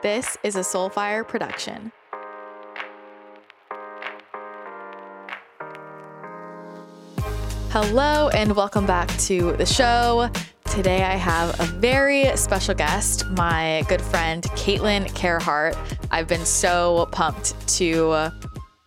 This 0.00 0.36
is 0.44 0.54
a 0.54 0.60
Soulfire 0.60 1.26
production. 1.26 1.90
Hello, 7.70 8.28
and 8.28 8.54
welcome 8.54 8.86
back 8.86 9.08
to 9.18 9.56
the 9.56 9.66
show. 9.66 10.30
Today, 10.66 11.02
I 11.02 11.16
have 11.16 11.58
a 11.58 11.64
very 11.64 12.36
special 12.36 12.76
guest, 12.76 13.26
my 13.30 13.82
good 13.88 14.00
friend 14.00 14.44
Caitlin 14.44 15.08
Kaerhart. 15.14 15.76
I've 16.12 16.28
been 16.28 16.46
so 16.46 17.08
pumped 17.10 17.68
to 17.78 18.30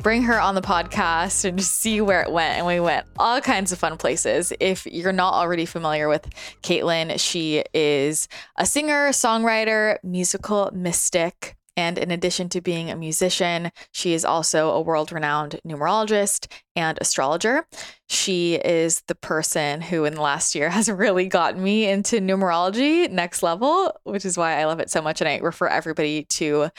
bring 0.01 0.23
her 0.23 0.39
on 0.39 0.55
the 0.55 0.61
podcast 0.61 1.45
and 1.45 1.57
just 1.57 1.79
see 1.79 2.01
where 2.01 2.21
it 2.21 2.31
went. 2.31 2.57
And 2.57 2.65
we 2.65 2.79
went 2.79 3.05
all 3.17 3.39
kinds 3.41 3.71
of 3.71 3.79
fun 3.79 3.97
places. 3.97 4.51
If 4.59 4.85
you're 4.85 5.11
not 5.11 5.33
already 5.33 5.65
familiar 5.65 6.07
with 6.07 6.27
Caitlin, 6.63 7.19
she 7.19 7.63
is 7.73 8.27
a 8.57 8.65
singer, 8.65 9.09
songwriter, 9.09 9.97
musical 10.03 10.69
mystic. 10.73 11.55
And 11.77 11.97
in 11.97 12.11
addition 12.11 12.49
to 12.49 12.61
being 12.61 12.91
a 12.91 12.97
musician, 12.97 13.71
she 13.91 14.13
is 14.13 14.25
also 14.25 14.71
a 14.71 14.81
world 14.81 15.11
renowned 15.11 15.59
numerologist 15.65 16.51
and 16.75 16.97
astrologer. 16.99 17.65
She 18.09 18.55
is 18.55 19.03
the 19.07 19.15
person 19.15 19.79
who, 19.79 20.03
in 20.03 20.15
the 20.15 20.21
last 20.21 20.53
year, 20.53 20.69
has 20.71 20.89
really 20.91 21.27
gotten 21.27 21.63
me 21.63 21.89
into 21.89 22.19
numerology 22.19 23.09
next 23.09 23.41
level, 23.41 23.97
which 24.03 24.25
is 24.25 24.37
why 24.37 24.59
I 24.59 24.65
love 24.65 24.79
it 24.79 24.89
so 24.89 25.01
much. 25.01 25.21
And 25.21 25.29
I 25.29 25.37
refer 25.37 25.67
everybody 25.67 26.25
to 26.25 26.71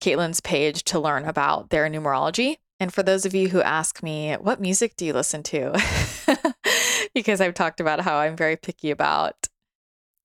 Caitlin's 0.00 0.40
page 0.40 0.84
to 0.84 0.98
learn 0.98 1.24
about 1.24 1.70
their 1.70 1.88
numerology. 1.88 2.56
And 2.78 2.92
for 2.92 3.02
those 3.02 3.26
of 3.26 3.34
you 3.34 3.50
who 3.50 3.60
ask 3.60 4.02
me, 4.02 4.34
what 4.34 4.60
music 4.60 4.96
do 4.96 5.04
you 5.04 5.12
listen 5.12 5.42
to? 5.44 5.78
because 7.14 7.40
I've 7.40 7.54
talked 7.54 7.80
about 7.80 8.00
how 8.00 8.16
I'm 8.16 8.36
very 8.36 8.56
picky 8.56 8.90
about 8.90 9.48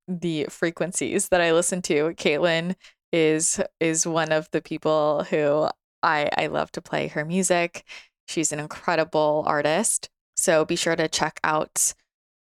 the 0.08 0.46
frequencies 0.46 1.30
that 1.30 1.42
I 1.42 1.52
listen 1.52 1.82
to. 1.84 2.14
Caitlin 2.14 2.76
is 3.12 3.60
is 3.80 4.06
one 4.06 4.32
of 4.32 4.50
the 4.52 4.62
people 4.62 5.26
who 5.30 5.68
I 6.04 6.30
I 6.38 6.48
love 6.48 6.72
to 6.74 6.82
play 6.82 7.08
her 7.08 7.26
music. 7.26 7.84
She's 8.28 8.52
an 8.52 8.60
incredible 8.60 9.44
artist. 9.46 10.10
So 10.38 10.66
be 10.66 10.76
sure 10.76 10.96
to 10.96 11.08
check 11.08 11.40
out 11.44 11.94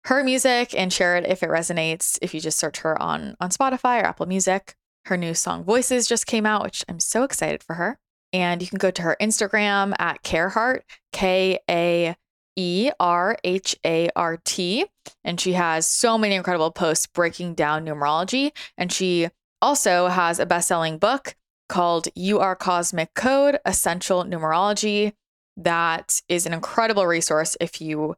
her 0.05 0.23
music 0.23 0.73
and 0.75 0.91
share 0.91 1.17
it 1.17 1.27
if 1.27 1.43
it 1.43 1.49
resonates. 1.49 2.17
If 2.21 2.33
you 2.33 2.41
just 2.41 2.57
search 2.57 2.79
her 2.79 2.99
on 3.01 3.35
on 3.39 3.49
Spotify 3.49 4.01
or 4.01 4.05
Apple 4.05 4.25
Music. 4.25 4.75
Her 5.05 5.17
new 5.17 5.33
song 5.33 5.63
Voices 5.63 6.07
just 6.07 6.27
came 6.27 6.45
out, 6.45 6.63
which 6.63 6.83
I'm 6.87 6.99
so 6.99 7.23
excited 7.23 7.63
for 7.63 7.75
her. 7.75 7.99
And 8.33 8.61
you 8.61 8.67
can 8.67 8.77
go 8.77 8.91
to 8.91 9.01
her 9.01 9.17
Instagram 9.19 9.93
at 9.99 10.23
Kaerhart, 10.23 10.81
K 11.11 11.59
A 11.69 12.15
E 12.55 12.91
R 12.99 13.37
H 13.43 13.75
A 13.85 14.09
R 14.15 14.37
T. 14.43 14.85
And 15.23 15.39
she 15.39 15.53
has 15.53 15.87
so 15.87 16.17
many 16.17 16.35
incredible 16.35 16.71
posts 16.71 17.07
breaking 17.07 17.55
down 17.55 17.85
numerology. 17.85 18.51
And 18.77 18.91
she 18.91 19.29
also 19.61 20.07
has 20.07 20.39
a 20.39 20.45
best 20.45 20.67
selling 20.67 20.97
book 20.97 21.35
called 21.67 22.07
You 22.15 22.39
Are 22.39 22.55
Cosmic 22.55 23.13
Code 23.13 23.59
Essential 23.65 24.23
Numerology. 24.23 25.13
That 25.57 26.21
is 26.29 26.45
an 26.45 26.53
incredible 26.53 27.05
resource 27.05 27.57
if 27.59 27.81
you 27.81 28.15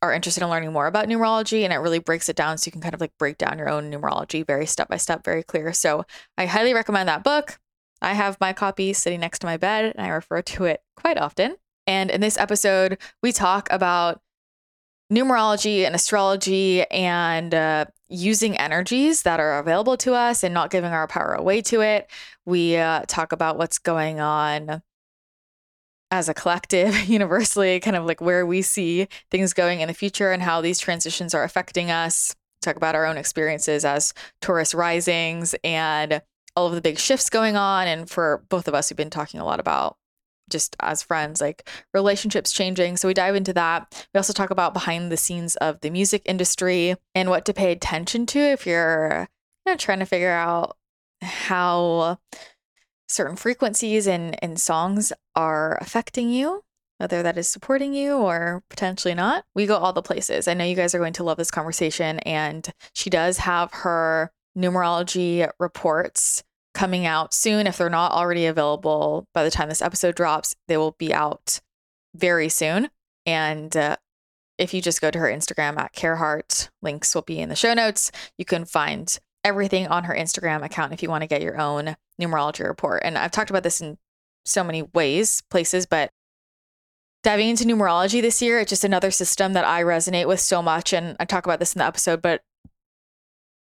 are 0.00 0.12
interested 0.12 0.42
in 0.42 0.50
learning 0.50 0.72
more 0.72 0.86
about 0.86 1.08
numerology 1.08 1.64
and 1.64 1.72
it 1.72 1.76
really 1.76 1.98
breaks 1.98 2.28
it 2.28 2.36
down 2.36 2.58
so 2.58 2.68
you 2.68 2.72
can 2.72 2.80
kind 2.80 2.94
of 2.94 3.00
like 3.00 3.16
break 3.18 3.38
down 3.38 3.58
your 3.58 3.68
own 3.68 3.90
numerology 3.90 4.46
very 4.46 4.66
step 4.66 4.88
by 4.88 4.96
step, 4.96 5.24
very 5.24 5.42
clear. 5.42 5.72
So 5.72 6.04
I 6.36 6.46
highly 6.46 6.74
recommend 6.74 7.08
that 7.08 7.24
book. 7.24 7.58
I 8.00 8.14
have 8.14 8.40
my 8.40 8.52
copy 8.52 8.92
sitting 8.92 9.20
next 9.20 9.40
to 9.40 9.46
my 9.46 9.56
bed 9.56 9.92
and 9.96 10.06
I 10.06 10.08
refer 10.10 10.42
to 10.42 10.64
it 10.64 10.82
quite 10.96 11.18
often. 11.18 11.56
And 11.86 12.10
in 12.10 12.20
this 12.20 12.38
episode, 12.38 12.98
we 13.22 13.32
talk 13.32 13.68
about 13.72 14.20
numerology 15.12 15.86
and 15.86 15.94
astrology 15.94 16.84
and 16.90 17.54
uh, 17.54 17.86
using 18.08 18.56
energies 18.58 19.22
that 19.22 19.40
are 19.40 19.58
available 19.58 19.96
to 19.96 20.14
us 20.14 20.44
and 20.44 20.52
not 20.52 20.70
giving 20.70 20.92
our 20.92 21.08
power 21.08 21.32
away 21.32 21.62
to 21.62 21.80
it. 21.80 22.10
We 22.44 22.76
uh, 22.76 23.04
talk 23.08 23.32
about 23.32 23.58
what's 23.58 23.78
going 23.78 24.20
on 24.20 24.82
as 26.10 26.28
a 26.28 26.34
collective, 26.34 26.98
universally, 27.08 27.80
kind 27.80 27.96
of 27.96 28.04
like 28.04 28.20
where 28.20 28.46
we 28.46 28.62
see 28.62 29.08
things 29.30 29.52
going 29.52 29.80
in 29.80 29.88
the 29.88 29.94
future 29.94 30.32
and 30.32 30.42
how 30.42 30.60
these 30.60 30.78
transitions 30.78 31.34
are 31.34 31.44
affecting 31.44 31.90
us. 31.90 32.34
Talk 32.62 32.76
about 32.76 32.94
our 32.94 33.06
own 33.06 33.16
experiences 33.16 33.84
as 33.84 34.14
Taurus 34.40 34.74
risings 34.74 35.54
and 35.62 36.20
all 36.56 36.66
of 36.66 36.74
the 36.74 36.80
big 36.80 36.98
shifts 36.98 37.30
going 37.30 37.56
on. 37.56 37.86
And 37.86 38.10
for 38.10 38.42
both 38.48 38.66
of 38.66 38.74
us, 38.74 38.90
we've 38.90 38.96
been 38.96 39.10
talking 39.10 39.38
a 39.38 39.44
lot 39.44 39.60
about 39.60 39.96
just 40.50 40.76
as 40.80 41.02
friends, 41.02 41.40
like 41.40 41.68
relationships 41.94 42.52
changing. 42.52 42.96
So 42.96 43.06
we 43.06 43.14
dive 43.14 43.36
into 43.36 43.52
that. 43.52 44.08
We 44.12 44.18
also 44.18 44.32
talk 44.32 44.50
about 44.50 44.72
behind 44.72 45.12
the 45.12 45.16
scenes 45.16 45.56
of 45.56 45.80
the 45.80 45.90
music 45.90 46.22
industry 46.24 46.96
and 47.14 47.30
what 47.30 47.44
to 47.44 47.54
pay 47.54 47.70
attention 47.70 48.26
to 48.26 48.38
if 48.38 48.66
you're 48.66 49.28
you 49.66 49.72
know, 49.72 49.76
trying 49.76 50.00
to 50.00 50.06
figure 50.06 50.32
out 50.32 50.76
how 51.22 52.18
certain 53.08 53.36
frequencies 53.36 54.06
and, 54.06 54.42
and 54.42 54.60
songs 54.60 55.12
are 55.34 55.78
affecting 55.80 56.30
you, 56.30 56.62
whether 56.98 57.22
that 57.22 57.38
is 57.38 57.48
supporting 57.48 57.94
you 57.94 58.16
or 58.16 58.62
potentially 58.68 59.14
not. 59.14 59.44
We 59.54 59.66
go 59.66 59.76
all 59.76 59.92
the 59.92 60.02
places. 60.02 60.46
I 60.46 60.54
know 60.54 60.64
you 60.64 60.76
guys 60.76 60.94
are 60.94 60.98
going 60.98 61.14
to 61.14 61.24
love 61.24 61.38
this 61.38 61.50
conversation. 61.50 62.18
And 62.20 62.68
she 62.94 63.10
does 63.10 63.38
have 63.38 63.72
her 63.72 64.30
numerology 64.56 65.48
reports 65.58 66.42
coming 66.74 67.06
out 67.06 67.32
soon. 67.34 67.66
If 67.66 67.78
they're 67.78 67.90
not 67.90 68.12
already 68.12 68.46
available 68.46 69.26
by 69.34 69.44
the 69.44 69.50
time 69.50 69.68
this 69.68 69.82
episode 69.82 70.14
drops, 70.14 70.54
they 70.66 70.76
will 70.76 70.96
be 70.98 71.12
out 71.12 71.60
very 72.14 72.48
soon. 72.48 72.90
And 73.26 73.76
uh, 73.76 73.96
if 74.58 74.74
you 74.74 74.82
just 74.82 75.00
go 75.00 75.10
to 75.10 75.18
her 75.18 75.26
Instagram 75.28 75.78
at 75.78 75.94
Kaerhart, 75.94 76.68
links 76.82 77.14
will 77.14 77.22
be 77.22 77.38
in 77.38 77.48
the 77.48 77.56
show 77.56 77.74
notes. 77.74 78.10
You 78.36 78.44
can 78.44 78.64
find 78.64 79.18
everything 79.48 79.88
on 79.88 80.04
her 80.04 80.14
Instagram 80.14 80.64
account 80.64 80.92
if 80.92 81.02
you 81.02 81.08
want 81.08 81.22
to 81.22 81.28
get 81.28 81.42
your 81.42 81.60
own 81.60 81.96
numerology 82.20 82.66
report. 82.66 83.02
And 83.04 83.18
I've 83.18 83.30
talked 83.30 83.50
about 83.50 83.62
this 83.62 83.80
in 83.80 83.98
so 84.44 84.62
many 84.62 84.82
ways, 84.82 85.42
places, 85.50 85.86
but 85.86 86.10
diving 87.22 87.48
into 87.48 87.64
numerology 87.64 88.22
this 88.22 88.40
year, 88.40 88.60
it's 88.60 88.70
just 88.70 88.84
another 88.84 89.10
system 89.10 89.52
that 89.54 89.64
I 89.64 89.82
resonate 89.82 90.28
with 90.28 90.40
so 90.40 90.62
much. 90.62 90.92
And 90.92 91.16
I 91.18 91.24
talk 91.24 91.44
about 91.44 91.58
this 91.58 91.74
in 91.74 91.80
the 91.80 91.86
episode, 91.86 92.22
but 92.22 92.42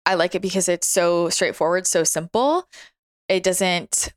I 0.05 0.15
like 0.15 0.35
it 0.35 0.41
because 0.41 0.67
it's 0.67 0.87
so 0.87 1.29
straightforward, 1.29 1.87
so 1.87 2.03
simple 2.03 2.67
it 3.27 3.43
doesn't 3.43 4.13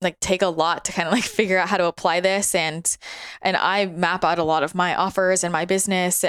like 0.00 0.18
take 0.20 0.42
a 0.42 0.46
lot 0.46 0.84
to 0.84 0.92
kind 0.92 1.08
of 1.08 1.14
like 1.14 1.24
figure 1.24 1.58
out 1.58 1.68
how 1.68 1.76
to 1.76 1.86
apply 1.86 2.20
this 2.20 2.54
and 2.54 2.96
and 3.42 3.56
I 3.56 3.86
map 3.86 4.24
out 4.24 4.38
a 4.38 4.44
lot 4.44 4.62
of 4.62 4.74
my 4.74 4.94
offers 4.94 5.44
and 5.44 5.52
my 5.52 5.64
business 5.64 6.24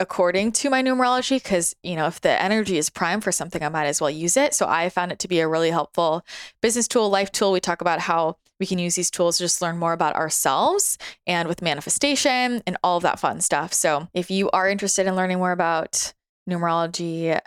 according 0.00 0.52
to 0.52 0.70
my 0.70 0.82
numerology 0.82 1.42
because 1.42 1.74
you 1.82 1.94
know 1.94 2.06
if 2.06 2.20
the 2.20 2.42
energy 2.42 2.78
is 2.78 2.90
prime 2.90 3.20
for 3.20 3.30
something 3.30 3.62
I 3.62 3.68
might 3.68 3.86
as 3.86 4.00
well 4.00 4.10
use 4.10 4.36
it 4.36 4.54
so 4.54 4.66
I 4.68 4.88
found 4.88 5.12
it 5.12 5.18
to 5.20 5.28
be 5.28 5.40
a 5.40 5.48
really 5.48 5.70
helpful 5.70 6.24
business 6.60 6.88
tool 6.88 7.08
life 7.08 7.30
tool 7.30 7.52
we 7.52 7.60
talk 7.60 7.80
about 7.80 8.00
how 8.00 8.36
we 8.58 8.66
can 8.66 8.78
use 8.78 8.96
these 8.96 9.10
tools 9.10 9.38
to 9.38 9.44
just 9.44 9.62
learn 9.62 9.78
more 9.78 9.92
about 9.92 10.16
ourselves 10.16 10.98
and 11.26 11.48
with 11.48 11.62
manifestation 11.62 12.62
and 12.66 12.76
all 12.82 12.96
of 12.96 13.02
that 13.04 13.20
fun 13.20 13.40
stuff 13.40 13.72
so 13.72 14.08
if 14.14 14.30
you 14.30 14.50
are 14.50 14.68
interested 14.68 15.06
in 15.06 15.16
learning 15.16 15.38
more 15.38 15.52
about 15.52 16.12
numerology 16.48 17.38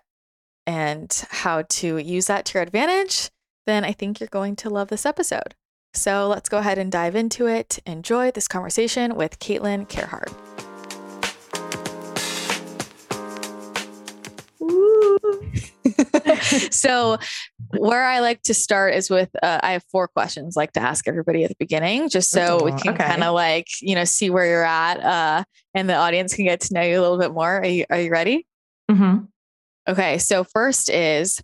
and 0.65 1.25
how 1.29 1.63
to 1.63 1.97
use 1.97 2.27
that 2.27 2.45
to 2.45 2.53
your 2.55 2.63
advantage 2.63 3.29
then 3.67 3.83
I 3.83 3.91
think 3.91 4.19
you're 4.19 4.27
going 4.27 4.55
to 4.57 4.69
love 4.69 4.87
this 4.87 5.05
episode. 5.05 5.53
So 5.93 6.27
let's 6.27 6.49
go 6.49 6.57
ahead 6.57 6.79
and 6.79 6.91
dive 6.91 7.15
into 7.15 7.45
it. 7.45 7.79
Enjoy 7.85 8.31
this 8.31 8.47
conversation 8.47 9.15
with 9.15 9.39
Caitlin 9.39 9.87
Kaerhart. 9.87 10.46
so 16.71 17.17
where 17.77 18.03
I 18.03 18.19
like 18.19 18.41
to 18.43 18.53
start 18.53 18.93
is 18.93 19.09
with 19.09 19.29
uh, 19.41 19.59
I 19.61 19.73
have 19.73 19.83
four 19.91 20.07
questions 20.07 20.55
like 20.55 20.73
to 20.73 20.79
ask 20.79 21.07
everybody 21.07 21.43
at 21.43 21.49
the 21.49 21.55
beginning, 21.59 22.09
just 22.09 22.29
so 22.29 22.63
we 22.63 22.71
can 22.71 22.93
okay. 22.93 23.03
kind 23.03 23.23
of 23.23 23.33
like 23.33 23.67
you 23.81 23.95
know 23.95 24.03
see 24.03 24.29
where 24.29 24.45
you're 24.45 24.63
at, 24.63 24.99
uh, 24.99 25.43
and 25.73 25.89
the 25.89 25.95
audience 25.95 26.35
can 26.35 26.45
get 26.45 26.61
to 26.61 26.73
know 26.73 26.81
you 26.81 26.99
a 26.99 27.01
little 27.01 27.17
bit 27.17 27.33
more. 27.33 27.57
Are 27.57 27.65
you 27.65 27.85
Are 27.89 27.99
you 27.99 28.11
ready? 28.11 28.45
Mm-hmm. 28.89 29.25
Okay, 29.89 30.17
so 30.17 30.43
first 30.43 30.89
is 30.89 31.41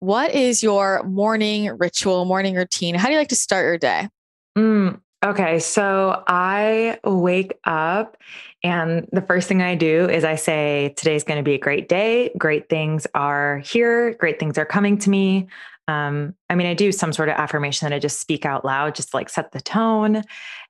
what 0.00 0.34
is 0.34 0.62
your 0.62 1.02
morning 1.02 1.76
ritual, 1.78 2.24
morning 2.24 2.54
routine? 2.54 2.94
How 2.94 3.06
do 3.06 3.12
you 3.12 3.18
like 3.18 3.28
to 3.28 3.36
start 3.36 3.64
your 3.64 3.78
day? 3.78 4.08
Mm, 4.56 5.00
okay. 5.24 5.58
So 5.58 6.22
I 6.26 6.98
wake 7.04 7.58
up, 7.64 8.16
and 8.62 9.08
the 9.12 9.22
first 9.22 9.48
thing 9.48 9.62
I 9.62 9.74
do 9.74 10.08
is 10.08 10.24
I 10.24 10.36
say, 10.36 10.94
Today's 10.96 11.24
going 11.24 11.38
to 11.38 11.42
be 11.42 11.54
a 11.54 11.58
great 11.58 11.88
day. 11.88 12.30
Great 12.38 12.68
things 12.68 13.06
are 13.14 13.58
here. 13.58 14.14
Great 14.14 14.38
things 14.38 14.58
are 14.58 14.66
coming 14.66 14.98
to 14.98 15.10
me. 15.10 15.48
Um, 15.90 16.34
I 16.48 16.54
mean, 16.54 16.68
I 16.68 16.74
do 16.74 16.92
some 16.92 17.12
sort 17.12 17.28
of 17.28 17.34
affirmation 17.34 17.88
that 17.88 17.94
I 17.94 17.98
just 17.98 18.20
speak 18.20 18.46
out 18.46 18.64
loud, 18.64 18.94
just 18.94 19.12
like 19.12 19.28
set 19.28 19.50
the 19.52 19.60
tone. 19.60 20.22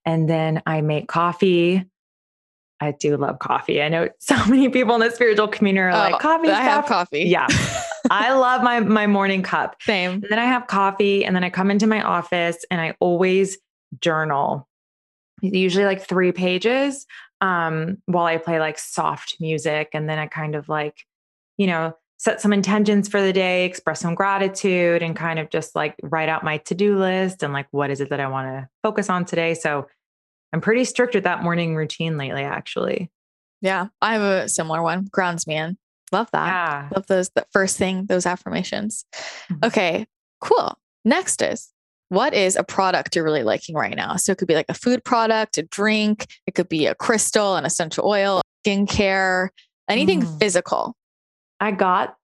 And 0.06 0.28
then 0.28 0.62
I 0.66 0.80
make 0.80 1.08
coffee. 1.08 1.84
I 2.80 2.92
do 2.92 3.18
love 3.18 3.38
coffee. 3.38 3.82
I 3.82 3.90
know 3.90 4.08
so 4.18 4.34
many 4.46 4.70
people 4.70 4.94
in 4.94 5.00
the 5.02 5.10
spiritual 5.10 5.48
community 5.48 5.82
are 5.82 5.90
oh, 5.90 6.10
like, 6.12 6.20
coffee. 6.20 6.48
I 6.48 6.62
have 6.62 6.86
coffee. 6.86 7.24
Yeah. 7.24 7.46
I 8.10 8.32
love 8.34 8.62
my 8.62 8.80
my 8.80 9.06
morning 9.06 9.42
cup. 9.42 9.76
Same. 9.82 10.12
And 10.12 10.26
then 10.30 10.38
I 10.38 10.46
have 10.46 10.66
coffee 10.66 11.24
and 11.24 11.36
then 11.36 11.44
I 11.44 11.50
come 11.50 11.70
into 11.70 11.86
my 11.86 12.02
office 12.02 12.64
and 12.70 12.80
I 12.80 12.94
always 13.00 13.58
journal. 14.00 14.68
Usually 15.42 15.84
like 15.84 16.06
3 16.06 16.32
pages 16.32 17.06
um 17.40 17.96
while 18.04 18.26
I 18.26 18.36
play 18.36 18.60
like 18.60 18.78
soft 18.78 19.36
music 19.40 19.88
and 19.94 20.06
then 20.06 20.18
I 20.18 20.26
kind 20.26 20.54
of 20.54 20.68
like 20.68 21.06
you 21.56 21.66
know 21.66 21.96
set 22.18 22.38
some 22.38 22.52
intentions 22.52 23.08
for 23.08 23.22
the 23.22 23.32
day, 23.32 23.64
express 23.64 24.00
some 24.00 24.14
gratitude, 24.14 25.02
and 25.02 25.16
kind 25.16 25.38
of 25.38 25.48
just 25.48 25.74
like 25.74 25.96
write 26.02 26.28
out 26.28 26.44
my 26.44 26.58
to 26.58 26.74
do 26.74 26.98
list 26.98 27.42
and 27.42 27.54
like 27.54 27.66
what 27.70 27.90
is 27.90 28.02
it 28.02 28.10
that 28.10 28.20
I 28.20 28.28
want 28.28 28.46
to 28.48 28.68
focus 28.82 29.08
on 29.08 29.24
today. 29.24 29.54
So 29.54 29.86
I'm 30.52 30.60
pretty 30.60 30.84
strict 30.84 31.14
with 31.14 31.24
that 31.24 31.42
morning 31.42 31.74
routine 31.76 32.18
lately, 32.18 32.42
actually. 32.42 33.10
Yeah, 33.62 33.86
I 34.02 34.12
have 34.12 34.22
a 34.22 34.48
similar 34.50 34.82
one. 34.82 35.06
Grounds 35.10 35.46
me 35.46 35.56
in. 35.56 35.78
Love 36.12 36.30
that. 36.32 36.46
Yeah. 36.46 36.88
Love 36.94 37.06
those. 37.06 37.30
The 37.30 37.46
first 37.52 37.78
thing, 37.78 38.04
those 38.06 38.26
affirmations. 38.26 39.06
Mhm. 39.50 39.66
Okay, 39.66 40.06
cool. 40.42 40.76
Next 41.06 41.40
is 41.40 41.70
what 42.10 42.34
is 42.34 42.54
a 42.56 42.62
product 42.62 43.16
you're 43.16 43.24
really 43.24 43.42
liking 43.42 43.74
right 43.74 43.96
now? 43.96 44.16
So 44.16 44.32
it 44.32 44.38
could 44.38 44.46
be 44.48 44.54
like 44.54 44.66
a 44.68 44.74
food 44.74 45.02
product, 45.04 45.56
a 45.58 45.62
drink, 45.62 46.26
it 46.46 46.54
could 46.54 46.68
be 46.68 46.86
a 46.86 46.94
crystal, 46.94 47.56
an 47.56 47.64
essential 47.64 48.06
oil, 48.06 48.42
skincare, 48.66 49.48
anything 49.88 50.22
Mm. 50.22 50.38
physical. 50.38 50.94
I 51.60 51.70
got 51.72 52.16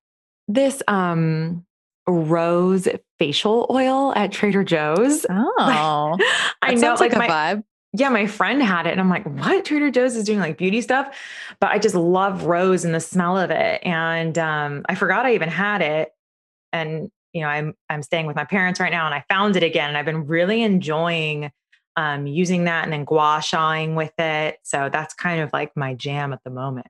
this 0.48 0.82
um 0.86 1.64
rose 2.08 2.86
facial 3.18 3.66
oil 3.70 4.12
at 4.14 4.30
Trader 4.32 4.62
Joe's. 4.64 5.24
Oh, 5.58 6.16
I 6.62 6.74
know 6.74 6.90
like, 6.94 7.00
like 7.00 7.14
a 7.14 7.18
my 7.18 7.28
vibe. 7.28 7.62
yeah, 7.92 8.08
my 8.10 8.26
friend 8.26 8.62
had 8.62 8.86
it 8.86 8.92
and 8.92 9.00
I'm 9.00 9.08
like, 9.10 9.24
what? 9.24 9.64
Trader 9.64 9.90
Joe's 9.90 10.14
is 10.16 10.24
doing 10.24 10.38
like 10.38 10.56
beauty 10.58 10.80
stuff. 10.82 11.16
But 11.60 11.70
I 11.70 11.78
just 11.78 11.94
love 11.94 12.44
rose 12.44 12.84
and 12.84 12.94
the 12.94 13.00
smell 13.00 13.36
of 13.38 13.50
it. 13.50 13.80
And 13.84 14.36
um, 14.38 14.84
I 14.88 14.94
forgot 14.94 15.26
I 15.26 15.34
even 15.34 15.48
had 15.48 15.80
it. 15.82 16.12
And, 16.72 17.10
you 17.36 17.42
know, 17.42 17.48
I'm 17.48 17.74
I'm 17.90 18.02
staying 18.02 18.26
with 18.26 18.34
my 18.34 18.44
parents 18.46 18.80
right 18.80 18.90
now 18.90 19.04
and 19.06 19.14
I 19.14 19.22
found 19.28 19.56
it 19.56 19.62
again. 19.62 19.88
And 19.90 19.98
I've 19.98 20.06
been 20.06 20.26
really 20.26 20.62
enjoying 20.62 21.50
um, 21.96 22.26
using 22.26 22.64
that 22.64 22.84
and 22.84 22.92
then 22.92 23.04
gua 23.04 23.40
shaing 23.42 23.94
with 23.94 24.12
it. 24.18 24.58
So 24.64 24.88
that's 24.90 25.12
kind 25.14 25.40
of 25.42 25.52
like 25.52 25.76
my 25.76 25.94
jam 25.94 26.32
at 26.32 26.40
the 26.44 26.50
moment. 26.50 26.86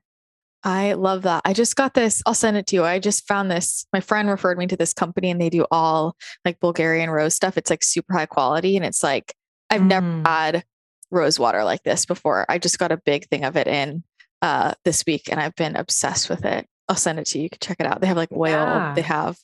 I 0.63 0.93
love 0.93 1.21
that. 1.23 1.41
I 1.45 1.53
just 1.53 1.75
got 1.75 1.93
this. 1.93 2.21
I'll 2.25 2.33
send 2.33 2.57
it 2.57 2.65
to 2.67 2.75
you. 2.77 2.83
I 2.83 2.99
just 2.99 3.27
found 3.27 3.51
this. 3.51 3.85
My 3.93 3.99
friend 3.99 4.29
referred 4.29 4.57
me 4.57 4.67
to 4.67 4.75
this 4.77 4.93
company 4.93 5.29
and 5.29 5.39
they 5.39 5.49
do 5.49 5.65
all 5.69 6.15
like 6.43 6.59
Bulgarian 6.59 7.09
rose 7.09 7.35
stuff. 7.35 7.57
It's 7.57 7.69
like 7.69 7.83
super 7.83 8.13
high 8.13 8.25
quality 8.25 8.75
and 8.75 8.85
it's 8.85 9.03
like 9.03 9.33
I've 9.69 9.83
never 9.83 10.05
Mm. 10.07 10.25
had 10.27 10.63
rose 11.11 11.37
water 11.39 11.63
like 11.63 11.83
this 11.83 12.05
before. 12.05 12.45
I 12.49 12.57
just 12.57 12.79
got 12.79 12.91
a 12.91 12.97
big 12.97 13.27
thing 13.29 13.43
of 13.45 13.55
it 13.57 13.67
in 13.67 14.03
uh 14.41 14.73
this 14.83 15.03
week 15.05 15.29
and 15.31 15.39
I've 15.39 15.55
been 15.55 15.75
obsessed 15.75 16.29
with 16.29 16.43
it. 16.45 16.67
I'll 16.89 16.95
send 16.95 17.19
it 17.19 17.25
to 17.27 17.37
you. 17.37 17.43
You 17.45 17.49
can 17.49 17.59
check 17.61 17.77
it 17.79 17.85
out. 17.85 18.01
They 18.01 18.07
have 18.07 18.17
like 18.17 18.31
oil. 18.31 18.49
Yeah. 18.51 18.93
They 18.95 19.01
have 19.03 19.37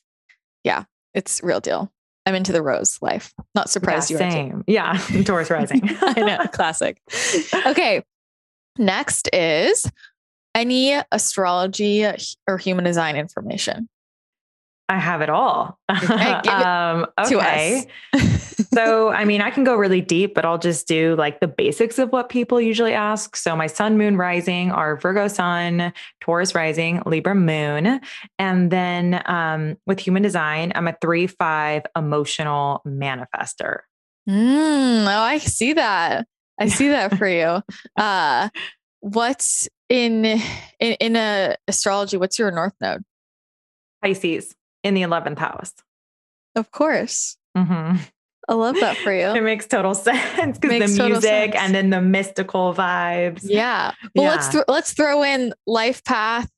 yeah, 0.64 0.84
it's 1.14 1.40
real 1.42 1.60
deal. 1.60 1.90
I'm 2.26 2.34
into 2.34 2.52
the 2.52 2.62
rose 2.62 2.98
life. 3.02 3.32
Not 3.54 3.66
Yeah, 3.66 3.70
surprised 3.70 4.10
you 4.10 4.16
are 4.16 4.20
too. 4.20 4.30
same. 4.30 4.64
Yeah. 4.66 4.94
Taurus 5.24 5.50
rising. 5.50 5.82
I 6.00 6.20
know, 6.20 6.38
classic. 6.52 6.98
Okay. 7.66 8.02
Next 8.78 9.28
is 9.32 9.90
any 10.54 10.94
astrology 11.12 12.04
or 12.48 12.58
human 12.58 12.84
design 12.84 13.16
information 13.16 13.88
I 14.88 14.98
have 14.98 15.22
it 15.22 15.30
all. 15.30 15.78
Okay, 15.90 16.38
it 16.38 16.48
um, 16.48 17.06
to 17.26 17.38
okay. 17.38 17.86
us. 18.12 18.66
so, 18.74 19.08
I 19.08 19.24
mean, 19.24 19.40
I 19.40 19.50
can 19.50 19.64
go 19.64 19.74
really 19.74 20.00
deep, 20.00 20.34
but 20.34 20.44
I'll 20.44 20.58
just 20.58 20.86
do 20.86 21.14
like 21.16 21.40
the 21.40 21.48
basics 21.48 21.98
of 21.98 22.10
what 22.10 22.28
people 22.28 22.60
usually 22.60 22.92
ask. 22.92 23.36
So, 23.36 23.56
my 23.56 23.66
sun, 23.66 23.96
moon, 23.96 24.16
rising 24.16 24.70
are 24.70 24.96
Virgo 24.96 25.28
sun, 25.28 25.92
Taurus 26.20 26.54
rising, 26.54 27.02
Libra 27.06 27.34
moon. 27.34 28.00
And 28.38 28.70
then 28.70 29.22
um, 29.26 29.76
with 29.86 29.98
human 29.98 30.22
design, 30.22 30.72
I'm 30.74 30.88
a 30.88 30.96
three, 31.00 31.26
five 31.26 31.82
emotional 31.96 32.82
manifester. 32.86 33.80
Mm, 34.28 35.04
oh, 35.04 35.20
I 35.20 35.38
see 35.38 35.74
that. 35.74 36.26
I 36.58 36.68
see 36.68 36.88
that 36.88 37.16
for 37.18 37.28
you. 37.28 37.62
Uh, 37.96 38.48
what's 39.00 39.68
in 39.88 40.24
in 40.24 40.92
in 41.00 41.16
a 41.16 41.56
astrology? 41.68 42.16
What's 42.16 42.38
your 42.38 42.50
north 42.50 42.74
node? 42.80 43.04
Pisces 44.02 44.54
in 44.84 44.94
the 44.94 45.02
11th 45.02 45.38
house. 45.38 45.72
Of 46.54 46.70
course, 46.70 47.36
Mhm. 47.56 47.98
I 48.48 48.52
love 48.54 48.76
that 48.80 48.96
for 48.98 49.12
you. 49.20 49.26
It 49.34 49.42
makes 49.42 49.66
total 49.66 49.94
sense 50.08 50.58
because 50.58 50.96
the 50.96 51.08
music 51.08 51.56
and 51.56 51.74
then 51.74 51.90
the 51.90 52.00
mystical 52.00 52.72
vibes. 52.74 53.40
Yeah. 53.42 53.92
Well, 54.14 54.26
let's 54.26 54.46
Yeah. 54.46 54.50
thro- 54.62 54.64
let's 54.68 54.92
throw 54.92 55.22
in 55.24 55.52
life 55.66 56.04
path. 56.04 56.48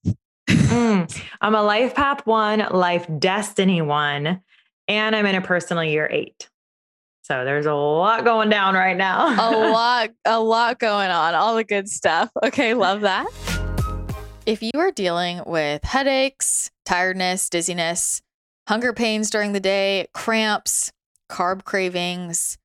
Mm. 0.49 1.23
I'm 1.41 1.55
a 1.55 1.63
life 1.63 1.95
path 1.95 2.27
one, 2.27 2.67
life 2.73 3.07
destiny 3.19 3.81
one, 3.83 4.41
and 4.89 5.17
I'm 5.17 5.25
in 5.27 5.35
a 5.37 5.41
personal 5.41 5.85
year 5.85 6.09
eight. 6.11 6.51
So 7.23 7.45
there's 7.45 7.67
a 7.67 7.75
lot 7.75 8.25
going 8.25 8.51
down 8.51 8.75
right 8.75 8.97
now. 8.97 9.29
a 9.29 9.51
lot 9.71 10.11
a 10.25 10.39
lot 10.41 10.79
going 10.79 11.11
on 11.11 11.35
all 11.35 11.55
the 11.57 11.65
good 11.65 11.89
stuff 11.89 12.31
okay 12.45 12.75
love 12.75 13.01
that 13.01 13.27
if 14.47 14.63
you 14.63 14.71
are 14.77 14.93
dealing 14.93 15.43
with 15.45 15.83
headaches 15.83 16.71
tiredness 16.85 17.51
dizziness 17.51 18.23
hunger 18.69 18.93
pains 18.93 19.29
during 19.29 19.53
the 19.53 19.61
day 19.61 20.07
cramps 20.15 20.93
carb 21.29 21.65
cravings 21.65 22.57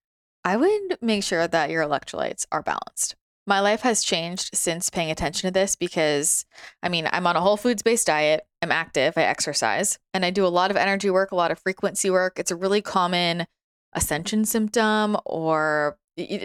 i 0.45 0.55
would 0.55 0.97
make 1.01 1.23
sure 1.23 1.47
that 1.47 1.71
your 1.71 1.83
electrolytes 1.83 2.45
are 2.51 2.61
balanced. 2.61 3.15
My 3.47 3.59
life 3.59 3.81
has 3.81 4.03
changed 4.03 4.51
since 4.55 4.91
paying 4.91 5.09
attention 5.09 5.47
to 5.47 5.51
this 5.51 5.75
because 5.75 6.45
i 6.83 6.89
mean 6.89 7.09
i'm 7.11 7.25
on 7.25 7.35
a 7.35 7.41
whole 7.41 7.57
foods 7.57 7.81
based 7.81 8.07
diet 8.07 8.45
i'm 8.61 8.71
active 8.71 9.17
i 9.17 9.23
exercise 9.23 9.97
and 10.13 10.23
i 10.23 10.29
do 10.29 10.45
a 10.45 10.47
lot 10.47 10.69
of 10.69 10.77
energy 10.77 11.09
work 11.09 11.31
a 11.31 11.35
lot 11.35 11.51
of 11.51 11.59
frequency 11.59 12.11
work. 12.11 12.37
It's 12.37 12.51
a 12.51 12.55
really 12.55 12.81
common 12.81 13.47
ascension 13.93 14.45
symptom 14.45 15.17
or 15.25 15.97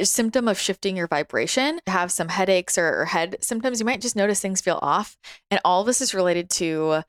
symptom 0.05 0.49
of 0.49 0.59
shifting 0.59 0.97
your 0.97 1.07
vibration, 1.07 1.81
have 1.87 2.13
some 2.13 2.29
headaches 2.29 2.79
or, 2.79 3.01
or 3.01 3.05
head 3.07 3.37
symptoms, 3.41 3.81
you 3.81 3.87
might 3.87 4.01
just 4.01 4.17
notice 4.17 4.41
things 4.41 4.61
feel 4.61 4.79
off. 4.83 5.17
And 5.51 5.61
all 5.65 5.85
this 5.85 6.01
is 6.01 6.15
related 6.15 6.51
to 6.51 7.03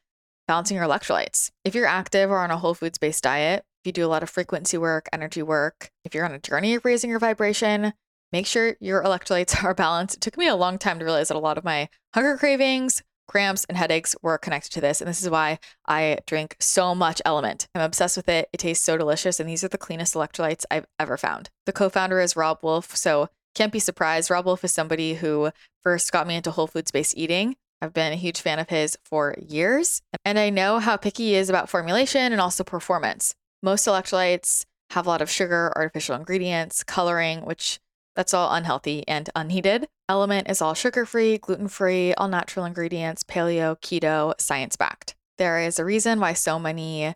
balancing 0.48 0.78
your 0.78 0.86
electrolytes. 0.86 1.52
If 1.66 1.76
you're 1.76 1.86
active 1.86 2.32
or 2.32 2.40
on 2.40 2.52
a 2.52 2.58
whole 2.58 2.74
foods 2.74 2.98
based 2.98 3.24
diet, 3.24 3.64
if 3.84 3.88
you 3.88 3.92
do 3.92 4.06
a 4.06 4.10
lot 4.10 4.24
of 4.24 4.30
frequency 4.30 4.78
work, 4.78 5.08
energy 5.12 5.42
work, 5.42 5.92
if 6.06 6.16
you're 6.16 6.26
on 6.26 6.34
a 6.34 6.40
journey 6.40 6.76
of 6.76 6.86
raising 6.86 7.10
your 7.10 7.20
vibration, 7.20 7.94
make 8.32 8.46
sure 8.46 8.76
your 8.80 9.04
electrolytes 9.04 9.64
are 9.64 9.74
balanced. 9.74 10.16
It 10.18 10.22
took 10.22 10.38
me 10.38 10.48
a 10.48 10.56
long 10.56 10.78
time 10.78 11.00
to 11.00 11.06
realize 11.06 11.28
that 11.28 11.38
a 11.38 11.40
lot 11.40 11.58
of 11.58 11.64
my 11.64 11.90
hunger 12.14 12.38
cravings, 12.38 13.04
cramps, 13.28 13.66
and 13.66 13.78
headaches 13.78 14.16
were 14.22 14.38
connected 14.38 14.72
to 14.74 14.82
this. 14.82 15.02
And 15.02 15.08
this 15.08 15.22
is 15.22 15.30
why 15.30 15.60
I 15.88 16.20
drink 16.26 16.56
so 16.60 16.96
much 16.96 17.22
LMNT. 17.26 17.68
I'm 17.76 17.82
obsessed 17.82 18.18
with 18.18 18.30
it. 18.30 18.50
It 18.54 18.58
tastes 18.58 18.86
so 18.86 18.98
delicious, 18.98 19.40
and 19.40 19.50
these 19.50 19.64
are 19.64 19.68
the 19.70 19.78
cleanest 19.78 20.14
electrolytes 20.16 20.66
I've 20.72 20.88
ever 21.00 21.18
found. 21.18 21.50
The 21.66 21.74
co 21.74 21.90
founder 21.90 22.20
is 22.20 22.36
Robb 22.36 22.60
Wolf, 22.64 22.96
so 22.96 23.30
can't 23.56 23.74
be 23.74 23.80
surprised. 23.80 24.30
Robb 24.30 24.46
Wolf 24.46 24.64
is 24.64 24.74
somebody 24.74 25.16
who 25.16 25.52
first 25.84 26.12
got 26.12 26.28
me 26.28 26.36
into 26.36 26.52
whole 26.52 26.68
foods 26.68 26.92
based 26.92 27.18
eating. 27.18 27.56
I've 27.82 27.94
been 27.94 28.14
a 28.14 28.18
huge 28.18 28.42
fan 28.42 28.60
of 28.60 28.70
his 28.70 28.98
for 29.04 29.36
years, 29.40 30.02
and 30.26 30.40
I 30.40 30.50
know 30.50 30.80
how 30.80 30.98
picky 30.98 31.30
he 31.30 31.36
is 31.36 31.50
about 31.50 31.70
formulation 31.70 32.32
and 32.32 32.42
also 32.42 32.64
performance. 32.64 33.36
Most 33.62 33.88
electrolytes 33.88 34.66
have 34.92 35.06
a 35.06 35.10
lot 35.10 35.22
of 35.22 35.30
sugar, 35.30 35.72
artificial 35.76 36.16
ingredients, 36.16 36.84
coloring, 36.84 37.42
which 37.42 37.80
that's 38.18 38.34
all 38.34 38.52
unhealthy 38.52 39.08
and 39.08 39.30
unneeded. 39.36 39.88
LMNT 40.10 40.50
is 40.50 40.60
all 40.60 40.74
sugar 40.74 41.06
free, 41.06 41.38
gluten 41.38 41.68
free, 41.68 42.16
all 42.16 42.28
natural 42.28 42.66
ingredients, 42.66 43.24
paleo, 43.24 43.80
keto, 43.80 44.34
science 44.42 44.76
backed. 44.76 45.16
There 45.38 45.60
is 45.60 45.78
a 45.78 45.86
reason 45.86 46.20
why 46.20 46.34
so 46.34 46.58
many 46.58 47.14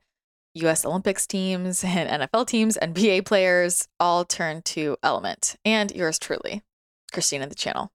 US 0.53 0.85
Olympics 0.85 1.25
teams 1.25 1.83
and 1.83 2.21
NFL 2.29 2.45
teams 2.47 2.77
and 2.77 2.93
BA 2.93 3.23
players 3.25 3.87
all 3.99 4.23
turn 4.23 4.61
to 4.63 4.95
LMNT 5.03 5.55
and 5.65 5.91
yours 5.91 6.19
truly, 6.19 6.61
Christina 7.11 7.47
the 7.47 7.55
channel. 7.55 7.91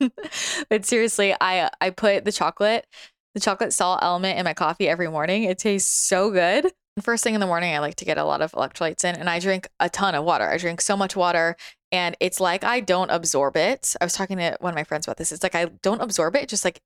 but 0.68 0.84
seriously, 0.84 1.34
I 1.40 1.70
I 1.80 1.88
put 1.88 2.26
the 2.26 2.32
chocolate, 2.32 2.86
the 3.32 3.40
chocolate 3.40 3.72
salt 3.72 4.02
LMNT 4.02 4.36
in 4.36 4.44
my 4.44 4.52
coffee 4.52 4.86
every 4.86 5.08
morning. 5.08 5.44
It 5.44 5.58
tastes 5.58 5.90
so 5.90 6.30
good. 6.30 6.70
First 7.00 7.22
thing 7.22 7.34
in 7.34 7.40
the 7.40 7.46
morning, 7.46 7.74
I 7.74 7.78
like 7.78 7.94
to 7.96 8.04
get 8.04 8.18
a 8.18 8.24
lot 8.24 8.42
of 8.42 8.52
electrolytes 8.52 9.04
in, 9.04 9.14
and 9.14 9.30
I 9.30 9.38
drink 9.38 9.68
a 9.78 9.88
ton 9.88 10.14
of 10.14 10.24
water. 10.24 10.48
I 10.50 10.58
drink 10.58 10.80
so 10.80 10.96
much 10.96 11.14
water, 11.14 11.56
and 11.90 12.16
it's 12.20 12.40
like 12.40 12.64
I 12.64 12.80
don't 12.80 13.10
absorb 13.10 13.56
it. 13.56 13.94
I 14.00 14.04
was 14.04 14.12
talking 14.12 14.38
to 14.38 14.56
one 14.60 14.72
of 14.72 14.76
my 14.76 14.84
friends 14.84 15.06
about 15.06 15.16
this. 15.16 15.32
It's 15.32 15.42
like 15.42 15.54
I 15.54 15.66
don't 15.82 16.02
absorb 16.02 16.36
it, 16.36 16.48
just 16.48 16.64
like 16.64 16.80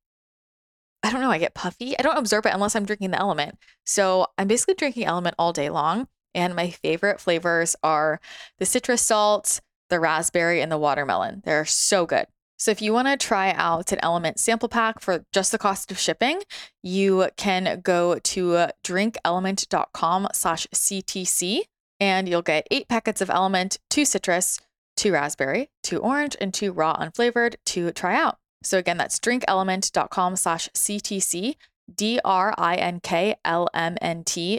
I 1.03 1.11
don't 1.11 1.21
know, 1.21 1.31
I 1.31 1.39
get 1.39 1.55
puffy. 1.55 1.99
I 1.99 2.03
don't 2.03 2.17
absorb 2.19 2.47
it 2.47 2.55
unless 2.55 2.77
I'm 2.77 2.85
drinking 2.85 3.11
the 3.11 3.17
LMNT. 3.17 3.55
So 3.85 4.29
I'm 4.39 4.47
basically 4.47 4.75
drinking 4.75 5.09
LMNT 5.09 5.35
all 5.39 5.53
day 5.53 5.69
long. 5.69 6.07
And 6.35 6.55
my 6.55 6.71
favorite 6.71 7.21
flavors 7.21 7.77
are 7.83 8.21
the 8.59 8.65
citrus 8.65 9.03
salt, 9.03 9.61
the 9.91 10.01
raspberry, 10.01 10.63
and 10.63 10.71
the 10.71 10.79
watermelon. 10.79 11.43
They're 11.45 11.65
so 11.65 12.07
good. 12.07 12.27
So 12.57 12.71
if 12.71 12.81
you 12.81 12.93
want 12.93 13.09
to 13.09 13.17
try 13.17 13.51
out 13.51 13.91
an 13.91 13.99
LMNT 13.99 14.39
sample 14.39 14.69
pack 14.69 15.01
for 15.01 15.25
just 15.33 15.51
the 15.51 15.59
cost 15.59 15.91
of 15.91 15.99
shipping, 15.99 16.43
you 16.83 17.29
can 17.37 17.81
go 17.81 18.21
to 18.21 18.55
uh, 18.55 18.69
drinkLMNT.com 18.85 20.29
slash 20.33 20.69
CTC 20.73 21.63
and 21.99 22.29
you'll 22.29 22.43
get 22.43 22.69
eight 22.71 22.89
packets 22.89 23.21
of 23.21 23.29
LMNT, 23.29 23.79
two 23.91 24.05
citrus, 24.05 24.61
two 24.97 25.13
raspberry, 25.13 25.71
two 25.83 25.99
orange, 25.99 26.37
and 26.41 26.53
two 26.53 26.73
raw 26.73 26.97
unflavored 26.97 27.55
to 27.67 27.91
try 27.93 28.17
out. 28.17 28.39
So 28.63 28.79
again, 28.79 28.97
that's 28.97 29.19
drinkLMNT.com 29.19 30.37
slash 30.37 30.69
CTC, 30.71 31.57
D-R-I-N-K-L-M-N-T 31.95 33.03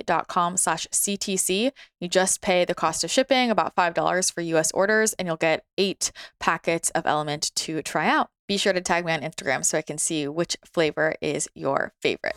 dot 0.04 0.28
com 0.28 0.58
slash 0.58 0.88
CTC. 0.92 1.72
You 2.00 2.08
just 2.08 2.42
pay 2.42 2.66
the 2.66 2.75
cost 2.75 3.04
of 3.04 3.12
shipping, 3.12 3.50
about 3.50 3.75
$5 3.75 4.34
for 4.34 4.42
US 4.42 4.72
orders, 4.72 5.13
and 5.13 5.28
you'll 5.28 5.38
get 5.38 5.66
eight 5.78 6.12
packets 6.40 6.90
of 6.92 7.06
LMNT 7.06 7.54
to 7.56 7.82
try 7.82 8.08
out. 8.08 8.30
Be 8.48 8.58
sure 8.58 8.74
to 8.74 8.82
tag 8.82 9.06
me 9.06 9.13
on 9.13 9.22
Instagram 9.22 9.66
so 9.66 9.78
I 9.78 9.82
can 9.82 9.98
see 9.98 10.28
which 10.28 10.58
flavor 10.66 11.16
is 11.22 11.48
your 11.56 11.94
favorite. 12.02 12.36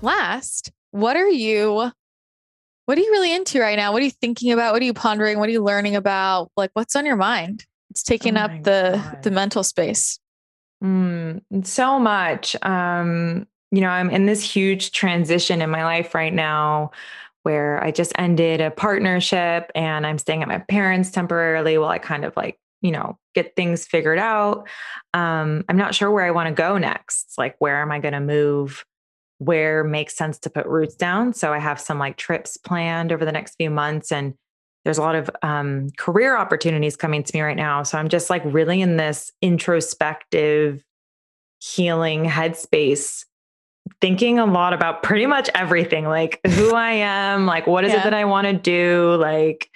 last, 0.00 0.70
what 0.92 1.16
are 1.16 1.28
you 1.28 1.90
what 2.86 2.98
are 2.98 3.00
you 3.00 3.10
really 3.12 3.34
into 3.34 3.60
right 3.60 3.76
now? 3.76 3.92
What 3.92 4.02
are 4.02 4.04
you 4.04 4.10
thinking 4.10 4.52
about? 4.52 4.72
What 4.72 4.82
are 4.82 4.84
you 4.84 4.94
pondering? 4.94 5.38
What 5.38 5.48
are 5.48 5.52
you 5.52 5.62
learning 5.62 5.96
about? 5.96 6.50
Like 6.56 6.70
what's 6.74 6.94
on 6.96 7.06
your 7.06 7.16
mind? 7.16 7.64
It's 7.90 8.02
taking 8.02 8.36
oh 8.36 8.42
up 8.42 8.50
the 8.62 9.00
God. 9.02 9.22
the 9.22 9.30
mental 9.30 9.62
space. 9.62 10.18
Mm, 10.82 11.42
so 11.64 11.98
much. 11.98 12.56
Um, 12.62 13.46
you 13.70 13.80
know, 13.80 13.88
I'm 13.88 14.10
in 14.10 14.26
this 14.26 14.42
huge 14.42 14.92
transition 14.92 15.62
in 15.62 15.70
my 15.70 15.84
life 15.84 16.14
right 16.14 16.32
now 16.32 16.90
where 17.42 17.82
I 17.82 17.90
just 17.90 18.12
ended 18.16 18.60
a 18.60 18.70
partnership 18.70 19.70
and 19.74 20.06
I'm 20.06 20.18
staying 20.18 20.42
at 20.42 20.48
my 20.48 20.58
parents 20.58 21.10
temporarily 21.10 21.78
while 21.78 21.90
I 21.90 21.98
kind 21.98 22.24
of 22.24 22.36
like, 22.36 22.58
you 22.80 22.90
know, 22.90 23.18
get 23.34 23.56
things 23.56 23.84
figured 23.84 24.18
out. 24.18 24.68
Um, 25.12 25.64
I'm 25.68 25.76
not 25.76 25.94
sure 25.94 26.10
where 26.10 26.24
I 26.24 26.30
want 26.30 26.48
to 26.48 26.54
go 26.54 26.78
next. 26.78 27.34
Like, 27.36 27.56
where 27.58 27.82
am 27.82 27.92
I 27.92 27.98
going 27.98 28.14
to 28.14 28.20
move? 28.20 28.84
Where 29.44 29.84
makes 29.84 30.16
sense 30.16 30.38
to 30.40 30.50
put 30.50 30.66
roots 30.66 30.94
down? 30.94 31.32
So 31.32 31.52
I 31.52 31.58
have 31.58 31.80
some 31.80 31.98
like 31.98 32.16
trips 32.16 32.56
planned 32.56 33.12
over 33.12 33.24
the 33.24 33.32
next 33.32 33.56
few 33.56 33.70
months 33.70 34.12
and 34.12 34.34
there's 34.84 34.98
a 34.98 35.02
lot 35.02 35.14
of 35.14 35.30
um, 35.42 35.90
career 35.96 36.36
opportunities 36.36 36.94
coming 36.94 37.22
to 37.22 37.36
me 37.36 37.40
right 37.40 37.56
now. 37.56 37.82
So 37.82 37.98
I'm 37.98 38.08
just 38.08 38.28
like 38.28 38.42
really 38.44 38.82
in 38.82 38.96
this 38.96 39.32
introspective, 39.40 40.82
healing 41.58 42.24
headspace 42.24 43.24
thinking 44.00 44.38
a 44.38 44.46
lot 44.46 44.72
about 44.72 45.02
pretty 45.02 45.26
much 45.26 45.50
everything 45.54 46.04
like 46.06 46.40
who 46.46 46.74
I 46.74 46.92
am, 46.92 47.46
like 47.46 47.66
what 47.66 47.84
is 47.84 47.92
yeah. 47.92 48.00
it 48.00 48.04
that 48.04 48.14
I 48.14 48.24
want 48.24 48.46
to 48.46 48.52
do, 48.52 49.16
like, 49.16 49.70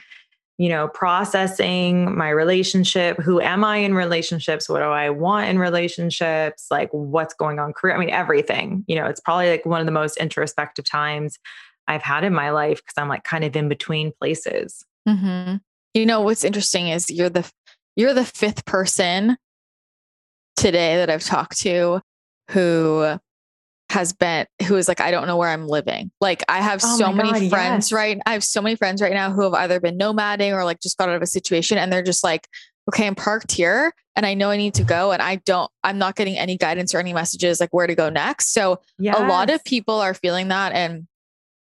you 0.58 0.68
know, 0.68 0.88
processing 0.88 2.16
my 2.16 2.30
relationship. 2.30 3.16
Who 3.18 3.40
am 3.40 3.62
I 3.64 3.76
in 3.78 3.94
relationships? 3.94 4.68
What 4.68 4.80
do 4.80 4.86
I 4.86 5.08
want 5.08 5.48
in 5.48 5.58
relationships? 5.58 6.66
Like, 6.68 6.90
what's 6.90 7.32
going 7.32 7.60
on 7.60 7.72
career? 7.72 7.94
I 7.94 7.98
mean, 7.98 8.10
everything. 8.10 8.84
You 8.88 8.96
know, 8.96 9.06
it's 9.06 9.20
probably 9.20 9.50
like 9.50 9.64
one 9.64 9.80
of 9.80 9.86
the 9.86 9.92
most 9.92 10.16
introspective 10.16 10.84
times 10.84 11.38
I've 11.86 12.02
had 12.02 12.24
in 12.24 12.34
my 12.34 12.50
life 12.50 12.78
because 12.78 12.94
I'm 13.00 13.08
like 13.08 13.22
kind 13.22 13.44
of 13.44 13.54
in 13.54 13.68
between 13.68 14.12
places. 14.20 14.84
Mm-hmm. 15.08 15.56
You 15.94 16.06
know, 16.06 16.20
what's 16.20 16.44
interesting 16.44 16.88
is 16.88 17.08
you're 17.08 17.30
the 17.30 17.50
you're 17.94 18.14
the 18.14 18.24
fifth 18.24 18.64
person 18.64 19.36
today 20.56 20.96
that 20.96 21.08
I've 21.08 21.24
talked 21.24 21.60
to 21.60 22.00
who 22.50 23.18
has 23.90 24.12
been 24.12 24.46
who 24.66 24.76
is 24.76 24.86
like, 24.86 25.00
I 25.00 25.10
don't 25.10 25.26
know 25.26 25.36
where 25.36 25.48
I'm 25.48 25.66
living. 25.66 26.10
Like 26.20 26.42
I 26.48 26.58
have 26.58 26.80
oh 26.84 26.98
so 26.98 27.12
many 27.12 27.48
God, 27.48 27.50
friends, 27.50 27.90
yes. 27.90 27.92
right? 27.92 28.18
I 28.26 28.32
have 28.32 28.44
so 28.44 28.60
many 28.60 28.76
friends 28.76 29.00
right 29.00 29.12
now 29.12 29.32
who 29.32 29.42
have 29.42 29.54
either 29.54 29.80
been 29.80 29.98
nomading 29.98 30.52
or 30.52 30.64
like 30.64 30.80
just 30.80 30.98
got 30.98 31.08
out 31.08 31.16
of 31.16 31.22
a 31.22 31.26
situation 31.26 31.78
and 31.78 31.92
they're 31.92 32.02
just 32.02 32.22
like, 32.22 32.46
okay, 32.88 33.06
I'm 33.06 33.14
parked 33.14 33.52
here 33.52 33.92
and 34.14 34.26
I 34.26 34.34
know 34.34 34.50
I 34.50 34.56
need 34.56 34.74
to 34.74 34.84
go 34.84 35.12
and 35.12 35.22
I 35.22 35.36
don't, 35.36 35.70
I'm 35.82 35.98
not 35.98 36.16
getting 36.16 36.38
any 36.38 36.56
guidance 36.56 36.94
or 36.94 36.98
any 36.98 37.12
messages 37.12 37.60
like 37.60 37.72
where 37.72 37.86
to 37.86 37.94
go 37.94 38.10
next. 38.10 38.52
So 38.52 38.80
yes. 38.98 39.18
a 39.18 39.26
lot 39.26 39.50
of 39.50 39.64
people 39.64 39.94
are 39.94 40.14
feeling 40.14 40.48
that. 40.48 40.72
And 40.72 41.06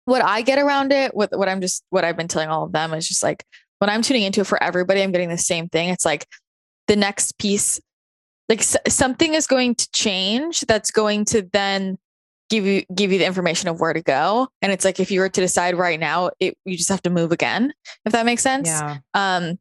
what 0.05 0.25
I 0.25 0.43
get 0.43 0.59
around 0.59 0.93
it, 0.93 1.15
with 1.15 1.33
what 1.33 1.49
I'm 1.49 1.61
just, 1.61 1.85
what 1.91 2.05
I've 2.05 2.17
been 2.17 2.29
telling 2.29 2.49
all 2.49 2.65
of 2.65 2.73
them 2.73 2.95
is 2.95 3.09
just 3.09 3.23
like, 3.23 3.45
when 3.79 3.91
I'm 3.91 4.03
tuning 4.03 4.23
into 4.23 4.41
it 4.41 4.47
for 4.47 4.63
everybody, 4.63 5.03
I'm 5.03 5.13
getting 5.13 5.29
the 5.29 5.37
same 5.37 5.69
thing. 5.69 5.91
It's 5.91 6.05
like 6.05 6.27
the 6.87 6.97
next 6.97 7.39
piece, 7.39 7.81
like 8.49 8.61
s- 8.61 8.77
something 8.89 9.35
is 9.35 9.47
going 9.47 9.75
to 9.75 9.91
change 9.93 10.61
that's 10.63 10.91
going 10.91 11.25
to 11.27 11.43
then 11.53 11.99
give 12.49 12.65
you 12.65 12.85
give 12.95 13.13
you 13.13 13.19
the 13.19 13.27
information 13.27 13.69
of 13.69 13.81
where 13.81 13.93
to 13.93 14.03
go. 14.03 14.49
And 14.63 14.73
it's 14.73 14.85
like 14.85 15.01
if 15.01 15.11
you 15.11 15.21
were 15.21 15.29
to 15.29 15.41
decide 15.41 15.77
right 15.77 15.99
now 15.99 16.31
it, 16.41 16.57
you 16.65 16.77
just 16.77 16.89
have 16.89 17.03
to 17.03 17.11
move 17.11 17.33
again 17.33 17.73
if 18.05 18.13
that 18.13 18.27
makes 18.27 18.43
sense. 18.43 18.69
Yeah. 18.69 18.99
um 19.15 19.59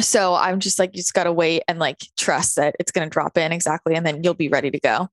so 0.00 0.34
i'm 0.34 0.58
just 0.58 0.80
like 0.80 0.90
you 0.94 0.96
just 0.96 1.14
got 1.14 1.24
to 1.24 1.32
wait 1.32 1.62
and 1.68 1.78
like 1.78 1.98
trust 2.16 2.56
that 2.56 2.74
it's 2.80 2.90
going 2.90 3.08
to 3.08 3.12
drop 3.12 3.38
in 3.38 3.52
exactly 3.52 3.94
and 3.94 4.04
then 4.04 4.22
you'll 4.24 4.34
be 4.34 4.48
ready 4.48 4.70
to 4.70 4.80
go. 4.80 5.08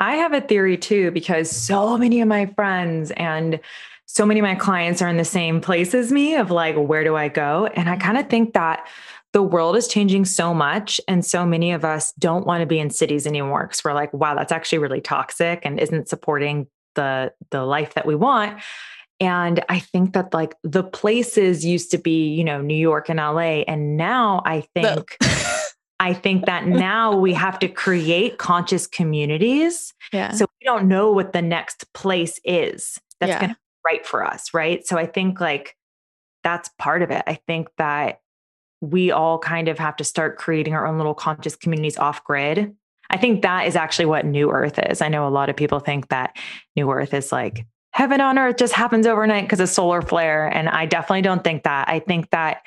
I 0.00 0.16
have 0.16 0.32
a 0.32 0.40
theory 0.40 0.76
too 0.76 1.10
because 1.10 1.50
so 1.50 1.96
many 1.98 2.20
of 2.20 2.28
my 2.28 2.46
friends 2.46 3.10
and 3.12 3.60
so 4.06 4.24
many 4.24 4.40
of 4.40 4.44
my 4.44 4.54
clients 4.54 5.02
are 5.02 5.08
in 5.08 5.18
the 5.18 5.24
same 5.24 5.60
place 5.60 5.92
as 5.94 6.10
me 6.10 6.36
of 6.36 6.50
like 6.50 6.76
where 6.76 7.04
do 7.04 7.14
i 7.14 7.28
go? 7.28 7.66
And 7.66 7.88
i 7.88 7.96
kind 7.96 8.18
of 8.18 8.28
think 8.28 8.54
that 8.54 8.86
the 9.32 9.42
world 9.42 9.76
is 9.76 9.88
changing 9.88 10.24
so 10.24 10.54
much. 10.54 11.00
And 11.06 11.24
so 11.24 11.44
many 11.44 11.72
of 11.72 11.84
us 11.84 12.12
don't 12.12 12.46
want 12.46 12.60
to 12.62 12.66
be 12.66 12.78
in 12.78 12.90
cities 12.90 13.26
anymore 13.26 13.66
because 13.66 13.84
we're 13.84 13.92
like, 13.92 14.12
wow, 14.12 14.34
that's 14.34 14.52
actually 14.52 14.78
really 14.78 15.00
toxic 15.00 15.60
and 15.64 15.78
isn't 15.78 16.08
supporting 16.08 16.66
the, 16.94 17.32
the 17.50 17.64
life 17.64 17.94
that 17.94 18.06
we 18.06 18.14
want. 18.14 18.60
And 19.20 19.64
I 19.68 19.80
think 19.80 20.14
that 20.14 20.32
like 20.32 20.54
the 20.62 20.84
places 20.84 21.64
used 21.64 21.90
to 21.90 21.98
be, 21.98 22.28
you 22.28 22.44
know, 22.44 22.62
New 22.62 22.76
York 22.76 23.08
and 23.08 23.18
LA. 23.18 23.62
And 23.66 23.96
now 23.96 24.42
I 24.46 24.62
think 24.74 25.16
I 26.00 26.14
think 26.14 26.46
that 26.46 26.66
now 26.66 27.16
we 27.16 27.32
have 27.34 27.58
to 27.58 27.68
create 27.68 28.38
conscious 28.38 28.86
communities. 28.86 29.92
Yeah. 30.12 30.30
So 30.30 30.46
we 30.60 30.64
don't 30.64 30.86
know 30.86 31.10
what 31.10 31.32
the 31.32 31.42
next 31.42 31.92
place 31.92 32.38
is 32.44 33.00
that's 33.18 33.30
yeah. 33.30 33.40
going 33.40 33.50
to 33.50 33.56
be 33.56 33.60
right 33.84 34.06
for 34.06 34.24
us. 34.24 34.54
Right. 34.54 34.86
So 34.86 34.96
I 34.96 35.06
think 35.06 35.40
like 35.40 35.76
that's 36.44 36.70
part 36.78 37.02
of 37.02 37.10
it. 37.10 37.24
I 37.26 37.34
think 37.34 37.68
that 37.78 38.20
we 38.80 39.10
all 39.10 39.38
kind 39.38 39.68
of 39.68 39.78
have 39.78 39.96
to 39.96 40.04
start 40.04 40.38
creating 40.38 40.74
our 40.74 40.86
own 40.86 40.96
little 40.96 41.14
conscious 41.14 41.56
communities 41.56 41.98
off 41.98 42.22
grid. 42.24 42.74
I 43.10 43.16
think 43.16 43.42
that 43.42 43.66
is 43.66 43.76
actually 43.76 44.06
what 44.06 44.26
New 44.26 44.50
Earth 44.50 44.78
is. 44.78 45.00
I 45.00 45.08
know 45.08 45.26
a 45.26 45.30
lot 45.30 45.48
of 45.48 45.56
people 45.56 45.80
think 45.80 46.08
that 46.08 46.36
New 46.76 46.90
Earth 46.90 47.14
is 47.14 47.32
like 47.32 47.66
heaven 47.92 48.20
on 48.20 48.38
earth 48.38 48.56
just 48.58 48.74
happens 48.74 49.06
overnight 49.06 49.44
because 49.44 49.60
of 49.60 49.68
solar 49.68 50.02
flare. 50.02 50.46
And 50.46 50.68
I 50.68 50.86
definitely 50.86 51.22
don't 51.22 51.42
think 51.42 51.64
that. 51.64 51.88
I 51.88 51.98
think 51.98 52.30
that 52.30 52.62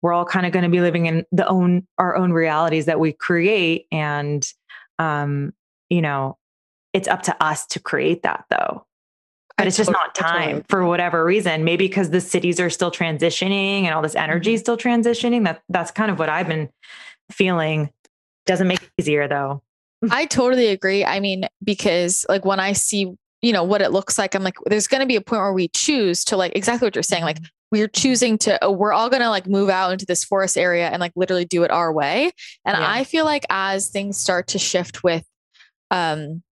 we're 0.00 0.12
all 0.12 0.24
kind 0.24 0.46
of 0.46 0.52
going 0.52 0.64
to 0.64 0.68
be 0.68 0.80
living 0.80 1.06
in 1.06 1.24
the 1.30 1.46
own 1.46 1.86
our 1.98 2.16
own 2.16 2.32
realities 2.32 2.86
that 2.86 2.98
we 2.98 3.12
create. 3.12 3.86
And 3.92 4.44
um, 4.98 5.52
you 5.88 6.02
know, 6.02 6.38
it's 6.92 7.06
up 7.06 7.22
to 7.24 7.42
us 7.42 7.66
to 7.66 7.80
create 7.80 8.22
that 8.22 8.44
though 8.50 8.86
but 9.56 9.66
it's 9.66 9.76
just 9.76 9.90
not 9.90 10.14
time 10.14 10.64
for 10.68 10.84
whatever 10.84 11.24
reason. 11.24 11.64
Maybe 11.64 11.86
because 11.86 12.10
the 12.10 12.20
cities 12.20 12.58
are 12.60 12.70
still 12.70 12.90
transitioning 12.90 13.82
and 13.82 13.94
all 13.94 14.02
this 14.02 14.14
energy 14.14 14.54
is 14.54 14.60
mm-hmm. 14.60 14.64
still 14.64 14.76
transitioning. 14.76 15.44
That 15.44 15.62
that's 15.68 15.90
kind 15.90 16.10
of 16.10 16.18
what 16.18 16.28
I've 16.28 16.48
been 16.48 16.70
feeling. 17.30 17.90
Doesn't 18.46 18.66
make 18.66 18.82
it 18.82 18.90
easier 18.98 19.28
though. 19.28 19.62
I 20.10 20.26
totally 20.26 20.68
agree. 20.68 21.04
I 21.04 21.20
mean, 21.20 21.46
because 21.62 22.26
like 22.28 22.44
when 22.44 22.60
I 22.60 22.72
see, 22.72 23.12
you 23.40 23.52
know, 23.52 23.64
what 23.64 23.82
it 23.82 23.92
looks 23.92 24.18
like, 24.18 24.34
I'm 24.34 24.42
like, 24.42 24.56
there's 24.66 24.88
going 24.88 25.00
to 25.00 25.06
be 25.06 25.16
a 25.16 25.20
point 25.20 25.42
where 25.42 25.52
we 25.52 25.68
choose 25.68 26.24
to 26.26 26.36
like 26.36 26.56
exactly 26.56 26.86
what 26.86 26.96
you're 26.96 27.02
saying. 27.02 27.24
Like 27.24 27.36
mm-hmm. 27.36 27.46
we're 27.70 27.88
choosing 27.88 28.38
to, 28.38 28.62
oh, 28.64 28.72
we're 28.72 28.92
all 28.92 29.10
going 29.10 29.22
to 29.22 29.30
like 29.30 29.46
move 29.46 29.70
out 29.70 29.92
into 29.92 30.06
this 30.06 30.24
forest 30.24 30.58
area 30.58 30.88
and 30.88 31.00
like 31.00 31.12
literally 31.14 31.44
do 31.44 31.62
it 31.62 31.70
our 31.70 31.92
way. 31.92 32.32
And 32.64 32.76
yeah. 32.76 32.90
I 32.90 33.04
feel 33.04 33.24
like 33.24 33.44
as 33.50 33.88
things 33.88 34.16
start 34.16 34.48
to 34.48 34.58
shift 34.58 35.04
with, 35.04 35.24
um, 35.90 36.42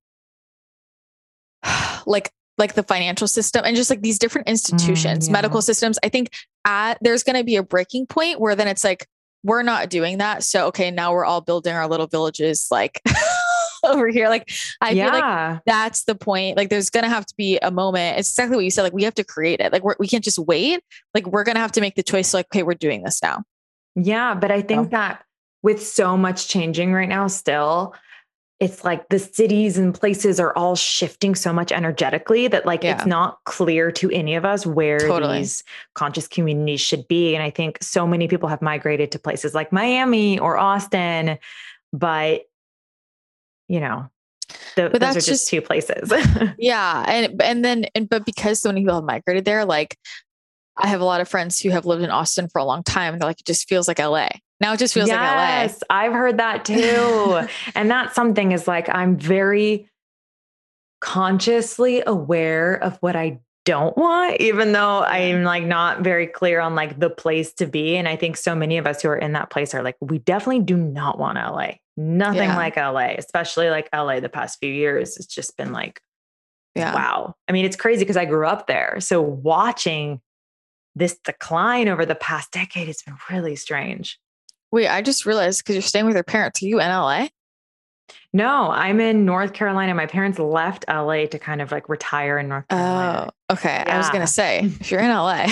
like 2.07 2.31
like 2.61 2.75
the 2.75 2.85
financial 2.85 3.27
system 3.27 3.65
and 3.65 3.75
just 3.75 3.91
like 3.91 4.03
these 4.03 4.19
different 4.19 4.47
institutions, 4.47 5.25
mm, 5.25 5.29
yeah. 5.29 5.33
medical 5.33 5.63
systems. 5.63 5.99
I 6.05 6.09
think 6.09 6.31
at 6.65 6.99
there's 7.01 7.25
going 7.25 7.37
to 7.37 7.43
be 7.43 7.57
a 7.57 7.63
breaking 7.63 8.07
point 8.07 8.39
where 8.39 8.55
then 8.55 8.69
it's 8.69 8.85
like 8.85 9.09
we're 9.43 9.63
not 9.63 9.89
doing 9.91 10.19
that. 10.19 10.45
So 10.45 10.67
okay, 10.67 10.91
now 10.91 11.13
we're 11.13 11.25
all 11.25 11.41
building 11.41 11.75
our 11.75 11.89
little 11.89 12.07
villages 12.07 12.69
like 12.71 13.03
over 13.85 14.09
here. 14.09 14.29
Like 14.29 14.51
I 14.81 14.91
yeah. 14.91 15.11
feel 15.11 15.21
like 15.21 15.63
that's 15.67 16.05
the 16.05 16.15
point. 16.15 16.57
Like 16.57 16.69
there's 16.69 16.91
gonna 16.91 17.09
have 17.09 17.27
to 17.27 17.35
be 17.37 17.59
a 17.59 17.71
moment. 17.71 18.19
It's 18.19 18.31
exactly 18.31 18.57
what 18.57 18.65
you 18.65 18.71
said. 18.71 18.83
Like 18.83 18.93
we 18.93 19.05
have 19.05 19.15
to 19.15 19.25
create 19.25 19.61
it. 19.61 19.73
Like 19.73 19.83
we're, 19.83 19.97
we 19.99 20.07
can't 20.07 20.23
just 20.25 20.39
wait. 20.39 20.81
Like 21.15 21.27
we're 21.27 21.45
gonna 21.45 21.61
have 21.61 21.73
to 21.73 21.81
make 21.81 21.95
the 21.95 22.03
choice. 22.03 22.35
Like 22.35 22.47
okay, 22.47 22.63
we're 22.63 22.75
doing 22.75 23.03
this 23.03 23.23
now. 23.23 23.43
Yeah, 23.97 24.35
but 24.35 24.51
I 24.51 24.63
think 24.63 24.87
so. 24.87 24.91
that 24.91 25.25
with 25.63 25.85
so 25.85 26.17
much 26.17 26.49
changing 26.49 26.93
right 26.93 27.09
now, 27.09 27.27
still 27.27 27.95
it's 28.61 28.85
like 28.85 29.09
the 29.09 29.19
cities 29.19 29.79
and 29.79 29.95
places 29.95 30.39
are 30.39 30.57
all 30.57 30.77
shifting 30.77 31.35
so 31.35 31.51
much 31.53 31.73
energetically 31.73 32.47
that 32.47 32.67
like 32.67 32.85
yeah. 32.85 32.95
it's 32.95 33.07
not 33.07 33.39
clear 33.45 33.91
to 33.91 34.11
any 34.11 34.35
of 34.35 34.45
us 34.45 34.67
where 34.67 35.01
totally. 35.01 35.39
these 35.39 35.65
conscious 35.95 36.29
communities 36.29 36.81
should 36.81 37.09
be 37.09 37.35
and 37.35 37.43
i 37.43 37.51
think 37.51 37.79
so 37.83 38.07
many 38.07 38.29
people 38.29 38.49
have 38.49 38.63
migrated 38.63 39.11
to 39.11 39.19
places 39.19 39.55
like 39.55 39.73
miami 39.73 40.39
or 40.39 40.57
austin 40.59 41.39
but 41.93 42.43
you 43.67 43.81
know 43.81 44.09
the, 44.77 44.91
but 44.91 45.01
those 45.01 45.11
are 45.11 45.15
just, 45.15 45.29
just 45.29 45.49
two 45.49 45.63
places 45.63 46.13
yeah 46.59 47.05
and 47.09 47.41
and 47.43 47.65
then 47.65 47.87
and 47.95 48.09
but 48.09 48.27
because 48.27 48.61
so 48.61 48.69
many 48.69 48.83
people 48.83 48.97
have 48.97 49.05
migrated 49.05 49.45
there 49.45 49.65
like 49.65 49.97
i 50.77 50.87
have 50.87 51.01
a 51.01 51.05
lot 51.05 51.21
of 51.21 51.29
friends 51.29 51.59
who 51.61 51.71
have 51.71 51.87
lived 51.87 52.03
in 52.03 52.11
austin 52.11 52.49
for 52.49 52.59
a 52.59 52.65
long 52.65 52.83
time 52.83 53.15
and 53.15 53.23
they're 53.23 53.29
like 53.29 53.41
it 53.41 53.47
just 53.47 53.69
feels 53.69 53.89
like 53.89 53.99
la 53.99 54.29
now 54.61 54.73
it 54.73 54.79
just 54.79 54.95
feels 54.95 55.09
yes, 55.09 55.17
like 55.17 55.37
LA. 55.37 55.63
Yes, 55.63 55.83
I've 55.91 56.13
heard 56.13 56.39
that 56.39 56.65
too. 56.65 57.49
and 57.75 57.91
that's 57.91 58.15
something 58.15 58.53
is 58.53 58.69
like 58.69 58.89
I'm 58.89 59.17
very 59.17 59.89
consciously 61.01 62.03
aware 62.07 62.75
of 62.75 62.99
what 63.01 63.17
I 63.17 63.41
don't 63.65 63.97
want, 63.97 64.41
even 64.41 64.73
though 64.73 65.03
I'm 65.03 65.45
like 65.45 65.65
not 65.65 66.03
very 66.03 66.27
clear 66.27 66.61
on 66.61 66.75
like 66.75 66.99
the 66.99 67.11
place 67.11 67.53
to 67.55 67.67
be. 67.67 67.97
And 67.97 68.09
I 68.09 68.17
think 68.17 68.37
so 68.37 68.55
many 68.55 68.79
of 68.79 68.87
us 68.87 69.03
who 69.03 69.09
are 69.09 69.17
in 69.17 69.33
that 69.33 69.51
place 69.51 69.75
are 69.75 69.83
like, 69.83 69.97
we 70.01 70.19
definitely 70.19 70.63
do 70.63 70.77
not 70.77 71.19
want 71.19 71.37
LA. 71.37 71.73
Nothing 71.97 72.49
yeah. 72.49 72.57
like 72.57 72.77
LA, 72.77 73.15
especially 73.19 73.71
like 73.71 73.89
LA 73.95 74.21
the 74.21 74.29
past 74.29 74.59
few 74.61 74.73
years. 74.73 75.17
It's 75.17 75.27
just 75.27 75.57
been 75.57 75.73
like, 75.73 76.01
yeah. 76.75 76.95
wow. 76.95 77.35
I 77.49 77.53
mean, 77.53 77.65
it's 77.65 77.77
crazy 77.77 78.01
because 78.01 78.17
I 78.17 78.25
grew 78.25 78.47
up 78.47 78.67
there. 78.67 78.97
So 79.01 79.21
watching 79.21 80.21
this 80.95 81.19
decline 81.25 81.89
over 81.89 82.07
the 82.07 82.15
past 82.15 82.53
decade, 82.53 82.89
it's 82.89 83.03
been 83.03 83.17
really 83.31 83.57
strange. 83.57 84.19
Wait, 84.73 84.89
I 84.89 85.03
just 85.03 85.27
realized 85.27 85.61
because 85.61 85.75
you're 85.75 85.83
staying 85.83 86.07
with 86.07 86.15
your 86.15 86.25
parents, 86.25 86.63
are 86.63 86.67
you 86.67 86.81
in 86.81 86.89
LA? 86.89 87.29
No, 88.33 88.71
I'm 88.71 89.01
in 89.01 89.25
North 89.25 89.53
Carolina. 89.53 89.93
My 89.95 90.07
parents 90.07 90.39
left 90.39 90.85
LA 90.89 91.27
to 91.27 91.39
kind 91.39 91.61
of 91.61 91.73
like 91.73 91.89
retire 91.89 92.39
in 92.39 92.49
North 92.49 92.69
Carolina. 92.69 93.31
Oh, 93.49 93.55
okay. 93.55 93.83
Yeah. 93.85 93.95
I 93.95 93.99
was 93.99 94.09
going 94.11 94.21
to 94.21 94.29
say, 94.29 94.61
if 94.61 94.91
you're 94.91 95.01
in 95.01 95.09
LA. 95.11 95.47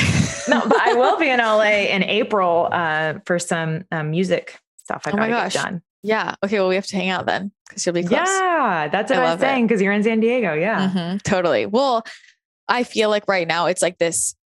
no, 0.48 0.60
but 0.66 0.80
I 0.80 0.94
will 0.94 1.18
be 1.18 1.28
in 1.28 1.38
LA 1.38 1.88
in 1.88 2.04
April 2.04 2.68
uh, 2.70 3.14
for 3.24 3.38
some 3.40 3.84
um, 3.90 4.10
music 4.10 4.60
stuff 4.76 5.02
I 5.06 5.10
oh 5.10 5.16
got 5.16 5.28
gosh. 5.28 5.54
done. 5.54 5.82
Yeah. 6.04 6.36
Okay. 6.44 6.60
Well, 6.60 6.68
we 6.68 6.76
have 6.76 6.86
to 6.86 6.96
hang 6.96 7.08
out 7.08 7.26
then 7.26 7.50
because 7.68 7.84
you'll 7.84 7.94
be 7.94 8.04
close. 8.04 8.20
Yeah. 8.28 8.88
That's 8.92 9.10
what 9.10 9.18
I, 9.18 9.26
I 9.26 9.32
was 9.32 9.40
saying 9.40 9.66
because 9.66 9.82
you're 9.82 9.92
in 9.92 10.04
San 10.04 10.20
Diego. 10.20 10.54
Yeah. 10.54 10.88
Mm-hmm, 10.88 11.16
totally. 11.18 11.66
Well, 11.66 12.04
I 12.68 12.84
feel 12.84 13.08
like 13.08 13.26
right 13.26 13.48
now 13.48 13.66
it's 13.66 13.82
like 13.82 13.98
this 13.98 14.36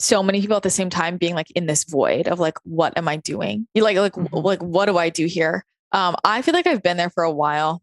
so 0.00 0.22
many 0.22 0.40
people 0.40 0.56
at 0.56 0.62
the 0.62 0.70
same 0.70 0.90
time 0.90 1.18
being 1.18 1.34
like 1.34 1.50
in 1.52 1.66
this 1.66 1.84
void 1.84 2.26
of 2.26 2.40
like, 2.40 2.58
what 2.64 2.96
am 2.96 3.06
I 3.06 3.16
doing? 3.16 3.68
You 3.74 3.84
like, 3.84 3.96
like, 3.96 4.14
mm-hmm. 4.14 4.34
like, 4.34 4.62
what 4.62 4.86
do 4.86 4.98
I 4.98 5.10
do 5.10 5.26
here? 5.26 5.64
Um, 5.92 6.16
I 6.24 6.42
feel 6.42 6.54
like 6.54 6.66
I've 6.66 6.82
been 6.82 6.96
there 6.96 7.10
for 7.10 7.22
a 7.22 7.30
while. 7.30 7.82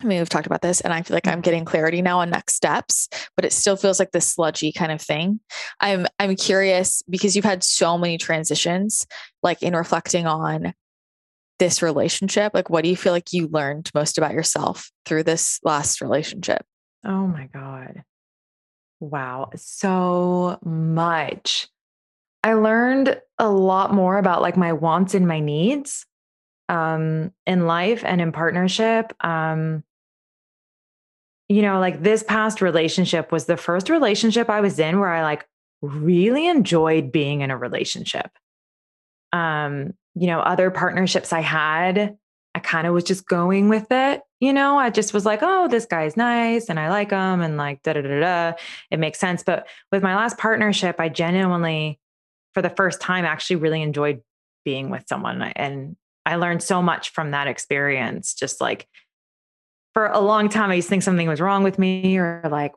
I 0.00 0.04
mean, 0.04 0.18
we've 0.18 0.28
talked 0.28 0.46
about 0.46 0.62
this, 0.62 0.80
and 0.80 0.92
I 0.92 1.02
feel 1.02 1.14
like 1.14 1.28
I'm 1.28 1.42
getting 1.42 1.64
clarity 1.64 2.02
now 2.02 2.20
on 2.20 2.30
next 2.30 2.54
steps, 2.54 3.08
but 3.36 3.44
it 3.44 3.52
still 3.52 3.76
feels 3.76 3.98
like 3.98 4.10
this 4.10 4.26
sludgy 4.26 4.72
kind 4.72 4.90
of 4.90 5.00
thing. 5.00 5.38
I'm 5.78 6.06
I'm 6.18 6.34
curious 6.34 7.02
because 7.08 7.36
you've 7.36 7.44
had 7.44 7.62
so 7.62 7.96
many 7.96 8.18
transitions, 8.18 9.06
like 9.42 9.62
in 9.62 9.76
reflecting 9.76 10.26
on 10.26 10.74
this 11.58 11.82
relationship. 11.82 12.52
Like, 12.54 12.68
what 12.68 12.82
do 12.82 12.90
you 12.90 12.96
feel 12.96 13.12
like 13.12 13.32
you 13.32 13.48
learned 13.48 13.90
most 13.94 14.18
about 14.18 14.32
yourself 14.32 14.90
through 15.06 15.22
this 15.24 15.60
last 15.62 16.00
relationship? 16.00 16.64
Oh 17.04 17.26
my 17.26 17.48
God. 17.52 18.02
Wow. 19.02 19.50
So 19.56 20.60
much. 20.64 21.66
I 22.44 22.54
learned 22.54 23.20
a 23.36 23.50
lot 23.50 23.92
more 23.92 24.16
about 24.16 24.42
like 24.42 24.56
my 24.56 24.72
wants 24.72 25.14
and 25.14 25.26
my 25.26 25.40
needs 25.40 26.06
um, 26.68 27.32
in 27.44 27.66
life 27.66 28.04
and 28.04 28.20
in 28.20 28.30
partnership. 28.30 29.12
Um, 29.18 29.82
you 31.48 31.62
know, 31.62 31.80
like 31.80 32.00
this 32.00 32.22
past 32.22 32.62
relationship 32.62 33.32
was 33.32 33.46
the 33.46 33.56
first 33.56 33.90
relationship 33.90 34.48
I 34.48 34.60
was 34.60 34.78
in 34.78 35.00
where 35.00 35.12
I 35.12 35.22
like 35.22 35.48
really 35.80 36.46
enjoyed 36.46 37.10
being 37.10 37.40
in 37.40 37.50
a 37.50 37.56
relationship. 37.56 38.30
Um, 39.32 39.94
you 40.14 40.28
know, 40.28 40.38
other 40.38 40.70
partnerships 40.70 41.32
I 41.32 41.40
had, 41.40 42.16
I 42.54 42.58
kind 42.60 42.86
of 42.86 42.94
was 42.94 43.02
just 43.02 43.26
going 43.26 43.68
with 43.68 43.88
it. 43.90 44.22
You 44.42 44.52
know, 44.52 44.76
I 44.76 44.90
just 44.90 45.14
was 45.14 45.24
like, 45.24 45.38
oh, 45.40 45.68
this 45.68 45.86
guy's 45.86 46.16
nice 46.16 46.68
and 46.68 46.80
I 46.80 46.90
like 46.90 47.10
him 47.10 47.40
and 47.40 47.56
like 47.56 47.80
da 47.84 47.92
da 47.92 48.02
da 48.02 48.18
da. 48.18 48.52
It 48.90 48.98
makes 48.98 49.20
sense. 49.20 49.44
But 49.44 49.68
with 49.92 50.02
my 50.02 50.16
last 50.16 50.36
partnership, 50.36 50.96
I 50.98 51.10
genuinely, 51.10 52.00
for 52.52 52.60
the 52.60 52.68
first 52.68 53.00
time, 53.00 53.24
actually 53.24 53.54
really 53.56 53.82
enjoyed 53.82 54.20
being 54.64 54.90
with 54.90 55.04
someone. 55.06 55.40
And 55.40 55.94
I 56.26 56.34
learned 56.34 56.60
so 56.60 56.82
much 56.82 57.10
from 57.10 57.30
that 57.30 57.46
experience. 57.46 58.34
Just 58.34 58.60
like 58.60 58.88
for 59.94 60.06
a 60.06 60.18
long 60.18 60.48
time, 60.48 60.72
I 60.72 60.74
used 60.74 60.88
to 60.88 60.90
think 60.90 61.04
something 61.04 61.28
was 61.28 61.40
wrong 61.40 61.62
with 61.62 61.78
me 61.78 62.18
or 62.18 62.42
like, 62.50 62.72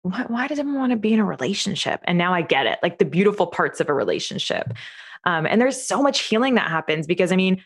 why, 0.00 0.24
why 0.28 0.46
does 0.46 0.58
everyone 0.58 0.80
want 0.80 0.92
to 0.92 0.96
be 0.98 1.12
in 1.12 1.20
a 1.20 1.26
relationship? 1.26 2.00
And 2.04 2.16
now 2.16 2.32
I 2.32 2.40
get 2.40 2.64
it, 2.64 2.78
like 2.82 2.96
the 2.96 3.04
beautiful 3.04 3.48
parts 3.48 3.80
of 3.80 3.90
a 3.90 3.94
relationship. 3.94 4.72
Um, 5.24 5.44
and 5.44 5.60
there's 5.60 5.80
so 5.80 6.02
much 6.02 6.20
healing 6.20 6.54
that 6.54 6.70
happens 6.70 7.06
because 7.06 7.32
I 7.32 7.36
mean, 7.36 7.62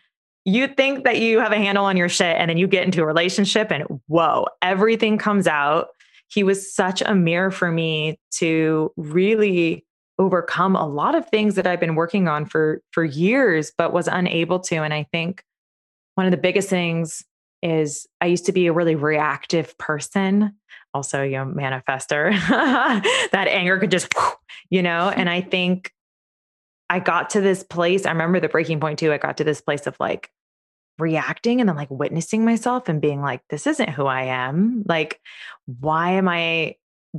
you 0.46 0.68
think 0.68 1.02
that 1.02 1.18
you 1.18 1.40
have 1.40 1.50
a 1.50 1.56
handle 1.56 1.84
on 1.84 1.96
your 1.96 2.08
shit 2.08 2.36
and 2.38 2.48
then 2.48 2.56
you 2.56 2.68
get 2.68 2.84
into 2.84 3.02
a 3.02 3.06
relationship 3.06 3.72
and 3.72 3.82
whoa, 4.06 4.46
everything 4.62 5.18
comes 5.18 5.48
out. 5.48 5.88
He 6.28 6.44
was 6.44 6.72
such 6.72 7.02
a 7.02 7.16
mirror 7.16 7.50
for 7.50 7.72
me 7.72 8.20
to 8.36 8.92
really 8.96 9.84
overcome 10.18 10.76
a 10.76 10.86
lot 10.86 11.16
of 11.16 11.28
things 11.28 11.56
that 11.56 11.66
I've 11.66 11.80
been 11.80 11.96
working 11.96 12.28
on 12.28 12.46
for 12.46 12.80
for 12.92 13.04
years 13.04 13.72
but 13.76 13.92
was 13.92 14.08
unable 14.08 14.60
to 14.60 14.76
and 14.76 14.94
I 14.94 15.06
think 15.12 15.44
one 16.14 16.26
of 16.26 16.30
the 16.30 16.38
biggest 16.38 16.70
things 16.70 17.22
is 17.62 18.06
I 18.22 18.26
used 18.26 18.46
to 18.46 18.52
be 18.52 18.66
a 18.66 18.72
really 18.72 18.94
reactive 18.94 19.76
person 19.76 20.54
also 20.94 21.22
you 21.22 21.32
know 21.32 21.44
manifester 21.44 22.32
that 22.48 23.48
anger 23.48 23.78
could 23.78 23.90
just 23.90 24.10
you 24.70 24.82
know 24.82 25.10
and 25.14 25.28
I 25.28 25.42
think 25.42 25.92
I 26.88 26.98
got 26.98 27.28
to 27.30 27.42
this 27.42 27.62
place 27.62 28.06
I 28.06 28.10
remember 28.12 28.40
the 28.40 28.48
breaking 28.48 28.80
point 28.80 28.98
too 28.98 29.12
I 29.12 29.18
got 29.18 29.36
to 29.36 29.44
this 29.44 29.60
place 29.60 29.86
of 29.86 29.96
like 30.00 30.30
reacting 30.98 31.60
and 31.60 31.68
then 31.68 31.76
like 31.76 31.90
witnessing 31.90 32.44
myself 32.44 32.88
and 32.88 33.00
being 33.00 33.20
like 33.20 33.42
this 33.50 33.66
isn't 33.66 33.90
who 33.90 34.06
I 34.06 34.24
am. 34.24 34.82
Like 34.86 35.20
why 35.80 36.12
am 36.12 36.28
I 36.28 36.76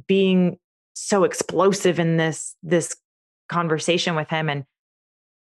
being 0.08 0.58
so 0.94 1.24
explosive 1.24 2.00
in 2.00 2.18
this 2.18 2.56
this 2.64 2.96
conversation 3.50 4.16
with 4.16 4.30
him? 4.30 4.50
And 4.50 4.66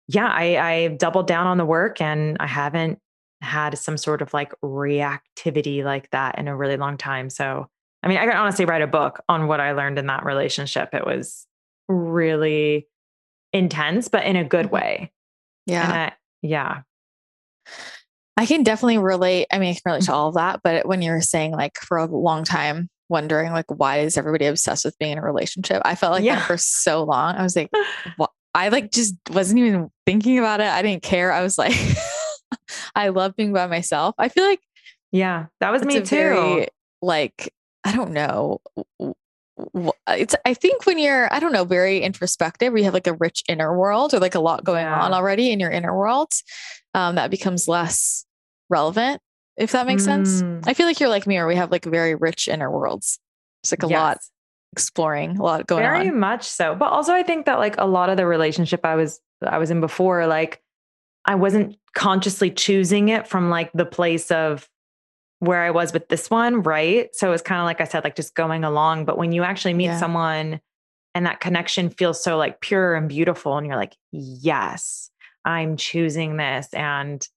yeah 0.08 0.28
i 0.28 0.58
i 0.58 0.88
doubled 0.90 1.28
down 1.28 1.48
on 1.48 1.58
the 1.58 1.66
work 1.66 2.02
and 2.02 2.36
i 2.40 2.48
haven't 2.48 3.00
had 3.42 3.78
some 3.78 3.98
sort 3.98 4.22
of 4.22 4.34
like 4.34 4.54
reactivity 4.64 5.84
like 5.84 6.10
that 6.12 6.38
in 6.40 6.48
a 6.48 6.56
really 6.56 6.78
long 6.78 6.98
time. 6.98 7.30
So 7.30 7.68
i 8.02 8.08
mean 8.08 8.18
i 8.18 8.26
can 8.26 8.36
honestly 8.36 8.66
write 8.66 8.82
a 8.82 8.88
book 8.88 9.22
on 9.28 9.48
what 9.48 9.60
i 9.60 9.74
learned 9.74 10.00
in 10.00 10.08
that 10.08 10.26
relationship. 10.26 10.90
It 10.94 11.06
was 11.06 11.46
really 11.88 12.88
intense 13.52 14.08
but 14.08 14.26
in 14.26 14.36
a 14.36 14.44
good 14.44 14.68
mm-hmm. 14.68 14.76
way. 14.76 15.12
Yeah. 15.66 16.12
I, 16.12 16.14
yeah 16.42 16.82
I 18.36 18.46
can 18.46 18.64
definitely 18.64 18.98
relate. 18.98 19.48
I 19.52 19.60
mean, 19.60 19.70
I 19.70 19.74
can 19.74 19.82
relate 19.86 20.04
to 20.04 20.12
mm-hmm. 20.12 20.16
all 20.16 20.28
of 20.30 20.36
that, 20.36 20.62
but 20.64 20.88
when 20.88 21.02
you're 21.02 21.22
saying 21.22 21.52
like 21.52 21.78
for 21.78 21.98
a 21.98 22.06
long 22.06 22.44
time, 22.44 22.90
wondering 23.10 23.52
like 23.52 23.66
why 23.68 24.00
is 24.00 24.18
everybody 24.18 24.46
obsessed 24.46 24.86
with 24.86 24.98
being 24.98 25.14
in 25.14 25.18
a 25.20 25.24
relationship? 25.24 25.82
I 25.86 25.96
felt 25.96 26.14
like 26.14 26.24
yeah. 26.24 26.36
that 26.36 26.48
for 26.48 26.58
so 26.58 27.04
long. 27.04 27.36
I 27.36 27.44
was 27.44 27.56
like? 27.56 27.70
I 28.56 28.70
like 28.70 28.92
just 28.92 29.16
wasn't 29.32 29.60
even 29.60 29.90
thinking 30.06 30.38
about 30.38 30.62
it. 30.62 30.68
I 30.68 30.82
didn't 30.82 31.04
care. 31.04 31.32
I 31.32 31.42
was 31.42 31.58
like, 31.58 31.76
I 32.96 33.10
love 33.10 33.36
being 33.36 33.54
by 33.54 33.68
myself. 33.68 34.16
I 34.18 34.30
feel 34.30 34.46
like, 34.46 34.62
yeah, 35.12 35.48
that 35.60 35.72
was 35.72 35.84
me 35.84 36.02
too. 36.02 36.04
Very, 36.04 36.68
like, 37.02 37.54
I 37.84 37.96
don't 37.96 38.12
know. 38.12 38.62
It's, 40.08 40.36
I 40.46 40.54
think 40.54 40.86
when 40.86 41.00
you're, 41.00 41.34
I 41.34 41.40
don't 41.40 41.52
know, 41.52 41.66
very 41.66 42.02
introspective, 42.02 42.78
you 42.78 42.84
have 42.84 42.94
like 42.94 43.08
a 43.08 43.14
rich 43.14 43.44
inner 43.48 43.78
world 43.78 44.14
or 44.14 44.20
like 44.20 44.36
a 44.36 44.40
lot 44.40 44.64
going 44.64 44.86
yeah. 44.86 45.02
on 45.02 45.14
already 45.14 45.52
in 45.52 45.60
your 45.60 45.72
inner 45.72 45.96
world, 45.96 46.32
um, 46.94 47.16
that 47.16 47.32
becomes 47.32 47.68
less 47.68 48.26
relevant 48.70 49.22
if 49.58 49.72
that 49.72 49.86
makes 49.86 50.04
mm. 50.04 50.26
sense. 50.26 50.68
I 50.68 50.74
feel 50.74 50.86
like 50.86 51.00
you're 51.00 51.10
like 51.10 51.28
me, 51.28 51.38
or 51.38 51.48
we 51.48 51.56
have 51.56 51.72
like 51.72 51.86
very 51.86 52.16
rich 52.16 52.48
inner 52.48 52.72
worlds. 52.72 53.20
It's 53.62 53.72
like 53.72 53.84
a 53.84 53.88
yes. 53.88 53.98
lot 53.98 54.18
exploring, 54.72 55.38
a 55.38 55.44
lot 55.44 55.68
going 55.68 55.84
very 55.84 56.00
on. 56.00 56.06
Very 56.06 56.18
much 56.18 56.44
so. 56.44 56.76
But 56.76 56.92
also 56.92 57.14
I 57.14 57.24
think 57.24 57.46
that 57.46 57.60
like 57.60 57.76
a 57.78 57.86
lot 57.86 58.10
of 58.10 58.18
the 58.18 58.26
relationship 58.26 58.82
I 58.84 58.96
was 58.96 59.22
I 59.46 59.58
was 59.58 59.72
in 59.72 59.80
before, 59.80 60.26
like 60.28 60.62
I 61.26 61.36
wasn't 61.36 61.78
consciously 61.94 62.50
choosing 62.50 63.10
it 63.10 63.28
from 63.28 63.50
like 63.50 63.72
the 63.74 63.86
place 63.86 64.32
of 64.32 64.68
where 65.40 65.62
I 65.62 65.72
was 65.72 65.94
with 65.94 66.08
this 66.08 66.30
one, 66.30 66.64
right? 66.64 67.10
So 67.14 67.34
it's 67.34 67.44
kind 67.44 67.60
of 67.60 67.66
like 67.66 67.82
I 67.82 67.84
said, 67.86 68.04
like 68.04 68.16
just 68.16 68.34
going 68.34 68.64
along. 68.64 69.06
But 69.06 69.18
when 69.18 69.32
you 69.32 69.44
actually 69.44 69.74
meet 69.74 69.86
yeah. 69.86 70.00
someone 70.00 70.62
and 71.14 71.26
that 71.26 71.42
connection 71.42 71.90
feels 71.90 72.24
so 72.24 72.38
like 72.38 72.60
pure 72.60 72.96
and 72.96 73.08
beautiful, 73.08 73.58
and 73.58 73.68
you're 73.68 73.76
like, 73.76 73.96
yes, 74.12 75.12
I'm 75.46 75.78
choosing 75.78 76.38
this. 76.38 76.68
And 76.74 77.28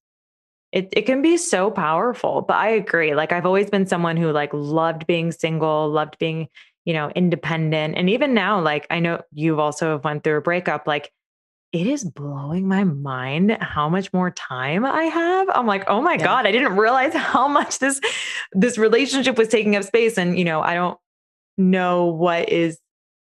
it, 0.71 0.89
it 0.91 1.01
can 1.03 1.21
be 1.21 1.37
so 1.37 1.71
powerful 1.71 2.41
but 2.41 2.55
i 2.55 2.69
agree 2.69 3.15
like 3.15 3.31
i've 3.31 3.45
always 3.45 3.69
been 3.69 3.85
someone 3.85 4.17
who 4.17 4.31
like 4.31 4.53
loved 4.53 5.07
being 5.07 5.31
single 5.31 5.89
loved 5.89 6.17
being 6.19 6.47
you 6.85 6.93
know 6.93 7.09
independent 7.15 7.95
and 7.97 8.09
even 8.09 8.33
now 8.33 8.59
like 8.59 8.85
i 8.89 8.99
know 8.99 9.21
you've 9.31 9.59
also 9.59 9.91
have 9.91 10.03
went 10.03 10.23
through 10.23 10.37
a 10.37 10.41
breakup 10.41 10.85
like 10.85 11.11
it 11.73 11.87
is 11.87 12.03
blowing 12.03 12.67
my 12.67 12.83
mind 12.83 13.57
how 13.61 13.87
much 13.87 14.11
more 14.13 14.31
time 14.31 14.85
i 14.85 15.03
have 15.03 15.47
i'm 15.53 15.67
like 15.67 15.83
oh 15.87 16.01
my 16.01 16.13
yeah. 16.13 16.23
god 16.23 16.45
i 16.45 16.51
didn't 16.51 16.75
realize 16.75 17.13
how 17.15 17.47
much 17.47 17.79
this 17.79 18.01
this 18.51 18.77
relationship 18.77 19.37
was 19.37 19.47
taking 19.47 19.75
up 19.75 19.83
space 19.83 20.17
and 20.17 20.37
you 20.37 20.45
know 20.45 20.61
i 20.61 20.73
don't 20.73 20.97
know 21.57 22.05
what 22.05 22.49
is 22.49 22.77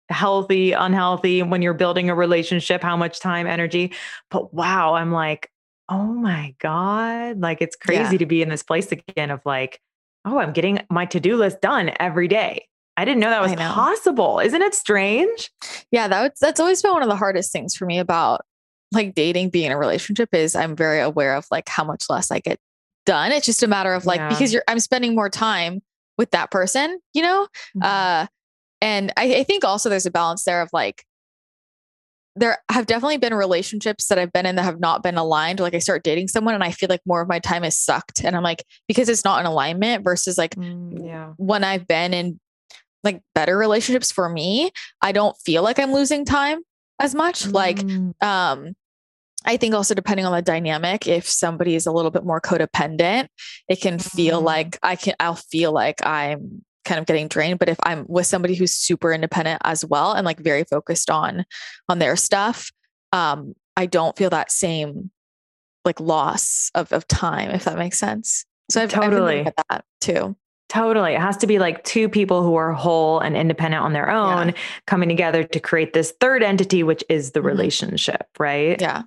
healthy 0.09 0.71
unhealthy 0.71 1.43
when 1.43 1.61
you're 1.61 1.73
building 1.73 2.09
a 2.09 2.15
relationship 2.15 2.81
how 2.81 2.95
much 2.95 3.19
time 3.19 3.45
energy 3.45 3.93
but 4.29 4.53
wow 4.53 4.93
i'm 4.93 5.11
like 5.11 5.51
oh 5.89 6.03
my 6.03 6.55
God. 6.59 7.39
Like 7.39 7.61
it's 7.61 7.75
crazy 7.75 8.13
yeah. 8.13 8.17
to 8.17 8.25
be 8.25 8.41
in 8.41 8.49
this 8.49 8.63
place 8.63 8.91
again 8.91 9.31
of 9.31 9.41
like, 9.45 9.79
oh, 10.25 10.37
I'm 10.37 10.53
getting 10.53 10.81
my 10.89 11.05
to 11.07 11.19
do 11.19 11.37
list 11.37 11.61
done 11.61 11.91
every 11.99 12.27
day. 12.27 12.67
I 12.95 13.05
didn't 13.05 13.19
know 13.19 13.29
that 13.29 13.41
was 13.41 13.51
know. 13.51 13.71
possible. 13.71 14.39
Isn't 14.39 14.61
it 14.61 14.73
strange? 14.73 15.51
Yeah, 15.91 16.07
that 16.07 16.33
that's 16.41 16.59
always 16.59 16.81
been 16.81 16.93
one 16.93 17.03
of 17.03 17.09
the 17.09 17.15
hardest 17.15 17.51
things 17.51 17.75
for 17.75 17.85
me 17.85 17.99
about 17.99 18.41
like 18.91 19.13
dating, 19.13 19.49
being 19.49 19.67
in 19.67 19.71
a 19.71 19.77
relationship 19.77 20.33
is 20.33 20.55
I'm 20.55 20.75
very 20.75 20.99
aware 20.99 21.35
of 21.35 21.45
like 21.51 21.69
how 21.69 21.83
much 21.83 22.05
less 22.09 22.31
I 22.31 22.39
get 22.39 22.59
done. 23.05 23.31
It's 23.31 23.45
just 23.45 23.61
a 23.61 23.67
matter 23.67 23.93
of 23.93 24.05
like, 24.05 24.17
yeah. 24.17 24.29
because 24.29 24.51
you're, 24.51 24.63
I'm 24.67 24.79
spending 24.79 25.13
more 25.13 25.29
time 25.29 25.81
with 26.17 26.31
that 26.31 26.49
person, 26.49 26.99
you 27.13 27.21
know? 27.21 27.47
Mm-hmm. 27.77 27.83
Uh, 27.83 28.27
and 28.81 29.11
I, 29.17 29.35
I 29.35 29.43
think 29.43 29.63
also 29.63 29.89
there's 29.89 30.05
a 30.05 30.11
balance 30.11 30.43
there 30.43 30.61
of 30.61 30.69
like, 30.73 31.03
there 32.35 32.59
have 32.71 32.85
definitely 32.85 33.17
been 33.17 33.33
relationships 33.33 34.07
that 34.07 34.19
I've 34.19 34.31
been 34.31 34.45
in 34.45 34.57
that 34.57 34.63
have 34.63 34.79
not 34.79 35.01
been 35.01 35.17
aligned. 35.17 35.59
Like 35.59 35.73
I 35.73 35.79
start 35.79 36.03
dating 36.03 36.27
someone 36.27 36.53
and 36.53 36.63
I 36.63 36.69
feel 36.69 36.87
like 36.87 37.01
more 37.05 37.21
of 37.21 37.27
my 37.27 37.39
time 37.39 37.63
is 37.63 37.79
sucked. 37.79 38.23
And 38.23 38.35
I'm 38.35 38.43
like, 38.43 38.63
because 38.87 39.09
it's 39.09 39.25
not 39.25 39.39
in 39.39 39.47
alignment 39.47 40.03
versus 40.03 40.37
like 40.37 40.53
mm, 40.53 41.03
yeah. 41.03 41.33
when 41.37 41.63
I've 41.63 41.87
been 41.87 42.13
in 42.13 42.39
like 43.03 43.21
better 43.33 43.57
relationships 43.57 44.11
for 44.11 44.29
me, 44.29 44.69
I 45.01 45.13
don't 45.13 45.35
feel 45.45 45.63
like 45.63 45.79
I'm 45.79 45.91
losing 45.91 46.25
time 46.25 46.59
as 46.99 47.15
much. 47.15 47.43
Mm. 47.43 47.53
Like, 47.53 47.79
um, 48.21 48.75
I 49.45 49.57
think 49.57 49.73
also 49.73 49.95
depending 49.95 50.25
on 50.25 50.35
the 50.35 50.41
dynamic, 50.41 51.07
if 51.07 51.27
somebody 51.27 51.73
is 51.73 51.87
a 51.87 51.91
little 51.91 52.11
bit 52.11 52.25
more 52.25 52.41
codependent, 52.41 53.29
it 53.67 53.81
can 53.81 53.97
feel 53.97 54.41
Mm. 54.41 54.45
like 54.45 54.77
I 54.83 54.95
can, 54.95 55.15
I'll 55.19 55.35
feel 55.35 55.71
like 55.71 56.05
I'm 56.05 56.63
kind 56.87 56.99
of 56.99 57.05
getting 57.05 57.27
drained. 57.27 57.59
But 57.59 57.69
if 57.69 57.77
I'm 57.83 58.05
with 58.07 58.25
somebody 58.25 58.55
who's 58.55 58.73
super 58.73 59.13
independent 59.13 59.61
as 59.65 59.85
well 59.85 60.13
and 60.13 60.25
like 60.25 60.39
very 60.39 60.63
focused 60.63 61.09
on, 61.11 61.45
on 61.89 61.99
their 61.99 62.15
stuff, 62.15 62.71
um, 63.11 63.53
I 63.75 63.85
don't 63.85 64.17
feel 64.17 64.31
that 64.31 64.51
same 64.51 65.11
like 65.85 65.99
loss 65.99 66.71
of, 66.73 66.91
of 66.91 67.07
time, 67.07 67.51
if 67.51 67.65
that 67.65 67.77
makes 67.77 67.99
sense. 67.99 68.45
So 68.69 68.81
I've, 68.81 68.89
Totally. 68.89 69.43
thinking 69.43 69.53
that 69.69 69.85
too. 70.01 70.35
Totally. 70.69 71.13
It 71.13 71.21
has 71.21 71.37
to 71.37 71.47
be 71.47 71.59
like 71.59 71.83
two 71.85 72.09
people 72.09 72.43
who 72.43 72.55
are 72.55 72.73
whole 72.73 73.19
and 73.21 73.37
independent 73.37 73.81
on 73.83 73.93
their 73.93 74.09
own 74.09 74.53
coming 74.85 75.07
together 75.07 75.43
to 75.45 75.59
create 75.61 75.93
this 75.93 76.13
third 76.19 76.43
entity, 76.43 76.83
which 76.83 77.03
is 77.07 77.31
the 77.31 77.39
Mhm. 77.39 77.45
relationship, 77.45 78.27
right? 78.37 78.81
Yeah. 78.81 79.03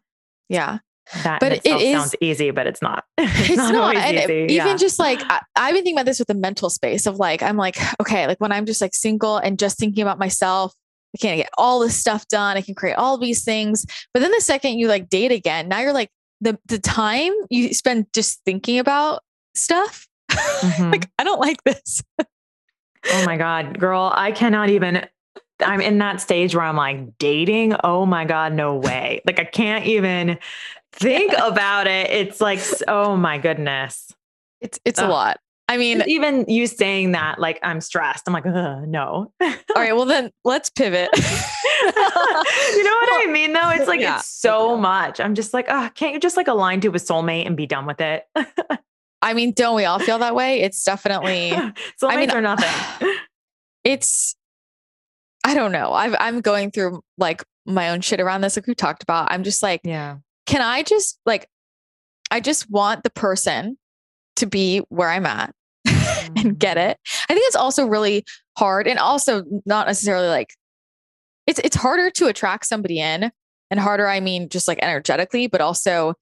Yeah. 0.48 0.78
That 1.24 1.40
But 1.40 1.60
it 1.64 1.92
sounds 1.94 2.14
easy, 2.20 2.50
but 2.50 2.66
it's 2.66 2.80
not. 2.82 3.04
It's, 3.18 3.50
it's 3.50 3.56
not, 3.56 3.72
not, 3.72 3.96
and 3.96 4.16
it- 4.16 4.30
easy. 4.30 4.54
even 4.54 4.66
yeah. 4.68 4.76
just 4.76 4.98
like 4.98 5.20
I, 5.28 5.40
i've 5.56 5.74
been 5.74 5.82
thinking 5.84 5.96
about 5.96 6.06
this 6.06 6.18
with 6.18 6.28
the 6.28 6.34
mental 6.34 6.70
space 6.70 7.06
of 7.06 7.16
like 7.16 7.42
i'm 7.42 7.56
like 7.56 7.76
okay 8.00 8.26
like 8.26 8.38
when 8.40 8.52
i'm 8.52 8.64
just 8.66 8.80
like 8.80 8.94
single 8.94 9.36
and 9.38 9.58
just 9.58 9.78
thinking 9.78 10.02
about 10.02 10.18
myself 10.18 10.72
i 11.14 11.18
can't 11.18 11.36
get 11.36 11.50
all 11.58 11.80
this 11.80 11.96
stuff 11.96 12.26
done 12.28 12.56
i 12.56 12.62
can 12.62 12.74
create 12.74 12.94
all 12.94 13.18
these 13.18 13.44
things 13.44 13.84
but 14.14 14.20
then 14.20 14.30
the 14.32 14.40
second 14.40 14.78
you 14.78 14.88
like 14.88 15.08
date 15.08 15.32
again 15.32 15.68
now 15.68 15.80
you're 15.80 15.92
like 15.92 16.10
the 16.40 16.58
the 16.66 16.78
time 16.78 17.32
you 17.50 17.72
spend 17.74 18.06
just 18.14 18.40
thinking 18.44 18.78
about 18.78 19.22
stuff 19.54 20.06
Mhm. 20.30 20.92
like 20.92 21.08
i 21.18 21.24
don't 21.24 21.40
like 21.40 21.62
this 21.64 22.02
oh 23.12 23.24
my 23.26 23.36
God, 23.36 23.78
girl, 23.78 24.10
I 24.14 24.30
cannot 24.32 24.68
even. 24.70 25.06
I'm 25.62 25.80
in 25.82 25.98
that 25.98 26.20
stage 26.22 26.54
where 26.54 26.64
I'm 26.64 26.76
like 26.76 27.18
dating. 27.18 27.74
Oh 27.84 28.06
my 28.06 28.24
God, 28.24 28.52
no 28.54 28.76
way. 28.76 29.20
Like 29.26 29.38
I 29.38 29.44
can't 29.44 29.84
even 29.86 30.38
think 30.92 31.32
about 31.32 31.86
it. 31.86 32.10
It's 32.10 32.40
like, 32.40 32.60
oh 32.88 33.16
my 33.16 33.38
goodness. 33.38 34.12
it's 34.60 34.78
it's 34.84 35.00
a 35.00 35.08
lot 35.08 35.38
i 35.68 35.76
mean 35.76 36.02
even 36.06 36.44
you 36.48 36.66
saying 36.66 37.12
that, 37.12 37.38
like 37.38 37.58
I'm 37.62 37.80
stressed. 37.80 38.24
I'm 38.26 38.32
like, 38.32 38.44
no. 38.44 39.32
all 39.40 39.52
right 39.76 39.94
well 39.94 40.04
then 40.04 40.30
let's 40.44 40.68
pivot 40.68 41.08
you 41.16 42.84
know 42.84 42.96
what 43.00 43.28
I 43.28 43.30
mean? 43.30 43.52
Though 43.52 43.70
it's 43.70 43.88
like 43.88 44.00
Yeah, 44.00 44.18
it's 44.18 44.28
so 44.28 44.76
much. 44.76 45.20
I'm 45.20 45.34
just 45.34 45.54
like, 45.54 45.66
oh, 45.68 45.88
can't 45.94 46.12
you 46.12 46.20
just 46.20 46.36
like 46.36 46.48
align 46.48 46.80
to 46.82 46.88
a 46.88 46.92
soulmate 46.92 47.46
and 47.46 47.56
be 47.56 47.66
done 47.66 47.86
with 47.86 48.00
it? 48.00 48.24
i 49.22 49.34
mean 49.34 49.52
don't 49.52 49.76
we 49.76 49.84
all 49.84 49.98
feel 49.98 50.18
that 50.18 50.34
way 50.34 50.62
it's 50.62 50.82
definitely 50.82 51.50
Soulmates 52.02 52.16
mean, 52.16 52.30
are 52.30 52.40
nothing. 52.40 53.14
it's 53.84 54.34
I 55.44 55.54
don't 55.54 55.72
know. 55.72 55.92
I've, 55.92 56.14
I'm 56.20 56.40
going 56.40 56.70
through 56.70 57.00
like 57.16 57.42
my 57.64 57.90
own 57.90 58.00
shit 58.02 58.20
around 58.20 58.42
this, 58.42 58.56
like 58.56 58.66
we 58.66 58.74
talked 58.74 59.02
about. 59.02 59.32
I'm 59.32 59.42
just 59.42 59.62
like, 59.62 59.80
Yeah. 59.84 60.18
Can 60.50 60.62
I 60.62 60.82
just 60.82 61.16
like, 61.24 61.48
I 62.32 62.40
just 62.40 62.68
want 62.68 63.04
the 63.04 63.10
person 63.10 63.78
to 64.36 64.46
be 64.46 64.78
where 64.88 65.08
I'm 65.08 65.24
at 65.24 65.54
and 66.36 66.58
get 66.58 66.76
Mm-hmm. 66.76 66.90
it. 66.90 66.98
I 67.28 67.34
think 67.34 67.46
it's 67.46 67.54
also 67.54 67.86
really 67.86 68.24
hard 68.58 68.88
and 68.88 68.98
also 68.98 69.44
not 69.64 69.86
necessarily 69.86 70.26
like 70.26 70.54
it's 71.46 71.60
it's 71.60 71.76
harder 71.76 72.10
to 72.10 72.26
attract 72.26 72.66
somebody 72.66 72.98
in 72.98 73.30
and 73.70 73.80
harder 73.80 74.08
I 74.08 74.18
mean 74.18 74.48
just 74.48 74.66
like 74.66 74.80
energetically 74.82 75.46
but 75.46 75.60
also 75.60 76.14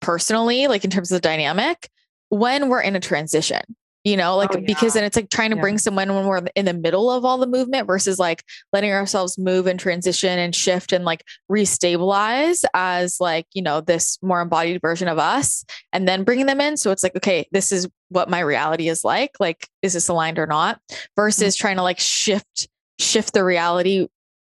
personally 0.00 0.66
like 0.66 0.84
in 0.84 0.90
terms 0.90 1.10
of 1.10 1.16
the 1.16 1.26
dynamic 1.26 1.88
when 2.28 2.68
we're 2.68 2.82
in 2.82 2.96
a 2.96 3.00
transition. 3.00 3.62
You 4.04 4.16
know, 4.16 4.36
like 4.36 4.50
Oh, 4.52 4.60
because 4.60 4.94
yeah. 4.96 5.00
then 5.00 5.04
it's 5.04 5.14
like 5.16 5.30
trying 5.30 5.50
to 5.50 5.56
Yeah. 5.56 5.62
bring 5.62 5.78
someone 5.78 6.12
when 6.12 6.26
we're 6.26 6.42
in 6.56 6.64
the 6.64 6.74
middle 6.74 7.08
of 7.10 7.24
all 7.24 7.38
the 7.38 7.46
movement 7.46 7.86
versus 7.86 8.18
like 8.18 8.42
letting 8.72 8.90
ourselves 8.90 9.38
move 9.38 9.68
and 9.68 9.78
transition 9.78 10.40
and 10.40 10.54
shift 10.56 10.92
and 10.92 11.04
like 11.04 11.22
restabilize 11.48 12.64
as 12.74 13.18
like, 13.20 13.46
you 13.52 13.62
know, 13.62 13.80
this 13.80 14.18
more 14.20 14.40
embodied 14.40 14.80
version 14.80 15.06
of 15.06 15.18
us 15.18 15.64
and 15.92 16.08
then 16.08 16.24
bringing 16.24 16.46
them 16.46 16.60
in. 16.60 16.76
So 16.76 16.90
it's 16.90 17.02
like, 17.04 17.14
okay, 17.16 17.46
this 17.52 17.70
is 17.70 17.88
what 18.08 18.28
my 18.28 18.40
reality 18.40 18.88
is 18.88 19.04
like. 19.04 19.30
Like, 19.38 19.68
is 19.82 19.92
this 19.92 20.08
aligned 20.08 20.38
or 20.38 20.46
not? 20.46 20.80
Versus 21.16 21.54
trying 21.54 21.76
to 21.76 21.82
like 21.82 22.00
shift, 22.00 22.68
shift 22.98 23.34
the 23.34 23.44
reality 23.44 24.08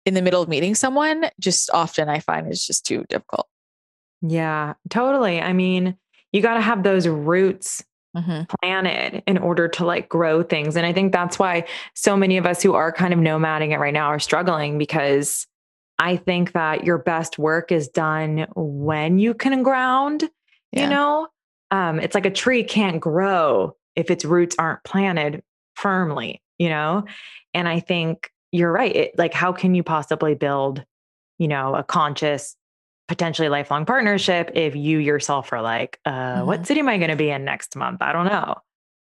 in 0.07 0.15
the 0.15 0.21
middle 0.23 0.41
of 0.41 0.49
meeting 0.49 0.73
someone. 0.73 1.25
Just 1.39 1.69
often 1.71 2.09
I 2.09 2.19
find 2.19 2.51
is 2.51 2.65
just 2.65 2.85
too 2.85 3.05
difficult. 3.09 3.47
Yeah, 4.21 4.73
totally. 4.89 5.39
I 5.39 5.53
mean, 5.53 5.97
you 6.31 6.41
got 6.41 6.55
to 6.55 6.61
have 6.61 6.81
those 6.83 7.07
roots 7.07 7.83
Mhm. 8.15 8.47
planted 8.61 9.23
in 9.27 9.37
order 9.37 9.67
to 9.67 9.85
like 9.85 10.07
grow 10.09 10.41
things. 10.41 10.75
And 10.77 10.85
I 10.85 10.93
think 10.93 11.11
that's 11.11 11.37
why 11.37 11.65
so 11.93 12.15
many 12.15 12.37
of 12.37 12.45
us 12.45 12.63
who 12.63 12.73
are 12.73 12.91
kind 12.91 13.13
of 13.13 13.19
nomading 13.19 13.71
it 13.71 13.79
right 13.79 13.93
now 13.93 14.07
are 14.07 14.19
struggling 14.19 14.77
because 14.77 15.47
I 15.99 16.17
think 16.17 16.53
that 16.53 16.83
your 16.85 16.97
best 16.97 17.37
work 17.39 17.71
is 17.71 17.87
done 17.87 18.47
when 18.55 19.17
you 19.19 19.33
can 19.33 19.63
ground, 19.63 20.29
Yeah. 20.71 20.83
you 20.83 20.89
know? 20.89 21.27
Um, 21.71 21.99
it's 21.99 22.15
like 22.15 22.25
a 22.25 22.31
tree 22.31 22.63
can't 22.63 22.99
grow 23.01 23.75
if 23.95 24.11
its 24.11 24.23
roots 24.25 24.55
aren't 24.59 24.83
planted 24.83 25.41
firmly, 25.75 26.41
you 26.57 26.69
know? 26.69 27.05
And 27.53 27.67
I 27.67 27.79
think 27.79 28.29
you're 28.51 28.71
right. 28.71 28.95
It, 28.95 29.17
like, 29.17 29.33
how 29.33 29.51
can 29.51 29.73
you 29.75 29.83
possibly 29.83 30.35
build, 30.35 30.83
you 31.39 31.47
know, 31.47 31.75
a 31.75 31.83
conscious, 31.83 32.55
potentially 33.07 33.49
lifelong 33.49 33.85
partnership 33.85 34.51
if 34.55 34.75
you 34.75 34.99
yourself 34.99 35.51
are 35.53 35.61
like, 35.61 35.99
uh, 36.05 36.41
what 36.41 36.65
city 36.65 36.79
am 36.79 36.89
I 36.89 36.97
going 36.97 37.11
to 37.11 37.15
be 37.15 37.29
in 37.29 37.45
next 37.45 37.75
month? 37.75 38.01
I 38.01 38.13
don't 38.13 38.25
know. 38.25 38.55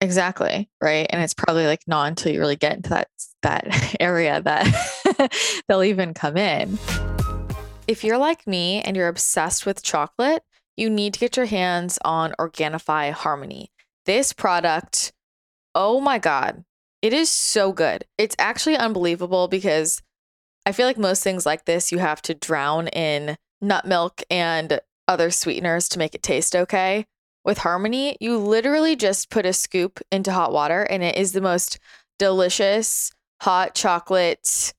Exactly. 0.00 0.70
Right. 0.80 1.06
And 1.10 1.22
it's 1.22 1.34
probably 1.34 1.66
like 1.66 1.82
not 1.86 2.08
until 2.08 2.32
you 2.32 2.40
really 2.40 2.56
get 2.56 2.76
into 2.76 2.90
that 2.90 3.08
that 3.42 3.96
area 4.00 4.40
that 4.40 5.32
they'll 5.68 5.84
even 5.84 6.14
come 6.14 6.36
in. 6.36 6.78
If 7.86 8.04
you're 8.04 8.18
like 8.18 8.46
me 8.46 8.80
and 8.82 8.96
you're 8.96 9.08
obsessed 9.08 9.66
with 9.66 9.82
chocolate, 9.82 10.42
you 10.76 10.88
need 10.88 11.14
to 11.14 11.20
get 11.20 11.36
your 11.36 11.46
hands 11.46 11.98
on 12.04 12.32
Organifi 12.38 13.12
Harmony. 13.12 13.70
This 14.06 14.32
product, 14.32 15.12
oh 15.74 16.00
my 16.00 16.18
God, 16.18 16.64
it 17.02 17.12
is 17.12 17.30
so 17.30 17.72
good. 17.72 18.04
It's 18.16 18.36
actually 18.38 18.76
unbelievable 18.76 19.48
because 19.48 20.02
I 20.64 20.72
feel 20.72 20.86
like 20.86 20.98
most 20.98 21.22
things 21.22 21.44
like 21.44 21.64
this, 21.64 21.92
you 21.92 21.98
have 21.98 22.22
to 22.22 22.34
drown 22.34 22.88
in 22.88 23.36
nut 23.60 23.86
milk 23.86 24.22
and 24.30 24.80
other 25.08 25.30
sweeteners 25.30 25.88
to 25.90 25.98
make 25.98 26.14
it 26.14 26.22
taste 26.22 26.54
okay. 26.54 27.06
With 27.44 27.58
Harmony, 27.58 28.16
you 28.20 28.38
literally 28.38 28.96
just 28.96 29.30
put 29.30 29.46
a 29.46 29.52
scoop 29.52 30.00
into 30.12 30.32
hot 30.32 30.52
water 30.52 30.82
and 30.82 31.02
it 31.02 31.16
is 31.16 31.32
the 31.32 31.40
most 31.40 31.78
delicious 32.18 33.12
hot 33.40 33.74
chocolate 33.74 34.72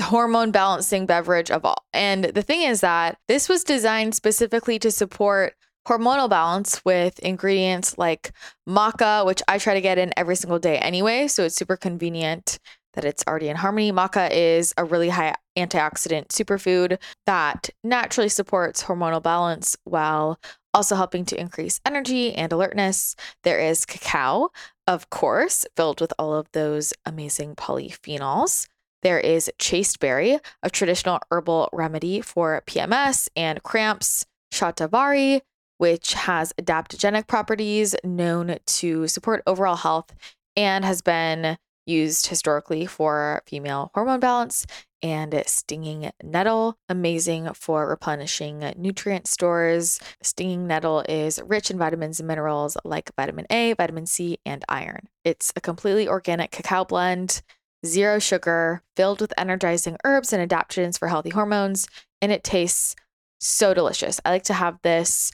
hormone 0.00 0.52
balancing 0.52 1.06
beverage 1.06 1.50
of 1.50 1.64
all. 1.64 1.84
And 1.92 2.24
the 2.24 2.42
thing 2.42 2.62
is 2.62 2.80
that 2.82 3.18
this 3.26 3.48
was 3.48 3.64
designed 3.64 4.14
specifically 4.14 4.78
to 4.78 4.92
support 4.92 5.54
hormonal 5.88 6.30
balance 6.30 6.84
with 6.84 7.18
ingredients 7.20 7.98
like 7.98 8.32
maca, 8.68 9.26
which 9.26 9.42
I 9.48 9.58
try 9.58 9.74
to 9.74 9.80
get 9.80 9.98
in 9.98 10.12
every 10.16 10.36
single 10.36 10.58
day 10.58 10.78
anyway. 10.78 11.26
So 11.28 11.44
it's 11.44 11.56
super 11.56 11.76
convenient 11.76 12.58
that 12.98 13.04
it's 13.04 13.22
already 13.28 13.48
in 13.48 13.54
harmony. 13.54 13.92
Maca 13.92 14.28
is 14.32 14.74
a 14.76 14.84
really 14.84 15.08
high 15.08 15.32
antioxidant 15.56 16.26
superfood 16.30 16.98
that 17.26 17.70
naturally 17.84 18.28
supports 18.28 18.82
hormonal 18.82 19.22
balance 19.22 19.76
while 19.84 20.40
also 20.74 20.96
helping 20.96 21.24
to 21.24 21.40
increase 21.40 21.80
energy 21.86 22.34
and 22.34 22.52
alertness. 22.52 23.14
There 23.44 23.60
is 23.60 23.86
cacao, 23.86 24.48
of 24.88 25.10
course, 25.10 25.64
filled 25.76 26.00
with 26.00 26.12
all 26.18 26.34
of 26.34 26.50
those 26.50 26.92
amazing 27.06 27.54
polyphenols. 27.54 28.66
There 29.04 29.20
is 29.20 29.48
chasteberry, 29.60 30.40
a 30.64 30.68
traditional 30.68 31.20
herbal 31.30 31.68
remedy 31.72 32.20
for 32.20 32.64
PMS 32.66 33.28
and 33.36 33.62
cramps, 33.62 34.26
shatavari, 34.52 35.42
which 35.76 36.14
has 36.14 36.52
adaptogenic 36.60 37.28
properties 37.28 37.94
known 38.02 38.56
to 38.66 39.06
support 39.06 39.44
overall 39.46 39.76
health 39.76 40.12
and 40.56 40.84
has 40.84 41.00
been 41.00 41.58
used 41.88 42.26
historically 42.26 42.86
for 42.86 43.42
female 43.46 43.90
hormone 43.94 44.20
balance, 44.20 44.66
and 45.02 45.42
stinging 45.46 46.10
nettle, 46.22 46.76
amazing 46.88 47.52
for 47.54 47.88
replenishing 47.88 48.72
nutrient 48.76 49.26
stores. 49.26 50.00
Stinging 50.22 50.66
nettle 50.66 51.04
is 51.08 51.40
rich 51.44 51.70
in 51.70 51.78
vitamins 51.78 52.20
and 52.20 52.26
minerals 52.26 52.76
like 52.84 53.14
vitamin 53.16 53.46
A, 53.50 53.74
vitamin 53.74 54.06
C, 54.06 54.38
and 54.44 54.64
iron. 54.68 55.08
It's 55.24 55.52
a 55.56 55.60
completely 55.60 56.08
organic 56.08 56.50
cacao 56.50 56.84
blend, 56.84 57.42
zero 57.86 58.18
sugar, 58.18 58.82
filled 58.96 59.20
with 59.20 59.32
energizing 59.38 59.96
herbs 60.04 60.32
and 60.32 60.48
adaptogens 60.48 60.98
for 60.98 61.08
healthy 61.08 61.30
hormones, 61.30 61.86
and 62.20 62.32
it 62.32 62.42
tastes 62.42 62.96
so 63.40 63.72
delicious. 63.72 64.20
I 64.24 64.30
like 64.30 64.42
to 64.44 64.54
have 64.54 64.78
this 64.82 65.30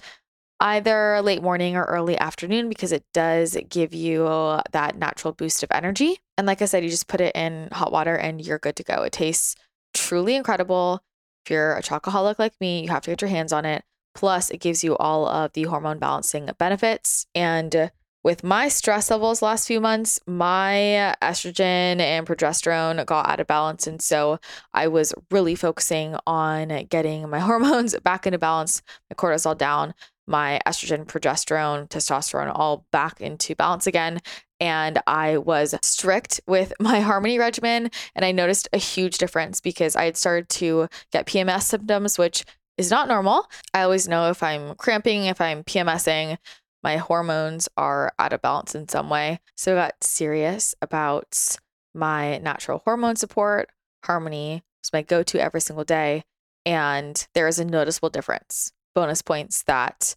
either 0.61 1.21
late 1.23 1.43
morning 1.43 1.77
or 1.77 1.85
early 1.85 2.19
afternoon 2.19 2.69
because 2.69 2.93
it 2.93 3.05
does 3.13 3.57
give 3.69 3.95
you 3.95 4.27
uh, 4.27 4.63
that 4.73 4.97
natural 4.97 5.33
boost 5.33 5.63
of 5.63 5.71
energy. 5.73 6.19
And 6.39 6.47
like 6.47 6.63
I 6.63 6.67
said, 6.67 6.85
you 6.85 6.91
just 6.91 7.09
put 7.09 7.21
it 7.21 7.35
in 7.35 7.69
hot 7.73 7.93
water 7.93 8.15
and 8.17 8.45
you're 8.45 8.59
good 8.59 8.77
to 8.77 8.85
go. 8.85 9.03
It 9.03 9.13
tastes 9.13 9.57
truly 9.93 10.35
incredible. 10.35 11.03
If 11.45 11.51
you're 11.51 11.77
a 11.77 11.83
chocoholic 11.83 12.39
like 12.39 12.55
me, 12.61 12.83
you 12.83 12.89
have 12.89 13.03
to 13.03 13.11
get 13.11 13.21
your 13.21 13.31
hands 13.31 13.53
on 13.53 13.65
it. 13.65 13.85
Plus, 14.15 14.51
it 14.51 14.61
gives 14.61 14.85
you 14.85 14.97
all 14.97 15.27
of 15.27 15.53
the 15.53 15.65
hormone 15.65 15.99
balancing 15.99 16.49
benefits. 16.59 17.27
And 17.35 17.91
with 18.25 18.43
my 18.43 18.69
stress 18.69 19.11
levels 19.11 19.43
last 19.43 19.67
few 19.67 19.83
months, 19.83 20.19
my 20.27 21.15
estrogen 21.21 22.01
and 22.01 22.27
progesterone 22.27 23.05
got 23.05 23.29
out 23.29 23.39
of 23.39 23.47
balance. 23.47 23.87
And 23.87 24.01
so 24.01 24.39
I 24.73 24.89
was 24.89 25.13
really 25.31 25.55
focusing 25.55 26.17
on 26.27 26.87
getting 26.89 27.29
my 27.29 27.39
hormones 27.41 27.95
back 28.01 28.27
into 28.27 28.39
balance, 28.39 28.81
my 29.11 29.15
cortisol 29.15 29.57
down, 29.57 29.93
my 30.27 30.61
estrogen, 30.67 31.05
progesterone, 31.05 31.89
testosterone 31.89 32.53
all 32.55 32.87
back 32.91 33.21
into 33.21 33.55
balance 33.55 33.87
again. 33.87 34.21
And 34.61 35.01
I 35.07 35.39
was 35.39 35.75
strict 35.83 36.41
with 36.47 36.73
my 36.81 37.01
harmony 37.01 37.39
regimen. 37.39 37.91
And 38.15 38.25
I 38.25 38.33
noticed 38.33 38.69
a 38.73 38.79
huge 38.79 39.19
difference 39.19 39.61
because 39.61 39.97
I 39.97 40.05
had 40.05 40.17
started 40.17 40.49
to 40.51 40.89
get 41.13 41.27
PMS 41.27 41.63
symptoms, 41.63 42.19
which 42.19 42.45
is 42.77 42.91
not 42.91 43.09
normal. 43.09 43.47
I 43.73 43.83
always 43.83 44.09
know 44.09 44.31
if 44.31 44.43
I'm 44.43 44.75
cramping, 44.77 45.27
if 45.27 45.41
I'm 45.41 45.63
PMSing, 45.65 46.39
my 46.83 46.99
hormones 46.99 47.69
are 47.77 48.13
out 48.19 48.33
of 48.33 48.43
balance 48.43 48.75
in 48.75 48.89
some 48.89 49.09
way. 49.09 49.41
So 49.57 49.73
I 49.73 49.87
got 49.87 50.05
serious 50.05 50.75
about 50.83 51.57
my 51.95 52.39
natural 52.39 52.83
hormone 52.85 53.17
support. 53.17 53.71
Harmony 54.05 54.63
was 54.83 54.93
my 54.93 55.01
go 55.03 55.23
to 55.23 55.41
every 55.41 55.63
single 55.63 55.85
day. 55.85 56.25
And 56.67 57.27
there 57.35 57.49
is 57.49 57.59
a 57.59 57.65
noticeable 57.65 58.11
difference. 58.11 58.74
Bonus 58.95 59.23
points 59.23 59.63
that 59.65 60.15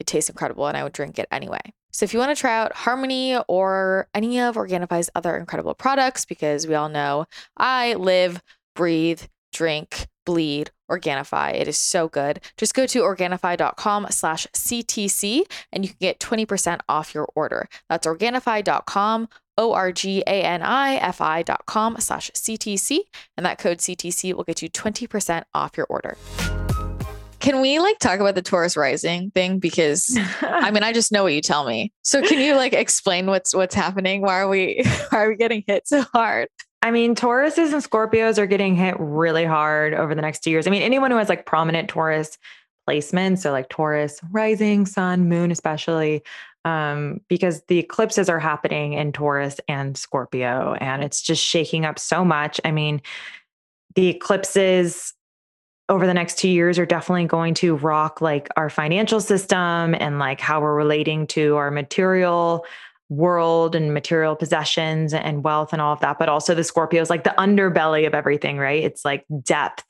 it 0.00 0.06
tastes 0.06 0.30
incredible 0.30 0.66
and 0.66 0.76
I 0.76 0.84
would 0.84 0.92
drink 0.92 1.18
it 1.18 1.28
anyway. 1.30 1.60
So 1.92 2.04
if 2.04 2.14
you 2.14 2.18
want 2.18 2.34
to 2.34 2.40
try 2.40 2.58
out 2.58 2.72
Harmony 2.72 3.36
or 3.48 4.08
any 4.14 4.40
of 4.40 4.56
Organifi's 4.56 5.10
other 5.14 5.36
incredible 5.36 5.74
products, 5.74 6.24
because 6.24 6.66
we 6.66 6.74
all 6.74 6.88
know 6.88 7.26
I 7.56 7.94
live, 7.94 8.42
breathe, 8.74 9.22
drink, 9.52 10.08
bleed 10.24 10.70
Organifi. 10.90 11.54
It 11.54 11.68
is 11.68 11.78
so 11.78 12.08
good. 12.08 12.40
Just 12.56 12.74
go 12.74 12.86
to 12.86 13.00
Organifi.com 13.00 14.06
slash 14.10 14.46
CTC 14.54 15.42
and 15.72 15.84
you 15.84 15.90
can 15.90 15.98
get 16.00 16.18
20% 16.18 16.80
off 16.88 17.14
your 17.14 17.28
order. 17.34 17.68
That's 17.88 18.06
Organifi.com, 18.06 19.28
O-R-G-A-N-I-F-I 19.58 21.42
dot 21.42 21.66
com 21.66 21.96
slash 21.98 22.30
CTC. 22.30 23.00
And 23.36 23.44
that 23.44 23.58
code 23.58 23.78
CTC 23.78 24.32
will 24.34 24.44
get 24.44 24.62
you 24.62 24.70
20% 24.70 25.44
off 25.54 25.76
your 25.76 25.86
order. 25.88 26.16
Can 27.42 27.60
we 27.60 27.80
like 27.80 27.98
talk 27.98 28.20
about 28.20 28.36
the 28.36 28.42
Taurus 28.42 28.76
rising 28.76 29.32
thing? 29.32 29.58
Because 29.58 30.16
I 30.42 30.70
mean, 30.70 30.84
I 30.84 30.92
just 30.92 31.10
know 31.10 31.24
what 31.24 31.32
you 31.32 31.40
tell 31.40 31.66
me. 31.66 31.92
So 32.02 32.22
can 32.22 32.38
you 32.38 32.54
like 32.54 32.72
explain 32.72 33.26
what's 33.26 33.52
what's 33.52 33.74
happening? 33.74 34.22
Why 34.22 34.38
are 34.38 34.48
we 34.48 34.84
why 35.10 35.24
are 35.24 35.28
we 35.28 35.34
getting 35.34 35.64
hit 35.66 35.88
so 35.88 36.02
hard? 36.02 36.48
I 36.82 36.92
mean, 36.92 37.16
Tauruses 37.16 37.72
and 37.72 37.82
Scorpios 37.82 38.38
are 38.38 38.46
getting 38.46 38.76
hit 38.76 38.94
really 38.98 39.44
hard 39.44 39.92
over 39.92 40.14
the 40.14 40.22
next 40.22 40.44
two 40.44 40.52
years. 40.52 40.68
I 40.68 40.70
mean, 40.70 40.82
anyone 40.82 41.10
who 41.10 41.16
has 41.16 41.28
like 41.28 41.44
prominent 41.44 41.88
Taurus 41.88 42.38
placements, 42.88 43.38
so 43.38 43.50
like 43.50 43.68
Taurus, 43.68 44.20
rising, 44.30 44.86
sun, 44.86 45.28
moon, 45.28 45.50
especially, 45.50 46.22
um, 46.64 47.20
because 47.28 47.62
the 47.66 47.78
eclipses 47.80 48.28
are 48.28 48.38
happening 48.38 48.92
in 48.92 49.10
Taurus 49.10 49.60
and 49.66 49.96
Scorpio, 49.96 50.76
and 50.80 51.02
it's 51.02 51.20
just 51.20 51.42
shaking 51.42 51.84
up 51.84 51.98
so 51.98 52.24
much. 52.24 52.60
I 52.64 52.70
mean, 52.70 53.02
the 53.96 54.08
eclipses 54.08 55.12
over 55.88 56.06
the 56.06 56.14
next 56.14 56.38
two 56.38 56.48
years 56.48 56.78
are 56.78 56.86
definitely 56.86 57.26
going 57.26 57.54
to 57.54 57.76
rock 57.76 58.20
like 58.20 58.48
our 58.56 58.70
financial 58.70 59.20
system 59.20 59.94
and 59.98 60.18
like 60.18 60.40
how 60.40 60.60
we're 60.60 60.74
relating 60.74 61.26
to 61.26 61.56
our 61.56 61.70
material 61.70 62.64
world 63.08 63.74
and 63.74 63.92
material 63.92 64.34
possessions 64.34 65.12
and 65.12 65.44
wealth 65.44 65.72
and 65.72 65.82
all 65.82 65.92
of 65.92 66.00
that, 66.00 66.18
but 66.18 66.28
also 66.28 66.54
the 66.54 66.64
Scorpio 66.64 67.02
is 67.02 67.10
like 67.10 67.24
the 67.24 67.34
underbelly 67.38 68.06
of 68.06 68.14
everything, 68.14 68.56
right? 68.58 68.82
It's 68.82 69.04
like 69.04 69.26
depth. 69.42 69.84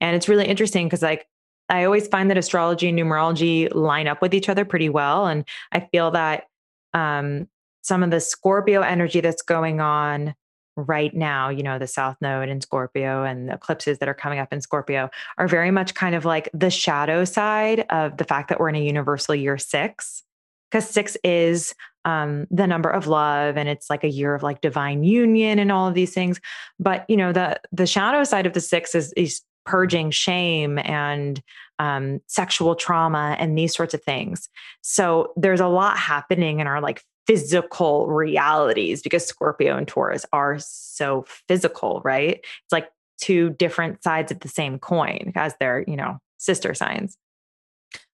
And 0.00 0.14
it's 0.14 0.28
really 0.28 0.46
interesting 0.46 0.86
because, 0.86 1.02
like, 1.02 1.26
I 1.68 1.84
always 1.84 2.06
find 2.06 2.30
that 2.30 2.38
astrology 2.38 2.88
and 2.88 2.98
numerology 2.98 3.74
line 3.74 4.06
up 4.06 4.22
with 4.22 4.34
each 4.34 4.48
other 4.48 4.64
pretty 4.64 4.88
well. 4.88 5.26
And 5.26 5.44
I 5.72 5.80
feel 5.80 6.10
that 6.12 6.44
um, 6.92 7.48
some 7.82 8.02
of 8.02 8.10
the 8.10 8.20
Scorpio 8.20 8.82
energy 8.82 9.20
that's 9.20 9.42
going 9.42 9.80
on 9.80 10.34
right 10.76 11.14
now, 11.14 11.48
you 11.48 11.62
know, 11.62 11.78
the 11.78 11.86
South 11.86 12.16
Node 12.20 12.48
in 12.48 12.60
Scorpio 12.60 13.24
and 13.24 13.48
the 13.48 13.54
eclipses 13.54 13.98
that 13.98 14.08
are 14.08 14.14
coming 14.14 14.38
up 14.38 14.52
in 14.52 14.60
Scorpio 14.60 15.10
are 15.38 15.48
very 15.48 15.70
much 15.70 15.94
kind 15.94 16.14
of 16.14 16.24
like 16.24 16.48
the 16.52 16.70
shadow 16.70 17.24
side 17.24 17.86
of 17.90 18.18
the 18.18 18.24
fact 18.24 18.48
that 18.50 18.60
we're 18.60 18.68
in 18.68 18.76
a 18.76 18.84
universal 18.84 19.34
year 19.34 19.58
six. 19.58 20.22
Because 20.70 20.88
six 20.88 21.16
is 21.24 21.74
um, 22.06 22.46
the 22.50 22.66
number 22.66 22.88
of 22.88 23.08
love 23.08 23.56
and 23.56 23.68
it's 23.68 23.90
like 23.90 24.04
a 24.04 24.08
year 24.08 24.34
of 24.34 24.42
like 24.42 24.60
divine 24.60 25.02
union 25.02 25.58
and 25.58 25.72
all 25.72 25.88
of 25.88 25.94
these 25.94 26.14
things 26.14 26.40
but 26.78 27.04
you 27.08 27.16
know 27.16 27.32
the 27.32 27.60
the 27.72 27.86
shadow 27.86 28.22
side 28.22 28.46
of 28.46 28.52
the 28.52 28.60
six 28.60 28.94
is 28.94 29.12
is 29.14 29.42
purging 29.64 30.12
shame 30.12 30.78
and 30.78 31.42
um, 31.80 32.20
sexual 32.28 32.76
trauma 32.76 33.36
and 33.40 33.58
these 33.58 33.74
sorts 33.74 33.92
of 33.92 34.02
things 34.04 34.48
so 34.82 35.32
there's 35.36 35.58
a 35.58 35.66
lot 35.66 35.98
happening 35.98 36.60
in 36.60 36.68
our 36.68 36.80
like 36.80 37.02
physical 37.26 38.06
realities 38.06 39.02
because 39.02 39.26
scorpio 39.26 39.76
and 39.76 39.88
taurus 39.88 40.24
are 40.32 40.58
so 40.58 41.24
physical 41.48 42.00
right 42.04 42.38
it's 42.38 42.72
like 42.72 42.88
two 43.20 43.50
different 43.50 44.02
sides 44.02 44.30
of 44.30 44.40
the 44.40 44.48
same 44.48 44.78
coin 44.78 45.32
as 45.34 45.54
they're 45.58 45.84
you 45.86 45.96
know 45.96 46.18
sister 46.38 46.74
signs 46.74 47.16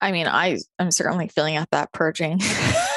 I 0.01 0.11
mean, 0.13 0.27
I 0.27 0.57
I'm 0.77 0.91
certainly 0.91 1.27
feeling 1.27 1.57
out 1.57 1.69
that 1.71 1.91
purging. 1.91 2.39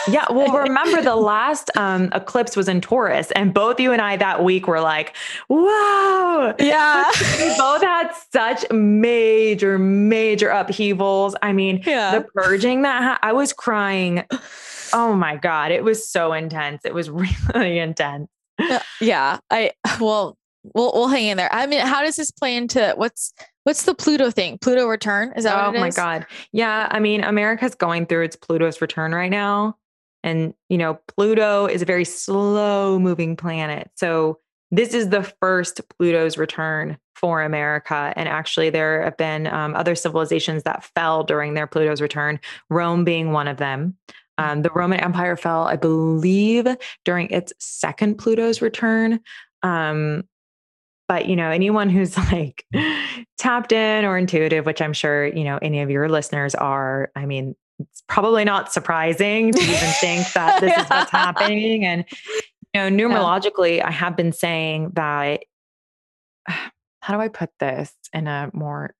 yeah, 0.08 0.26
well, 0.30 0.56
remember 0.62 1.02
the 1.02 1.16
last 1.16 1.70
um, 1.76 2.10
eclipse 2.14 2.56
was 2.56 2.68
in 2.68 2.80
Taurus, 2.80 3.32
and 3.32 3.52
both 3.52 3.80
you 3.80 3.92
and 3.92 4.00
I 4.00 4.16
that 4.18 4.44
week 4.44 4.68
were 4.68 4.80
like, 4.80 5.16
"Wow!" 5.48 6.54
Yeah, 6.60 7.04
we 7.38 7.56
both 7.58 7.82
had 7.82 8.12
such 8.32 8.70
major, 8.70 9.78
major 9.78 10.48
upheavals. 10.50 11.34
I 11.42 11.52
mean, 11.52 11.82
yeah. 11.84 12.18
the 12.18 12.24
purging 12.34 12.82
that 12.82 13.02
ha- 13.02 13.18
I 13.20 13.32
was 13.32 13.52
crying. 13.52 14.24
Oh 14.92 15.14
my 15.14 15.36
god, 15.36 15.70
it 15.70 15.84
was 15.84 16.08
so 16.08 16.32
intense. 16.32 16.82
It 16.84 16.94
was 16.94 17.10
really 17.54 17.78
intense. 17.78 18.28
Yeah, 19.00 19.38
I 19.50 19.72
well, 20.00 20.36
we'll 20.74 20.92
we'll 20.94 21.08
hang 21.08 21.26
in 21.26 21.36
there. 21.36 21.52
I 21.52 21.66
mean, 21.66 21.80
how 21.80 22.02
does 22.02 22.16
this 22.16 22.30
play 22.30 22.56
into 22.56 22.94
what's 22.96 23.32
what's 23.64 23.84
the 23.84 23.94
Pluto 23.94 24.30
thing? 24.30 24.58
Pluto 24.58 24.86
return? 24.86 25.32
Is 25.36 25.44
that 25.44 25.66
oh 25.66 25.72
my 25.72 25.90
god. 25.90 26.26
Yeah, 26.52 26.88
I 26.90 27.00
mean, 27.00 27.24
America's 27.24 27.74
going 27.74 28.06
through 28.06 28.24
its 28.24 28.36
Pluto's 28.36 28.80
return 28.80 29.14
right 29.14 29.30
now. 29.30 29.76
And 30.24 30.54
you 30.68 30.78
know, 30.78 30.98
Pluto 31.08 31.66
is 31.66 31.82
a 31.82 31.86
very 31.86 32.04
slow 32.04 32.98
moving 32.98 33.36
planet. 33.36 33.90
So 33.96 34.38
this 34.70 34.94
is 34.94 35.10
the 35.10 35.22
first 35.40 35.80
Pluto's 35.98 36.38
return 36.38 36.96
for 37.14 37.42
America. 37.42 38.12
And 38.16 38.28
actually, 38.28 38.70
there 38.70 39.02
have 39.02 39.16
been 39.16 39.46
um, 39.46 39.74
other 39.74 39.94
civilizations 39.94 40.62
that 40.62 40.82
fell 40.82 41.22
during 41.22 41.54
their 41.54 41.66
Pluto's 41.66 42.00
return, 42.00 42.40
Rome 42.70 43.04
being 43.04 43.32
one 43.32 43.48
of 43.48 43.58
them. 43.58 43.96
Um, 44.38 44.62
the 44.62 44.70
Roman 44.70 45.00
Empire 45.00 45.36
fell, 45.36 45.64
I 45.64 45.76
believe, 45.76 46.66
during 47.04 47.28
its 47.30 47.52
second 47.58 48.16
Pluto's 48.16 48.62
return. 48.62 49.20
Um, 49.62 50.24
but 51.12 51.26
you 51.26 51.36
know 51.36 51.50
anyone 51.50 51.90
who's 51.90 52.16
like 52.32 52.64
tapped 53.36 53.72
in 53.72 54.04
or 54.04 54.16
intuitive 54.16 54.64
which 54.64 54.80
i'm 54.80 54.94
sure 54.94 55.26
you 55.26 55.44
know 55.44 55.58
any 55.60 55.80
of 55.80 55.90
your 55.90 56.08
listeners 56.08 56.54
are 56.54 57.10
i 57.14 57.26
mean 57.26 57.54
it's 57.78 58.02
probably 58.08 58.44
not 58.44 58.72
surprising 58.72 59.52
to 59.52 59.60
even 59.60 59.90
think 60.00 60.32
that 60.32 60.60
this 60.60 60.70
yeah. 60.70 60.82
is 60.82 60.88
what's 60.88 61.10
happening 61.10 61.84
and 61.84 62.04
you 62.74 62.80
know 62.80 62.88
numerologically 62.88 63.76
yeah. 63.78 63.88
i 63.88 63.90
have 63.90 64.16
been 64.16 64.32
saying 64.32 64.90
that 64.94 65.42
how 66.46 67.14
do 67.14 67.20
i 67.20 67.28
put 67.28 67.50
this 67.60 67.92
in 68.12 68.26
a 68.26 68.50
more 68.54 68.94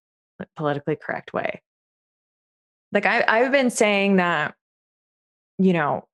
politically 0.57 0.97
correct 0.97 1.33
way 1.33 1.63
like 2.93 3.07
I, 3.07 3.25
i've 3.27 3.53
been 3.53 3.71
saying 3.71 4.17
that 4.17 4.55
you 5.59 5.73
know 5.73 6.07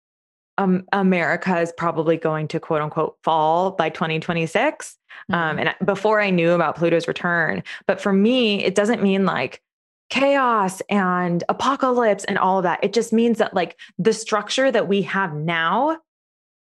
um, 0.58 0.84
America 0.92 1.58
is 1.60 1.72
probably 1.76 2.16
going 2.16 2.48
to 2.48 2.60
quote 2.60 2.82
unquote 2.82 3.16
fall 3.22 3.70
by 3.70 3.88
2026. 3.88 4.96
Um, 5.30 5.34
mm-hmm. 5.34 5.50
Um, 5.50 5.58
and 5.58 5.86
before 5.86 6.20
I 6.20 6.30
knew 6.30 6.50
about 6.50 6.76
Pluto's 6.76 7.08
return, 7.08 7.62
but 7.86 8.00
for 8.00 8.12
me, 8.12 8.64
it 8.64 8.74
doesn't 8.74 9.02
mean 9.02 9.24
like 9.24 9.62
chaos 10.10 10.82
and 10.88 11.44
apocalypse 11.48 12.24
and 12.24 12.38
all 12.38 12.58
of 12.58 12.64
that. 12.64 12.80
It 12.82 12.92
just 12.92 13.12
means 13.12 13.38
that 13.38 13.54
like 13.54 13.78
the 13.98 14.12
structure 14.12 14.70
that 14.70 14.88
we 14.88 15.02
have 15.02 15.34
now 15.34 15.98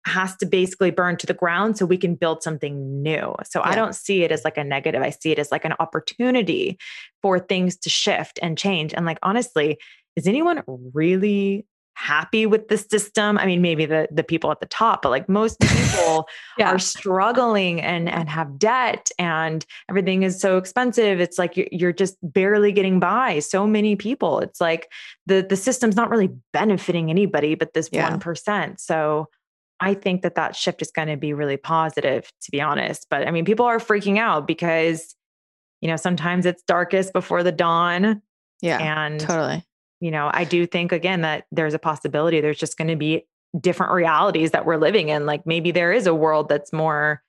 has 0.07 0.35
to 0.37 0.47
basically 0.47 0.91
burn 0.91 1.17
to 1.19 1.27
the 1.27 1.35
ground 1.35 1.77
so 1.77 1.85
we 1.85 1.99
can 1.99 2.15
build 2.15 2.43
something 2.43 3.03
new. 3.03 3.35
So 3.45 3.61
yeah. 3.61 3.71
I 3.71 3.75
don't 3.75 3.95
see 3.95 4.23
it 4.23 4.33
as 4.33 4.45
like 4.45 4.57
a 4.57 4.65
negative. 4.65 5.03
I 5.03 5.11
see 5.11 5.31
it 5.31 5.39
as 5.39 5.53
like 5.53 5.65
an 5.65 5.75
opportunity 5.79 6.79
for 7.21 7.39
things 7.39 7.77
to 7.79 7.91
shift 7.91 8.39
and 8.43 8.57
change. 8.57 8.95
And 8.95 9.05
like 9.05 9.19
honestly, 9.23 9.79
is 10.17 10.27
anyone 10.27 10.63
really 10.95 11.67
happy 11.99 12.47
with 12.47 12.69
the 12.69 12.79
system. 12.79 13.37
I 13.39 13.47
mean, 13.47 13.61
maybe 13.61 13.85
the 13.85 14.09
the 14.11 14.23
people 14.23 14.51
at 14.53 14.61
the 14.61 14.67
top, 14.67 15.03
but 15.03 15.11
like 15.11 15.29
most 15.29 15.59
people 15.61 16.29
yeah. 16.57 16.71
are 16.71 16.79
struggling 16.79 17.81
and 17.81 18.09
and 18.09 18.29
have 18.29 18.59
debt 18.59 19.11
and 19.19 19.67
everything 19.91 20.23
is 20.23 20.41
so 20.41 20.57
expensive. 20.57 21.21
It's 21.21 21.39
like 21.39 21.57
you're, 21.57 21.67
you're 21.73 21.93
just 21.93 22.17
barely 22.23 22.71
getting 22.71 23.01
by. 23.01 23.41
So 23.41 23.67
many 23.67 23.97
people. 23.97 24.39
It's 24.39 24.61
like 24.61 24.91
the 25.27 25.45
the 25.47 25.57
system's 25.57 25.97
not 25.97 26.09
really 26.09 26.31
benefiting 26.53 27.11
anybody 27.11 27.55
but 27.55 27.75
this 27.75 27.91
one 27.91 28.21
yeah. 28.47 28.73
So 28.77 29.29
I 29.81 29.95
think 29.95 30.23
that 30.23 30.35
that 30.37 30.57
shift 30.57 30.83
is 30.83 30.91
going 30.91 31.09
to 31.09 31.17
be 31.17 31.33
really 31.33 31.57
positive, 31.57 32.31
to 32.43 32.51
be 32.51 32.61
honest. 32.61 33.07
But 33.11 33.27
I 33.27 33.31
mean, 33.31 33.45
people 33.45 33.67
are 33.67 33.79
freaking 33.79 34.19
out 34.19 34.47
because, 34.47 35.15
you 35.81 35.89
know, 35.89 35.97
sometimes 35.97 36.47
it's 36.47 36.63
darkest 36.65 37.13
before 37.13 37.43
the 37.43 37.53
dawn. 37.53 38.23
Yeah. 38.61 38.79
And 38.79 39.21
totally 39.21 39.65
you 40.01 40.11
know, 40.11 40.31
I 40.33 40.45
do 40.45 40.67
think 40.67 40.93
again 40.93 41.23
that 41.23 41.45
there's 41.51 41.75
a 41.75 41.79
possibility 41.79 42.41
there's 42.41 42.59
just 42.59 42.77
going 42.77 42.89
to 42.89 42.97
be 42.97 43.27
different 43.59 43.93
realities 43.93 44.53
that 44.53 44.67
we're 44.67 44.77
living 44.77 45.09
in. 45.09 45.27
Like 45.27 45.47
maybe 45.47 45.71
there 45.71 45.93
is 45.93 46.07
a 46.07 46.15
world 46.15 46.49
that's 46.49 46.73
more 46.73 47.23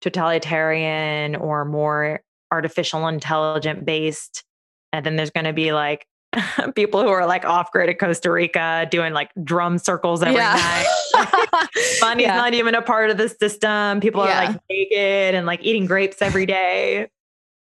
totalitarian 0.00 1.36
or 1.36 1.64
more 1.64 2.22
artificial 2.50 3.06
intelligent 3.08 3.84
based. 3.84 4.44
And 4.92 5.06
then 5.06 5.16
there's 5.16 5.30
going 5.30 5.46
to 5.46 5.52
be 5.52 5.72
like 5.72 6.06
people 6.74 7.02
who 7.02 7.08
are 7.08 7.26
like 7.26 7.44
off 7.44 7.72
grid 7.72 7.88
at 7.88 7.98
Costa 7.98 8.30
Rica 8.30 8.86
doing 8.90 9.12
like 9.12 9.30
drum 9.42 9.78
circles 9.78 10.22
every 10.22 10.36
yeah. 10.36 10.84
night. 11.14 11.68
Money's 12.00 12.26
yeah. 12.26 12.36
not 12.36 12.54
even 12.54 12.74
a 12.74 12.82
part 12.82 13.10
of 13.10 13.16
the 13.16 13.28
system. 13.28 14.00
People 14.00 14.24
yeah. 14.24 14.42
are 14.42 14.46
like 14.46 14.60
naked 14.70 15.34
and 15.34 15.46
like 15.46 15.64
eating 15.64 15.86
grapes 15.86 16.20
every 16.20 16.46
day. 16.46 17.08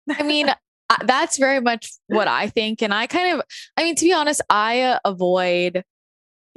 I 0.10 0.24
mean, 0.24 0.50
that's 1.06 1.38
very 1.38 1.60
much 1.60 1.92
what 2.08 2.28
I 2.28 2.50
think. 2.50 2.82
And 2.82 2.94
I 2.94 3.08
kind 3.08 3.36
of, 3.36 3.46
I 3.76 3.84
mean, 3.84 3.96
to 3.96 4.06
be 4.06 4.14
honest, 4.14 4.42
I 4.50 4.82
uh, 4.82 5.00
avoid 5.06 5.84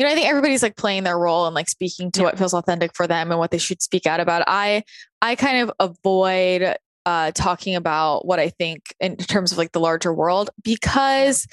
you 0.00 0.06
know, 0.06 0.12
I 0.12 0.14
think 0.14 0.28
everybody's 0.28 0.62
like 0.62 0.78
playing 0.78 1.04
their 1.04 1.18
role 1.18 1.44
and 1.44 1.54
like 1.54 1.68
speaking 1.68 2.10
to 2.12 2.20
yeah. 2.20 2.24
what 2.24 2.38
feels 2.38 2.54
authentic 2.54 2.94
for 2.94 3.06
them 3.06 3.30
and 3.30 3.38
what 3.38 3.50
they 3.50 3.58
should 3.58 3.82
speak 3.82 4.06
out 4.06 4.18
about. 4.18 4.42
I 4.46 4.82
I 5.20 5.34
kind 5.34 5.60
of 5.60 5.72
avoid 5.78 6.74
uh 7.04 7.32
talking 7.32 7.74
about 7.74 8.24
what 8.24 8.40
I 8.40 8.48
think 8.48 8.94
in 8.98 9.18
terms 9.18 9.52
of 9.52 9.58
like 9.58 9.72
the 9.72 9.80
larger 9.80 10.14
world 10.14 10.48
because 10.64 11.46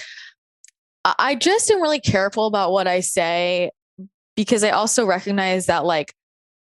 I 1.04 1.36
just 1.36 1.69
am 1.71 1.82
really 1.82 2.00
careful 2.00 2.47
about 2.47 2.71
what 2.71 2.88
I 2.88 3.02
say 3.02 3.71
because 4.38 4.63
I 4.63 4.69
also 4.69 5.06
recognize 5.06 5.65
that 5.65 5.84
like 5.84 6.13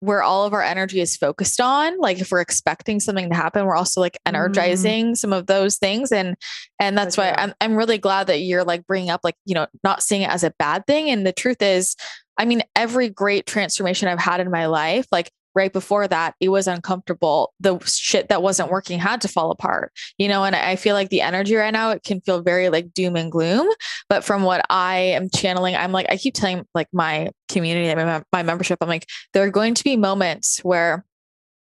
where 0.01 0.21
all 0.23 0.45
of 0.45 0.53
our 0.53 0.63
energy 0.63 0.99
is 0.99 1.15
focused 1.15 1.61
on 1.61 1.97
like 1.99 2.19
if 2.19 2.31
we're 2.31 2.41
expecting 2.41 2.99
something 2.99 3.29
to 3.29 3.35
happen 3.35 3.65
we're 3.65 3.75
also 3.75 4.01
like 4.01 4.13
mm. 4.13 4.19
energizing 4.25 5.13
mm. 5.13 5.17
some 5.17 5.31
of 5.31 5.47
those 5.47 5.77
things 5.77 6.11
and 6.11 6.35
and 6.79 6.97
that's 6.97 7.15
why 7.15 7.33
I'm, 7.37 7.53
I'm 7.61 7.75
really 7.75 7.99
glad 7.99 8.27
that 8.27 8.41
you're 8.41 8.63
like 8.63 8.85
bringing 8.85 9.09
up 9.09 9.21
like 9.23 9.35
you 9.45 9.55
know 9.55 9.67
not 9.83 10.03
seeing 10.03 10.23
it 10.23 10.29
as 10.29 10.43
a 10.43 10.53
bad 10.59 10.85
thing 10.85 11.09
and 11.09 11.25
the 11.25 11.31
truth 11.31 11.61
is 11.61 11.95
i 12.37 12.45
mean 12.45 12.63
every 12.75 13.09
great 13.09 13.45
transformation 13.45 14.07
i've 14.07 14.19
had 14.19 14.39
in 14.39 14.51
my 14.51 14.65
life 14.65 15.05
like 15.11 15.31
right 15.55 15.73
before 15.73 16.07
that 16.07 16.35
it 16.39 16.49
was 16.49 16.67
uncomfortable. 16.67 17.53
The 17.59 17.79
shit 17.85 18.29
that 18.29 18.41
wasn't 18.41 18.71
working 18.71 18.99
had 18.99 19.21
to 19.21 19.27
fall 19.27 19.51
apart 19.51 19.91
you 20.17 20.27
know 20.27 20.43
and 20.43 20.55
i 20.55 20.75
feel 20.75 20.95
like 20.95 21.09
the 21.09 21.21
energy 21.21 21.55
right 21.55 21.73
now 21.73 21.91
it 21.91 22.03
can 22.03 22.21
feel 22.21 22.41
very 22.41 22.69
like 22.69 22.93
doom 22.93 23.15
and 23.15 23.31
gloom. 23.31 23.67
But 24.09 24.23
from 24.23 24.43
what 24.43 24.65
i 24.69 24.97
am 24.97 25.29
channeling 25.29 25.75
i'm 25.75 25.91
like 25.91 26.07
i 26.09 26.17
keep 26.17 26.33
telling 26.33 26.65
like 26.73 26.87
my 26.93 27.29
community 27.49 27.93
my, 27.95 28.23
my 28.31 28.43
membership 28.43 28.77
i'm 28.81 28.89
like 28.89 29.07
there 29.33 29.43
are 29.43 29.49
going 29.49 29.73
to 29.73 29.83
be 29.83 29.97
moments 29.97 30.59
where 30.59 31.05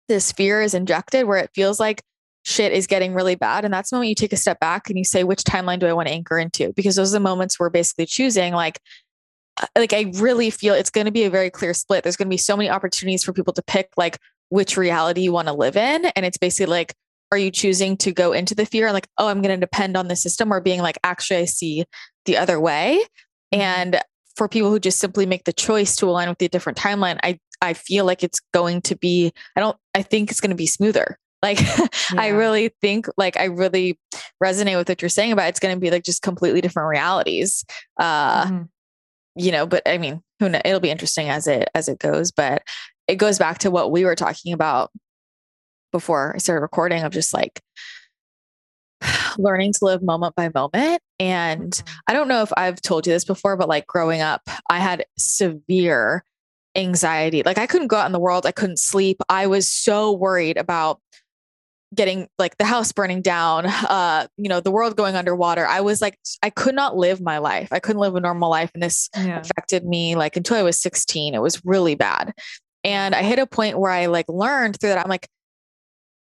this 0.07 0.31
fear 0.31 0.61
is 0.61 0.73
injected 0.73 1.25
where 1.25 1.37
it 1.37 1.49
feels 1.55 1.79
like 1.79 2.01
shit 2.45 2.73
is 2.73 2.87
getting 2.87 3.13
really 3.13 3.35
bad 3.35 3.63
and 3.63 3.73
that's 3.73 3.89
the 3.89 3.95
moment 3.95 4.09
you 4.09 4.15
take 4.15 4.33
a 4.33 4.37
step 4.37 4.59
back 4.59 4.89
and 4.89 4.97
you 4.97 5.05
say 5.05 5.23
which 5.23 5.43
timeline 5.43 5.79
do 5.79 5.87
i 5.87 5.93
want 5.93 6.07
to 6.07 6.13
anchor 6.13 6.37
into? 6.37 6.73
Because 6.73 6.95
those 6.95 7.13
are 7.13 7.17
the 7.17 7.21
moments 7.21 7.59
we're 7.59 7.69
basically 7.69 8.05
choosing 8.05 8.53
like 8.53 8.79
like 9.77 9.93
I 9.93 10.11
really 10.15 10.49
feel 10.49 10.73
it's 10.73 10.89
going 10.89 11.05
to 11.05 11.11
be 11.11 11.23
a 11.23 11.29
very 11.29 11.49
clear 11.49 11.73
split. 11.73 12.03
There's 12.03 12.15
going 12.15 12.27
to 12.27 12.33
be 12.33 12.37
so 12.37 12.57
many 12.57 12.69
opportunities 12.69 13.23
for 13.23 13.33
people 13.33 13.53
to 13.53 13.63
pick 13.63 13.89
like 13.97 14.17
which 14.49 14.77
reality 14.77 15.21
you 15.21 15.31
want 15.31 15.47
to 15.47 15.53
live 15.53 15.77
in. 15.77 16.05
And 16.05 16.25
it's 16.25 16.37
basically 16.37 16.71
like, 16.71 16.93
are 17.31 17.37
you 17.37 17.49
choosing 17.49 17.97
to 17.97 18.11
go 18.11 18.33
into 18.33 18.53
the 18.53 18.65
fear 18.65 18.85
and 18.85 18.93
like, 18.93 19.07
oh, 19.17 19.27
I'm 19.27 19.41
going 19.41 19.59
to 19.59 19.65
depend 19.65 19.97
on 19.97 20.07
the 20.07 20.15
system 20.15 20.53
or 20.53 20.61
being 20.61 20.81
like, 20.81 20.99
actually, 21.03 21.37
I 21.37 21.45
see 21.45 21.85
the 22.25 22.37
other 22.37 22.59
way. 22.59 22.99
Mm-hmm. 23.53 23.61
And 23.61 24.01
for 24.35 24.47
people 24.47 24.69
who 24.69 24.79
just 24.79 24.99
simply 24.99 25.25
make 25.25 25.45
the 25.45 25.53
choice 25.53 25.95
to 25.97 26.09
align 26.09 26.29
with 26.29 26.37
the 26.37 26.47
different 26.49 26.77
timeline, 26.77 27.19
I, 27.23 27.39
I 27.61 27.73
feel 27.73 28.05
like 28.05 28.23
it's 28.23 28.39
going 28.53 28.81
to 28.83 28.95
be, 28.95 29.31
I 29.55 29.59
don't, 29.59 29.77
I 29.95 30.03
think 30.03 30.29
it's 30.29 30.41
going 30.41 30.51
to 30.51 30.55
be 30.55 30.67
smoother. 30.67 31.17
Like 31.43 31.59
yeah. 31.59 31.87
I 32.11 32.29
really 32.29 32.69
think 32.79 33.05
like 33.17 33.35
I 33.35 33.47
really 33.47 33.99
resonate 34.41 34.77
with 34.77 34.87
what 34.87 35.01
you're 35.01 35.09
saying 35.09 35.33
about 35.33 35.49
it's 35.49 35.59
going 35.59 35.75
to 35.75 35.79
be 35.79 35.91
like 35.91 36.05
just 36.05 36.21
completely 36.21 36.61
different 36.61 36.87
realities. 36.87 37.65
Uh 37.99 38.45
mm-hmm 38.45 38.63
you 39.35 39.51
know, 39.51 39.65
but 39.65 39.83
I 39.85 39.97
mean, 39.97 40.21
who 40.39 40.49
knows? 40.49 40.61
It'll 40.65 40.79
be 40.79 40.91
interesting 40.91 41.29
as 41.29 41.47
it 41.47 41.69
as 41.73 41.87
it 41.87 41.99
goes. 41.99 42.31
But 42.31 42.63
it 43.07 43.15
goes 43.15 43.37
back 43.37 43.59
to 43.59 43.71
what 43.71 43.91
we 43.91 44.05
were 44.05 44.15
talking 44.15 44.53
about 44.53 44.91
before 45.91 46.33
I 46.35 46.39
started 46.39 46.61
recording 46.61 47.03
of 47.03 47.11
just 47.11 47.33
like 47.33 47.61
learning 49.37 49.73
to 49.73 49.85
live 49.85 50.01
moment 50.01 50.35
by 50.35 50.49
moment. 50.53 51.01
And 51.19 51.71
mm-hmm. 51.71 51.95
I 52.07 52.13
don't 52.13 52.27
know 52.27 52.41
if 52.41 52.51
I've 52.57 52.81
told 52.81 53.07
you 53.07 53.13
this 53.13 53.25
before, 53.25 53.57
but 53.57 53.69
like 53.69 53.87
growing 53.87 54.21
up, 54.21 54.41
I 54.69 54.79
had 54.79 55.05
severe 55.17 56.23
anxiety. 56.75 57.43
Like 57.43 57.57
I 57.57 57.67
couldn't 57.67 57.87
go 57.87 57.97
out 57.97 58.07
in 58.07 58.11
the 58.11 58.19
world. 58.19 58.45
I 58.45 58.51
couldn't 58.51 58.79
sleep. 58.79 59.21
I 59.29 59.47
was 59.47 59.69
so 59.69 60.11
worried 60.11 60.57
about 60.57 60.99
getting 61.93 62.27
like 62.39 62.57
the 62.57 62.65
house 62.65 62.91
burning 62.91 63.21
down, 63.21 63.65
uh, 63.65 64.27
you 64.37 64.49
know, 64.49 64.59
the 64.59 64.71
world 64.71 64.95
going 64.95 65.15
underwater. 65.15 65.65
I 65.65 65.81
was 65.81 66.01
like, 66.01 66.17
I 66.41 66.49
could 66.49 66.75
not 66.75 66.95
live 66.95 67.21
my 67.21 67.37
life. 67.37 67.69
I 67.71 67.79
couldn't 67.79 68.01
live 68.01 68.15
a 68.15 68.19
normal 68.19 68.49
life. 68.49 68.71
And 68.73 68.83
this 68.83 69.09
yeah. 69.15 69.39
affected 69.39 69.85
me 69.85 70.15
like 70.15 70.35
until 70.35 70.57
I 70.57 70.63
was 70.63 70.79
16. 70.79 71.33
It 71.33 71.41
was 71.41 71.63
really 71.65 71.95
bad. 71.95 72.33
And 72.83 73.15
I 73.15 73.23
hit 73.23 73.39
a 73.39 73.45
point 73.45 73.79
where 73.79 73.91
I 73.91 74.07
like 74.07 74.27
learned 74.27 74.79
through 74.79 74.89
that. 74.89 74.99
I'm 74.99 75.09
like, 75.09 75.27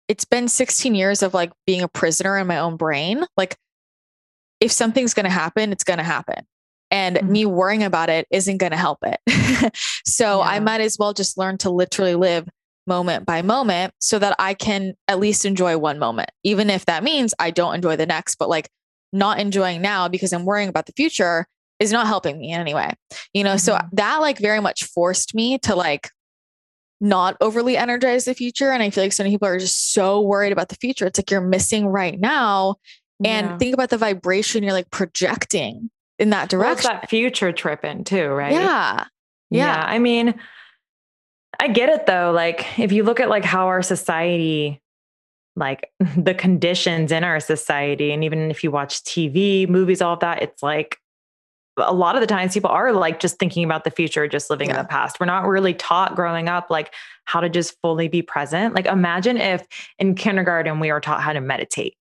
it's 0.07 0.25
been 0.25 0.47
16 0.47 0.95
years 0.95 1.21
of 1.21 1.33
like 1.33 1.51
being 1.65 1.81
a 1.81 1.87
prisoner 1.87 2.37
in 2.37 2.47
my 2.47 2.59
own 2.59 2.77
brain. 2.77 3.25
Like, 3.35 3.57
if 4.59 4.71
something's 4.71 5.13
going 5.13 5.25
to 5.25 5.29
happen, 5.29 5.71
it's 5.71 5.83
going 5.83 5.99
to 5.99 6.03
happen. 6.03 6.45
And 6.89 7.17
mm-hmm. 7.17 7.31
me 7.31 7.45
worrying 7.45 7.83
about 7.83 8.09
it 8.09 8.27
isn't 8.31 8.57
going 8.57 8.71
to 8.71 8.77
help 8.77 8.99
it. 9.03 9.75
so 10.05 10.39
yeah. 10.39 10.49
I 10.49 10.59
might 10.59 10.81
as 10.81 10.97
well 10.97 11.13
just 11.13 11.37
learn 11.37 11.57
to 11.59 11.69
literally 11.69 12.15
live 12.15 12.47
moment 12.87 13.25
by 13.25 13.41
moment 13.41 13.93
so 13.99 14.17
that 14.19 14.35
I 14.39 14.53
can 14.53 14.93
at 15.07 15.19
least 15.19 15.45
enjoy 15.45 15.77
one 15.77 15.99
moment, 15.99 16.29
even 16.43 16.69
if 16.69 16.85
that 16.85 17.03
means 17.03 17.33
I 17.39 17.51
don't 17.51 17.75
enjoy 17.75 17.95
the 17.95 18.05
next, 18.05 18.35
but 18.35 18.49
like 18.49 18.69
not 19.13 19.39
enjoying 19.39 19.81
now 19.81 20.07
because 20.07 20.33
I'm 20.33 20.45
worrying 20.45 20.69
about 20.69 20.85
the 20.85 20.93
future 20.93 21.45
is 21.79 21.91
not 21.91 22.07
helping 22.07 22.39
me 22.39 22.51
in 22.51 22.59
any 22.59 22.73
way. 22.73 22.93
You 23.33 23.43
know, 23.43 23.51
mm-hmm. 23.51 23.57
so 23.59 23.77
that 23.93 24.17
like 24.17 24.39
very 24.39 24.59
much 24.59 24.85
forced 24.85 25.35
me 25.35 25.57
to 25.59 25.75
like 25.75 26.09
not 26.99 27.37
overly 27.41 27.77
energize 27.77 28.25
the 28.25 28.33
future. 28.33 28.71
And 28.71 28.81
I 28.81 28.89
feel 28.89 29.03
like 29.03 29.13
so 29.13 29.23
many 29.23 29.35
people 29.35 29.47
are 29.47 29.59
just 29.59 29.93
so 29.93 30.21
worried 30.21 30.51
about 30.51 30.69
the 30.69 30.75
future. 30.75 31.05
It's 31.05 31.19
like 31.19 31.29
you're 31.29 31.41
missing 31.41 31.87
right 31.87 32.19
now. 32.19 32.75
And 33.23 33.47
yeah. 33.47 33.57
think 33.57 33.73
about 33.73 33.89
the 33.89 33.97
vibration 33.97 34.63
you're 34.63 34.73
like 34.73 34.91
projecting 34.91 35.89
in 36.19 36.31
that 36.31 36.49
direction. 36.49 36.89
Well, 36.89 36.99
that 37.01 37.09
future 37.09 37.51
tripping 37.51 38.03
too, 38.03 38.27
right? 38.27 38.51
Yeah. 38.51 39.05
yeah. 39.49 39.79
Yeah. 39.79 39.83
I 39.85 39.99
mean, 39.99 40.35
I 41.59 41.67
get 41.67 41.89
it 41.89 42.05
though. 42.05 42.31
Like 42.31 42.79
if 42.79 42.91
you 42.91 43.03
look 43.03 43.19
at 43.19 43.29
like 43.29 43.45
how 43.45 43.67
our 43.67 43.81
society 43.81 44.81
like 45.55 45.89
the 46.17 46.33
conditions 46.33 47.11
in 47.11 47.23
our 47.23 47.39
society 47.39 48.11
and 48.11 48.23
even 48.23 48.51
if 48.51 48.63
you 48.63 48.71
watch 48.71 49.03
TV, 49.03 49.67
movies, 49.67 50.01
all 50.01 50.13
of 50.13 50.19
that, 50.21 50.41
it's 50.41 50.63
like 50.63 50.97
a 51.77 51.93
lot 51.93 52.15
of 52.15 52.21
the 52.21 52.27
times 52.27 52.53
people 52.53 52.69
are 52.69 52.91
like 52.91 53.19
just 53.19 53.37
thinking 53.37 53.63
about 53.63 53.83
the 53.83 53.91
future, 53.91 54.27
just 54.27 54.49
living 54.49 54.69
yeah. 54.69 54.77
in 54.77 54.81
the 54.81 54.87
past. 54.87 55.19
We're 55.19 55.27
not 55.27 55.45
really 55.45 55.73
taught 55.73 56.15
growing 56.15 56.49
up 56.49 56.69
like 56.69 56.93
how 57.25 57.39
to 57.39 57.49
just 57.49 57.75
fully 57.81 58.07
be 58.07 58.21
present. 58.21 58.73
Like 58.73 58.85
imagine 58.85 59.37
if 59.37 59.65
in 59.99 60.15
kindergarten 60.15 60.79
we 60.79 60.91
were 60.91 60.99
taught 60.99 61.21
how 61.21 61.33
to 61.33 61.41
meditate 61.41 61.95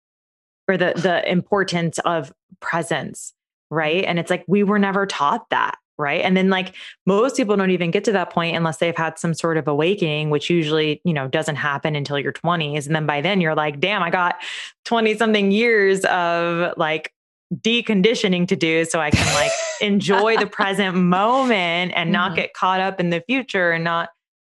or 0.69 0.77
the 0.77 0.95
the 0.97 1.31
importance 1.31 1.99
of 2.01 2.33
presence, 2.61 3.35
mm-hmm. 3.73 3.77
right? 3.77 4.05
And 4.05 4.19
it's 4.19 4.31
like 4.31 4.45
we 4.47 4.63
were 4.63 4.79
never 4.79 5.07
taught 5.07 5.49
that 5.51 5.77
right? 5.99 6.23
And 6.23 6.37
then 6.37 6.51
like 6.51 6.75
most 7.07 7.37
people 7.37 7.57
don't 7.57 7.71
even 7.71 7.91
get 7.91 8.05
to 8.05 8.13
that 8.13 8.31
point 8.31 8.57
unless 8.57 8.79
they've 8.79 8.97
had 8.97 9.19
some 9.19 9.35
sort 9.35 9.57
of 9.57 9.69
awakening 9.69 10.31
which 10.31 10.51
usually 10.51 11.01
you 11.05 11.13
know 11.13 11.29
doesn't 11.29 11.57
happen 11.57 11.97
until 11.97 12.19
your 12.19 12.33
20s 12.33 12.87
and 12.87 12.95
then 12.95 13.07
by 13.07 13.21
then 13.21 13.41
you're 13.41 13.55
like 13.55 13.81
damn 13.81 14.03
i 14.03 14.11
got 14.11 14.37
20 14.85 15.17
something 15.17 15.51
years 15.51 16.05
of 16.07 16.75
like 16.77 17.13
deconditioning 17.55 18.47
to 18.49 18.57
do 18.57 18.85
so 18.85 19.01
i 19.01 19.11
can 19.11 19.35
like 19.35 19.53
enjoy 19.81 20.37
the 20.37 20.47
present 20.47 20.97
moment 20.97 21.93
and 21.95 22.13
not 22.13 22.31
mm-hmm. 22.31 22.37
get 22.37 22.55
caught 22.55 22.81
up 22.81 23.01
in 23.01 23.11
the 23.11 23.23
future 23.27 23.73
and 23.73 23.85
not 23.85 24.11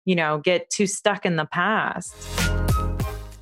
you 0.10 0.16
know 0.16 0.40
get 0.40 0.70
too 0.72 0.88
stuck 0.88 1.26
in 1.26 1.36
the 1.36 1.46
past. 1.46 2.14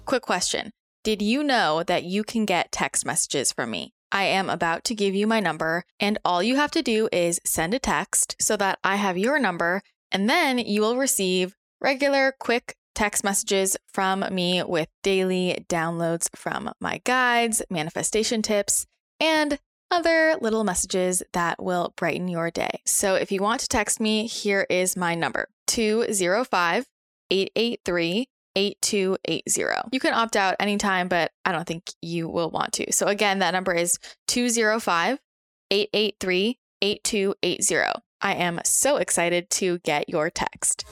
Quick 0.06 0.24
question. 0.24 0.72
Did 1.04 1.22
you 1.22 1.42
know 1.44 1.84
that 1.84 2.04
you 2.04 2.24
can 2.24 2.46
get 2.46 2.72
text 2.72 3.06
messages 3.06 3.54
from 3.54 3.72
me 3.72 3.94
I 4.12 4.24
am 4.26 4.50
about 4.50 4.84
to 4.86 4.96
give 4.96 5.16
you 5.16 5.28
my 5.28 5.40
number, 5.40 5.84
and 6.00 6.18
all 6.24 6.42
you 6.42 6.56
have 6.56 6.72
to 6.72 6.82
do 6.82 7.10
is 7.12 7.40
send 7.46 7.74
a 7.74 7.80
text 7.80 8.36
so 8.40 8.56
that 8.58 8.80
I 8.84 8.96
have 8.96 9.18
your 9.18 9.40
number, 9.40 9.82
and 10.12 10.30
then 10.30 10.58
you 10.58 10.82
will 10.82 10.98
receive 10.98 11.56
regular, 11.82 12.34
quick 12.40 12.76
text 12.96 13.24
messages 13.24 13.78
from 13.94 14.26
me 14.32 14.64
with 14.64 14.88
daily 15.04 15.66
downloads 15.70 16.28
from 16.36 16.72
my 16.80 17.00
guides, 17.04 17.62
manifestation 17.70 18.42
tips, 18.42 18.88
and 19.20 19.60
other 19.92 20.36
little 20.42 20.64
messages 20.64 21.22
that 21.34 21.62
will 21.62 21.94
brighten 21.96 22.28
your 22.28 22.50
day. 22.50 22.82
So 22.86 23.16
if 23.16 23.32
you 23.32 23.42
want 23.42 23.62
to 23.62 23.68
text 23.68 24.00
me, 24.00 24.26
here 24.26 24.66
is 24.70 24.98
my 24.98 25.16
number 25.16 25.50
205 25.68 26.88
883 27.30 28.30
8280. 28.58 29.90
You 29.92 30.00
can 30.00 30.14
opt 30.14 30.36
out 30.36 30.56
anytime, 30.60 31.08
but 31.08 31.32
I 31.46 31.52
don't 31.52 31.68
think 31.68 31.94
you 32.02 32.28
will 32.28 32.50
want 32.50 32.74
to. 32.74 32.92
So 32.92 33.06
again, 33.06 33.40
that 33.40 33.52
number 33.52 33.74
is 33.74 34.00
205 34.28 35.20
883 35.70 36.60
8280. 36.82 38.02
I 38.20 38.34
am 38.34 38.60
so 38.66 38.98
excited 38.98 39.50
to 39.52 39.78
get 39.80 40.10
your 40.10 40.32
text. 40.32 40.86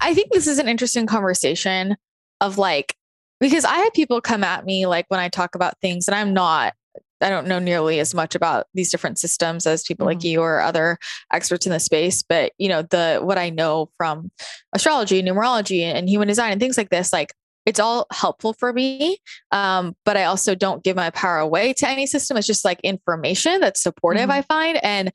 I 0.00 0.12
think 0.12 0.32
this 0.32 0.46
is 0.46 0.58
an 0.58 0.68
interesting 0.68 1.06
conversation 1.06 1.96
of 2.42 2.58
like, 2.58 2.94
because 3.40 3.64
I 3.64 3.76
have 3.78 3.94
people 3.94 4.20
come 4.20 4.44
at 4.44 4.66
me 4.66 4.86
like 4.86 5.06
when 5.08 5.20
I 5.20 5.30
talk 5.30 5.54
about 5.54 5.80
things 5.80 6.08
and 6.08 6.14
I'm 6.14 6.34
not 6.34 6.74
I 7.20 7.30
don't 7.30 7.46
know 7.46 7.58
nearly 7.58 8.00
as 8.00 8.14
much 8.14 8.34
about 8.34 8.66
these 8.74 8.90
different 8.90 9.18
systems 9.18 9.66
as 9.66 9.82
people 9.82 10.06
mm-hmm. 10.06 10.16
like 10.16 10.24
you 10.24 10.40
or 10.40 10.60
other 10.60 10.98
experts 11.32 11.66
in 11.66 11.72
the 11.72 11.80
space, 11.80 12.22
but 12.22 12.52
you 12.58 12.68
know, 12.68 12.82
the 12.82 13.20
what 13.22 13.38
I 13.38 13.50
know 13.50 13.90
from 13.96 14.30
astrology, 14.74 15.22
numerology, 15.22 15.82
and 15.82 16.08
human 16.08 16.28
design 16.28 16.52
and 16.52 16.60
things 16.60 16.76
like 16.76 16.90
this, 16.90 17.12
like 17.12 17.32
it's 17.66 17.80
all 17.80 18.06
helpful 18.12 18.52
for 18.52 18.72
me. 18.72 19.18
Um, 19.50 19.96
but 20.04 20.16
I 20.16 20.24
also 20.24 20.54
don't 20.54 20.84
give 20.84 20.96
my 20.96 21.10
power 21.10 21.38
away 21.38 21.72
to 21.74 21.88
any 21.88 22.06
system. 22.06 22.36
It's 22.36 22.46
just 22.46 22.64
like 22.64 22.80
information 22.82 23.60
that's 23.60 23.82
supportive, 23.82 24.22
mm-hmm. 24.22 24.30
I 24.32 24.42
find. 24.42 24.84
And 24.84 25.12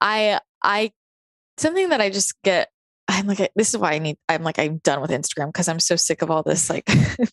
I 0.00 0.40
I 0.62 0.92
something 1.58 1.90
that 1.90 2.00
I 2.00 2.10
just 2.10 2.34
get 2.42 2.70
I'm 3.08 3.26
like, 3.26 3.50
this 3.56 3.70
is 3.70 3.78
why 3.78 3.92
I 3.92 3.98
need, 3.98 4.16
I'm 4.28 4.42
like, 4.42 4.58
I'm 4.58 4.78
done 4.78 5.00
with 5.00 5.10
Instagram 5.10 5.48
because 5.48 5.68
I'm 5.68 5.80
so 5.80 5.96
sick 5.96 6.22
of 6.22 6.30
all 6.30 6.42
this, 6.42 6.70
like, 6.70 6.84
yeah, 6.88 7.26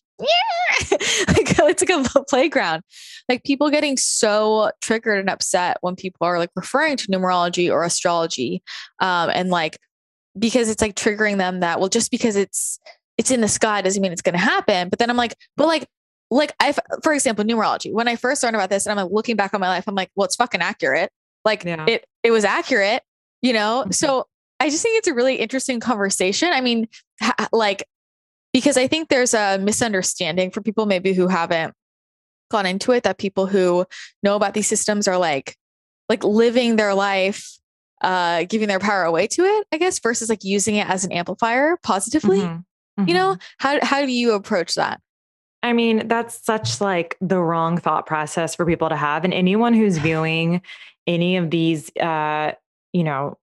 like 1.28 1.50
it's 1.68 1.82
like 1.82 2.14
a 2.16 2.24
playground. 2.28 2.82
Like 3.28 3.44
people 3.44 3.70
getting 3.70 3.96
so 3.96 4.70
triggered 4.80 5.20
and 5.20 5.30
upset 5.30 5.78
when 5.80 5.96
people 5.96 6.26
are 6.26 6.38
like 6.38 6.50
referring 6.56 6.96
to 6.98 7.08
numerology 7.08 7.70
or 7.70 7.84
astrology. 7.84 8.62
Um, 8.98 9.30
and 9.32 9.50
like, 9.50 9.78
because 10.38 10.68
it's 10.68 10.82
like 10.82 10.94
triggering 10.94 11.38
them 11.38 11.60
that, 11.60 11.80
well, 11.80 11.88
just 11.88 12.10
because 12.10 12.36
it's, 12.36 12.78
it's 13.18 13.30
in 13.30 13.40
the 13.40 13.48
sky 13.48 13.82
doesn't 13.82 14.00
mean 14.00 14.12
it's 14.12 14.22
going 14.22 14.34
to 14.34 14.38
happen. 14.38 14.88
But 14.88 14.98
then 14.98 15.10
I'm 15.10 15.16
like, 15.16 15.34
but 15.56 15.66
like, 15.66 15.86
like 16.30 16.52
I, 16.60 16.74
for 17.02 17.12
example, 17.12 17.44
numerology, 17.44 17.92
when 17.92 18.08
I 18.08 18.16
first 18.16 18.42
learned 18.42 18.56
about 18.56 18.70
this 18.70 18.86
and 18.86 18.98
I'm 18.98 19.06
like 19.06 19.12
looking 19.12 19.36
back 19.36 19.52
on 19.52 19.60
my 19.60 19.68
life, 19.68 19.84
I'm 19.86 19.94
like, 19.96 20.10
well, 20.14 20.24
it's 20.24 20.36
fucking 20.36 20.62
accurate. 20.62 21.10
Like 21.44 21.64
yeah. 21.64 21.84
it, 21.88 22.04
it 22.22 22.30
was 22.30 22.44
accurate, 22.44 23.02
you 23.42 23.52
know? 23.52 23.82
Mm-hmm. 23.82 23.92
So 23.92 24.26
I 24.60 24.68
just 24.68 24.82
think 24.82 24.98
it's 24.98 25.08
a 25.08 25.14
really 25.14 25.36
interesting 25.36 25.80
conversation. 25.80 26.50
I 26.52 26.60
mean, 26.60 26.86
ha- 27.20 27.48
like, 27.50 27.84
because 28.52 28.76
I 28.76 28.86
think 28.86 29.08
there's 29.08 29.32
a 29.32 29.58
misunderstanding 29.58 30.50
for 30.50 30.60
people 30.60 30.86
maybe 30.86 31.14
who 31.14 31.28
haven't 31.28 31.74
gone 32.50 32.66
into 32.66 32.92
it 32.92 33.04
that 33.04 33.18
people 33.18 33.46
who 33.46 33.86
know 34.22 34.36
about 34.36 34.54
these 34.54 34.66
systems 34.66 35.08
are 35.08 35.16
like, 35.16 35.56
like 36.08 36.22
living 36.24 36.76
their 36.76 36.94
life, 36.94 37.58
uh, 38.02 38.44
giving 38.44 38.68
their 38.68 38.80
power 38.80 39.04
away 39.04 39.26
to 39.28 39.44
it, 39.44 39.66
I 39.72 39.78
guess, 39.78 39.98
versus 39.98 40.28
like 40.28 40.44
using 40.44 40.74
it 40.76 40.88
as 40.88 41.04
an 41.04 41.12
amplifier 41.12 41.78
positively. 41.82 42.40
Mm-hmm. 42.40 42.56
Mm-hmm. 43.00 43.08
You 43.08 43.14
know, 43.14 43.36
how, 43.58 43.78
how 43.82 44.04
do 44.04 44.12
you 44.12 44.32
approach 44.32 44.74
that? 44.74 45.00
I 45.62 45.72
mean, 45.72 46.08
that's 46.08 46.44
such 46.44 46.80
like 46.80 47.16
the 47.20 47.40
wrong 47.40 47.78
thought 47.78 48.06
process 48.06 48.54
for 48.54 48.66
people 48.66 48.88
to 48.88 48.96
have. 48.96 49.24
And 49.24 49.32
anyone 49.32 49.74
who's 49.74 49.98
viewing 49.98 50.62
any 51.06 51.36
of 51.36 51.50
these, 51.50 51.90
uh, 51.96 52.52
you 52.92 53.04
know, 53.04 53.38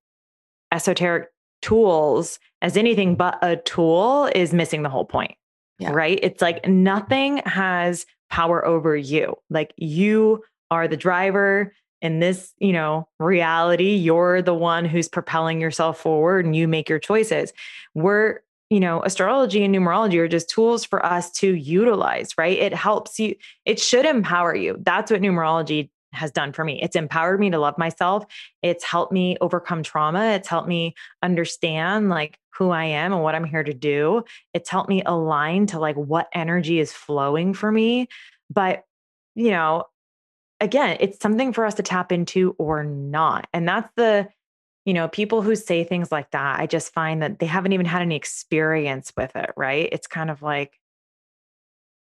esoteric 0.72 1.30
tools 1.62 2.40
as 2.62 2.78
anything 2.78 3.16
but 3.16 3.38
a 3.42 3.58
tool 3.58 4.30
is 4.36 4.54
missing 4.54 4.84
the 4.84 4.90
whole 4.90 5.06
point. 5.06 5.36
Yeah. 5.80 5.92
Right? 5.92 6.20
It's 6.22 6.42
like 6.42 6.68
nothing 6.68 7.38
has 7.46 8.06
power 8.30 8.66
over 8.66 8.96
you. 8.96 9.36
Like 9.50 9.74
you 9.78 10.44
are 10.72 10.88
the 10.88 10.98
driver 10.98 11.74
in 12.02 12.20
this, 12.20 12.54
you 12.60 12.74
know, 12.74 13.08
reality. 13.20 13.96
You're 13.96 14.42
the 14.42 14.54
one 14.54 14.86
who's 14.86 15.08
propelling 15.08 15.62
yourself 15.62 16.00
forward 16.00 16.46
and 16.46 16.56
you 16.56 16.68
make 16.68 16.90
your 16.90 17.00
choices. 17.00 17.54
We're 17.94 18.42
you 18.70 18.80
know, 18.82 19.02
astrology 19.04 19.64
and 19.64 19.74
numerology 19.74 20.18
are 20.18 20.28
just 20.28 20.50
tools 20.50 20.84
for 20.84 21.06
us 21.06 21.32
to 21.32 21.56
utilize, 21.56 22.38
right? 22.38 22.58
It 22.58 22.74
helps 22.74 23.18
you, 23.18 23.36
it 23.66 23.80
should 23.80 24.06
empower 24.06 24.56
you. 24.56 24.78
That's 24.82 25.10
what 25.10 25.22
numerology 25.22 25.90
has 26.18 26.32
done 26.32 26.52
for 26.52 26.66
me. 26.66 26.80
It's 26.82 26.96
empowered 26.96 27.40
me 27.40 27.50
to 27.52 27.60
love 27.60 27.78
myself. 27.78 28.26
It's 28.62 28.84
helped 28.84 29.14
me 29.14 29.38
overcome 29.40 29.84
trauma. 29.84 30.32
It's 30.32 30.48
helped 30.48 30.68
me 30.68 30.96
understand 31.24 32.10
like 32.10 32.40
who 32.58 32.72
I 32.72 32.86
am 32.86 33.14
and 33.14 33.22
what 33.22 33.36
I'm 33.36 33.46
here 33.46 33.64
to 33.64 33.74
do. 33.74 34.24
It's 34.54 34.70
helped 34.70 34.90
me 34.90 35.04
align 35.06 35.68
to 35.68 35.80
like 35.80 35.96
what 35.96 36.28
energy 36.34 36.80
is 36.80 36.92
flowing 36.92 37.54
for 37.54 37.72
me. 37.72 38.08
But, 38.50 38.84
you 39.36 39.52
know, 39.52 39.86
again, 40.60 40.98
it's 41.00 41.20
something 41.20 41.54
for 41.54 41.66
us 41.66 41.76
to 41.76 41.84
tap 41.84 42.12
into 42.12 42.56
or 42.58 42.84
not. 42.84 43.48
And 43.54 43.68
that's 43.68 43.92
the, 43.96 44.28
you 44.86 44.94
know, 44.94 45.08
people 45.08 45.42
who 45.42 45.56
say 45.56 45.84
things 45.84 46.12
like 46.12 46.32
that, 46.32 46.60
I 46.60 46.66
just 46.66 46.94
find 46.94 47.22
that 47.22 47.40
they 47.40 47.46
haven't 47.46 47.74
even 47.74 47.86
had 47.86 48.02
any 48.02 48.16
experience 48.16 49.14
with 49.16 49.36
it, 49.36 49.52
right? 49.56 49.90
It's 49.92 50.08
kind 50.08 50.32
of 50.32 50.42
like, 50.42 50.80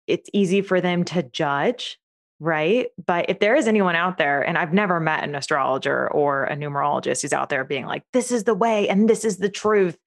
it's 0.08 0.30
easy 0.34 0.62
for 0.62 0.82
them 0.82 1.04
to 1.06 1.24
judge 1.24 1.98
right? 2.40 2.88
But 3.06 3.30
if 3.30 3.40
there 3.40 3.56
is 3.56 3.68
anyone 3.68 3.96
out 3.96 4.18
there, 4.18 4.42
and 4.42 4.58
I've 4.58 4.74
never 4.74 5.00
met 5.00 5.24
an 5.24 5.36
astrologer 5.36 6.12
or 6.12 6.46
a 6.46 6.56
numerologist 6.56 7.22
who's 7.22 7.34
out 7.34 7.50
there 7.50 7.64
being 7.64 7.86
like, 7.86 8.04
this 8.14 8.32
is 8.32 8.44
the 8.44 8.54
way 8.54 8.90
and 8.90 9.10
this 9.10 9.24
is 9.24 9.38
the 9.38 9.50
truth. 9.50 9.98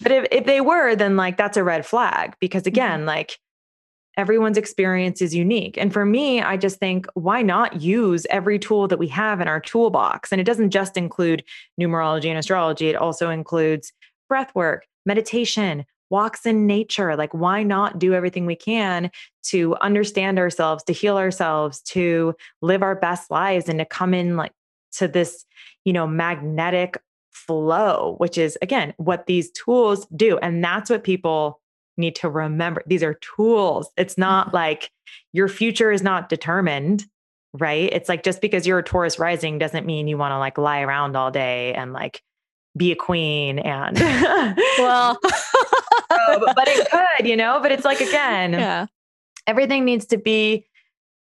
But 0.00 0.12
if, 0.12 0.26
if 0.30 0.46
they 0.46 0.60
were, 0.60 0.96
then 0.96 1.16
like 1.16 1.36
that's 1.36 1.56
a 1.56 1.64
red 1.64 1.84
flag 1.84 2.34
because 2.40 2.62
mm-hmm. 2.62 2.68
again, 2.68 2.98
mm-hmm. 3.00 3.08
like 3.08 3.38
everyone's 4.16 4.58
experience 4.58 5.20
is 5.20 5.34
unique. 5.34 5.76
And 5.76 5.92
for 5.92 6.04
me, 6.04 6.40
I 6.40 6.56
just 6.56 6.78
think, 6.78 7.06
why 7.14 7.42
not 7.42 7.80
use 7.82 8.26
every 8.30 8.58
tool 8.58 8.88
that 8.88 8.98
we 8.98 9.08
have 9.08 9.40
in 9.40 9.48
our 9.48 9.60
toolbox? 9.60 10.32
And 10.32 10.40
it 10.40 10.44
doesn't 10.44 10.70
just 10.70 10.96
include 10.96 11.44
numerology 11.80 12.26
and 12.26 12.38
astrology, 12.38 12.88
it 12.88 12.96
also 12.96 13.30
includes 13.30 13.92
breath 14.28 14.54
work, 14.54 14.86
meditation, 15.04 15.84
walks 16.14 16.46
in 16.46 16.64
nature. 16.64 17.16
Like, 17.16 17.34
why 17.34 17.64
not 17.64 17.98
do 17.98 18.14
everything 18.14 18.46
we 18.46 18.54
can 18.54 19.10
to 19.46 19.74
understand 19.80 20.38
ourselves, 20.38 20.84
to 20.84 20.92
heal 20.92 21.18
ourselves, 21.18 21.80
to 21.82 22.36
live 22.62 22.84
our 22.84 22.94
best 22.94 23.32
lives, 23.32 23.68
and 23.68 23.80
to 23.80 23.84
come 23.84 24.14
in 24.14 24.36
like 24.36 24.52
to 24.92 25.08
this, 25.08 25.44
you 25.84 25.92
know, 25.92 26.06
magnetic 26.06 27.02
flow, 27.32 28.14
which 28.18 28.38
is 28.38 28.56
again 28.62 28.94
what 28.96 29.26
these 29.26 29.50
tools 29.50 30.06
do. 30.14 30.38
And 30.38 30.62
that's 30.62 30.88
what 30.88 31.02
people 31.02 31.60
need 31.96 32.14
to 32.14 32.28
remember. 32.30 32.84
These 32.86 33.02
are 33.02 33.18
tools. 33.36 33.90
It's 33.96 34.16
not 34.16 34.46
mm-hmm. 34.46 34.56
like 34.56 34.90
your 35.32 35.48
future 35.48 35.90
is 35.90 36.02
not 36.02 36.28
determined 36.28 37.06
right? 37.56 37.88
It's 37.92 38.08
like 38.08 38.24
just 38.24 38.40
because 38.40 38.66
you're 38.66 38.80
a 38.80 38.82
Taurus 38.82 39.16
rising 39.20 39.58
doesn't 39.58 39.86
mean 39.86 40.08
you 40.08 40.18
want 40.18 40.32
to 40.32 40.38
like 40.38 40.58
lie 40.58 40.80
around 40.80 41.16
all 41.16 41.30
day 41.30 41.72
and 41.74 41.92
like 41.92 42.20
be 42.76 42.92
a 42.92 42.96
queen 42.96 43.58
and 43.60 43.98
well 44.78 45.18
but 46.08 46.68
it 46.68 46.90
could 46.90 47.26
you 47.26 47.36
know 47.36 47.58
but 47.62 47.72
it's 47.72 47.84
like 47.84 48.00
again 48.00 48.52
yeah 48.52 48.86
everything 49.46 49.84
needs 49.84 50.06
to 50.06 50.16
be 50.16 50.66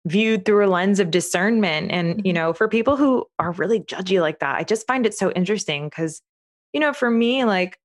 viewed 0.06 0.44
through 0.44 0.64
a 0.64 0.68
lens 0.68 1.00
of 1.00 1.10
discernment 1.10 1.90
and 1.90 2.24
you 2.24 2.32
mm-hmm. 2.32 2.34
know 2.34 2.52
for 2.52 2.68
people 2.68 2.96
who 2.96 3.24
are 3.38 3.52
really 3.52 3.80
judgy 3.80 4.20
like 4.20 4.38
that 4.38 4.56
i 4.56 4.62
just 4.62 4.86
find 4.86 5.06
it 5.06 5.14
so 5.14 5.30
interesting 5.32 5.88
because 5.88 6.22
you 6.72 6.80
know 6.80 6.92
for 6.92 7.10
me 7.10 7.44
like 7.44 7.78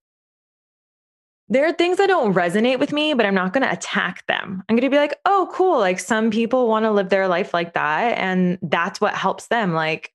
there 1.51 1.65
are 1.65 1.73
things 1.73 1.97
that 1.97 2.07
don't 2.07 2.33
resonate 2.33 2.79
with 2.79 2.93
me, 2.93 3.13
but 3.13 3.25
I'm 3.25 3.35
not 3.35 3.51
going 3.51 3.63
to 3.63 3.71
attack 3.71 4.25
them. 4.27 4.63
I'm 4.69 4.75
going 4.75 4.89
to 4.89 4.89
be 4.89 4.97
like, 4.97 5.19
oh, 5.25 5.49
cool. 5.51 5.79
Like 5.79 5.99
some 5.99 6.31
people 6.31 6.69
want 6.69 6.85
to 6.85 6.91
live 6.91 7.09
their 7.09 7.27
life 7.27 7.53
like 7.53 7.73
that. 7.73 8.17
And 8.17 8.57
that's 8.61 9.01
what 9.01 9.13
helps 9.13 9.47
them. 9.47 9.73
Like, 9.73 10.13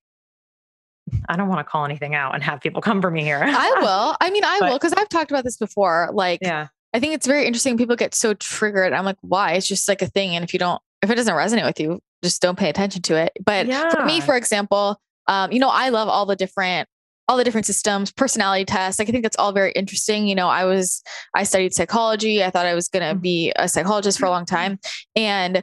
I 1.28 1.36
don't 1.36 1.48
want 1.48 1.60
to 1.60 1.64
call 1.64 1.84
anything 1.84 2.14
out 2.14 2.34
and 2.34 2.42
have 2.42 2.60
people 2.60 2.82
come 2.82 3.00
for 3.00 3.10
me 3.10 3.22
here. 3.22 3.40
I 3.42 3.74
will. 3.80 4.16
I 4.20 4.30
mean, 4.30 4.44
I 4.44 4.58
but, 4.60 4.70
will 4.70 4.78
because 4.78 4.92
I've 4.92 5.08
talked 5.08 5.30
about 5.30 5.44
this 5.44 5.56
before. 5.56 6.10
Like, 6.12 6.40
yeah, 6.42 6.68
I 6.92 7.00
think 7.00 7.14
it's 7.14 7.26
very 7.26 7.46
interesting. 7.46 7.76
People 7.76 7.96
get 7.96 8.14
so 8.14 8.34
triggered. 8.34 8.92
I'm 8.92 9.04
like, 9.04 9.18
why? 9.20 9.52
It's 9.52 9.66
just 9.66 9.88
like 9.88 10.02
a 10.02 10.06
thing. 10.06 10.34
And 10.34 10.44
if 10.44 10.52
you 10.52 10.58
don't, 10.58 10.80
if 11.02 11.10
it 11.10 11.14
doesn't 11.14 11.34
resonate 11.34 11.64
with 11.64 11.80
you, 11.80 12.00
just 12.22 12.42
don't 12.42 12.58
pay 12.58 12.68
attention 12.68 13.02
to 13.02 13.16
it. 13.16 13.32
But 13.44 13.66
yeah. 13.66 13.90
for 13.90 14.04
me, 14.04 14.20
for 14.20 14.36
example, 14.36 15.00
um, 15.28 15.52
you 15.52 15.58
know, 15.58 15.68
I 15.68 15.90
love 15.90 16.08
all 16.08 16.26
the 16.26 16.36
different 16.36 16.88
all 17.28 17.36
the 17.36 17.44
different 17.44 17.66
systems, 17.66 18.12
personality 18.12 18.64
tests. 18.64 18.98
Like 18.98 19.08
I 19.08 19.12
think 19.12 19.24
that's 19.24 19.36
all 19.36 19.52
very 19.52 19.72
interesting. 19.72 20.26
You 20.26 20.34
know, 20.34 20.48
I 20.48 20.64
was 20.64 21.02
I 21.34 21.42
studied 21.42 21.74
psychology. 21.74 22.42
I 22.42 22.50
thought 22.50 22.66
I 22.66 22.74
was 22.74 22.88
going 22.88 23.02
to 23.02 23.14
mm-hmm. 23.14 23.20
be 23.20 23.52
a 23.56 23.68
psychologist 23.68 24.18
for 24.18 24.26
a 24.26 24.30
long 24.30 24.44
mm-hmm. 24.44 24.54
time, 24.54 24.78
and 25.14 25.62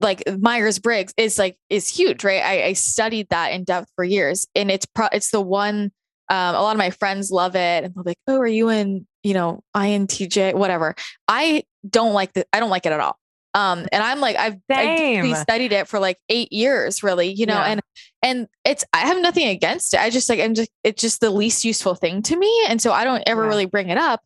like 0.00 0.22
Myers 0.38 0.78
Briggs 0.78 1.12
is 1.16 1.38
like 1.38 1.56
is 1.70 1.88
huge, 1.88 2.24
right? 2.24 2.42
I, 2.42 2.64
I, 2.66 2.72
studied 2.74 3.28
that 3.30 3.52
in 3.52 3.64
depth 3.64 3.90
for 3.96 4.04
years, 4.04 4.46
and 4.54 4.70
it's 4.70 4.86
pro- 4.86 5.08
it's 5.12 5.30
the 5.30 5.40
one. 5.40 5.92
Um, 6.30 6.54
a 6.54 6.60
lot 6.60 6.72
of 6.72 6.78
my 6.78 6.90
friends 6.90 7.30
love 7.30 7.56
it, 7.56 7.84
and 7.84 7.94
they're 7.94 8.04
like, 8.04 8.18
"Oh, 8.26 8.38
are 8.38 8.46
you 8.46 8.68
in 8.68 9.06
you 9.22 9.34
know 9.34 9.60
INTJ 9.76 10.54
whatever?" 10.54 10.94
I 11.26 11.64
don't 11.88 12.12
like 12.12 12.32
that. 12.34 12.46
I 12.52 12.60
don't 12.60 12.70
like 12.70 12.86
it 12.86 12.92
at 12.92 13.00
all. 13.00 13.18
Um, 13.54 13.86
and 13.90 14.02
I'm 14.02 14.20
like, 14.20 14.36
I've 14.36 14.58
I 14.70 15.32
studied 15.32 15.72
it 15.72 15.88
for 15.88 15.98
like 15.98 16.18
eight 16.28 16.52
years, 16.52 17.02
really, 17.02 17.32
you 17.32 17.46
know, 17.46 17.54
yeah. 17.54 17.64
and 17.64 17.80
and 18.22 18.48
it's 18.64 18.84
I 18.92 18.98
have 18.98 19.20
nothing 19.20 19.48
against 19.48 19.94
it. 19.94 20.00
I 20.00 20.10
just 20.10 20.28
like 20.28 20.38
I'm 20.38 20.54
just 20.54 20.70
it's 20.84 21.00
just 21.00 21.20
the 21.20 21.30
least 21.30 21.64
useful 21.64 21.94
thing 21.94 22.22
to 22.22 22.36
me, 22.36 22.66
and 22.68 22.80
so 22.80 22.92
I 22.92 23.04
don't 23.04 23.22
ever 23.26 23.42
yeah. 23.42 23.48
really 23.48 23.66
bring 23.66 23.88
it 23.88 23.98
up. 23.98 24.20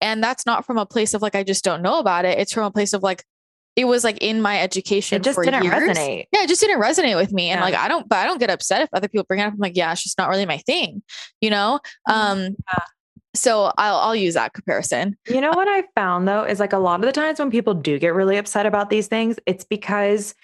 And 0.00 0.22
that's 0.22 0.46
not 0.46 0.64
from 0.64 0.78
a 0.78 0.86
place 0.86 1.12
of 1.12 1.22
like 1.22 1.34
I 1.34 1.42
just 1.42 1.64
don't 1.64 1.82
know 1.82 1.98
about 1.98 2.24
it. 2.24 2.38
It's 2.38 2.52
from 2.52 2.64
a 2.64 2.70
place 2.70 2.92
of 2.92 3.02
like 3.02 3.24
it 3.78 3.84
was 3.84 4.02
like 4.02 4.18
in 4.18 4.42
my 4.42 4.60
education. 4.60 5.16
It 5.16 5.22
just 5.22 5.40
didn't 5.40 5.62
years. 5.62 5.72
resonate. 5.72 6.24
Yeah, 6.32 6.42
it 6.42 6.48
just 6.48 6.60
didn't 6.60 6.80
resonate 6.80 7.14
with 7.14 7.32
me. 7.32 7.50
And 7.50 7.60
yeah. 7.60 7.64
like 7.64 7.74
I 7.76 7.86
don't, 7.86 8.08
but 8.08 8.18
I 8.18 8.24
don't 8.24 8.40
get 8.40 8.50
upset 8.50 8.82
if 8.82 8.88
other 8.92 9.06
people 9.06 9.24
bring 9.28 9.38
it 9.38 9.44
up. 9.44 9.52
I'm 9.52 9.58
like, 9.60 9.76
yeah, 9.76 9.92
it's 9.92 10.02
just 10.02 10.18
not 10.18 10.28
really 10.28 10.46
my 10.46 10.58
thing, 10.58 11.00
you 11.40 11.48
know. 11.48 11.78
Mm-hmm. 12.08 12.20
Um, 12.20 12.40
yeah. 12.40 12.84
so 13.36 13.72
I'll 13.78 13.98
I'll 13.98 14.16
use 14.16 14.34
that 14.34 14.52
comparison. 14.52 15.16
You 15.28 15.40
know 15.40 15.52
what 15.52 15.68
I 15.68 15.84
found 15.94 16.26
though 16.26 16.42
is 16.42 16.58
like 16.58 16.72
a 16.72 16.78
lot 16.78 16.98
of 16.98 17.06
the 17.06 17.12
times 17.12 17.38
when 17.38 17.52
people 17.52 17.72
do 17.72 18.00
get 18.00 18.14
really 18.14 18.36
upset 18.36 18.66
about 18.66 18.90
these 18.90 19.06
things, 19.06 19.38
it's 19.46 19.64
because 19.64 20.34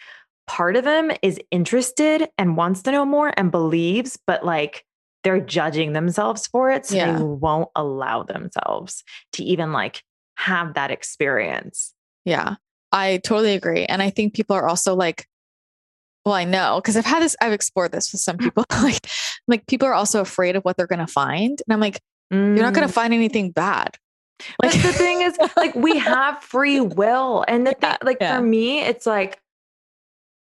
part 0.47 0.77
of 0.77 0.85
them 0.85 1.11
is 1.21 1.41
interested 1.51 2.29
and 2.39 2.57
wants 2.57 2.83
to 2.83 2.93
know 2.93 3.05
more 3.05 3.33
and 3.37 3.51
believes, 3.51 4.17
but 4.29 4.45
like 4.45 4.85
they're 5.25 5.41
judging 5.41 5.93
themselves 5.93 6.47
for 6.47 6.71
it. 6.71 6.87
So 6.87 6.95
yeah. 6.95 7.17
they 7.17 7.23
won't 7.25 7.71
allow 7.75 8.23
themselves 8.23 9.03
to 9.33 9.43
even 9.43 9.73
like 9.73 10.05
have 10.37 10.75
that 10.75 10.93
experience. 10.93 11.95
Yeah. 12.25 12.57
I 12.95 13.17
totally 13.19 13.55
agree. 13.55 13.85
And 13.85 14.01
I 14.01 14.11
think 14.11 14.35
people 14.35 14.55
are 14.55 14.69
also 14.69 14.95
like, 14.95 15.27
Well, 16.25 16.35
I 16.35 16.45
know 16.45 16.81
because 16.81 16.97
I've 16.97 17.05
had 17.05 17.23
this, 17.23 17.37
I've 17.43 17.53
explored 17.53 17.91
this 17.91 18.13
with 18.13 18.21
some 18.21 18.39
people. 18.39 18.65
like, 18.83 19.07
like 19.49 19.67
people 19.67 19.89
are 19.89 19.95
also 19.95 20.21
afraid 20.21 20.55
of 20.55 20.63
what 20.63 20.77
they're 20.77 20.87
going 20.87 21.01
to 21.01 21.07
find. 21.09 21.61
And 21.67 21.73
I'm 21.73 21.81
like, 21.81 22.01
mm. 22.33 22.55
you're 22.55 22.65
not 22.65 22.73
going 22.73 22.87
to 22.87 22.93
find 22.93 23.13
anything 23.13 23.51
bad. 23.51 23.99
Like 24.61 24.73
but 24.73 24.83
the 24.83 24.93
thing 24.93 25.23
is, 25.23 25.39
like 25.57 25.75
we 25.77 25.97
have 26.13 26.43
free 26.43 26.81
will. 26.81 27.45
And 27.47 27.67
the 27.67 27.71
thing, 27.71 27.91
yeah, 27.91 27.97
like 28.03 28.19
yeah. 28.21 28.37
for 28.37 28.43
me, 28.43 28.81
it's 28.81 29.07
like, 29.07 29.41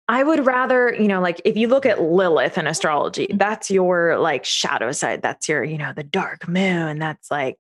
I 0.10 0.24
would 0.24 0.46
rather, 0.46 0.94
you 0.94 1.08
know, 1.08 1.22
like 1.22 1.42
if 1.46 1.56
you 1.56 1.68
look 1.68 1.86
at 1.86 2.02
Lilith 2.02 2.58
in 2.58 2.66
astrology, 2.66 3.28
mm. 3.28 3.38
that's 3.38 3.70
your 3.70 4.18
like 4.18 4.46
shadow 4.46 4.92
side. 4.92 5.22
That's 5.22 5.48
your, 5.48 5.64
you 5.64 5.78
know, 5.78 5.94
the 5.94 6.04
dark 6.04 6.48
moon. 6.48 6.98
That's 6.98 7.30
like, 7.30 7.60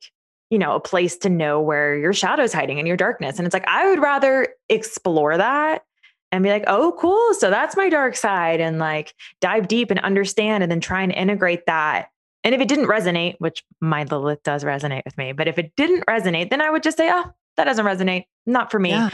you 0.49 0.57
know, 0.57 0.75
a 0.75 0.79
place 0.79 1.17
to 1.17 1.29
know 1.29 1.59
where 1.59 1.97
your 1.97 2.13
shadow's 2.13 2.53
hiding 2.53 2.77
in 2.77 2.85
your 2.85 2.97
darkness. 2.97 3.37
And 3.37 3.45
it's 3.45 3.53
like, 3.53 3.67
I 3.67 3.89
would 3.89 3.99
rather 3.99 4.47
explore 4.69 5.37
that 5.37 5.83
and 6.31 6.43
be 6.43 6.49
like, 6.49 6.63
oh, 6.67 6.95
cool. 6.99 7.33
So 7.33 7.49
that's 7.49 7.75
my 7.75 7.89
dark 7.89 8.15
side 8.15 8.59
and 8.59 8.79
like 8.79 9.13
dive 9.41 9.67
deep 9.67 9.91
and 9.91 9.99
understand 9.99 10.63
and 10.63 10.71
then 10.71 10.79
try 10.79 11.01
and 11.01 11.11
integrate 11.11 11.65
that. 11.65 12.09
And 12.43 12.55
if 12.55 12.61
it 12.61 12.67
didn't 12.67 12.87
resonate, 12.87 13.35
which 13.39 13.63
my 13.81 14.03
Lilith 14.03 14.43
does 14.43 14.63
resonate 14.63 15.03
with 15.03 15.17
me, 15.17 15.33
but 15.33 15.47
if 15.47 15.57
it 15.57 15.73
didn't 15.75 16.05
resonate, 16.05 16.49
then 16.49 16.61
I 16.61 16.69
would 16.69 16.83
just 16.83 16.97
say, 16.97 17.09
oh, 17.11 17.25
that 17.57 17.65
doesn't 17.65 17.85
resonate. 17.85 18.25
Not 18.45 18.71
for 18.71 18.79
me. 18.79 18.91
Yeah. 18.91 19.09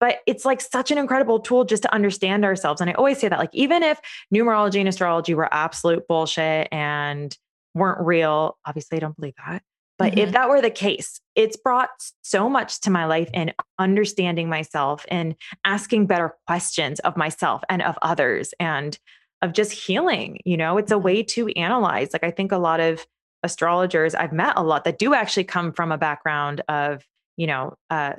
But 0.00 0.18
it's 0.26 0.44
like 0.44 0.60
such 0.60 0.90
an 0.90 0.98
incredible 0.98 1.40
tool 1.40 1.64
just 1.64 1.84
to 1.84 1.94
understand 1.94 2.44
ourselves. 2.44 2.82
And 2.82 2.90
I 2.90 2.94
always 2.94 3.18
say 3.18 3.28
that, 3.28 3.38
like, 3.38 3.54
even 3.54 3.82
if 3.82 4.00
numerology 4.34 4.80
and 4.80 4.88
astrology 4.88 5.34
were 5.34 5.48
absolute 5.52 6.06
bullshit 6.08 6.68
and 6.72 7.34
weren't 7.74 8.04
real, 8.04 8.58
obviously, 8.66 8.96
I 8.96 9.00
don't 9.00 9.16
believe 9.16 9.34
that. 9.46 9.62
But 9.98 10.12
mm-hmm. 10.12 10.20
if 10.20 10.32
that 10.32 10.48
were 10.48 10.60
the 10.60 10.70
case, 10.70 11.20
it's 11.34 11.56
brought 11.56 11.90
so 12.22 12.48
much 12.48 12.80
to 12.80 12.90
my 12.90 13.04
life 13.06 13.30
in 13.32 13.52
understanding 13.78 14.48
myself 14.48 15.04
and 15.08 15.36
asking 15.64 16.06
better 16.06 16.34
questions 16.46 17.00
of 17.00 17.16
myself 17.16 17.62
and 17.68 17.82
of 17.82 17.96
others 18.02 18.54
and 18.58 18.98
of 19.42 19.52
just 19.52 19.72
healing. 19.72 20.40
You 20.44 20.56
know, 20.56 20.78
it's 20.78 20.90
a 20.90 20.94
mm-hmm. 20.94 21.04
way 21.04 21.22
to 21.22 21.48
analyze. 21.50 22.12
Like, 22.12 22.24
I 22.24 22.30
think 22.30 22.52
a 22.52 22.58
lot 22.58 22.80
of 22.80 23.06
astrologers 23.42 24.14
I've 24.14 24.32
met 24.32 24.54
a 24.56 24.62
lot 24.62 24.84
that 24.84 24.98
do 24.98 25.14
actually 25.14 25.44
come 25.44 25.72
from 25.72 25.92
a 25.92 25.98
background 25.98 26.62
of, 26.68 27.04
you 27.36 27.46
know, 27.46 27.74
uh, 27.90 28.14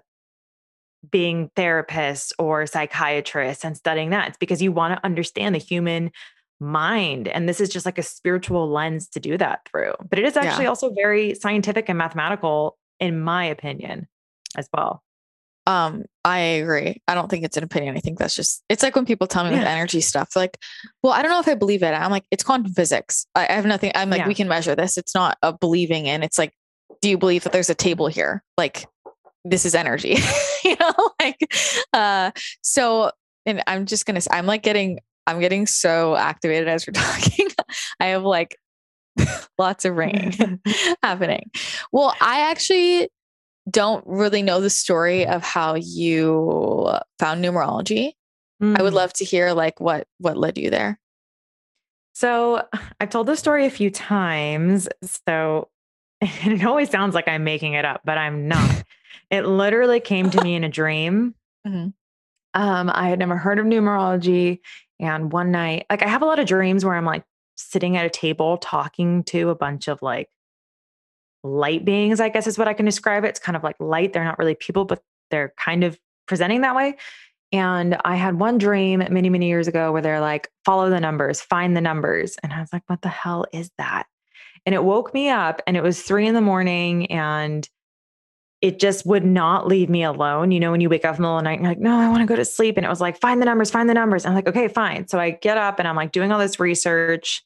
being 1.11 1.49
therapists 1.55 2.31
or 2.39 2.65
psychiatrists 2.65 3.63
and 3.63 3.75
studying 3.75 4.11
that. 4.11 4.29
It's 4.29 4.37
because 4.37 4.61
you 4.61 4.71
want 4.71 4.95
to 4.95 5.05
understand 5.05 5.55
the 5.55 5.59
human 5.59 6.11
mind. 6.59 7.27
And 7.27 7.47
this 7.47 7.59
is 7.59 7.69
just 7.69 7.85
like 7.85 7.97
a 7.97 8.03
spiritual 8.03 8.69
lens 8.69 9.07
to 9.09 9.19
do 9.19 9.37
that 9.37 9.67
through. 9.69 9.93
But 10.09 10.19
it 10.19 10.25
is 10.25 10.37
actually 10.37 10.65
yeah. 10.65 10.69
also 10.69 10.93
very 10.93 11.35
scientific 11.35 11.89
and 11.89 11.97
mathematical, 11.97 12.77
in 12.99 13.19
my 13.19 13.45
opinion, 13.45 14.07
as 14.57 14.69
well. 14.73 15.01
Um, 15.67 16.05
I 16.23 16.39
agree. 16.39 17.01
I 17.07 17.15
don't 17.15 17.27
think 17.27 17.43
it's 17.43 17.57
an 17.57 17.63
opinion. 17.63 17.97
I 17.97 17.99
think 17.99 18.19
that's 18.19 18.35
just 18.35 18.63
it's 18.69 18.83
like 18.83 18.95
when 18.95 19.05
people 19.05 19.25
tell 19.25 19.43
me 19.43 19.51
yeah. 19.51 19.59
with 19.59 19.67
energy 19.67 19.99
stuff, 19.99 20.35
like, 20.35 20.59
well, 21.01 21.11
I 21.11 21.21
don't 21.23 21.31
know 21.31 21.39
if 21.39 21.47
I 21.47 21.55
believe 21.55 21.81
it. 21.81 21.87
I'm 21.87 22.11
like, 22.11 22.25
it's 22.29 22.43
quantum 22.43 22.71
physics. 22.71 23.25
I, 23.33 23.47
I 23.47 23.53
have 23.53 23.65
nothing. 23.65 23.91
I'm 23.95 24.09
like, 24.09 24.19
yeah. 24.19 24.27
we 24.27 24.35
can 24.35 24.47
measure 24.47 24.75
this. 24.75 24.97
It's 24.97 25.15
not 25.15 25.37
a 25.41 25.53
believing 25.53 26.05
in. 26.05 26.21
It's 26.21 26.37
like, 26.37 26.53
do 27.01 27.09
you 27.09 27.17
believe 27.17 27.43
that 27.43 27.51
there's 27.51 27.69
a 27.71 27.75
table 27.75 28.07
here? 28.07 28.43
Like, 28.57 28.85
this 29.43 29.65
is 29.65 29.73
energy, 29.73 30.17
you 30.63 30.75
know? 30.79 30.93
Like, 31.19 31.51
uh, 31.93 32.31
so 32.61 33.11
and 33.45 33.63
I'm 33.67 33.85
just 33.85 34.05
gonna 34.05 34.21
I'm 34.31 34.45
like 34.45 34.63
getting 34.63 34.99
I'm 35.27 35.39
getting 35.39 35.65
so 35.65 36.15
activated 36.15 36.67
as 36.67 36.85
we're 36.85 36.93
talking. 37.01 37.47
I 37.99 38.07
have 38.07 38.23
like 38.23 38.57
lots 39.57 39.85
of 39.85 39.95
ringing 39.95 40.59
happening. 41.03 41.51
Well, 41.91 42.13
I 42.21 42.51
actually 42.51 43.09
don't 43.69 44.03
really 44.05 44.41
know 44.41 44.61
the 44.61 44.69
story 44.69 45.25
of 45.25 45.43
how 45.43 45.75
you 45.75 46.91
found 47.19 47.43
numerology. 47.43 48.13
Mm. 48.61 48.79
I 48.79 48.83
would 48.83 48.93
mm. 48.93 48.97
love 48.97 49.13
to 49.13 49.25
hear 49.25 49.53
like 49.53 49.79
what 49.79 50.07
what 50.19 50.37
led 50.37 50.57
you 50.57 50.69
there. 50.69 50.99
So, 52.13 52.63
I've 52.99 53.09
told 53.09 53.27
this 53.27 53.39
story 53.39 53.65
a 53.65 53.71
few 53.71 53.89
times. 53.89 54.87
So, 55.27 55.69
it 56.21 56.63
always 56.63 56.89
sounds 56.89 57.15
like 57.15 57.27
I'm 57.27 57.43
making 57.43 57.73
it 57.73 57.85
up, 57.85 58.01
but 58.05 58.17
I'm 58.17 58.47
not. 58.47 58.83
it 59.29 59.45
literally 59.45 59.99
came 59.99 60.29
to 60.29 60.43
me 60.43 60.55
in 60.55 60.63
a 60.63 60.69
dream. 60.69 61.35
Mm-hmm. 61.67 61.89
Um, 62.55 62.89
I 62.93 63.09
had 63.09 63.19
never 63.19 63.35
heard 63.35 63.59
of 63.59 63.65
numerology. 63.65 64.59
And 64.99 65.31
one 65.31 65.51
night, 65.51 65.85
like 65.89 66.03
I 66.03 66.07
have 66.07 66.21
a 66.21 66.25
lot 66.25 66.39
of 66.39 66.47
dreams 66.47 66.85
where 66.85 66.95
I'm 66.95 67.05
like 67.05 67.23
sitting 67.55 67.97
at 67.97 68.05
a 68.05 68.09
table 68.09 68.57
talking 68.57 69.23
to 69.25 69.49
a 69.49 69.55
bunch 69.55 69.87
of 69.87 70.01
like 70.01 70.29
light 71.43 71.85
beings, 71.85 72.19
I 72.19 72.29
guess 72.29 72.47
is 72.47 72.57
what 72.57 72.67
I 72.67 72.73
can 72.73 72.85
describe 72.85 73.23
it. 73.23 73.29
It's 73.29 73.39
kind 73.39 73.55
of 73.55 73.63
like 73.63 73.75
light. 73.79 74.13
They're 74.13 74.23
not 74.23 74.39
really 74.39 74.55
people, 74.55 74.85
but 74.85 75.01
they're 75.31 75.53
kind 75.57 75.83
of 75.83 75.99
presenting 76.27 76.61
that 76.61 76.75
way. 76.75 76.97
And 77.51 77.97
I 78.03 78.15
had 78.15 78.39
one 78.39 78.57
dream 78.57 78.99
many, 78.99 79.29
many 79.29 79.47
years 79.47 79.67
ago 79.67 79.91
where 79.91 80.01
they're 80.01 80.19
like, 80.19 80.49
follow 80.65 80.89
the 80.89 80.99
numbers, 80.99 81.41
find 81.41 81.75
the 81.75 81.81
numbers. 81.81 82.37
And 82.43 82.51
I 82.51 82.59
was 82.59 82.73
like, 82.73 82.83
what 82.87 83.01
the 83.01 83.09
hell 83.09 83.45
is 83.53 83.69
that? 83.77 84.07
And 84.65 84.73
it 84.73 84.83
woke 84.83 85.13
me 85.13 85.29
up 85.29 85.61
and 85.67 85.77
it 85.77 85.83
was 85.83 86.01
three 86.01 86.27
in 86.27 86.33
the 86.33 86.41
morning 86.41 87.11
and 87.11 87.69
it 88.65 88.79
just 88.79 89.05
would 89.05 89.23
not 89.23 89.67
leave 89.67 89.91
me 89.91 90.03
alone. 90.03 90.49
You 90.49 90.59
know, 90.59 90.71
when 90.71 90.81
you 90.81 90.89
wake 90.89 91.05
up 91.05 91.17
in 91.17 91.21
the 91.21 91.21
middle 91.21 91.37
of 91.37 91.43
the 91.43 91.49
night 91.49 91.59
and 91.59 91.61
you're 91.61 91.71
like, 91.71 91.79
no, 91.79 91.99
I 91.99 92.09
want 92.09 92.21
to 92.21 92.25
go 92.25 92.35
to 92.35 92.43
sleep. 92.43 92.77
And 92.77 92.85
it 92.85 92.89
was 92.89 92.99
like, 92.99 93.21
find 93.21 93.39
the 93.39 93.45
numbers, 93.45 93.69
find 93.69 93.87
the 93.87 93.93
numbers. 93.93 94.25
I'm 94.25 94.33
like, 94.33 94.47
okay, 94.47 94.67
fine. 94.69 95.07
So 95.07 95.19
I 95.19 95.29
get 95.29 95.55
up 95.55 95.77
and 95.77 95.87
I'm 95.87 95.95
like 95.95 96.11
doing 96.11 96.31
all 96.31 96.39
this 96.39 96.59
research 96.59 97.43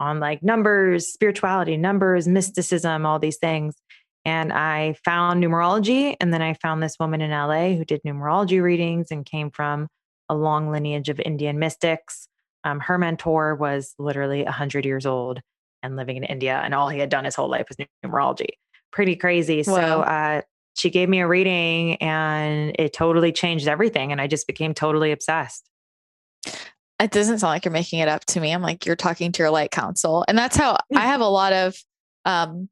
on 0.00 0.18
like 0.18 0.42
numbers, 0.42 1.12
spirituality, 1.12 1.76
numbers, 1.76 2.26
mysticism, 2.26 3.04
all 3.04 3.18
these 3.18 3.36
things. 3.36 3.74
And 4.24 4.50
I 4.50 4.94
found 5.04 5.44
numerology. 5.44 6.16
And 6.22 6.32
then 6.32 6.40
I 6.40 6.54
found 6.54 6.82
this 6.82 6.96
woman 6.98 7.20
in 7.20 7.32
LA 7.32 7.74
who 7.74 7.84
did 7.84 8.00
numerology 8.06 8.62
readings 8.62 9.08
and 9.10 9.26
came 9.26 9.50
from 9.50 9.88
a 10.30 10.34
long 10.34 10.70
lineage 10.70 11.10
of 11.10 11.20
Indian 11.20 11.58
mystics. 11.58 12.28
Um, 12.64 12.80
her 12.80 12.96
mentor 12.96 13.56
was 13.56 13.94
literally 13.98 14.42
100 14.44 14.86
years 14.86 15.04
old 15.04 15.42
and 15.82 15.96
living 15.96 16.16
in 16.16 16.24
India. 16.24 16.62
And 16.64 16.74
all 16.74 16.88
he 16.88 16.98
had 16.98 17.10
done 17.10 17.26
his 17.26 17.34
whole 17.34 17.50
life 17.50 17.66
was 17.68 17.76
numerology. 18.02 18.54
Pretty 18.90 19.16
crazy. 19.16 19.58
Wow. 19.66 19.74
So 19.74 19.80
uh, 20.00 20.40
she 20.74 20.90
gave 20.90 21.08
me 21.08 21.20
a 21.20 21.28
reading 21.28 21.96
and 21.96 22.74
it 22.78 22.92
totally 22.92 23.32
changed 23.32 23.68
everything. 23.68 24.12
And 24.12 24.20
I 24.20 24.26
just 24.26 24.46
became 24.46 24.74
totally 24.74 25.12
obsessed. 25.12 25.68
It 26.98 27.10
doesn't 27.10 27.40
sound 27.40 27.50
like 27.50 27.64
you're 27.64 27.72
making 27.72 27.98
it 27.98 28.08
up 28.08 28.24
to 28.26 28.40
me. 28.40 28.52
I'm 28.52 28.62
like, 28.62 28.86
you're 28.86 28.96
talking 28.96 29.32
to 29.32 29.42
your 29.42 29.50
light 29.50 29.70
council. 29.70 30.24
And 30.28 30.38
that's 30.38 30.56
how 30.56 30.78
I 30.94 31.06
have 31.06 31.20
a 31.20 31.26
lot 31.26 31.52
of 31.52 31.76
um, 32.24 32.68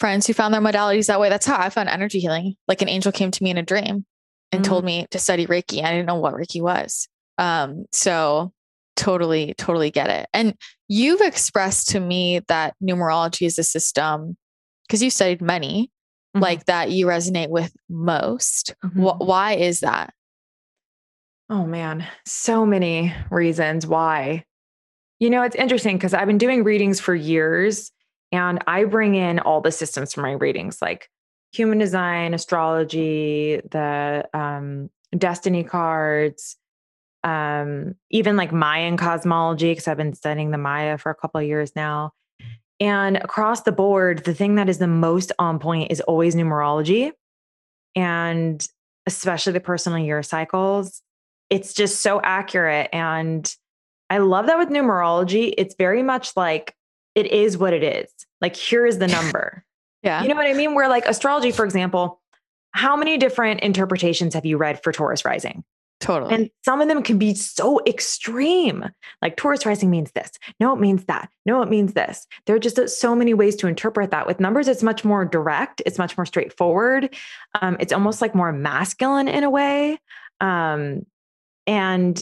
friends 0.00 0.26
who 0.26 0.32
found 0.32 0.54
their 0.54 0.60
modalities 0.60 1.06
that 1.06 1.20
way. 1.20 1.28
That's 1.28 1.46
how 1.46 1.60
I 1.60 1.68
found 1.68 1.88
energy 1.88 2.18
healing. 2.18 2.54
Like 2.66 2.82
an 2.82 2.88
angel 2.88 3.12
came 3.12 3.30
to 3.30 3.44
me 3.44 3.50
in 3.50 3.58
a 3.58 3.62
dream 3.62 4.06
and 4.50 4.62
mm 4.62 4.68
told 4.68 4.84
me 4.84 5.06
to 5.10 5.18
study 5.18 5.46
Reiki. 5.46 5.82
I 5.82 5.90
didn't 5.90 6.06
know 6.06 6.16
what 6.16 6.34
Reiki 6.34 6.60
was. 6.60 7.08
Um, 7.38 7.86
so 7.92 8.52
totally, 8.96 9.54
totally 9.54 9.90
get 9.90 10.10
it. 10.10 10.28
And 10.34 10.54
you've 10.88 11.20
expressed 11.20 11.90
to 11.90 12.00
me 12.00 12.40
that 12.48 12.74
numerology 12.82 13.46
is 13.46 13.58
a 13.58 13.64
system 13.64 14.36
because 14.86 15.02
you 15.02 15.10
studied 15.10 15.40
many 15.40 15.90
mm-hmm. 16.34 16.42
like 16.42 16.64
that 16.66 16.90
you 16.90 17.06
resonate 17.06 17.48
with 17.50 17.72
most. 17.88 18.74
Mm-hmm. 18.84 19.02
Wh- 19.02 19.20
why 19.20 19.54
is 19.54 19.80
that? 19.80 20.14
Oh 21.50 21.66
man, 21.66 22.06
so 22.24 22.64
many 22.64 23.14
reasons 23.30 23.86
why. 23.86 24.44
You 25.20 25.30
know, 25.30 25.42
it's 25.42 25.56
interesting 25.56 25.96
because 25.96 26.14
I've 26.14 26.26
been 26.26 26.38
doing 26.38 26.64
readings 26.64 26.98
for 26.98 27.14
years 27.14 27.92
and 28.32 28.62
I 28.66 28.84
bring 28.84 29.14
in 29.14 29.38
all 29.38 29.60
the 29.60 29.70
systems 29.70 30.14
for 30.14 30.22
my 30.22 30.32
readings, 30.32 30.80
like 30.80 31.08
human 31.52 31.78
design, 31.78 32.34
astrology, 32.34 33.60
the 33.70 34.28
um, 34.32 34.90
destiny 35.16 35.62
cards, 35.62 36.56
um, 37.22 37.94
even 38.10 38.36
like 38.36 38.52
Mayan 38.52 38.96
cosmology, 38.96 39.70
because 39.70 39.86
I've 39.86 39.98
been 39.98 40.14
studying 40.14 40.50
the 40.50 40.58
Maya 40.58 40.98
for 40.98 41.10
a 41.10 41.14
couple 41.14 41.40
of 41.40 41.46
years 41.46 41.76
now. 41.76 42.12
And 42.82 43.18
across 43.18 43.62
the 43.62 43.70
board, 43.70 44.24
the 44.24 44.34
thing 44.34 44.56
that 44.56 44.68
is 44.68 44.78
the 44.78 44.88
most 44.88 45.30
on 45.38 45.60
point 45.60 45.92
is 45.92 46.00
always 46.00 46.34
numerology 46.34 47.12
and 47.94 48.66
especially 49.06 49.52
the 49.52 49.60
personal 49.60 50.00
year 50.00 50.20
cycles. 50.24 51.00
It's 51.48 51.74
just 51.74 52.00
so 52.00 52.20
accurate. 52.20 52.88
And 52.92 53.54
I 54.10 54.18
love 54.18 54.46
that 54.46 54.58
with 54.58 54.68
numerology. 54.68 55.54
It's 55.56 55.76
very 55.76 56.02
much 56.02 56.36
like 56.36 56.74
it 57.14 57.26
is 57.26 57.56
what 57.56 57.72
it 57.72 57.84
is. 57.84 58.10
Like, 58.40 58.56
here 58.56 58.84
is 58.84 58.98
the 58.98 59.06
number. 59.22 59.64
yeah. 60.02 60.20
You 60.20 60.28
know 60.28 60.34
what 60.34 60.48
I 60.48 60.52
mean? 60.52 60.74
Where, 60.74 60.88
like, 60.88 61.06
astrology, 61.06 61.52
for 61.52 61.64
example, 61.64 62.20
how 62.72 62.96
many 62.96 63.16
different 63.16 63.60
interpretations 63.60 64.34
have 64.34 64.44
you 64.44 64.56
read 64.56 64.82
for 64.82 64.90
Taurus 64.90 65.24
rising? 65.24 65.62
Totally. 66.02 66.34
And 66.34 66.50
some 66.64 66.80
of 66.80 66.88
them 66.88 67.00
can 67.00 67.16
be 67.16 67.32
so 67.32 67.80
extreme. 67.86 68.84
Like 69.22 69.36
Taurus 69.36 69.64
rising 69.64 69.88
means 69.88 70.10
this. 70.10 70.32
No, 70.58 70.72
it 70.72 70.80
means 70.80 71.04
that. 71.04 71.30
No, 71.46 71.62
it 71.62 71.70
means 71.70 71.92
this. 71.94 72.26
There 72.44 72.56
are 72.56 72.58
just 72.58 72.88
so 72.88 73.14
many 73.14 73.34
ways 73.34 73.54
to 73.56 73.68
interpret 73.68 74.10
that. 74.10 74.26
With 74.26 74.40
numbers, 74.40 74.66
it's 74.66 74.82
much 74.82 75.04
more 75.04 75.24
direct. 75.24 75.80
It's 75.86 75.98
much 75.98 76.18
more 76.18 76.26
straightforward. 76.26 77.14
Um, 77.60 77.76
it's 77.78 77.92
almost 77.92 78.20
like 78.20 78.34
more 78.34 78.52
masculine 78.52 79.28
in 79.28 79.44
a 79.44 79.50
way. 79.50 79.96
Um, 80.40 81.06
and 81.68 82.20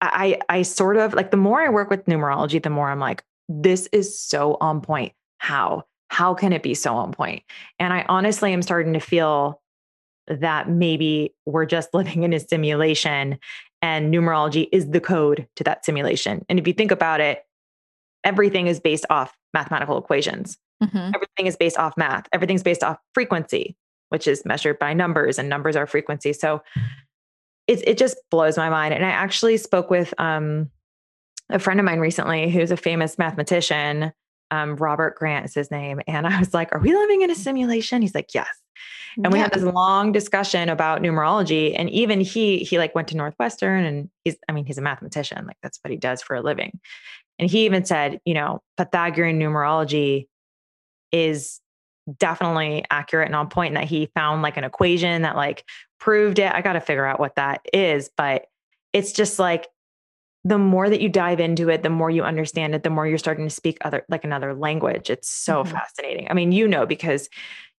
I, 0.00 0.38
I 0.48 0.62
sort 0.62 0.96
of 0.96 1.12
like 1.12 1.30
the 1.30 1.36
more 1.36 1.60
I 1.60 1.68
work 1.68 1.90
with 1.90 2.06
numerology, 2.06 2.62
the 2.62 2.70
more 2.70 2.88
I'm 2.88 3.00
like, 3.00 3.22
this 3.50 3.86
is 3.92 4.18
so 4.18 4.56
on 4.62 4.80
point. 4.80 5.12
How? 5.36 5.84
How 6.08 6.32
can 6.32 6.54
it 6.54 6.62
be 6.62 6.72
so 6.72 6.94
on 6.94 7.12
point? 7.12 7.42
And 7.78 7.92
I 7.92 8.06
honestly 8.08 8.54
am 8.54 8.62
starting 8.62 8.94
to 8.94 9.00
feel 9.00 9.60
that 10.28 10.68
maybe 10.68 11.34
we're 11.46 11.66
just 11.66 11.92
living 11.94 12.22
in 12.22 12.32
a 12.32 12.40
simulation 12.40 13.38
and 13.80 14.12
numerology 14.12 14.68
is 14.72 14.90
the 14.90 15.00
code 15.00 15.46
to 15.56 15.64
that 15.64 15.84
simulation. 15.84 16.44
And 16.48 16.58
if 16.58 16.66
you 16.66 16.72
think 16.72 16.90
about 16.90 17.20
it, 17.20 17.44
everything 18.24 18.66
is 18.66 18.80
based 18.80 19.06
off 19.10 19.36
mathematical 19.54 19.98
equations. 19.98 20.58
Mm-hmm. 20.82 21.12
Everything 21.14 21.46
is 21.46 21.56
based 21.56 21.78
off 21.78 21.94
math. 21.96 22.26
Everything's 22.32 22.62
based 22.62 22.82
off 22.82 22.98
frequency, 23.14 23.76
which 24.10 24.26
is 24.26 24.44
measured 24.44 24.78
by 24.78 24.94
numbers, 24.94 25.38
and 25.38 25.48
numbers 25.48 25.76
are 25.76 25.86
frequency. 25.86 26.32
So 26.32 26.62
it 27.66 27.86
it 27.86 27.98
just 27.98 28.16
blows 28.30 28.56
my 28.56 28.68
mind. 28.68 28.94
And 28.94 29.04
I 29.04 29.10
actually 29.10 29.56
spoke 29.56 29.90
with 29.90 30.12
um, 30.18 30.70
a 31.50 31.58
friend 31.58 31.80
of 31.80 31.86
mine 31.86 32.00
recently 32.00 32.50
who's 32.50 32.70
a 32.70 32.76
famous 32.76 33.18
mathematician. 33.18 34.12
Um, 34.50 34.76
Robert 34.76 35.16
Grant 35.16 35.44
is 35.44 35.54
his 35.54 35.70
name, 35.70 36.00
and 36.06 36.26
I 36.26 36.38
was 36.38 36.54
like, 36.54 36.74
"Are 36.74 36.80
we 36.80 36.94
living 36.94 37.22
in 37.22 37.30
a 37.30 37.34
simulation?" 37.34 38.02
He's 38.02 38.14
like, 38.14 38.34
"Yes." 38.34 38.48
And 39.24 39.32
we 39.32 39.38
had 39.38 39.52
this 39.52 39.64
long 39.64 40.12
discussion 40.12 40.68
about 40.68 41.02
numerology. 41.02 41.74
And 41.76 41.90
even 41.90 42.20
he, 42.20 42.58
he 42.58 42.78
like 42.78 42.94
went 42.94 43.08
to 43.08 43.16
Northwestern 43.16 43.84
and 43.84 44.10
he's, 44.24 44.36
I 44.48 44.52
mean, 44.52 44.64
he's 44.64 44.78
a 44.78 44.82
mathematician, 44.82 45.44
like 45.46 45.56
that's 45.62 45.78
what 45.82 45.90
he 45.90 45.96
does 45.96 46.22
for 46.22 46.36
a 46.36 46.40
living. 46.40 46.78
And 47.38 47.50
he 47.50 47.64
even 47.64 47.84
said, 47.84 48.20
you 48.24 48.34
know, 48.34 48.62
Pythagorean 48.76 49.38
numerology 49.38 50.28
is 51.10 51.60
definitely 52.16 52.84
accurate 52.90 53.26
and 53.26 53.36
on 53.36 53.46
point. 53.46 53.54
point 53.54 53.68
and 53.68 53.76
that 53.78 53.88
he 53.88 54.10
found 54.14 54.42
like 54.42 54.56
an 54.56 54.64
equation 54.64 55.22
that 55.22 55.36
like 55.36 55.64
proved 55.98 56.38
it. 56.38 56.52
I 56.52 56.62
got 56.62 56.74
to 56.74 56.80
figure 56.80 57.06
out 57.06 57.20
what 57.20 57.34
that 57.36 57.60
is, 57.72 58.10
but 58.16 58.46
it's 58.92 59.12
just 59.12 59.38
like 59.38 59.66
the 60.48 60.58
more 60.58 60.88
that 60.88 61.00
you 61.00 61.08
dive 61.08 61.40
into 61.40 61.68
it, 61.68 61.82
the 61.82 61.90
more 61.90 62.10
you 62.10 62.24
understand 62.24 62.74
it, 62.74 62.82
the 62.82 62.90
more 62.90 63.06
you're 63.06 63.18
starting 63.18 63.46
to 63.46 63.54
speak 63.54 63.78
other 63.82 64.04
like 64.08 64.24
another 64.24 64.54
language. 64.54 65.10
It's 65.10 65.28
so 65.28 65.62
mm-hmm. 65.62 65.72
fascinating. 65.72 66.26
I 66.30 66.34
mean, 66.34 66.52
you 66.52 66.66
know 66.66 66.86
because 66.86 67.28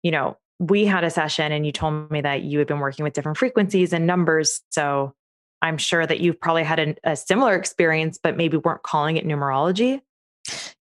you 0.04 0.12
know, 0.12 0.38
we 0.60 0.86
had 0.86 1.04
a 1.04 1.10
session 1.10 1.52
and 1.52 1.66
you 1.66 1.72
told 1.72 2.12
me 2.12 2.22
that 2.22 2.44
you 2.44 2.60
had 2.60 2.68
been 2.68 2.80
working 2.80 3.04
with 3.04 3.14
different 3.14 3.38
frequencies 3.38 3.94
and 3.94 4.06
numbers. 4.06 4.62
So 4.72 5.14
I'm 5.62 5.78
sure 5.78 6.06
that 6.06 6.20
you've 6.20 6.40
probably 6.40 6.64
had 6.64 6.80
a, 6.80 6.96
a 7.04 7.16
similar 7.16 7.56
experience, 7.56 8.20
but 8.22 8.38
maybe 8.38 8.58
weren't 8.58 8.84
calling 8.84 9.18
it 9.18 9.26
numerology. 9.26 10.02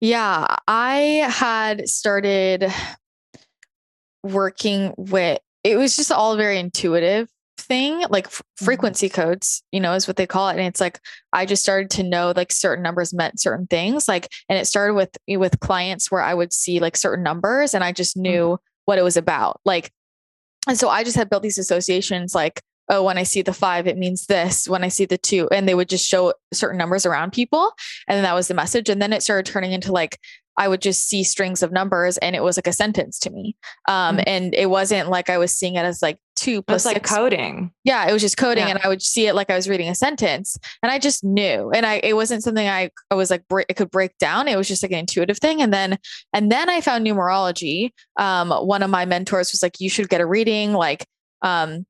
Yeah, 0.01 0.57
I 0.66 1.26
had 1.28 1.89
started 1.89 2.72
working 4.22 4.95
with 4.97 5.41
it 5.64 5.76
was 5.76 5.97
just 5.97 6.12
all 6.12 6.36
very 6.36 6.59
intuitive 6.59 7.28
thing 7.59 8.04
like 8.09 8.26
f- 8.26 8.34
mm-hmm. 8.34 8.64
frequency 8.64 9.09
codes 9.09 9.62
you 9.72 9.80
know 9.80 9.92
is 9.94 10.06
what 10.06 10.16
they 10.16 10.26
call 10.26 10.48
it 10.48 10.52
and 10.52 10.61
it's 10.61 10.80
like 10.80 11.00
i 11.32 11.44
just 11.44 11.62
started 11.62 11.90
to 11.90 12.02
know 12.02 12.32
like 12.36 12.52
certain 12.52 12.82
numbers 12.82 13.12
meant 13.12 13.40
certain 13.40 13.66
things 13.66 14.09
like 14.09 14.32
and 14.48 14.59
it 14.59 14.66
started 14.66 14.94
with 14.94 15.16
with 15.28 15.61
clients 15.61 16.11
where 16.11 16.22
i 16.22 16.32
would 16.32 16.52
see 16.52 16.80
like 16.80 16.96
certain 16.96 17.22
numbers 17.22 17.74
and 17.74 17.84
i 17.84 17.92
just 17.92 18.16
knew 18.16 18.44
mm-hmm. 18.44 18.62
what 18.84 18.98
it 18.98 19.02
was 19.02 19.16
about 19.16 19.61
like 19.64 19.90
and 20.66 20.78
so 20.78 20.88
i 20.88 21.04
just 21.04 21.16
had 21.16 21.28
built 21.28 21.42
these 21.42 21.59
associations 21.59 22.34
like 22.34 22.62
oh, 22.90 23.02
when 23.02 23.18
I 23.18 23.22
see 23.22 23.42
the 23.42 23.52
five, 23.52 23.86
it 23.86 23.98
means 23.98 24.24
this. 24.24 24.66
When 24.66 24.82
I 24.82 24.88
see 24.88 25.04
the 25.04 25.18
two, 25.18 25.46
and 25.52 25.68
they 25.68 25.74
would 25.74 25.90
just 25.90 26.09
show 26.09 26.32
certain 26.54 26.78
numbers 26.78 27.04
around 27.04 27.34
people. 27.34 27.70
And 28.06 28.16
then 28.16 28.22
that 28.22 28.34
was 28.34 28.48
the 28.48 28.54
message. 28.54 28.88
And 28.88 29.02
then 29.02 29.12
it 29.12 29.22
started 29.22 29.44
turning 29.50 29.72
into 29.72 29.92
like, 29.92 30.18
I 30.59 30.66
would 30.66 30.82
just 30.82 31.09
see 31.09 31.22
strings 31.22 31.62
of 31.62 31.70
numbers 31.70 32.18
and 32.18 32.34
it 32.34 32.42
was 32.42 32.59
like 32.59 32.66
a 32.66 32.72
sentence 32.72 33.20
to 33.20 33.30
me. 33.30 33.56
Um, 33.86 34.16
mm-hmm. 34.16 34.24
And 34.26 34.54
it 34.54 34.68
wasn't 34.68 35.09
like 35.09 35.30
I 35.30 35.38
was 35.38 35.52
seeing 35.52 35.76
it 35.76 35.84
as 35.84 36.02
like 36.02 36.18
two 36.39 36.62
plus 36.62 36.84
like 36.84 36.97
six. 36.97 37.11
coding. 37.11 37.72
Yeah, 37.84 38.09
it 38.09 38.12
was 38.12 38.22
just 38.22 38.36
coding, 38.36 38.64
yeah. 38.64 38.74
and 38.74 38.80
I 38.84 38.89
would 38.89 39.03
see 39.03 39.26
it 39.26 39.34
like 39.34 39.51
I 39.51 39.57
was 39.57 39.68
reading 39.68 39.89
a 39.89 39.95
sentence, 39.95 40.57
and 40.82 40.93
I 40.93 40.99
just 40.99 41.24
knew. 41.24 41.70
And 41.70 41.84
I 41.84 41.95
it 42.03 42.14
wasn't 42.14 42.43
something 42.43 42.68
I 42.68 42.91
I 43.11 43.14
was 43.14 43.30
like 43.30 43.47
break, 43.49 43.66
it 43.68 43.74
could 43.74 43.91
break 43.91 44.16
down. 44.18 44.49
It 44.49 44.57
was 44.57 44.68
just 44.68 44.82
like 44.82 44.93
an 44.93 44.99
intuitive 44.99 45.39
thing. 45.39 45.62
And 45.62 45.72
then 45.72 45.99
and 46.32 46.51
then 46.51 46.70
I 46.70 46.80
found 46.80 47.07
numerology. 47.07 47.93
Um, 48.16 48.51
one 48.51 48.82
of 48.82 48.91
my 48.91 49.05
mentors 49.05 49.53
was 49.53 49.62
like, 49.62 49.80
you 49.80 49.91
should 49.91 50.09
get 50.09 50.20
a 50.20 50.26
reading, 50.26 50.72
like 50.72 51.07
um 51.43 51.86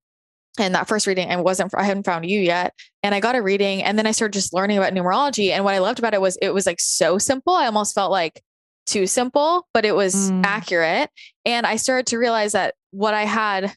and 0.58 0.74
that 0.74 0.88
first 0.88 1.06
reading 1.06 1.28
and 1.28 1.44
wasn't 1.44 1.72
i 1.74 1.84
hadn't 1.84 2.04
found 2.04 2.28
you 2.28 2.40
yet 2.40 2.74
and 3.02 3.14
i 3.14 3.20
got 3.20 3.34
a 3.34 3.42
reading 3.42 3.82
and 3.82 3.98
then 3.98 4.06
i 4.06 4.10
started 4.10 4.32
just 4.32 4.52
learning 4.52 4.76
about 4.76 4.92
numerology 4.92 5.50
and 5.50 5.64
what 5.64 5.74
i 5.74 5.78
loved 5.78 5.98
about 5.98 6.14
it 6.14 6.20
was 6.20 6.36
it 6.42 6.50
was 6.50 6.66
like 6.66 6.80
so 6.80 7.18
simple 7.18 7.54
i 7.54 7.66
almost 7.66 7.94
felt 7.94 8.10
like 8.10 8.42
too 8.86 9.06
simple 9.06 9.66
but 9.72 9.84
it 9.84 9.94
was 9.94 10.30
mm. 10.30 10.44
accurate 10.44 11.10
and 11.44 11.66
i 11.66 11.76
started 11.76 12.06
to 12.06 12.18
realize 12.18 12.52
that 12.52 12.74
what 12.90 13.14
i 13.14 13.24
had 13.24 13.74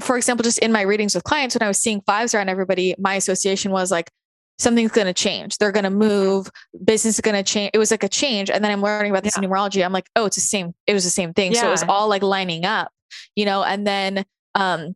for 0.00 0.16
example 0.16 0.42
just 0.42 0.58
in 0.58 0.72
my 0.72 0.82
readings 0.82 1.14
with 1.14 1.24
clients 1.24 1.54
when 1.54 1.62
i 1.62 1.68
was 1.68 1.78
seeing 1.78 2.00
fives 2.02 2.34
around 2.34 2.48
everybody 2.48 2.94
my 2.98 3.14
association 3.14 3.70
was 3.70 3.90
like 3.90 4.10
something's 4.58 4.92
going 4.92 5.06
to 5.06 5.14
change 5.14 5.58
they're 5.58 5.72
going 5.72 5.84
to 5.84 5.90
move 5.90 6.50
business 6.84 7.16
is 7.16 7.20
going 7.20 7.36
to 7.36 7.42
change 7.42 7.70
it 7.74 7.78
was 7.78 7.90
like 7.90 8.02
a 8.02 8.08
change 8.08 8.50
and 8.50 8.64
then 8.64 8.70
i'm 8.70 8.82
learning 8.82 9.10
about 9.10 9.24
this 9.24 9.36
yeah. 9.36 9.46
numerology 9.46 9.84
i'm 9.84 9.92
like 9.92 10.08
oh 10.16 10.26
it's 10.26 10.36
the 10.36 10.42
same 10.42 10.74
it 10.86 10.94
was 10.94 11.04
the 11.04 11.10
same 11.10 11.32
thing 11.32 11.52
yeah. 11.52 11.60
so 11.60 11.68
it 11.68 11.70
was 11.70 11.84
all 11.84 12.08
like 12.08 12.22
lining 12.22 12.64
up 12.64 12.90
you 13.34 13.44
know 13.44 13.62
and 13.62 13.86
then 13.86 14.24
um 14.54 14.94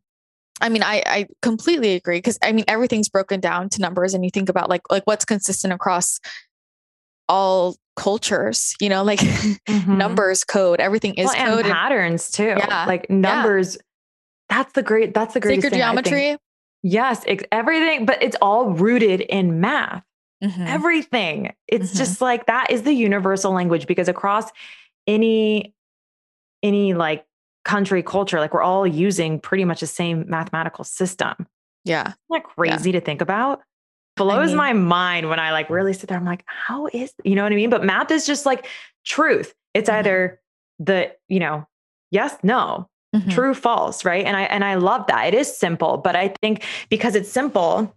I 0.60 0.68
mean, 0.70 0.82
I, 0.82 1.02
I 1.06 1.26
completely 1.42 1.94
agree 1.94 2.18
because 2.18 2.38
I 2.42 2.52
mean 2.52 2.64
everything's 2.66 3.08
broken 3.08 3.40
down 3.40 3.68
to 3.70 3.80
numbers, 3.80 4.14
and 4.14 4.24
you 4.24 4.30
think 4.30 4.48
about 4.48 4.70
like 4.70 4.82
like 4.90 5.02
what's 5.04 5.24
consistent 5.24 5.72
across 5.72 6.18
all 7.28 7.76
cultures, 7.96 8.74
you 8.80 8.88
know, 8.88 9.02
like 9.02 9.18
mm-hmm. 9.20 9.98
numbers, 9.98 10.44
code, 10.44 10.80
everything 10.80 11.14
is 11.14 11.26
well, 11.26 11.56
code 11.56 11.66
and 11.66 11.74
patterns 11.74 12.30
too. 12.30 12.54
Yeah, 12.56 12.86
like 12.86 13.10
numbers. 13.10 13.76
That's 14.48 14.72
the 14.72 14.82
great. 14.82 15.14
That's 15.14 15.34
the 15.34 15.40
great 15.40 15.62
sacred 15.62 15.74
geometry. 15.78 16.36
Yes, 16.82 17.24
everything, 17.50 18.06
but 18.06 18.22
it's 18.22 18.36
all 18.40 18.70
rooted 18.70 19.20
in 19.20 19.60
math. 19.60 20.04
Mm-hmm. 20.44 20.62
Everything. 20.62 21.52
It's 21.66 21.88
mm-hmm. 21.88 21.98
just 21.98 22.20
like 22.20 22.46
that 22.46 22.70
is 22.70 22.82
the 22.82 22.92
universal 22.92 23.52
language 23.52 23.86
because 23.86 24.08
across 24.08 24.50
any 25.06 25.74
any 26.62 26.94
like 26.94 27.24
country 27.64 28.02
culture 28.02 28.38
like 28.38 28.54
we're 28.54 28.62
all 28.62 28.86
using 28.86 29.40
pretty 29.40 29.64
much 29.64 29.80
the 29.80 29.86
same 29.86 30.24
mathematical 30.28 30.84
system 30.84 31.34
yeah 31.84 32.02
Isn't 32.02 32.16
that 32.30 32.44
crazy 32.44 32.90
yeah. 32.90 33.00
to 33.00 33.04
think 33.04 33.20
about 33.20 33.60
blows 34.16 34.38
I 34.38 34.46
mean, 34.46 34.56
my 34.56 34.72
mind 34.72 35.28
when 35.28 35.40
i 35.40 35.50
like 35.50 35.68
really 35.68 35.92
sit 35.92 36.08
there 36.08 36.16
i'm 36.16 36.24
like 36.24 36.44
how 36.46 36.86
is 36.92 37.12
you 37.24 37.34
know 37.34 37.42
what 37.42 37.52
i 37.52 37.56
mean 37.56 37.70
but 37.70 37.84
math 37.84 38.12
is 38.12 38.24
just 38.24 38.46
like 38.46 38.68
truth 39.04 39.52
it's 39.74 39.90
mm-hmm. 39.90 39.98
either 39.98 40.40
the 40.78 41.12
you 41.28 41.40
know 41.40 41.66
yes 42.12 42.36
no 42.44 42.88
mm-hmm. 43.16 43.30
true 43.30 43.54
false 43.54 44.04
right 44.04 44.24
and 44.24 44.36
i 44.36 44.42
and 44.42 44.64
i 44.64 44.74
love 44.74 45.06
that 45.06 45.26
it 45.26 45.34
is 45.34 45.56
simple 45.56 45.96
but 45.96 46.14
i 46.14 46.28
think 46.40 46.64
because 46.88 47.14
it's 47.14 47.30
simple 47.30 47.94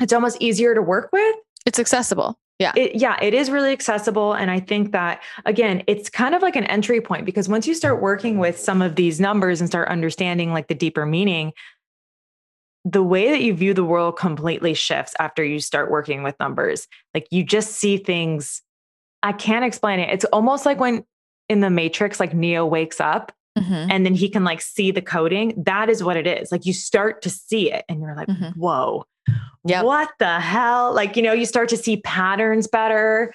it's 0.00 0.12
almost 0.12 0.36
easier 0.40 0.74
to 0.74 0.82
work 0.82 1.08
with 1.12 1.36
it's 1.66 1.78
accessible 1.78 2.38
yeah. 2.62 2.72
It, 2.76 2.94
yeah, 2.94 3.18
it 3.20 3.34
is 3.34 3.50
really 3.50 3.72
accessible. 3.72 4.34
And 4.34 4.48
I 4.48 4.60
think 4.60 4.92
that, 4.92 5.20
again, 5.44 5.82
it's 5.88 6.08
kind 6.08 6.32
of 6.32 6.42
like 6.42 6.54
an 6.54 6.64
entry 6.64 7.00
point 7.00 7.26
because 7.26 7.48
once 7.48 7.66
you 7.66 7.74
start 7.74 8.00
working 8.00 8.38
with 8.38 8.56
some 8.56 8.82
of 8.82 8.94
these 8.94 9.18
numbers 9.18 9.60
and 9.60 9.68
start 9.68 9.88
understanding 9.88 10.52
like 10.52 10.68
the 10.68 10.74
deeper 10.74 11.04
meaning, 11.04 11.52
the 12.84 13.02
way 13.02 13.30
that 13.30 13.42
you 13.42 13.54
view 13.54 13.74
the 13.74 13.84
world 13.84 14.16
completely 14.16 14.74
shifts 14.74 15.14
after 15.18 15.42
you 15.44 15.58
start 15.58 15.90
working 15.90 16.22
with 16.22 16.38
numbers. 16.38 16.86
Like 17.14 17.26
you 17.32 17.42
just 17.42 17.72
see 17.72 17.96
things. 17.96 18.62
I 19.24 19.32
can't 19.32 19.64
explain 19.64 19.98
it. 19.98 20.10
It's 20.10 20.24
almost 20.26 20.64
like 20.64 20.78
when 20.78 21.04
in 21.48 21.60
the 21.60 21.70
Matrix, 21.70 22.20
like 22.20 22.32
Neo 22.32 22.64
wakes 22.64 23.00
up 23.00 23.32
Mm-hmm. 23.58 23.90
and 23.90 24.06
then 24.06 24.14
he 24.14 24.30
can 24.30 24.44
like 24.44 24.62
see 24.62 24.90
the 24.92 25.02
coding. 25.02 25.62
That 25.66 25.90
is 25.90 26.02
what 26.02 26.16
it 26.16 26.26
is. 26.26 26.50
Like 26.50 26.64
you 26.64 26.72
start 26.72 27.20
to 27.22 27.30
see 27.30 27.70
it 27.70 27.84
and 27.86 28.00
you're 28.00 28.16
like, 28.16 28.28
mm-hmm. 28.28 28.58
whoa, 28.58 29.04
yeah. 29.64 29.82
What 29.82 30.10
the 30.18 30.40
hell? 30.40 30.92
Like, 30.92 31.16
you 31.16 31.22
know, 31.22 31.32
you 31.32 31.46
start 31.46 31.68
to 31.68 31.76
see 31.76 31.98
patterns 31.98 32.66
better. 32.66 33.32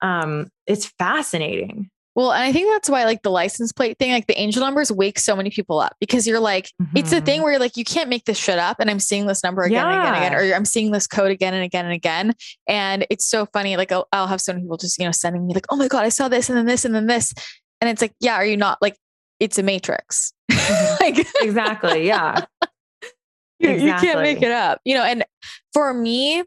Um, 0.00 0.50
it's 0.66 0.86
fascinating. 0.86 1.90
Well, 2.14 2.32
and 2.32 2.42
I 2.42 2.50
think 2.50 2.68
that's 2.68 2.90
why 2.90 3.04
like 3.04 3.22
the 3.22 3.30
license 3.30 3.70
plate 3.70 3.96
thing, 3.96 4.10
like 4.10 4.26
the 4.26 4.36
angel 4.36 4.60
numbers 4.60 4.90
wake 4.90 5.20
so 5.20 5.36
many 5.36 5.50
people 5.50 5.78
up 5.78 5.94
because 6.00 6.26
you're 6.26 6.40
like, 6.40 6.72
mm-hmm. 6.82 6.96
it's 6.96 7.12
a 7.12 7.20
thing 7.20 7.36
mm-hmm. 7.36 7.44
where 7.44 7.52
you're 7.52 7.60
like, 7.60 7.76
you 7.76 7.84
can't 7.84 8.08
make 8.08 8.24
this 8.24 8.36
shit 8.36 8.58
up. 8.58 8.80
And 8.80 8.90
I'm 8.90 8.98
seeing 8.98 9.26
this 9.26 9.44
number 9.44 9.62
again 9.62 9.84
yeah. 9.84 9.88
and 9.88 10.00
again 10.00 10.14
and 10.14 10.24
again, 10.24 10.52
or 10.52 10.56
I'm 10.56 10.64
seeing 10.64 10.90
this 10.90 11.06
code 11.06 11.30
again 11.30 11.54
and 11.54 11.62
again 11.62 11.84
and 11.84 11.94
again. 11.94 12.34
And 12.66 13.06
it's 13.08 13.24
so 13.24 13.46
funny. 13.46 13.76
Like 13.76 13.92
I'll, 13.92 14.08
I'll 14.12 14.26
have 14.26 14.40
so 14.40 14.52
many 14.52 14.64
people 14.64 14.78
just, 14.78 14.98
you 14.98 15.04
know, 15.04 15.12
sending 15.12 15.46
me 15.46 15.54
like, 15.54 15.66
oh 15.68 15.76
my 15.76 15.86
God, 15.86 16.04
I 16.04 16.08
saw 16.08 16.26
this 16.26 16.48
and 16.48 16.58
then 16.58 16.66
this 16.66 16.84
and 16.84 16.92
then 16.92 17.06
this. 17.06 17.32
And 17.80 17.88
it's 17.88 18.02
like, 18.02 18.14
yeah, 18.18 18.34
are 18.34 18.44
you 18.44 18.56
not 18.56 18.78
like, 18.82 18.96
it's 19.40 19.58
a 19.58 19.62
matrix. 19.62 20.32
Mm-hmm. 20.68 20.96
like 21.00 21.26
exactly. 21.40 22.06
Yeah. 22.06 22.44
You, 23.60 23.70
exactly. 23.70 23.88
you 24.08 24.12
can't 24.14 24.22
make 24.22 24.42
it 24.42 24.52
up, 24.52 24.80
you 24.84 24.94
know. 24.94 25.02
And 25.02 25.24
for 25.72 25.92
me, 25.92 26.44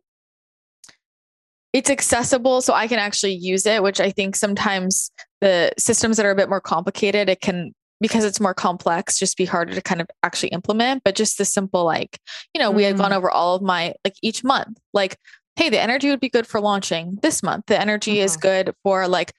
it's 1.73 1.89
accessible, 1.89 2.61
so 2.61 2.73
I 2.73 2.87
can 2.87 2.99
actually 2.99 3.33
use 3.33 3.65
it. 3.65 3.83
Which 3.83 3.99
I 3.99 4.11
think 4.11 4.37
sometimes 4.37 5.11
the 5.41 5.73
systems 5.77 6.15
that 6.15 6.25
are 6.25 6.31
a 6.31 6.35
bit 6.35 6.47
more 6.47 6.61
complicated, 6.61 7.27
it 7.27 7.41
can 7.41 7.73
because 7.99 8.23
it's 8.23 8.39
more 8.39 8.53
complex, 8.53 9.19
just 9.19 9.35
be 9.35 9.43
harder 9.43 9.73
to 9.73 9.81
kind 9.81 9.99
of 9.99 10.07
actually 10.23 10.49
implement. 10.49 11.03
But 11.03 11.15
just 11.15 11.37
the 11.37 11.43
simple, 11.43 11.83
like 11.83 12.17
you 12.53 12.59
know, 12.59 12.69
mm-hmm. 12.69 12.77
we 12.77 12.83
had 12.83 12.95
gone 12.95 13.09
mm-hmm. 13.09 13.17
over 13.17 13.29
all 13.29 13.55
of 13.55 13.61
my 13.61 13.93
like 14.05 14.15
each 14.21 14.41
month, 14.45 14.77
like 14.93 15.17
hey, 15.57 15.69
the 15.69 15.81
energy 15.81 16.09
would 16.09 16.21
be 16.21 16.29
good 16.29 16.47
for 16.47 16.61
launching 16.61 17.17
this 17.21 17.43
month. 17.43 17.65
The 17.67 17.79
energy 17.79 18.15
mm-hmm. 18.15 18.25
is 18.25 18.37
good 18.37 18.73
for 18.83 19.07
like 19.07 19.33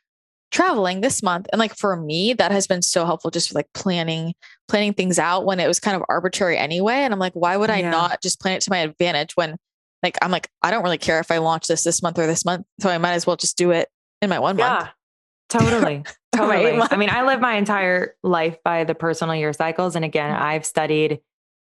traveling 0.52 1.00
this 1.00 1.22
month 1.22 1.48
and 1.52 1.58
like 1.58 1.74
for 1.76 1.96
me 1.96 2.32
that 2.34 2.52
has 2.52 2.66
been 2.66 2.82
so 2.82 3.04
helpful 3.04 3.30
just 3.30 3.48
for 3.48 3.54
like 3.54 3.68
planning 3.74 4.34
planning 4.68 4.92
things 4.92 5.18
out 5.18 5.44
when 5.44 5.58
it 5.58 5.66
was 5.66 5.80
kind 5.80 5.96
of 5.96 6.02
arbitrary 6.08 6.56
anyway 6.56 6.96
and 6.96 7.12
i'm 7.12 7.18
like 7.18 7.32
why 7.32 7.56
would 7.56 7.70
i 7.70 7.80
yeah. 7.80 7.90
not 7.90 8.22
just 8.22 8.40
plan 8.40 8.56
it 8.56 8.60
to 8.60 8.70
my 8.70 8.78
advantage 8.78 9.32
when 9.34 9.56
like 10.02 10.16
i'm 10.22 10.30
like 10.30 10.48
i 10.62 10.70
don't 10.70 10.84
really 10.84 10.98
care 10.98 11.18
if 11.20 11.30
i 11.30 11.38
launch 11.38 11.66
this 11.66 11.84
this 11.84 12.02
month 12.02 12.18
or 12.18 12.26
this 12.26 12.44
month 12.44 12.64
so 12.80 12.90
i 12.90 12.98
might 12.98 13.12
as 13.14 13.26
well 13.26 13.36
just 13.36 13.56
do 13.56 13.70
it 13.70 13.88
in 14.20 14.28
my 14.28 14.38
one 14.38 14.58
yeah. 14.58 14.68
month 14.68 14.88
totally 15.48 16.04
totally 16.34 16.80
i 16.80 16.96
mean 16.96 17.10
i 17.10 17.22
live 17.22 17.40
my 17.40 17.54
entire 17.54 18.14
life 18.22 18.56
by 18.62 18.84
the 18.84 18.94
personal 18.94 19.34
year 19.34 19.52
cycles 19.52 19.96
and 19.96 20.04
again 20.04 20.32
mm-hmm. 20.32 20.42
i've 20.42 20.64
studied 20.66 21.20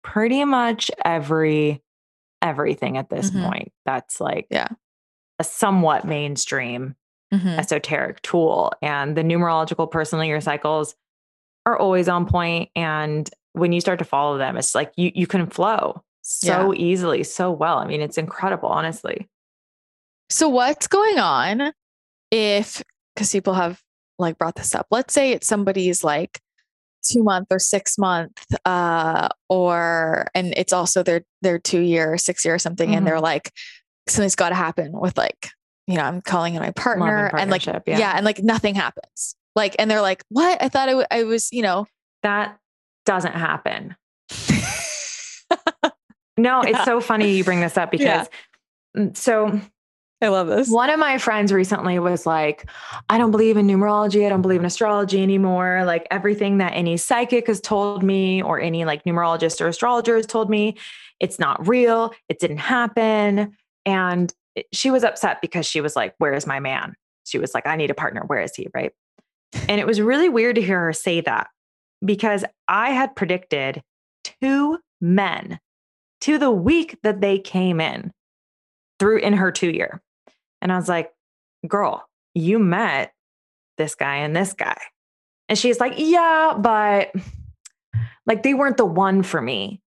pretty 0.03 0.43
much 0.43 0.91
every 1.05 1.81
everything 2.41 2.97
at 2.97 3.09
this 3.09 3.29
Mhm. 3.29 3.45
point. 3.45 3.71
That's 3.85 4.19
like 4.19 4.47
Yeah. 4.49 4.67
a 5.39 5.43
somewhat 5.43 6.05
mainstream 6.05 6.95
Mhm. 7.33 7.57
esoteric 7.57 8.21
tool. 8.21 8.73
And 8.81 9.15
the 9.15 9.23
numerological 9.23 9.89
personal 9.89 10.25
year 10.25 10.41
cycles 10.41 10.95
are 11.65 11.77
always 11.77 12.09
on 12.09 12.25
point. 12.25 12.69
And 12.75 13.29
when 13.53 13.71
you 13.71 13.81
start 13.81 13.99
to 13.99 14.05
follow 14.05 14.37
them, 14.37 14.57
it's 14.57 14.75
like 14.75 14.91
you 14.97 15.11
you 15.15 15.27
can 15.27 15.47
flow 15.47 16.03
so 16.21 16.73
easily, 16.73 17.23
so 17.23 17.51
well. 17.51 17.77
I 17.79 17.85
mean, 17.87 18.01
it's 18.01 18.17
incredible, 18.17 18.69
honestly. 18.69 19.29
So 20.29 20.47
what's 20.49 20.87
going 20.87 21.19
on 21.19 21.73
if 22.31 22.81
because 23.15 23.31
people 23.31 23.53
have 23.53 23.81
like 24.19 24.37
brought 24.37 24.55
this 24.55 24.73
up. 24.75 24.87
Let's 24.91 25.13
say 25.13 25.31
it's 25.31 25.47
somebody's 25.47 26.03
like 26.03 26.39
two 27.03 27.23
month 27.23 27.47
or 27.51 27.59
six 27.59 27.97
month, 27.97 28.45
uh, 28.65 29.27
or 29.49 30.27
and 30.35 30.53
it's 30.55 30.71
also 30.73 31.01
their 31.03 31.23
their 31.41 31.59
two 31.59 31.79
year, 31.81 32.17
six 32.17 32.45
year 32.45 32.53
or 32.55 32.59
something, 32.59 32.89
and 32.95 33.07
they're 33.07 33.19
like, 33.19 33.51
something's 34.07 34.35
gotta 34.35 34.55
happen 34.55 34.91
with 34.93 35.17
like, 35.17 35.49
you 35.87 35.95
know, 35.95 36.03
I'm 36.03 36.21
calling 36.21 36.55
in 36.55 36.61
my 36.61 36.71
partner 36.71 37.29
and 37.35 37.49
like 37.51 37.65
yeah. 37.65 37.79
yeah. 37.85 38.13
and 38.15 38.25
like 38.25 38.39
nothing 38.39 38.75
happens. 38.75 39.35
Like, 39.55 39.75
and 39.79 39.91
they're 39.91 40.01
like, 40.01 40.23
what? 40.29 40.61
I 40.63 40.69
thought 40.69 40.87
I, 40.87 40.91
w- 40.91 41.07
I 41.11 41.23
was, 41.23 41.49
you 41.51 41.61
know, 41.61 41.85
That 42.23 42.57
doesn't 43.05 43.33
happen. 43.33 43.95
No, 46.37 46.63
Yeah. 46.63 46.69
it's 46.69 46.85
so 46.85 47.01
funny 47.01 47.31
you 47.33 47.43
bring 47.43 47.59
this 47.59 47.77
up 47.77 47.91
because 47.91 48.05
Yeah. 48.95 49.01
Mm, 49.03 49.15
so 49.15 49.59
I 50.21 50.27
love 50.29 50.47
this. 50.47 50.69
one 50.69 50.89
of 50.89 50.99
my 50.99 51.17
friends 51.17 51.51
recently 51.51 51.97
was 51.99 52.25
like, 52.25 52.69
I 53.09 53.17
don't 53.17 53.31
believe 53.31 53.57
in 53.57 53.67
numerology. 53.67 54.25
I 54.25 54.29
don't 54.29 54.41
believe 54.41 54.59
in 54.59 54.65
astrology 54.65 55.21
anymore. 55.21 55.83
Like 55.85 56.07
everything 56.11 56.59
that 56.59 56.71
any 56.73 56.97
psychic 56.97 57.47
has 57.47 57.59
told 57.59 58.03
me 58.03 58.41
or 58.41 58.59
any 58.59 58.85
like 58.85 59.03
numerologist 59.03 59.61
or 59.61 59.67
astrologer 59.67 60.15
has 60.15 60.25
told 60.25 60.49
me, 60.49 60.77
it's 61.19 61.37
not 61.39 61.67
real. 61.67 62.13
It 62.29 62.39
didn't 62.39 62.57
happen. 62.57 63.55
And 63.85 64.33
she 64.71 64.91
was 64.91 65.03
upset 65.03 65.41
because 65.41 65.65
she 65.65 65.81
was 65.81 65.95
like, 65.95 66.13
Where 66.17 66.33
is 66.33 66.47
my 66.47 66.59
man? 66.59 66.95
She 67.25 67.37
was 67.39 67.53
like, 67.53 67.67
I 67.67 67.75
need 67.75 67.91
a 67.91 67.95
partner. 67.95 68.23
Where 68.25 68.41
is 68.41 68.55
he? 68.55 68.67
Right. 68.73 68.91
And 69.69 69.79
it 69.79 69.87
was 69.87 70.01
really 70.01 70.29
weird 70.29 70.55
to 70.55 70.61
hear 70.61 70.79
her 70.85 70.93
say 70.93 71.21
that 71.21 71.47
because 72.03 72.43
I 72.67 72.91
had 72.91 73.15
predicted 73.15 73.81
two 74.41 74.79
men 74.99 75.59
to 76.21 76.37
the 76.37 76.51
week 76.51 76.97
that 77.03 77.21
they 77.21 77.39
came 77.39 77.79
in 77.81 78.11
through 78.99 79.19
in 79.19 79.33
her 79.33 79.51
two 79.51 79.69
year. 79.69 80.01
And 80.61 80.71
I 80.71 80.75
was 80.77 80.87
like, 80.87 81.11
girl, 81.67 82.07
you 82.33 82.59
met 82.59 83.13
this 83.77 83.95
guy 83.95 84.17
and 84.17 84.35
this 84.35 84.53
guy. 84.53 84.77
And 85.49 85.57
she's 85.57 85.79
like, 85.79 85.93
yeah, 85.97 86.53
but 86.57 87.11
like 88.25 88.43
they 88.43 88.53
weren't 88.53 88.77
the 88.77 88.85
one 88.85 89.23
for 89.23 89.41
me. 89.41 89.81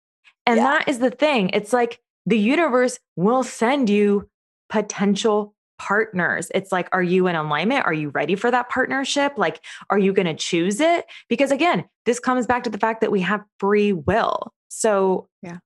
And 0.46 0.56
Yeah. 0.56 0.64
that 0.64 0.88
is 0.88 0.98
the 0.98 1.10
thing. 1.10 1.50
It's 1.52 1.72
like 1.72 2.00
the 2.26 2.38
universe 2.38 2.98
will 3.16 3.42
send 3.42 3.88
you 3.88 4.28
potential 4.68 5.54
partners. 5.78 6.50
It's 6.54 6.70
like, 6.70 6.88
are 6.92 7.02
you 7.02 7.26
in 7.26 7.34
alignment? 7.36 7.84
Are 7.84 7.92
you 7.92 8.10
ready 8.10 8.36
for 8.36 8.50
that 8.50 8.68
partnership? 8.68 9.34
Like, 9.36 9.60
are 9.90 9.98
you 9.98 10.12
going 10.12 10.26
to 10.26 10.34
choose 10.34 10.80
it? 10.80 11.04
Because 11.28 11.50
again, 11.50 11.84
this 12.06 12.20
comes 12.20 12.46
back 12.46 12.64
to 12.64 12.70
the 12.70 12.78
fact 12.78 13.00
that 13.00 13.10
we 13.10 13.20
have 13.22 13.42
free 13.58 13.92
will. 13.92 14.52
So, 14.68 15.28
Yeah. 15.42 15.58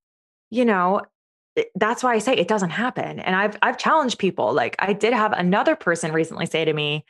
you 0.51 0.65
know, 0.65 1.03
that's 1.75 2.03
why 2.03 2.15
I 2.15 2.19
say 2.19 2.35
it 2.35 2.49
doesn't 2.49 2.71
happen. 2.71 3.19
And 3.19 3.35
I've 3.35 3.57
I've 3.63 3.79
challenged 3.79 4.19
people. 4.19 4.53
Like 4.53 4.77
I 4.79 4.93
did 4.93 5.13
have 5.13 5.33
another 5.33 5.75
person 5.75 6.13
recently 6.13 6.47
say 6.47 6.65
to 6.65 6.73
me, 6.73 7.05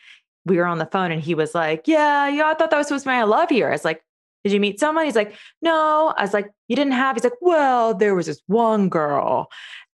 we 0.47 0.57
were 0.57 0.65
on 0.67 0.79
the 0.79 0.87
phone 0.87 1.13
and 1.13 1.21
he 1.23 1.35
was 1.35 1.55
like, 1.55 1.83
Yeah, 1.87 2.29
yeah, 2.29 2.47
I 2.47 2.55
thought 2.55 2.71
that 2.71 2.79
was 2.79 2.87
supposed 2.89 3.05
to 3.05 3.11
be 3.11 3.15
my 3.15 3.25
love 3.25 3.53
year. 3.53 3.69
I 3.69 3.73
was 3.73 3.85
like, 3.85 4.03
Did 4.45 4.53
you 4.55 4.61
meet 4.61 4.81
someone? 4.81 5.05
He's 5.05 5.17
like, 5.17 5.35
No. 5.61 6.15
I 6.17 6.23
was 6.23 6.33
like, 6.33 6.51
You 6.67 6.77
didn't 6.77 6.95
have? 6.95 7.15
He's 7.17 7.25
like, 7.25 7.35
Well, 7.43 7.95
there 7.95 8.15
was 8.15 8.27
this 8.27 8.41
one 8.47 8.89
girl. 8.89 9.51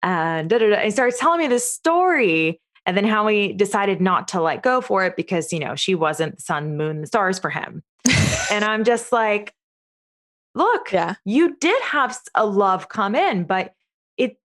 And 0.03 0.49
da, 0.49 0.57
da, 0.57 0.69
da. 0.69 0.75
And 0.77 0.91
starts 0.93 1.19
telling 1.19 1.39
me 1.39 1.47
this 1.47 1.71
story. 1.71 2.59
And 2.85 2.97
then 2.97 3.05
how 3.05 3.27
he 3.27 3.53
decided 3.53 4.01
not 4.01 4.27
to 4.29 4.41
let 4.41 4.63
go 4.63 4.81
for 4.81 5.05
it 5.05 5.15
because, 5.15 5.53
you 5.53 5.59
know, 5.59 5.75
she 5.75 5.93
wasn't 5.93 6.37
the 6.37 6.41
sun, 6.41 6.77
moon, 6.77 7.01
the 7.01 7.07
stars 7.07 7.37
for 7.37 7.51
him. 7.51 7.83
and 8.51 8.65
I'm 8.65 8.83
just 8.83 9.11
like, 9.11 9.53
look, 10.55 10.91
yeah. 10.91 11.15
you 11.23 11.55
did 11.57 11.79
have 11.83 12.17
a 12.35 12.45
love 12.45 12.89
come 12.89 13.13
in, 13.15 13.43
but 13.43 13.73
it 14.17 14.37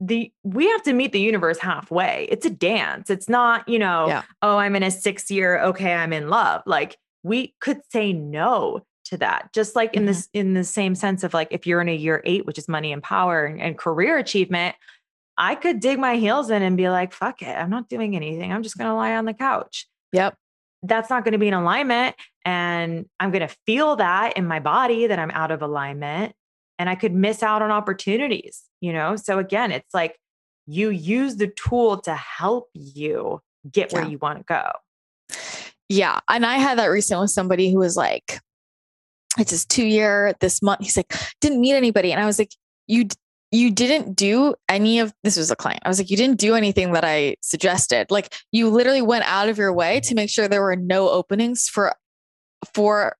the 0.00 0.30
we 0.44 0.68
have 0.68 0.82
to 0.82 0.92
meet 0.92 1.12
the 1.12 1.20
universe 1.20 1.58
halfway. 1.58 2.28
It's 2.30 2.44
a 2.46 2.50
dance. 2.50 3.08
It's 3.10 3.28
not, 3.28 3.66
you 3.68 3.78
know, 3.78 4.06
Yeah. 4.08 4.22
oh, 4.42 4.58
I'm 4.58 4.76
in 4.76 4.82
a 4.82 4.90
six 4.90 5.30
year, 5.30 5.58
okay, 5.60 5.94
I'm 5.94 6.12
in 6.12 6.28
love. 6.28 6.62
Like 6.66 6.98
we 7.22 7.54
could 7.60 7.80
say 7.90 8.12
no 8.12 8.84
to 9.06 9.16
that. 9.16 9.52
Just 9.54 9.74
like 9.74 9.94
in 9.94 10.02
Mhm. 10.04 10.06
this, 10.06 10.28
in 10.34 10.52
the 10.54 10.62
same 10.64 10.94
sense 10.94 11.24
of 11.24 11.32
like 11.32 11.48
if 11.50 11.66
you're 11.66 11.80
in 11.80 11.88
a 11.88 11.96
year 11.96 12.20
eight, 12.26 12.44
which 12.44 12.58
is 12.58 12.68
money 12.68 12.92
and 12.92 13.02
power 13.02 13.46
and, 13.46 13.60
and 13.60 13.78
career 13.78 14.18
achievement, 14.18 14.76
I 15.38 15.54
could 15.54 15.80
dig 15.80 15.98
my 15.98 16.16
heels 16.16 16.50
in 16.50 16.62
and 16.62 16.76
be 16.76 16.90
like, 16.90 17.12
fuck 17.12 17.40
it, 17.42 17.48
I'm 17.56 17.70
not 17.70 17.88
doing 17.88 18.16
anything. 18.16 18.52
I'm 18.52 18.62
just 18.62 18.76
gonna 18.76 18.94
lie 18.96 19.14
on 19.16 19.24
the 19.24 19.32
couch 19.34 19.86
Yep. 20.12 20.34
that's 20.82 21.08
not 21.10 21.24
going 21.24 21.32
to 21.32 21.38
be 21.38 21.48
in 21.48 21.54
alignment 21.54 22.16
and 22.44 23.06
i'm 23.20 23.30
going 23.30 23.46
to 23.46 23.54
feel 23.66 23.96
that 23.96 24.36
in 24.38 24.46
my 24.46 24.58
body 24.60 25.06
that 25.08 25.18
i'm 25.18 25.30
out 25.32 25.50
of 25.50 25.60
alignment 25.60 26.32
and 26.78 26.88
i 26.88 26.94
could 26.94 27.12
miss 27.12 27.42
out 27.42 27.60
on 27.62 27.70
opportunities 27.70 28.62
you 28.80 28.92
know 28.92 29.14
so 29.16 29.38
again 29.38 29.70
it's 29.72 29.92
like 29.92 30.16
you 30.66 30.88
use 30.90 31.36
the 31.36 31.48
tool 31.48 31.98
to 32.00 32.14
help 32.14 32.68
you 32.74 33.40
get 33.70 33.92
where 33.92 34.02
Yeah. 34.04 34.08
you 34.08 34.18
want 34.18 34.38
to 34.38 34.44
go 34.44 34.70
Yeah. 35.88 36.20
And 36.28 36.44
I 36.46 36.58
had 36.58 36.78
that 36.78 36.86
recently 36.86 37.24
with 37.24 37.30
somebody 37.32 37.72
who 37.72 37.78
was 37.78 37.96
like, 37.96 38.40
it's 39.38 39.50
his 39.50 39.64
two 39.66 39.86
year 39.86 40.34
this 40.40 40.60
month. 40.62 40.80
He's 40.82 40.96
like, 40.96 41.12
didn't 41.40 41.60
meet 41.60 41.74
anybody. 41.74 42.12
And 42.12 42.20
I 42.20 42.26
was 42.26 42.38
like, 42.38 42.52
you, 42.86 43.06
you 43.50 43.70
didn't 43.70 44.14
do 44.14 44.54
any 44.68 44.98
of 44.98 45.12
this 45.24 45.36
was 45.36 45.50
a 45.50 45.56
client. 45.56 45.80
I 45.84 45.88
was 45.88 45.98
like, 45.98 46.10
you 46.10 46.16
didn't 46.16 46.38
do 46.38 46.54
anything 46.54 46.92
that 46.92 47.04
I 47.04 47.36
suggested. 47.42 48.10
Like 48.10 48.34
you 48.52 48.68
literally 48.68 49.02
went 49.02 49.24
out 49.24 49.48
of 49.48 49.56
your 49.58 49.72
way 49.72 50.00
to 50.00 50.14
make 50.14 50.28
sure 50.30 50.48
there 50.48 50.62
were 50.62 50.76
no 50.76 51.08
openings 51.08 51.66
for, 51.68 51.94
for 52.74 53.16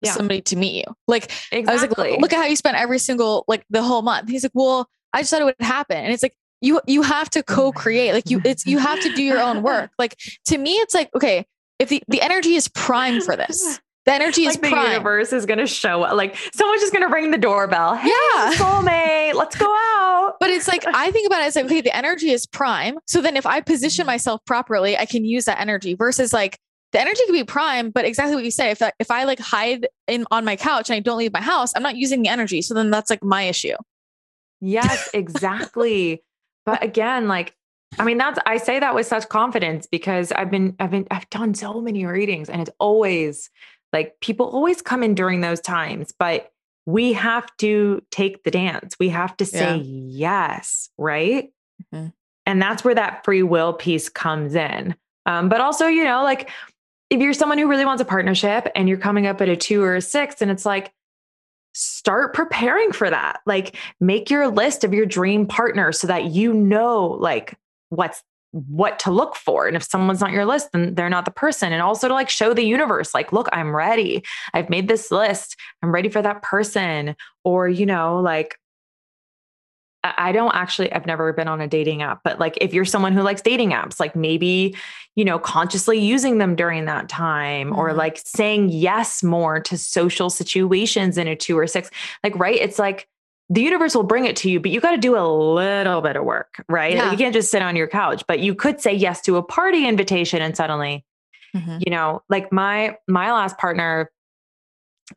Yeah. 0.00 0.12
somebody 0.12 0.40
to 0.42 0.56
meet 0.56 0.74
you. 0.76 0.94
Like 1.06 1.24
exactly 1.52 1.66
I 1.68 1.72
was 1.72 1.82
like, 1.82 1.98
look, 1.98 2.20
look 2.20 2.32
at 2.32 2.38
how 2.38 2.46
you 2.46 2.56
spent 2.56 2.76
every 2.78 2.98
single, 2.98 3.44
like 3.48 3.64
the 3.68 3.82
whole 3.82 4.02
month. 4.02 4.28
He's 4.30 4.44
like, 4.44 4.52
well, 4.54 4.88
I 5.12 5.20
just 5.20 5.30
thought 5.30 5.42
it 5.42 5.44
would 5.44 5.54
happen. 5.60 5.98
And 5.98 6.12
it's 6.12 6.22
like, 6.22 6.34
you, 6.62 6.80
you 6.86 7.02
have 7.02 7.28
to 7.30 7.40
oh 7.40 7.42
co-create. 7.42 8.12
Like 8.14 8.30
you, 8.30 8.40
it's, 8.44 8.64
you 8.64 8.78
have 8.78 9.00
to 9.00 9.12
do 9.14 9.22
your 9.22 9.40
own 9.40 9.62
work. 9.62 9.90
Like 9.98 10.16
to 10.46 10.56
me, 10.58 10.72
it's 10.76 10.94
like, 10.94 11.10
okay, 11.14 11.44
if 11.78 11.90
the, 11.90 12.02
the 12.08 12.22
energy 12.22 12.54
is 12.54 12.68
prime 12.68 13.20
for 13.20 13.36
this, 13.36 13.78
the 14.06 14.14
energy 14.14 14.42
is 14.46 14.54
like 14.54 14.62
the 14.62 14.70
prime. 14.70 14.92
universe 14.92 15.32
is 15.32 15.44
going 15.46 15.58
to 15.58 15.66
show 15.66 16.02
up 16.02 16.14
like 16.16 16.36
someone's 16.54 16.80
just 16.80 16.92
going 16.92 17.06
to 17.06 17.12
ring 17.12 17.30
the 17.30 17.38
doorbell 17.38 17.94
hey 17.96 18.08
Yeah. 18.08 18.52
soulmate 18.54 19.34
let's 19.34 19.56
go 19.56 19.66
out 19.66 20.36
But 20.40 20.50
it's 20.50 20.68
like, 20.68 20.84
I 20.86 21.10
think 21.10 21.26
about 21.26 21.42
it 21.42 21.46
as 21.46 21.56
like, 21.56 21.66
okay, 21.66 21.80
the 21.80 21.96
energy 21.96 22.30
is 22.30 22.46
prime. 22.46 22.98
So 23.06 23.20
then 23.20 23.36
if 23.36 23.46
I 23.46 23.60
position 23.60 24.02
mm-hmm. 24.02 24.12
myself 24.12 24.44
properly, 24.44 24.96
I 24.96 25.06
can 25.06 25.24
use 25.24 25.44
that 25.46 25.60
energy 25.60 25.94
versus 25.94 26.32
like 26.32 26.58
the 26.92 27.00
energy 27.00 27.20
could 27.26 27.32
be 27.32 27.44
prime, 27.44 27.90
but 27.90 28.04
exactly 28.04 28.34
what 28.34 28.44
you 28.44 28.50
say. 28.50 28.70
If 28.70 28.82
I, 28.82 28.92
if 28.98 29.10
I 29.10 29.24
like 29.24 29.38
hide 29.38 29.88
in 30.06 30.24
on 30.30 30.44
my 30.44 30.56
couch 30.56 30.88
and 30.88 30.96
I 30.96 31.00
don't 31.00 31.18
leave 31.18 31.32
my 31.32 31.40
house, 31.40 31.72
I'm 31.74 31.82
not 31.82 31.96
using 31.96 32.22
the 32.22 32.28
energy. 32.28 32.62
So 32.62 32.74
then 32.74 32.90
that's 32.90 33.10
like 33.10 33.22
my 33.24 33.42
issue. 33.42 33.74
Yes, 34.60 35.10
exactly. 35.12 36.22
but 36.64 36.82
again, 36.82 37.28
like, 37.28 37.54
I 37.98 38.04
mean, 38.04 38.18
that's 38.18 38.38
I 38.46 38.56
say 38.58 38.80
that 38.80 38.94
with 38.94 39.06
such 39.06 39.28
confidence 39.28 39.86
because 39.86 40.32
I've 40.32 40.50
been, 40.50 40.76
I've 40.80 40.90
been, 40.90 41.06
I've 41.10 41.28
done 41.30 41.54
so 41.54 41.80
many 41.80 42.04
readings 42.04 42.48
and 42.50 42.60
it's 42.60 42.70
always 42.78 43.50
like 43.92 44.18
people 44.20 44.46
always 44.46 44.82
come 44.82 45.02
in 45.02 45.14
during 45.14 45.40
those 45.40 45.60
times, 45.60 46.12
but 46.18 46.50
we 46.86 47.12
have 47.14 47.48
to 47.58 48.02
take 48.10 48.44
the 48.44 48.50
dance. 48.50 48.96
We 49.00 49.08
have 49.08 49.36
to 49.38 49.44
say 49.44 49.78
yes, 49.78 50.88
right? 50.98 51.50
Mhm. 51.92 52.12
And 52.46 52.62
that's 52.62 52.84
where 52.84 52.94
that 52.94 53.24
free 53.24 53.42
will 53.42 53.72
piece 53.72 54.08
comes 54.08 54.54
in. 54.54 54.94
Um, 55.26 55.48
but 55.48 55.60
also, 55.60 55.88
you 55.88 56.04
know, 56.04 56.22
like 56.22 56.50
if 57.10 57.20
you're 57.20 57.32
someone 57.32 57.58
who 57.58 57.66
really 57.68 57.84
wants 57.84 58.00
a 58.00 58.04
partnership 58.04 58.68
and 58.74 58.88
you're 58.88 58.98
coming 58.98 59.26
up 59.26 59.40
at 59.40 59.48
a 59.48 59.56
two 59.56 59.82
or 59.82 59.96
a 59.96 60.00
six, 60.00 60.40
and 60.40 60.50
it's 60.50 60.64
like, 60.64 60.92
start 61.74 62.32
preparing 62.32 62.90
for 62.90 63.10
that. 63.10 63.40
Like 63.44 63.76
make 64.00 64.30
your 64.30 64.48
list 64.48 64.82
of 64.82 64.94
your 64.94 65.04
dream 65.04 65.46
partner 65.46 65.92
so 65.92 66.06
that 66.06 66.24
you 66.24 66.54
know 66.54 67.18
like 67.20 67.54
what's 67.90 68.22
what 68.68 68.98
to 69.00 69.10
look 69.10 69.36
for. 69.36 69.66
And 69.66 69.76
if 69.76 69.82
someone's 69.82 70.20
not 70.20 70.32
your 70.32 70.46
list, 70.46 70.70
then 70.72 70.94
they're 70.94 71.10
not 71.10 71.24
the 71.26 71.30
person. 71.30 71.72
And 71.72 71.82
also 71.82 72.08
to 72.08 72.14
like 72.14 72.30
show 72.30 72.54
the 72.54 72.64
universe, 72.64 73.12
like, 73.12 73.32
look, 73.32 73.48
I'm 73.52 73.76
ready. 73.76 74.24
I've 74.54 74.70
made 74.70 74.88
this 74.88 75.10
list. 75.10 75.56
I'm 75.82 75.92
ready 75.92 76.08
for 76.08 76.22
that 76.22 76.42
person. 76.42 77.16
Or, 77.44 77.68
you 77.68 77.84
know, 77.86 78.20
like 78.20 78.58
I 80.04 80.30
don't 80.30 80.54
actually, 80.54 80.92
I've 80.92 81.06
never 81.06 81.32
been 81.32 81.48
on 81.48 81.60
a 81.60 81.66
dating 81.66 82.02
app, 82.02 82.20
but 82.22 82.38
like 82.38 82.56
if 82.60 82.72
you're 82.72 82.84
someone 82.84 83.12
who 83.12 83.22
likes 83.22 83.42
dating 83.42 83.70
apps, 83.70 83.98
like 83.98 84.14
maybe, 84.14 84.76
you 85.16 85.24
know, 85.24 85.38
consciously 85.38 85.98
using 85.98 86.38
them 86.38 86.54
during 86.54 86.84
that 86.84 87.08
time 87.08 87.76
or 87.76 87.90
Mhm. 87.90 87.96
like 87.96 88.20
saying 88.24 88.68
yes 88.68 89.24
more 89.24 89.58
to 89.60 89.76
social 89.76 90.30
situations 90.30 91.18
in 91.18 91.26
a 91.26 91.34
two 91.34 91.58
or 91.58 91.66
six. 91.66 91.90
Like, 92.22 92.38
right? 92.38 92.56
It's 92.56 92.78
like 92.78 93.08
the 93.48 93.62
universe 93.62 93.94
will 93.94 94.02
bring 94.02 94.24
it 94.24 94.36
to 94.36 94.50
you, 94.50 94.60
but 94.60 94.70
you 94.70 94.80
got 94.80 94.90
to 94.92 94.96
do 94.96 95.16
a 95.16 95.26
little 95.26 96.00
bit 96.00 96.16
of 96.16 96.24
work, 96.24 96.64
right? 96.68 96.96
Like, 96.96 97.12
you 97.12 97.18
can't 97.18 97.34
just 97.34 97.50
sit 97.50 97.62
on 97.62 97.76
your 97.76 97.86
couch, 97.86 98.24
but 98.26 98.40
you 98.40 98.54
could 98.54 98.80
say 98.80 98.92
yes 98.92 99.20
to 99.22 99.36
a 99.36 99.42
party 99.42 99.86
invitation 99.86 100.42
and 100.42 100.56
suddenly 100.56 101.04
you 101.80 101.90
know 101.90 102.22
like 102.28 102.52
my 102.52 102.96
my 103.08 103.32
last 103.32 103.56
partner 103.58 104.10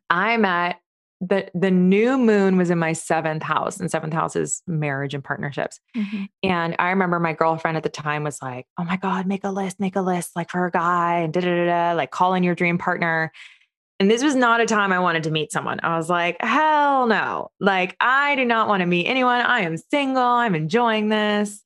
i 0.08 0.36
met 0.36 0.80
the 1.20 1.50
the 1.54 1.70
new 1.70 2.16
moon 2.16 2.56
was 2.56 2.70
in 2.70 2.78
my 2.78 2.94
seventh 2.94 3.42
house, 3.42 3.78
and 3.78 3.90
seventh 3.90 4.14
house 4.14 4.36
is 4.36 4.62
marriage 4.66 5.12
and 5.12 5.22
partnerships. 5.22 5.78
Mm-hmm. 5.94 6.24
And 6.42 6.76
I 6.78 6.88
remember 6.88 7.20
my 7.20 7.34
girlfriend 7.34 7.76
at 7.76 7.82
the 7.82 7.90
time 7.90 8.24
was 8.24 8.40
like, 8.40 8.66
"Oh 8.78 8.84
my 8.84 8.96
god, 8.96 9.26
make 9.26 9.44
a 9.44 9.50
list, 9.50 9.78
make 9.80 9.96
a 9.96 10.00
list, 10.00 10.34
like 10.34 10.48
for 10.48 10.64
a 10.64 10.70
guy, 10.70 11.18
and 11.18 11.32
da 11.32 11.40
da 11.40 11.54
da 11.54 11.66
da, 11.66 11.92
like 11.92 12.10
call 12.10 12.32
in 12.32 12.42
your 12.42 12.54
dream 12.54 12.78
partner." 12.78 13.32
And 14.00 14.10
this 14.10 14.22
was 14.22 14.34
not 14.34 14.62
a 14.62 14.66
time 14.66 14.92
I 14.92 14.98
wanted 14.98 15.24
to 15.24 15.30
meet 15.30 15.52
someone. 15.52 15.78
I 15.82 15.98
was 15.98 16.08
like, 16.08 16.38
hell 16.40 17.06
no. 17.06 17.50
Like, 17.60 17.96
I 18.00 18.34
do 18.34 18.46
not 18.46 18.66
want 18.66 18.80
to 18.80 18.86
meet 18.86 19.06
anyone. 19.06 19.42
I 19.42 19.60
am 19.60 19.76
single. 19.76 20.22
I'm 20.22 20.54
enjoying 20.54 21.10
this. 21.10 21.62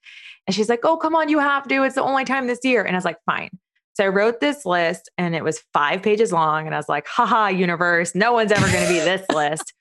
And 0.46 0.54
she's 0.54 0.68
like, 0.68 0.80
oh, 0.84 0.96
come 0.96 1.14
on, 1.14 1.28
you 1.28 1.38
have 1.38 1.68
to. 1.68 1.84
It's 1.84 1.94
the 1.94 2.02
only 2.02 2.24
time 2.24 2.48
this 2.48 2.58
year. 2.64 2.82
And 2.82 2.96
I 2.96 2.98
was 2.98 3.04
like, 3.04 3.18
fine. 3.24 3.50
So 3.94 4.04
I 4.04 4.08
wrote 4.08 4.40
this 4.40 4.66
list 4.66 5.08
and 5.16 5.36
it 5.36 5.44
was 5.44 5.62
five 5.72 6.02
pages 6.02 6.32
long. 6.32 6.66
And 6.66 6.74
I 6.74 6.78
was 6.78 6.88
like, 6.88 7.06
haha, 7.06 7.46
universe, 7.46 8.16
no 8.16 8.32
one's 8.32 8.50
ever 8.50 8.66
going 8.66 8.82
to 8.84 8.92
be 8.92 8.98
this 8.98 9.24
list. 9.32 9.72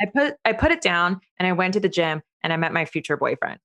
I 0.00 0.06
put 0.14 0.34
I 0.44 0.52
put 0.52 0.70
it 0.70 0.82
down 0.82 1.20
and 1.38 1.46
I 1.46 1.52
went 1.52 1.72
to 1.74 1.80
the 1.80 1.88
gym 1.88 2.20
and 2.44 2.52
I 2.52 2.56
met 2.58 2.74
my 2.74 2.84
future 2.84 3.16
boyfriend. 3.16 3.58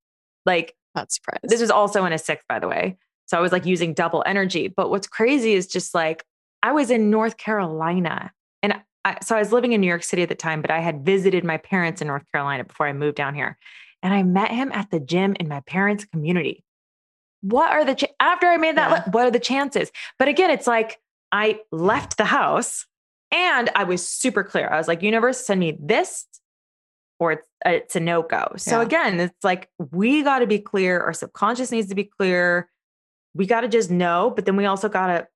Like 0.46 0.74
Not 0.96 1.12
surprised. 1.12 1.42
this 1.44 1.60
was 1.60 1.70
also 1.72 2.06
in 2.06 2.14
a 2.14 2.18
sixth, 2.18 2.48
by 2.48 2.60
the 2.60 2.70
way. 2.70 2.98
So 3.26 3.38
I 3.38 3.42
was 3.42 3.52
like 3.52 3.66
using 3.66 3.94
double 3.94 4.24
energy. 4.26 4.70
But 4.70 4.90
what's 4.90 5.08
crazy 5.08 5.54
is 5.54 5.68
just 5.68 5.94
like 5.94 6.24
I 6.64 6.72
was 6.72 6.90
in 6.90 7.10
North 7.10 7.36
Carolina. 7.36 8.32
I, 9.08 9.18
so 9.24 9.36
I 9.36 9.40
was 9.40 9.52
living 9.52 9.74
in 9.74 9.82
New 9.82 9.88
York 9.88 10.04
City 10.04 10.22
at 10.22 10.30
the 10.30 10.36
time, 10.36 10.62
but 10.62 10.72
I 10.72 10.80
had 10.80 11.06
visited 11.06 11.44
my 11.44 11.58
parents 11.58 12.02
in 12.02 12.08
North 12.08 12.24
Carolina 12.32 12.64
before 12.64 12.88
I 12.88 12.94
moved 12.94 13.16
down 13.16 13.36
here. 13.36 13.58
And 14.04 14.14
I 14.14 14.24
met 14.24 14.52
him 14.52 14.72
at 14.74 14.92
the 14.92 15.00
gym 15.00 15.36
in 15.40 15.48
my 15.48 15.62
parents' 15.62 16.06
community. 16.06 16.64
What 17.42 17.72
are 17.72 17.86
the, 17.86 17.96
ch- 17.96 18.14
after 18.20 18.48
I 18.48 18.58
made 18.58 18.76
that, 18.78 18.90
Yeah. 18.92 19.12
what 19.12 19.26
are 19.26 19.32
the 19.32 19.40
chances? 19.40 19.92
But 20.20 20.28
again, 20.28 20.50
it's 20.52 20.68
like 20.68 21.00
I 21.32 21.60
left 21.72 22.18
the 22.18 22.26
house 22.26 22.86
and 23.32 23.70
I 23.76 23.84
was 23.86 24.08
super 24.08 24.44
clear. 24.44 24.68
I 24.70 24.78
was 24.78 24.88
like, 24.88 25.02
universe, 25.02 25.40
send 25.46 25.60
me 25.60 25.78
this 25.80 26.26
or 27.20 27.34
it's, 27.34 27.48
uh, 27.66 27.72
it's 27.72 27.96
a 27.96 28.00
no 28.00 28.22
go. 28.22 28.54
So 28.58 28.80
Yeah. 28.80 28.86
again, 28.86 29.20
it's 29.20 29.44
like 29.44 29.70
we 29.78 30.22
got 30.24 30.40
to 30.40 30.48
be 30.48 30.60
clear. 30.60 31.00
Our 31.00 31.14
subconscious 31.14 31.72
needs 31.72 31.90
to 31.90 31.96
be 31.96 32.04
clear. 32.04 32.70
We 33.34 33.46
got 33.46 33.62
to 33.62 33.68
just 33.68 33.90
know, 33.90 34.32
but 34.36 34.46
then 34.46 34.56
we 34.56 34.66
also 34.66 34.90
got 34.90 35.08
to. 35.08 35.28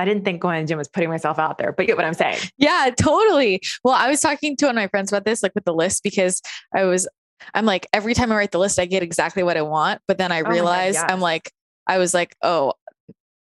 I 0.00 0.04
didn't 0.06 0.24
think 0.24 0.40
going 0.40 0.58
to 0.58 0.64
the 0.64 0.68
gym 0.68 0.78
was 0.78 0.88
putting 0.88 1.10
myself 1.10 1.38
out 1.38 1.58
there, 1.58 1.72
but 1.72 1.82
you 1.82 1.88
get 1.88 1.96
what 1.98 2.06
I'm 2.06 2.14
saying. 2.14 2.38
Yeah, 2.56 2.88
totally. 2.98 3.60
Well, 3.84 3.94
I 3.94 4.08
was 4.08 4.20
talking 4.20 4.56
to 4.56 4.66
one 4.66 4.78
of 4.78 4.80
my 4.80 4.88
friends 4.88 5.12
about 5.12 5.26
this, 5.26 5.42
like 5.42 5.54
with 5.54 5.66
the 5.66 5.74
list, 5.74 6.02
because 6.02 6.40
I 6.74 6.84
was, 6.84 7.06
I'm 7.52 7.66
like, 7.66 7.86
every 7.92 8.14
time 8.14 8.32
I 8.32 8.36
write 8.36 8.50
the 8.50 8.58
list, 8.58 8.78
I 8.78 8.86
get 8.86 9.02
exactly 9.02 9.42
what 9.42 9.58
I 9.58 9.62
want. 9.62 10.00
But 10.08 10.16
then 10.16 10.32
I 10.32 10.40
Oh 10.40 10.44
my 10.44 10.48
God, 10.48 10.52
realize 10.52 10.96
I'm 10.96 11.20
like, 11.20 11.52
I 11.86 11.98
was 11.98 12.14
like, 12.14 12.34
oh, 12.40 12.72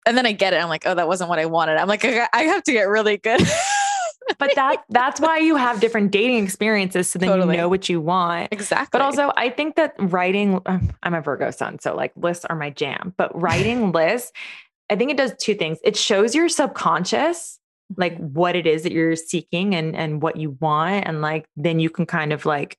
and 0.07 0.17
then 0.17 0.25
I 0.25 0.33
get 0.33 0.55
it. 0.55 0.63
I'm 0.63 0.71
like, 0.71 0.87
oh, 0.87 0.95
that 0.95 1.07
wasn't 1.09 1.29
what 1.29 1.39
I 1.39 1.45
wanted. 1.47 1.77
I'm 1.77 1.89
like, 1.89 2.05
I 2.05 2.27
I 2.33 2.45
have 2.45 2.63
to 2.63 2.73
get 2.73 2.89
really 2.89 3.19
good. 3.19 3.43
But 4.39 4.57
that 4.57 4.83
that's 4.89 5.21
why 5.21 5.39
you 5.39 5.55
have 5.55 5.81
different 5.81 6.11
dating 6.11 6.43
experiences, 6.43 7.09
so 7.09 7.19
then 7.19 7.29
Totally. 7.29 7.55
you 7.55 7.61
know 7.61 7.69
what 7.69 7.89
you 7.89 8.01
want. 8.01 8.49
exactly. 8.51 8.89
But 8.91 9.01
also, 9.01 9.31
I 9.37 9.51
think 9.51 9.77
that 9.77 9.95
writing, 9.99 10.61
um, 10.67 10.93
I'm 11.03 11.15
a 11.15 11.21
Virgo 11.21 11.53
sun, 11.53 11.79
so 11.79 11.95
like 11.95 12.13
lists 12.17 12.45
are 12.45 12.57
my 12.57 12.71
jam. 12.71 13.15
But 13.17 13.41
writing 13.41 13.93
lists, 13.93 14.33
I 14.91 14.97
think 14.97 15.11
it 15.11 15.17
does 15.17 15.35
two 15.39 15.55
things. 15.55 15.79
It 15.85 15.97
shows 15.97 16.35
your 16.35 16.49
subconscious 16.49 17.59
like 17.97 18.17
what 18.19 18.57
it 18.57 18.67
is 18.67 18.83
that 18.83 18.93
you're 18.93 19.15
seeking 19.17 19.75
and 19.75 19.95
and 19.95 20.21
what 20.21 20.37
you 20.37 20.57
want, 20.61 21.07
and 21.07 21.23
like 21.23 21.47
then 21.57 21.79
you 21.79 21.89
can 21.89 22.05
kind 22.07 22.33
of 22.33 22.45
like, 22.45 22.77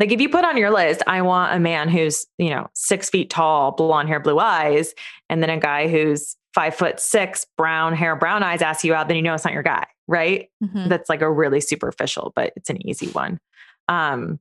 like 0.00 0.10
if 0.10 0.20
you 0.20 0.28
put 0.28 0.44
on 0.44 0.56
your 0.56 0.70
list, 0.70 1.02
I 1.06 1.22
want 1.22 1.54
a 1.54 1.60
man 1.60 1.88
who's 1.88 2.26
you 2.38 2.50
know 2.50 2.68
six 2.74 3.08
feet 3.10 3.30
tall, 3.30 3.72
blonde 3.72 4.08
hair, 4.08 4.18
blue 4.20 4.38
eyes, 4.38 4.92
and 5.28 5.42
then 5.42 5.50
a 5.50 5.58
guy 5.58 5.86
who's 5.88 6.36
five 6.52 6.74
foot 6.74 6.98
six, 6.98 7.46
brown 7.56 7.94
hair, 7.94 8.16
brown 8.16 8.42
eyes, 8.42 8.60
asks 8.60 8.84
you 8.84 8.92
out, 8.92 9.06
then 9.06 9.16
you 9.16 9.22
know 9.22 9.34
it's 9.34 9.44
not 9.44 9.54
your 9.54 9.62
guy, 9.62 9.86
right? 10.08 10.48
Mhm. 10.64 10.88
that's 10.88 11.08
like 11.08 11.22
a 11.22 11.30
really 11.30 11.60
superficial, 11.60 12.32
but 12.34 12.52
it's 12.56 12.70
an 12.70 12.84
easy 12.88 13.06
one. 13.08 13.38
Um, 13.86 14.40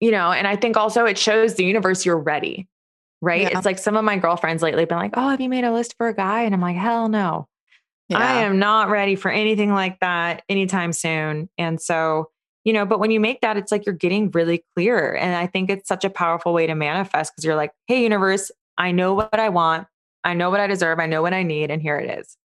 you 0.00 0.10
know, 0.10 0.32
and 0.32 0.48
I 0.48 0.56
think 0.56 0.76
also 0.76 1.04
it 1.04 1.16
shows 1.16 1.54
the 1.54 1.64
universe 1.64 2.04
you're 2.04 2.18
ready, 2.18 2.66
right? 3.22 3.42
Yeah. 3.42 3.56
It's 3.56 3.64
like 3.64 3.78
some 3.78 3.96
of 3.96 4.04
my 4.04 4.18
girlfriends 4.18 4.62
lately 4.62 4.82
have 4.82 4.88
been 4.90 4.98
like, 4.98 5.14
Oh, 5.14 5.30
have 5.30 5.40
you 5.40 5.48
made 5.48 5.64
a 5.64 5.72
list 5.72 5.94
for 5.96 6.08
a 6.08 6.14
guy? 6.14 6.42
And 6.42 6.54
I'm 6.54 6.60
like, 6.60 6.76
hell 6.76 7.08
no. 7.08 7.48
I 8.14 8.42
am 8.42 8.58
not 8.58 8.90
ready 8.90 9.16
for 9.16 9.30
anything 9.30 9.72
like 9.72 10.00
that 10.00 10.42
anytime 10.48 10.92
soon. 10.92 11.48
And 11.56 11.80
so, 11.80 12.28
you 12.62 12.74
know, 12.74 12.84
but 12.84 13.00
when 13.00 13.10
you 13.10 13.20
make 13.20 13.40
that, 13.40 13.56
it's 13.56 13.72
like 13.72 13.86
you're 13.86 13.94
getting 13.94 14.30
really 14.32 14.64
clear. 14.76 15.14
And 15.14 15.34
I 15.34 15.46
think 15.46 15.70
it's 15.70 15.88
such 15.88 16.04
a 16.04 16.10
powerful 16.10 16.52
way 16.52 16.66
to 16.66 16.74
manifest 16.74 17.32
because 17.32 17.46
you're 17.46 17.56
like, 17.56 17.72
hey, 17.86 18.02
universe, 18.02 18.50
I 18.76 18.92
know 18.92 19.14
what 19.14 19.38
I 19.38 19.48
want. 19.48 19.86
I 20.24 20.34
know 20.34 20.50
what 20.50 20.60
I 20.60 20.66
deserve. 20.66 20.98
I 20.98 21.06
know 21.06 21.22
what 21.22 21.32
I 21.32 21.42
need. 21.42 21.70
And 21.70 21.80
here 21.80 21.96
it 21.96 22.18
is. 22.18 22.36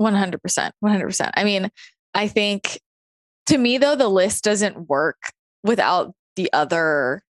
100%. 0.00 0.70
100%. 0.84 1.30
I 1.34 1.44
mean, 1.44 1.70
I 2.14 2.28
think 2.28 2.80
to 3.46 3.58
me, 3.58 3.78
though, 3.78 3.96
the 3.96 4.08
list 4.08 4.44
doesn't 4.44 4.88
work 4.88 5.32
without 5.62 6.14
the 6.36 6.52
other 6.52 7.22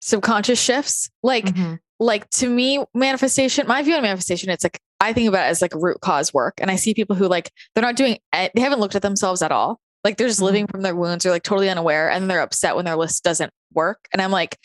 subconscious 0.00 0.60
shifts. 0.60 1.10
Like, 1.22 1.46
Mhm. 1.46 1.78
like 1.98 2.28
to 2.30 2.48
me, 2.48 2.84
manifestation, 2.94 3.66
my 3.66 3.82
view 3.82 3.94
on 3.94 4.02
manifestation, 4.02 4.50
it's 4.50 4.64
like 4.64 4.78
I 5.02 5.12
think 5.14 5.28
about 5.28 5.46
it 5.46 5.50
as 5.50 5.62
like 5.62 5.74
root 5.74 5.98
cause 6.02 6.32
work. 6.34 6.54
And 6.60 6.70
I 6.70 6.76
see 6.76 6.92
people 6.94 7.16
who 7.16 7.26
like 7.26 7.50
they're 7.74 7.82
not 7.82 7.96
doing 7.96 8.18
it, 8.34 8.52
they 8.54 8.60
haven't 8.60 8.80
looked 8.80 8.94
at 8.96 9.02
themselves 9.02 9.40
at 9.42 9.50
all. 9.52 9.80
Like 10.04 10.16
they're 10.16 10.28
just 10.28 10.40
Mhm. 10.40 10.44
living 10.44 10.66
from 10.66 10.82
their 10.82 10.94
wounds, 10.96 11.22
they're 11.24 11.32
like 11.32 11.42
totally 11.42 11.70
unaware, 11.70 12.10
and 12.10 12.28
they're 12.30 12.40
upset 12.40 12.76
when 12.76 12.84
their 12.84 12.96
list 12.96 13.22
doesn't 13.24 13.52
work. 13.72 13.98
And 14.12 14.20
I'm 14.22 14.30
like, 14.30 14.56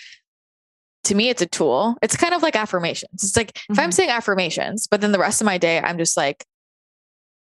to 1.06 1.16
me, 1.16 1.30
it's 1.30 1.42
a 1.42 1.46
tool. 1.46 1.96
It's 2.02 2.16
kind 2.18 2.34
of 2.34 2.42
like 2.42 2.56
affirmations. 2.56 3.24
It's 3.24 3.38
like 3.38 3.52
if 3.70 3.78
I'm 3.78 3.90
Mhm. 3.92 3.94
saying 3.94 4.10
affirmations, 4.10 4.88
but 4.88 5.02
then 5.02 5.12
the 5.12 5.20
rest 5.20 5.40
of 5.42 5.46
my 5.46 5.58
day, 5.58 5.80
I'm 5.80 5.98
just 5.98 6.18
like, 6.18 6.46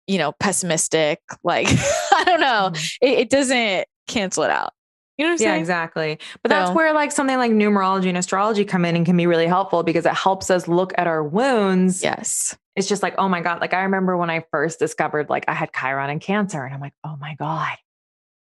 you 0.06 0.18
know, 0.18 0.32
pessimistic. 0.38 1.20
Like, 1.42 1.66
I 2.12 2.24
don't 2.26 2.40
know. 2.40 2.70
Mhm. 2.72 2.96
It, 3.00 3.18
it 3.20 3.30
doesn't 3.30 3.86
cancel 4.06 4.42
it 4.42 4.50
out. 4.50 4.72
You 5.16 5.24
know 5.24 5.32
what 5.32 5.40
I'm 5.40 5.44
Yeah, 5.44 5.50
saying? 5.52 5.60
exactly. 5.60 6.18
But 6.42 6.48
that's 6.48 6.70
where 6.72 6.92
like 6.92 7.12
something 7.12 7.36
like 7.36 7.52
numerology 7.52 8.08
and 8.08 8.18
astrology 8.18 8.64
come 8.64 8.84
in 8.84 8.96
and 8.96 9.06
can 9.06 9.16
be 9.16 9.26
really 9.26 9.46
helpful 9.46 9.82
because 9.82 10.06
it 10.06 10.14
helps 10.14 10.50
us 10.50 10.66
look 10.66 10.92
at 10.98 11.06
our 11.06 11.22
wounds. 11.22 12.02
Yes. 12.02 12.56
It's 12.74 12.88
just 12.88 13.02
like, 13.02 13.14
oh 13.18 13.28
my 13.28 13.40
God. 13.40 13.60
Like 13.60 13.74
I 13.74 13.82
remember 13.82 14.16
when 14.16 14.30
I 14.30 14.44
first 14.50 14.80
discovered 14.80 15.30
like 15.30 15.44
I 15.46 15.54
had 15.54 15.70
Chiron 15.72 16.10
and 16.10 16.20
cancer 16.20 16.64
and 16.64 16.74
I'm 16.74 16.80
like, 16.80 16.94
oh 17.04 17.16
my 17.20 17.36
God. 17.36 17.76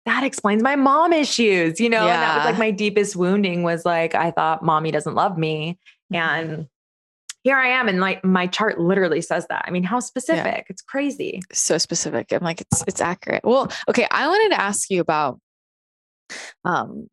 That 0.06 0.22
explains 0.22 0.62
my 0.62 0.76
mom 0.76 1.12
issues, 1.12 1.80
you 1.80 1.90
know? 1.90 2.06
And 2.06 2.22
that 2.22 2.36
was 2.36 2.44
like 2.46 2.58
my 2.58 2.70
deepest 2.70 3.16
wounding 3.16 3.62
was 3.64 3.84
like, 3.84 4.14
I 4.14 4.30
thought 4.30 4.62
mommy 4.64 4.92
doesn't 4.92 5.14
love 5.14 5.36
me. 5.36 5.78
Mm-hmm. 6.12 6.14
And 6.14 6.68
here 7.42 7.56
I 7.56 7.68
am. 7.68 7.88
And 7.88 8.00
like 8.00 8.24
my 8.24 8.46
chart 8.46 8.80
literally 8.80 9.20
says 9.20 9.46
that. 9.48 9.64
I 9.66 9.70
mean, 9.70 9.82
how 9.82 10.00
specific? 10.00 10.66
It's 10.68 10.80
crazy. 10.80 11.42
so 11.52 11.76
specific. 11.76 12.32
I'm 12.32 12.42
like, 12.42 12.60
it's 12.60 12.84
it's 12.86 13.00
accurate. 13.00 13.42
Well, 13.44 13.70
okay. 13.88 14.06
I 14.10 14.26
wanted 14.28 14.54
to 14.54 14.60
ask 14.60 14.90
you 14.90 15.00
about 15.00 15.40
um 16.64 17.08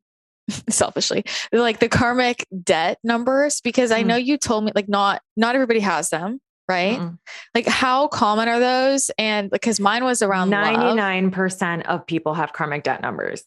selfishly 0.70 1.24
like 1.54 1.80
the 1.80 1.88
karmic 1.88 2.46
debt 2.64 3.00
numbers 3.04 3.62
because 3.62 3.92
I 3.92 4.04
Mm. 4.04 4.08
know 4.08 4.16
you 4.18 4.38
told 4.38 4.66
me 4.66 4.72
like 4.76 4.90
not 4.90 5.22
not 5.38 5.56
everybody 5.56 5.80
has 5.80 6.10
them, 6.10 6.40
right? 6.68 7.00
Mm-mm. 7.00 7.18
Like 7.56 7.66
how 7.66 8.08
common 8.10 8.50
are 8.50 8.60
those? 8.60 9.10
And 9.18 9.50
because 9.50 9.80
mine 9.80 10.04
was 10.04 10.22
around 10.22 10.50
99% 10.52 11.86
of 11.86 12.06
people 12.06 12.34
have 12.34 12.52
karmic 12.52 12.84
debt 12.84 13.02
numbers. 13.02 13.46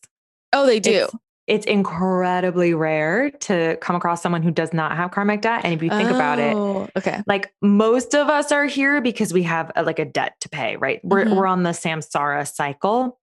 Oh, 0.54 0.64
they 0.66 0.80
do. 0.80 0.90
It's, 0.90 1.14
it's 1.46 1.66
incredibly 1.66 2.72
rare 2.74 3.30
to 3.30 3.76
come 3.82 3.94
across 3.94 4.22
someone 4.22 4.42
who 4.42 4.50
does 4.50 4.72
not 4.72 4.96
have 4.96 5.10
karmic 5.10 5.42
debt. 5.42 5.62
And 5.64 5.74
if 5.74 5.82
you 5.82 5.90
think 5.90 6.10
about 6.10 6.38
it, 6.38 6.56
Oh, 6.56 6.88
Okay. 6.96 7.22
like 7.26 7.52
most 7.60 8.14
of 8.14 8.28
us 8.28 8.52
are 8.52 8.64
here 8.64 9.00
because 9.02 9.32
we 9.34 9.42
have 9.42 9.70
a, 9.76 9.82
like 9.82 9.98
a 9.98 10.04
debt 10.06 10.34
to 10.40 10.48
pay, 10.48 10.76
right? 10.76 11.00
We're, 11.04 11.24
Mhm. 11.26 11.36
we're 11.36 11.46
on 11.46 11.62
the 11.62 11.70
samsara 11.70 12.50
cycle. 12.52 13.18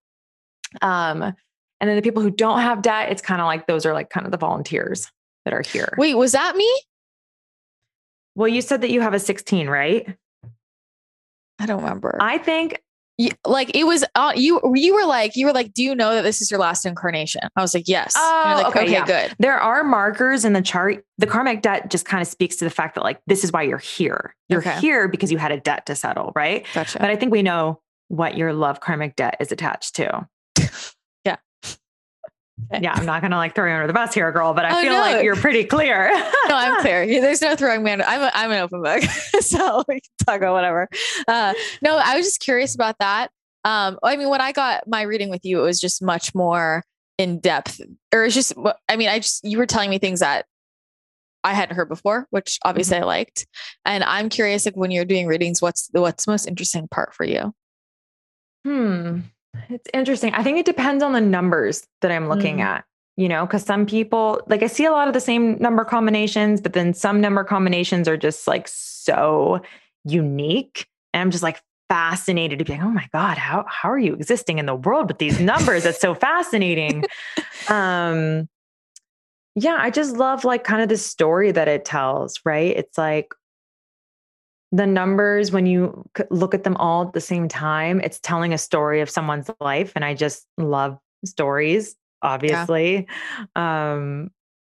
Um, 0.80 1.34
and 1.80 1.88
then 1.88 1.96
the 1.96 2.02
people 2.02 2.22
who 2.22 2.30
don't 2.30 2.60
have 2.60 2.82
debt, 2.82 3.10
it's 3.10 3.22
kind 3.22 3.40
of 3.40 3.46
like 3.46 3.66
those 3.66 3.84
are 3.86 3.92
like 3.92 4.10
kind 4.10 4.26
of 4.26 4.32
the 4.32 4.38
volunteers 4.38 5.10
that 5.44 5.52
are 5.54 5.62
here. 5.62 5.94
Wait, 5.98 6.14
was 6.14 6.32
that 6.32 6.56
me? 6.56 6.70
Well, 8.34 8.48
you 8.48 8.60
said 8.62 8.80
that 8.80 8.90
you 8.90 9.00
have 9.00 9.14
a 9.14 9.18
16, 9.20 9.68
right? 9.68 10.16
I 11.58 11.66
don't 11.66 11.82
remember. 11.82 12.16
I 12.20 12.38
think 12.38 12.80
like 13.46 13.70
it 13.76 13.84
was 13.84 14.04
uh, 14.16 14.32
you 14.34 14.60
you 14.74 14.92
were 14.92 15.04
like 15.06 15.36
you 15.36 15.46
were 15.46 15.52
like 15.52 15.72
do 15.72 15.84
you 15.84 15.94
know 15.94 16.16
that 16.16 16.22
this 16.22 16.40
is 16.42 16.50
your 16.50 16.58
last 16.58 16.84
incarnation 16.84 17.42
i 17.54 17.60
was 17.62 17.72
like 17.72 17.84
yes 17.86 18.12
Oh, 18.18 18.54
like, 18.56 18.66
okay, 18.76 18.90
yeah. 18.90 19.06
good 19.06 19.36
there 19.38 19.56
are 19.56 19.84
markers 19.84 20.44
in 20.44 20.52
the 20.52 20.60
chart. 20.60 21.04
The 21.18 21.28
karmic 21.28 21.62
debt 21.62 21.92
just 21.92 22.06
kind 22.06 22.20
of 22.20 22.26
speaks 22.26 22.56
to 22.56 22.64
the 22.64 22.70
fact 22.70 22.96
that 22.96 23.04
like 23.04 23.20
this 23.28 23.44
is 23.44 23.52
why 23.52 23.62
you're 23.62 23.78
here. 23.78 24.34
You're 24.48 24.58
Okay. 24.62 24.80
here 24.80 25.06
because 25.06 25.30
you 25.30 25.38
had 25.38 25.52
a 25.52 25.60
debt 25.60 25.86
to 25.86 25.94
settle, 25.94 26.32
right? 26.34 26.66
gotcha 26.74 26.98
But 26.98 27.10
I 27.10 27.14
think 27.14 27.30
we 27.30 27.42
know 27.42 27.80
what 28.08 28.36
your 28.36 28.52
love 28.52 28.80
karmic 28.80 29.14
debt 29.14 29.36
is 29.38 29.52
attached 29.52 29.94
to. 29.96 30.28
Yeah. 32.80 32.92
I'm 32.94 33.06
not 33.06 33.22
gonna 33.22 33.36
like 33.36 33.54
throw 33.54 33.66
you 33.66 33.72
under 33.74 33.86
the 33.86 33.92
bus 33.92 34.14
here, 34.14 34.30
girl, 34.32 34.52
but 34.54 34.64
I 34.64 34.78
Oh, 34.78 34.82
feel 34.82 34.92
no. 34.92 34.98
like 35.00 35.22
you're 35.24 35.36
pretty 35.36 35.64
clear. 35.64 36.08
no 36.48 36.56
i'm 36.56 36.80
clear 36.82 37.06
there's 37.20 37.40
no 37.40 37.56
throwing 37.56 37.82
man 37.82 38.02
i'm, 38.02 38.20
a, 38.20 38.30
I'm 38.34 38.50
an 38.52 38.58
open 38.62 38.82
book 38.82 39.02
so 39.40 39.82
we 39.88 39.94
can 40.00 40.10
talk 40.26 40.36
about 40.38 40.52
whatever 40.52 40.88
uh, 41.26 41.54
no 41.82 41.96
i 41.96 42.16
was 42.16 42.26
just 42.26 42.40
curious 42.40 42.74
about 42.74 42.96
that 43.00 43.30
um, 43.64 43.98
i 44.02 44.16
mean 44.16 44.28
when 44.28 44.40
i 44.42 44.52
got 44.52 44.86
my 44.86 45.02
reading 45.02 45.30
with 45.30 45.44
you 45.44 45.58
it 45.60 45.62
was 45.64 45.80
just 45.80 46.02
much 46.02 46.34
more 46.34 46.84
in 47.18 47.40
depth 47.40 47.80
or 48.12 48.24
it's 48.24 48.34
just 48.34 48.52
i 48.88 48.96
mean 48.96 49.08
i 49.08 49.18
just 49.18 49.42
you 49.44 49.56
were 49.58 49.66
telling 49.66 49.88
me 49.88 49.98
things 49.98 50.20
that 50.20 50.44
i 51.44 51.54
hadn't 51.54 51.76
heard 51.76 51.88
before 51.88 52.26
which 52.30 52.58
obviously 52.64 52.98
i 52.98 53.02
liked 53.02 53.46
and 53.86 54.04
i'm 54.04 54.28
curious 54.28 54.66
like 54.66 54.76
when 54.76 54.90
you're 54.90 55.04
doing 55.06 55.26
readings 55.26 55.62
what's 55.62 55.88
the 55.88 56.00
what's 56.02 56.26
the 56.26 56.30
most 56.30 56.46
interesting 56.46 56.86
part 56.88 57.14
for 57.14 57.24
you 57.24 57.52
Hmm. 58.66 59.20
It's 59.68 59.88
interesting. 59.94 60.34
I 60.34 60.42
think 60.42 60.58
it 60.58 60.66
depends 60.66 61.02
on 61.02 61.12
the 61.12 61.20
numbers 61.20 61.86
that 62.00 62.10
I'm 62.10 62.28
looking 62.28 62.58
Mm. 62.58 62.64
at, 62.64 62.84
you 63.16 63.28
know, 63.28 63.46
because 63.46 63.62
some 63.64 63.86
people, 63.86 64.40
like 64.46 64.62
I 64.62 64.66
see 64.66 64.84
a 64.84 64.92
lot 64.92 65.08
of 65.08 65.14
the 65.14 65.20
same 65.20 65.56
number 65.58 65.84
combinations, 65.84 66.60
but 66.60 66.72
then 66.72 66.94
some 66.94 67.20
number 67.20 67.44
combinations 67.44 68.08
are 68.08 68.16
just 68.16 68.46
like 68.46 68.68
so 68.68 69.60
unique. 70.04 70.86
And 71.12 71.20
I'm 71.20 71.30
just 71.30 71.42
like 71.42 71.62
fascinated 71.88 72.58
to 72.58 72.64
be 72.64 72.72
like, 72.72 72.82
oh 72.82 72.90
my 72.90 73.08
God, 73.12 73.38
how, 73.38 73.64
how 73.68 73.90
are 73.90 73.98
you 73.98 74.14
existing 74.14 74.58
in 74.58 74.66
the 74.66 74.74
world 74.74 75.08
with 75.08 75.18
these 75.18 75.40
numbers? 75.40 75.84
That's 75.84 76.00
so 76.00 76.14
fascinating. 76.14 77.04
um, 77.68 78.48
yeah, 79.54 79.76
I 79.78 79.90
just 79.90 80.16
love 80.16 80.44
like 80.44 80.64
kind 80.64 80.82
of 80.82 80.88
the 80.88 80.96
story 80.96 81.52
that 81.52 81.68
it 81.68 81.84
tells, 81.84 82.40
right? 82.44 82.76
It's 82.76 82.98
like 82.98 83.32
the 84.74 84.86
numbers 84.86 85.52
when 85.52 85.66
you 85.66 86.04
look 86.30 86.52
at 86.52 86.64
them 86.64 86.76
all 86.78 87.06
at 87.06 87.12
the 87.12 87.20
same 87.20 87.46
time 87.46 88.00
it's 88.00 88.18
telling 88.18 88.52
a 88.52 88.58
story 88.58 89.00
of 89.00 89.08
someone's 89.08 89.48
life 89.60 89.92
and 89.94 90.04
i 90.04 90.14
just 90.14 90.46
love 90.58 90.98
stories 91.24 91.94
obviously. 92.22 93.06
Um 93.54 94.30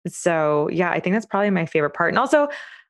so 0.07 0.68
yeah 0.70 0.90
i 0.90 1.01
think 1.01 1.14
that's 1.14 1.26
probably 1.26 1.51
my 1.51 1.64
favorite 1.64 1.94
part 1.94 2.11
and 2.11 2.18
also 2.18 2.49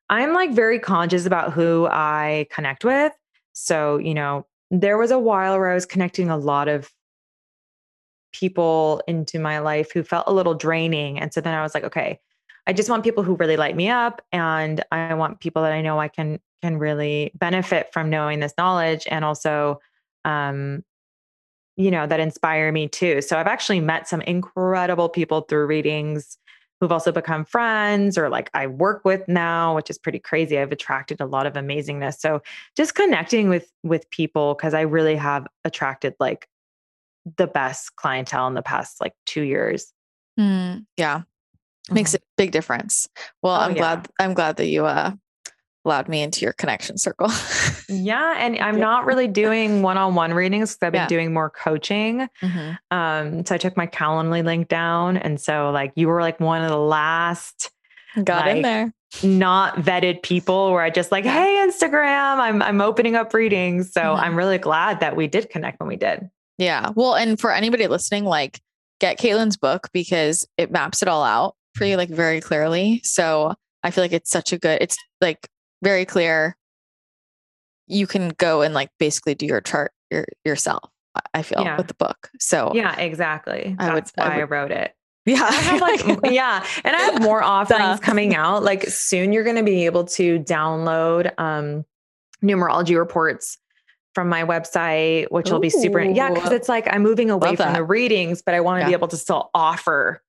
i'm 0.09 0.33
like 0.33 0.51
very 0.51 0.79
conscious 0.79 1.25
about 1.25 1.53
who 1.53 1.87
i 1.87 2.45
connect 2.51 2.83
with. 2.83 3.13
So 3.53 3.97
you 3.97 4.13
know 4.13 4.45
there 4.69 4.97
was 4.97 5.11
a 5.11 5.19
while 5.19 5.57
where 5.57 5.71
i 5.71 5.73
was 5.73 5.85
connecting 5.85 6.29
a 6.29 6.37
lot 6.37 6.67
of 6.67 6.91
people 8.33 9.01
into 9.07 9.39
my 9.39 9.59
life 9.59 9.91
who 9.93 10.03
felt 10.03 10.25
a 10.27 10.33
little 10.33 10.53
draining 10.53 11.17
and 11.17 11.33
so 11.33 11.39
then 11.39 11.53
i 11.53 11.63
was 11.63 11.73
like 11.73 11.85
okay 11.85 12.19
I 12.67 12.73
just 12.73 12.89
want 12.89 13.05
people 13.05 13.23
who 13.23 13.35
really 13.35 13.55
light 13.55 13.77
me 13.77 13.87
up 13.87 14.21
and 14.33 14.83
I 14.91 15.13
want 15.13 15.39
people 15.39 15.61
that 15.61 15.71
I 15.71 15.79
know 15.81 16.01
I 16.01 16.09
can 16.09 16.41
can 16.61 16.77
really 16.77 17.31
benefit 17.35 17.89
from 17.93 18.09
knowing 18.09 18.39
this 18.39 18.53
knowledge 18.57 19.07
and 19.09 19.23
also 19.25 19.79
um 20.25 20.83
you 21.75 21.91
know 21.91 22.07
that 22.07 22.19
inspire 22.19 22.71
me 22.71 22.87
too. 22.87 23.21
So 23.21 23.37
I've 23.37 23.47
actually 23.47 23.79
met 23.81 24.07
some 24.07 24.21
incredible 24.21 25.09
people 25.09 25.41
through 25.41 25.67
readings 25.67 26.37
who've 26.79 26.91
also 26.91 27.11
become 27.11 27.45
friends 27.45 28.17
or 28.17 28.29
like 28.29 28.49
I 28.53 28.67
work 28.67 29.01
with 29.05 29.27
now, 29.27 29.75
which 29.75 29.89
is 29.89 29.97
pretty 29.97 30.19
crazy. 30.19 30.57
I've 30.59 30.71
attracted 30.71 31.21
a 31.21 31.25
lot 31.25 31.45
of 31.45 31.53
amazingness. 31.53 32.19
So 32.19 32.41
just 32.75 32.95
connecting 32.95 33.49
with 33.49 33.71
with 33.83 34.09
people 34.09 34.55
cuz 34.55 34.73
I 34.73 34.81
really 34.81 35.15
have 35.15 35.47
attracted 35.65 36.15
like 36.19 36.47
the 37.37 37.47
best 37.47 37.95
clientele 37.95 38.47
in 38.47 38.53
the 38.55 38.61
past 38.63 39.01
like 39.01 39.13
2 39.25 39.41
years. 39.43 39.93
Mm, 40.39 40.85
yeah. 40.97 41.21
Makes 41.91 42.11
Mhm. 42.13 42.15
a 42.15 42.19
big 42.37 42.51
difference. 42.51 43.07
Well, 43.43 43.55
Oh, 43.55 43.63
I'm 43.65 43.73
yeah. 43.75 43.81
glad 43.81 44.07
I'm 44.19 44.33
glad 44.33 44.57
that 44.57 44.67
you 44.67 44.85
uh 44.85 45.11
allowed 45.87 46.07
me 46.07 46.21
into 46.21 46.41
your 46.45 46.53
connection 46.53 46.97
circle. 46.97 47.29
Yeah, 47.89 48.35
and 48.37 48.59
I'm 48.59 48.81
not 48.81 49.05
really 49.05 49.29
doing 49.29 49.81
one-on-one 49.81 50.33
readings 50.33 50.73
because 50.75 50.87
I've 50.87 50.91
been 50.91 51.03
Yeah. 51.03 51.07
doing 51.07 51.33
more 51.33 51.49
coaching. 51.49 52.27
Mhm. 52.43 52.77
Um, 52.91 53.45
so 53.45 53.55
I 53.55 53.57
took 53.57 53.77
my 53.77 53.87
Calendly 53.87 54.43
link 54.43 54.67
down, 54.67 55.15
and 55.15 55.39
so 55.39 55.71
like 55.71 55.93
you 55.95 56.09
were 56.09 56.19
like 56.21 56.37
one 56.41 56.63
of 56.63 56.69
the 56.69 56.77
last 56.77 57.71
Got 58.21 58.49
in 58.49 58.61
there. 58.61 58.91
not 59.23 59.77
vetted 59.77 60.21
people 60.21 60.71
where 60.73 60.81
I 60.81 60.89
just 60.89 61.13
like, 61.13 61.23
hey, 61.23 61.65
Instagram, 61.65 62.39
I'm 62.39 62.61
I'm 62.61 62.81
opening 62.81 63.15
up 63.15 63.33
readings. 63.33 63.93
So 63.93 64.01
Mhm. 64.01 64.19
I'm 64.19 64.35
really 64.35 64.57
glad 64.57 64.99
that 64.99 65.15
we 65.15 65.27
did 65.27 65.49
connect 65.49 65.79
when 65.79 65.87
we 65.87 65.95
did. 65.95 66.29
Yeah. 66.57 66.89
Well, 66.93 67.15
and 67.15 67.39
for 67.39 67.53
anybody 67.53 67.87
listening, 67.87 68.25
like 68.25 68.59
get 68.99 69.17
Caitlin's 69.17 69.55
book 69.55 69.87
because 69.93 70.45
it 70.57 70.71
maps 70.71 71.01
it 71.01 71.07
all 71.07 71.23
out 71.23 71.55
for 71.75 71.85
you 71.85 71.95
like 71.95 72.09
very 72.09 72.41
clearly. 72.41 72.99
So 73.05 73.53
I 73.81 73.91
feel 73.91 74.03
like 74.03 74.11
it's 74.11 74.29
such 74.29 74.51
a 74.51 74.57
good, 74.57 74.79
it's 74.81 74.97
like 75.21 75.47
very 75.81 76.05
clear. 76.05 76.55
You 77.87 78.07
can 78.07 78.29
go 78.37 78.61
and 78.61 78.73
like 78.73 78.89
basically 78.99 79.35
do 79.35 79.45
your 79.45 79.61
chart 79.61 79.91
your, 80.11 80.25
yourself. 80.45 80.89
I- 81.15 81.21
I 81.35 81.41
feel 81.41 81.61
Yeah. 81.63 81.77
with 81.77 81.87
the 81.87 81.93
book. 81.93 82.29
So 82.39 82.71
Yeah, 82.75 82.95
exactly. 82.99 83.75
I 83.79 83.93
would- 83.93 84.05
That's 84.05 84.13
I 84.17 84.27
why 84.29 84.35
I, 84.35 84.37
would- 84.39 84.51
wrote 84.51 84.71
it. 84.71 84.93
yeah, 85.27 85.43
I 85.43 85.51
have 85.53 85.81
like 85.81 86.19
yeah, 86.31 86.65
and 86.85 86.95
I 86.95 86.99
have 87.01 87.21
more 87.21 87.43
offerings 87.43 87.99
Duh. 87.99 88.05
coming 88.05 88.33
out. 88.33 88.63
Like 88.63 88.83
soon, 88.83 89.33
you're 89.33 89.43
going 89.43 89.57
to 89.57 89.63
be 89.63 89.85
able 89.85 90.05
to 90.05 90.39
download 90.39 91.37
um, 91.37 91.83
numerology 92.41 92.97
reports 92.97 93.57
from 94.15 94.29
my 94.29 94.43
website, 94.45 95.27
which 95.29 95.51
will 95.51 95.59
be 95.59 95.69
super. 95.69 96.01
Yeah, 96.01 96.33
because 96.33 96.51
it's 96.53 96.69
like 96.69 96.87
I'm 96.89 97.03
moving 97.03 97.29
away 97.29 97.57
from 97.57 97.73
the 97.73 97.83
readings, 97.83 98.41
but 98.41 98.53
I 98.55 98.61
want 98.61 98.81
to 98.81 98.87
be 98.87 98.93
able 98.93 99.09
to 99.09 99.17
still 99.17 99.49
offer 99.53 100.23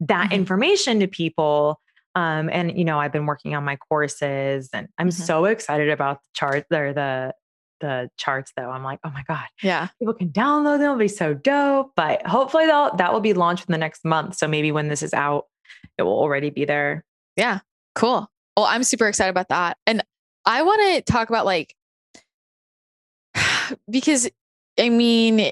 that 0.00 0.30
Mhm. 0.30 0.34
information 0.34 1.00
to 1.00 1.06
people. 1.08 1.80
Um, 2.14 2.50
and 2.52 2.76
you 2.78 2.84
know, 2.84 2.98
I've 2.98 3.12
been 3.12 3.26
working 3.26 3.54
on 3.54 3.64
my 3.64 3.76
courses, 3.76 4.68
and 4.72 4.88
I'm 4.98 5.08
Mhm. 5.08 5.12
so 5.12 5.44
excited 5.46 5.88
about 5.90 6.16
the 6.18 6.28
chart 6.34 6.66
or 6.72 6.92
the 6.92 7.34
the 7.80 8.10
charts. 8.16 8.52
Though 8.56 8.70
I'm 8.70 8.84
like, 8.84 9.00
oh 9.04 9.10
my 9.10 9.24
god, 9.26 9.44
yeah. 9.62 9.88
people 9.98 10.14
can 10.14 10.28
download 10.30 10.78
them. 10.78 10.82
It'll 10.84 10.96
be 10.96 11.08
so 11.08 11.34
dope. 11.34 11.92
But 11.96 12.24
hopefully 12.26 12.66
they'll, 12.66 12.94
that 12.96 13.12
will 13.12 13.20
be 13.20 13.34
launched 13.34 13.64
in 13.68 13.72
the 13.72 13.78
next 13.78 14.04
month. 14.04 14.36
So 14.36 14.46
maybe 14.46 14.70
when 14.70 14.88
this 14.88 15.02
is 15.02 15.12
out, 15.12 15.46
it 15.98 16.02
will 16.02 16.16
already 16.18 16.50
be 16.50 16.64
there. 16.64 17.04
Yeah. 17.36 17.58
Cool. 17.96 18.30
Well, 18.56 18.66
I'm 18.66 18.84
super 18.84 19.08
excited 19.08 19.30
about 19.30 19.48
that. 19.48 19.78
And 19.86 20.04
I 20.46 20.62
want 20.62 20.80
to 21.06 21.12
talk 21.12 21.28
about 21.28 21.44
like, 21.44 21.74
because 23.90 24.28
I 24.78 24.88
mean, 24.88 25.50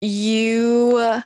you 0.00 1.20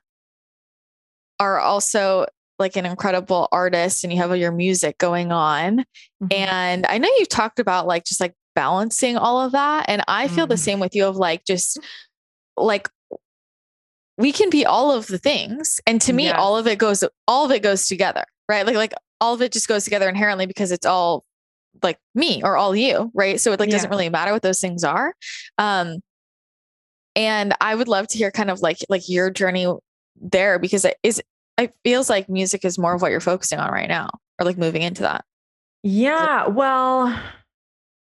are 1.40 1.58
also 1.60 2.26
like 2.58 2.76
an 2.76 2.86
incredible 2.86 3.48
artist 3.52 4.04
and 4.04 4.12
you 4.12 4.18
have 4.20 4.30
all 4.30 4.36
your 4.36 4.52
music 4.52 4.98
going 4.98 5.32
on. 5.32 5.78
Mm-hmm. 6.22 6.26
And 6.30 6.86
I 6.86 6.98
know 6.98 7.08
you've 7.18 7.28
talked 7.28 7.58
about 7.58 7.86
like 7.86 8.04
just 8.04 8.20
like 8.20 8.34
balancing 8.54 9.16
all 9.16 9.40
of 9.40 9.52
that. 9.52 9.86
And 9.88 10.02
I 10.08 10.28
feel 10.28 10.46
the 10.46 10.54
Mm. 10.56 10.58
same 10.58 10.80
with 10.80 10.94
you 10.94 11.06
of 11.06 11.16
like 11.16 11.44
just 11.44 11.78
like 12.56 12.88
we 14.18 14.30
can 14.30 14.50
be 14.50 14.64
all 14.66 14.92
of 14.92 15.06
the 15.06 15.18
things. 15.18 15.80
And 15.86 16.00
to 16.02 16.12
me, 16.12 16.24
Yes. 16.24 16.36
all 16.38 16.56
of 16.56 16.66
it 16.66 16.78
goes 16.78 17.02
all 17.26 17.44
of 17.46 17.50
it 17.50 17.62
goes 17.62 17.86
together, 17.88 18.24
right? 18.48 18.66
Like 18.66 18.76
like 18.76 18.92
all 19.20 19.34
of 19.34 19.42
it 19.42 19.52
just 19.52 19.68
goes 19.68 19.84
together 19.84 20.08
inherently 20.08 20.46
because 20.46 20.70
it's 20.70 20.86
all 20.86 21.24
like 21.82 21.98
me 22.14 22.42
or 22.44 22.56
all 22.56 22.76
you, 22.76 23.10
right? 23.14 23.40
So 23.40 23.52
it 23.52 23.58
like 23.60 23.70
doesn't 23.70 23.90
really 23.90 24.10
matter 24.10 24.32
what 24.32 24.42
those 24.42 24.60
things 24.60 24.84
are. 24.84 25.14
Um 25.58 26.00
and 27.16 27.54
I 27.60 27.74
would 27.74 27.88
love 27.88 28.06
to 28.08 28.18
hear 28.18 28.30
kind 28.30 28.50
of 28.50 28.60
like 28.60 28.78
like 28.88 29.08
your 29.08 29.30
journey 29.30 29.66
there 30.20 30.58
because 30.58 30.84
it 30.84 30.96
is 31.02 31.20
it 31.58 31.74
feels 31.84 32.08
like 32.10 32.28
music 32.28 32.64
is 32.64 32.78
more 32.78 32.94
of 32.94 33.02
what 33.02 33.10
you're 33.10 33.20
focusing 33.20 33.58
on 33.58 33.70
right 33.70 33.88
now 33.88 34.10
or 34.38 34.44
like 34.46 34.58
moving 34.58 34.82
into 34.82 35.02
that. 35.02 35.24
yeah. 35.82 36.46
Well, 36.48 37.18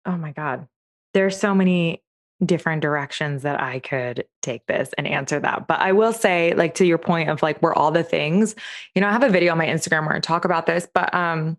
oh 0.06 0.18
my 0.18 0.32
God. 0.32 0.68
There's 1.14 1.38
so 1.40 1.56
many 1.56 2.04
different 2.46 2.82
directions 2.82 3.44
that 3.44 3.60
I 3.62 3.80
could 3.80 4.26
take 4.42 4.66
this 4.68 4.92
and 4.98 5.06
answer 5.08 5.40
that. 5.40 5.68
But 5.68 5.80
I 5.82 5.92
will 5.92 6.14
say, 6.14 6.54
like, 6.54 6.76
to 6.76 6.86
your 6.86 6.98
point 6.98 7.30
of 7.30 7.42
like, 7.42 7.62
we're 7.62 7.74
all 7.74 7.92
the 7.92 8.04
things, 8.04 8.56
you 8.96 9.02
know, 9.02 9.08
I 9.08 9.12
have 9.12 9.24
a 9.24 9.30
video 9.30 9.52
on 9.52 9.58
my 9.58 9.66
Instagram 9.66 10.06
where 10.06 10.16
I 10.16 10.20
talk 10.20 10.46
about 10.46 10.66
this, 10.66 10.88
but 10.94 11.14
um, 11.14 11.58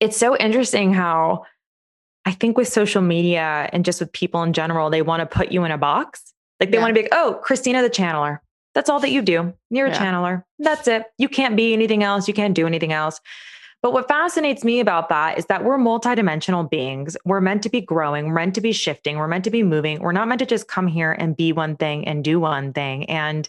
it's 0.00 0.16
so 0.16 0.36
interesting 0.36 0.92
how 0.92 1.44
I 2.24 2.32
think 2.32 2.56
with 2.56 2.68
social 2.68 3.02
media 3.02 3.68
and 3.72 3.84
just 3.84 4.00
with 4.00 4.12
people 4.12 4.42
in 4.42 4.52
general, 4.52 4.90
they 4.90 5.02
want 5.02 5.20
to 5.20 5.26
put 5.26 5.52
you 5.52 5.64
in 5.64 5.70
a 5.70 5.78
box. 5.78 6.32
Like 6.58 6.70
they 6.70 6.78
Yeah. 6.78 6.82
want 6.82 6.90
to 6.94 7.00
be 7.00 7.02
like, 7.02 7.12
oh, 7.14 7.38
Christina 7.42 7.82
the 7.82 7.90
channeler. 7.90 8.38
That's 8.74 8.88
all 8.88 9.00
that 9.00 9.10
you 9.10 9.22
do. 9.22 9.52
You're 9.70 9.86
a 9.86 9.90
Yeah. 9.90 9.98
channeler. 9.98 10.44
That's 10.58 10.88
it. 10.88 11.04
You 11.18 11.28
can't 11.28 11.56
be 11.56 11.72
anything 11.72 12.02
else. 12.02 12.26
You 12.28 12.34
can't 12.34 12.54
do 12.54 12.66
anything 12.66 12.92
else. 12.92 13.20
But 13.82 13.92
what 13.92 14.06
fascinates 14.06 14.62
me 14.62 14.78
about 14.78 15.08
that 15.08 15.38
is 15.38 15.46
that 15.46 15.64
we're 15.64 15.76
multidimensional 15.76 16.70
beings. 16.70 17.16
We're 17.24 17.40
meant 17.40 17.64
to 17.64 17.68
be 17.68 17.80
growing, 17.80 18.28
we're 18.28 18.34
meant 18.34 18.54
to 18.54 18.60
be 18.60 18.72
shifting, 18.72 19.16
we're 19.16 19.26
meant 19.26 19.42
to 19.44 19.50
be 19.50 19.64
moving. 19.64 20.00
We're 20.00 20.12
not 20.12 20.28
meant 20.28 20.38
to 20.38 20.46
just 20.46 20.68
come 20.68 20.86
here 20.86 21.12
and 21.12 21.36
be 21.36 21.52
one 21.52 21.76
thing 21.76 22.06
and 22.06 22.22
do 22.22 22.38
one 22.38 22.72
thing. 22.72 23.10
And 23.10 23.48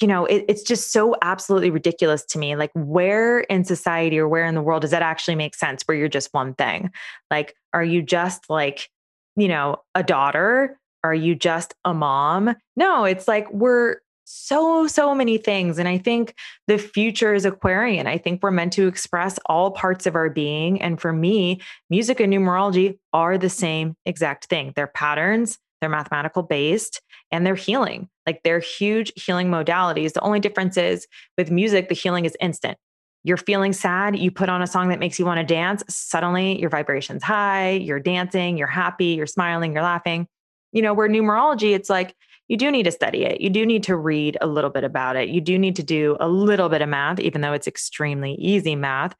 you 0.00 0.06
know, 0.06 0.24
it, 0.24 0.46
it's 0.48 0.62
just 0.62 0.92
so 0.92 1.14
absolutely 1.20 1.68
ridiculous 1.68 2.24
to 2.24 2.38
me. 2.38 2.56
Like, 2.56 2.70
where 2.74 3.40
in 3.40 3.64
society 3.64 4.18
or 4.18 4.26
where 4.28 4.46
in 4.46 4.54
the 4.54 4.62
world 4.62 4.80
does 4.80 4.92
that 4.92 5.02
actually 5.02 5.34
make 5.34 5.54
sense 5.54 5.82
where 5.82 5.94
you're 5.94 6.08
just 6.08 6.32
one 6.32 6.54
thing? 6.54 6.90
Like, 7.30 7.54
are 7.74 7.84
you 7.84 8.00
just 8.00 8.48
like, 8.48 8.88
you 9.36 9.46
know, 9.46 9.76
a 9.94 10.02
daughter? 10.02 10.78
Are 11.04 11.12
you 11.12 11.34
just 11.34 11.74
a 11.84 11.92
mom? 11.92 12.56
No, 12.76 13.04
it's 13.04 13.28
like 13.28 13.52
we're 13.52 13.96
so, 14.30 14.86
so 14.86 15.14
many 15.14 15.38
things. 15.38 15.78
And 15.78 15.88
I 15.88 15.98
think 15.98 16.34
the 16.66 16.78
future 16.78 17.34
is 17.34 17.44
Aquarian. 17.44 18.06
I 18.06 18.18
think 18.18 18.42
we're 18.42 18.50
meant 18.50 18.72
to 18.74 18.86
express 18.86 19.38
all 19.46 19.72
parts 19.72 20.06
of 20.06 20.14
our 20.14 20.30
being. 20.30 20.80
And 20.80 21.00
for 21.00 21.12
me, 21.12 21.60
music 21.88 22.20
and 22.20 22.32
numerology 22.32 22.98
are 23.12 23.36
the 23.36 23.48
same 23.48 23.96
exact 24.06 24.46
thing. 24.46 24.72
They're 24.76 24.86
patterns, 24.86 25.58
they're 25.80 25.90
mathematical 25.90 26.42
based, 26.42 27.00
and 27.30 27.44
they're 27.44 27.54
healing. 27.54 28.08
Like 28.26 28.42
they're 28.44 28.60
huge 28.60 29.12
healing 29.16 29.48
modalities. 29.48 30.12
The 30.12 30.20
only 30.20 30.40
difference 30.40 30.76
is 30.76 31.06
with 31.36 31.50
music, 31.50 31.88
the 31.88 31.94
healing 31.94 32.24
is 32.24 32.36
instant. 32.40 32.78
You're 33.24 33.36
feeling 33.36 33.72
sad, 33.72 34.18
you 34.18 34.30
put 34.30 34.48
on 34.48 34.62
a 34.62 34.66
song 34.66 34.88
that 34.88 34.98
makes 34.98 35.18
you 35.18 35.26
want 35.26 35.38
to 35.38 35.54
dance, 35.54 35.82
suddenly 35.88 36.58
your 36.58 36.70
vibration's 36.70 37.22
high, 37.22 37.72
you're 37.72 38.00
dancing, 38.00 38.56
you're 38.56 38.66
happy, 38.66 39.06
you're 39.06 39.26
smiling, 39.26 39.74
you're 39.74 39.82
laughing. 39.82 40.26
You 40.72 40.82
know, 40.82 40.94
where 40.94 41.08
numerology, 41.08 41.74
it's 41.74 41.90
like 41.90 42.14
you 42.50 42.56
do 42.56 42.68
need 42.68 42.82
to 42.82 42.90
study 42.90 43.24
it. 43.24 43.40
You 43.40 43.48
do 43.48 43.64
need 43.64 43.84
to 43.84 43.96
read 43.96 44.36
a 44.40 44.48
little 44.48 44.70
bit 44.70 44.82
about 44.82 45.14
it. 45.14 45.28
You 45.28 45.40
do 45.40 45.56
need 45.56 45.76
to 45.76 45.84
do 45.84 46.16
a 46.18 46.28
little 46.28 46.68
bit 46.68 46.82
of 46.82 46.88
math, 46.88 47.20
even 47.20 47.42
though 47.42 47.52
it's 47.52 47.68
extremely 47.68 48.34
easy 48.34 48.74
math. 48.74 49.14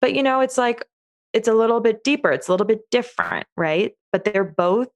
But, 0.00 0.14
you 0.14 0.22
know, 0.24 0.40
it's 0.40 0.58
like, 0.58 0.84
it's 1.32 1.46
a 1.46 1.54
little 1.54 1.78
bit 1.78 2.02
deeper, 2.02 2.32
it's 2.32 2.48
a 2.48 2.50
little 2.50 2.66
bit 2.66 2.80
different, 2.90 3.46
right? 3.56 3.92
But 4.10 4.24
they're 4.24 4.42
both 4.42 4.88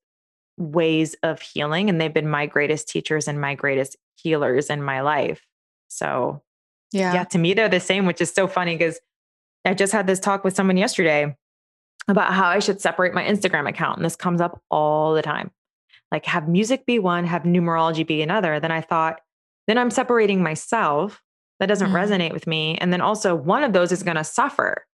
ways 0.59 1.15
of 1.23 1.41
healing 1.41 1.89
and 1.89 2.01
they've 2.01 2.13
been 2.13 2.29
my 2.29 2.47
greatest 2.47 2.89
teachers 2.89 3.29
and 3.29 3.41
my 3.41 3.55
greatest 3.55 3.97
healers 4.17 4.69
in 4.69 4.83
my 4.83 5.01
life. 5.03 5.47
So 5.87 6.43
Yeah. 6.91 7.15
yeah, 7.15 7.25
to 7.25 7.39
me 7.39 7.55
they're 7.55 7.69
the 7.69 7.79
same, 7.79 8.05
which 8.05 8.21
is 8.21 8.33
so 8.33 8.49
funny 8.49 8.77
because 8.77 8.99
I 9.65 9.75
just 9.75 9.93
had 9.93 10.09
this 10.09 10.19
talk 10.19 10.43
with 10.43 10.57
someone 10.57 10.77
yesterday 10.77 11.37
about 12.09 12.33
how 12.33 12.49
I 12.49 12.59
should 12.59 12.81
separate 12.81 13.15
my 13.15 13.23
Instagram 13.25 13.69
account. 13.69 13.99
And 13.99 14.05
this 14.05 14.17
comes 14.17 14.41
up 14.41 14.61
all 14.73 15.15
the 15.15 15.23
time. 15.23 15.53
Like 16.17 16.25
have 16.25 16.49
music 16.49 16.87
be 16.87 16.99
one, 16.99 17.27
have 17.27 17.43
numerology 17.43 18.07
be 18.07 18.23
another. 18.23 18.59
Then 18.59 18.71
I 18.73 18.81
thought, 18.81 19.21
then 19.67 19.77
I'm 19.77 19.91
separating 19.91 20.43
myself. 20.43 21.23
That 21.61 21.67
doesn't 21.67 21.91
Mhm. 21.91 21.93
resonate 21.93 22.33
with 22.33 22.47
me. 22.47 22.79
And 22.79 22.91
then 22.91 23.03
also 23.03 23.35
one 23.35 23.63
of 23.63 23.75
those 23.75 23.93
is 23.93 24.03
going 24.03 24.17
to 24.17 24.25
suffer, 24.25 24.87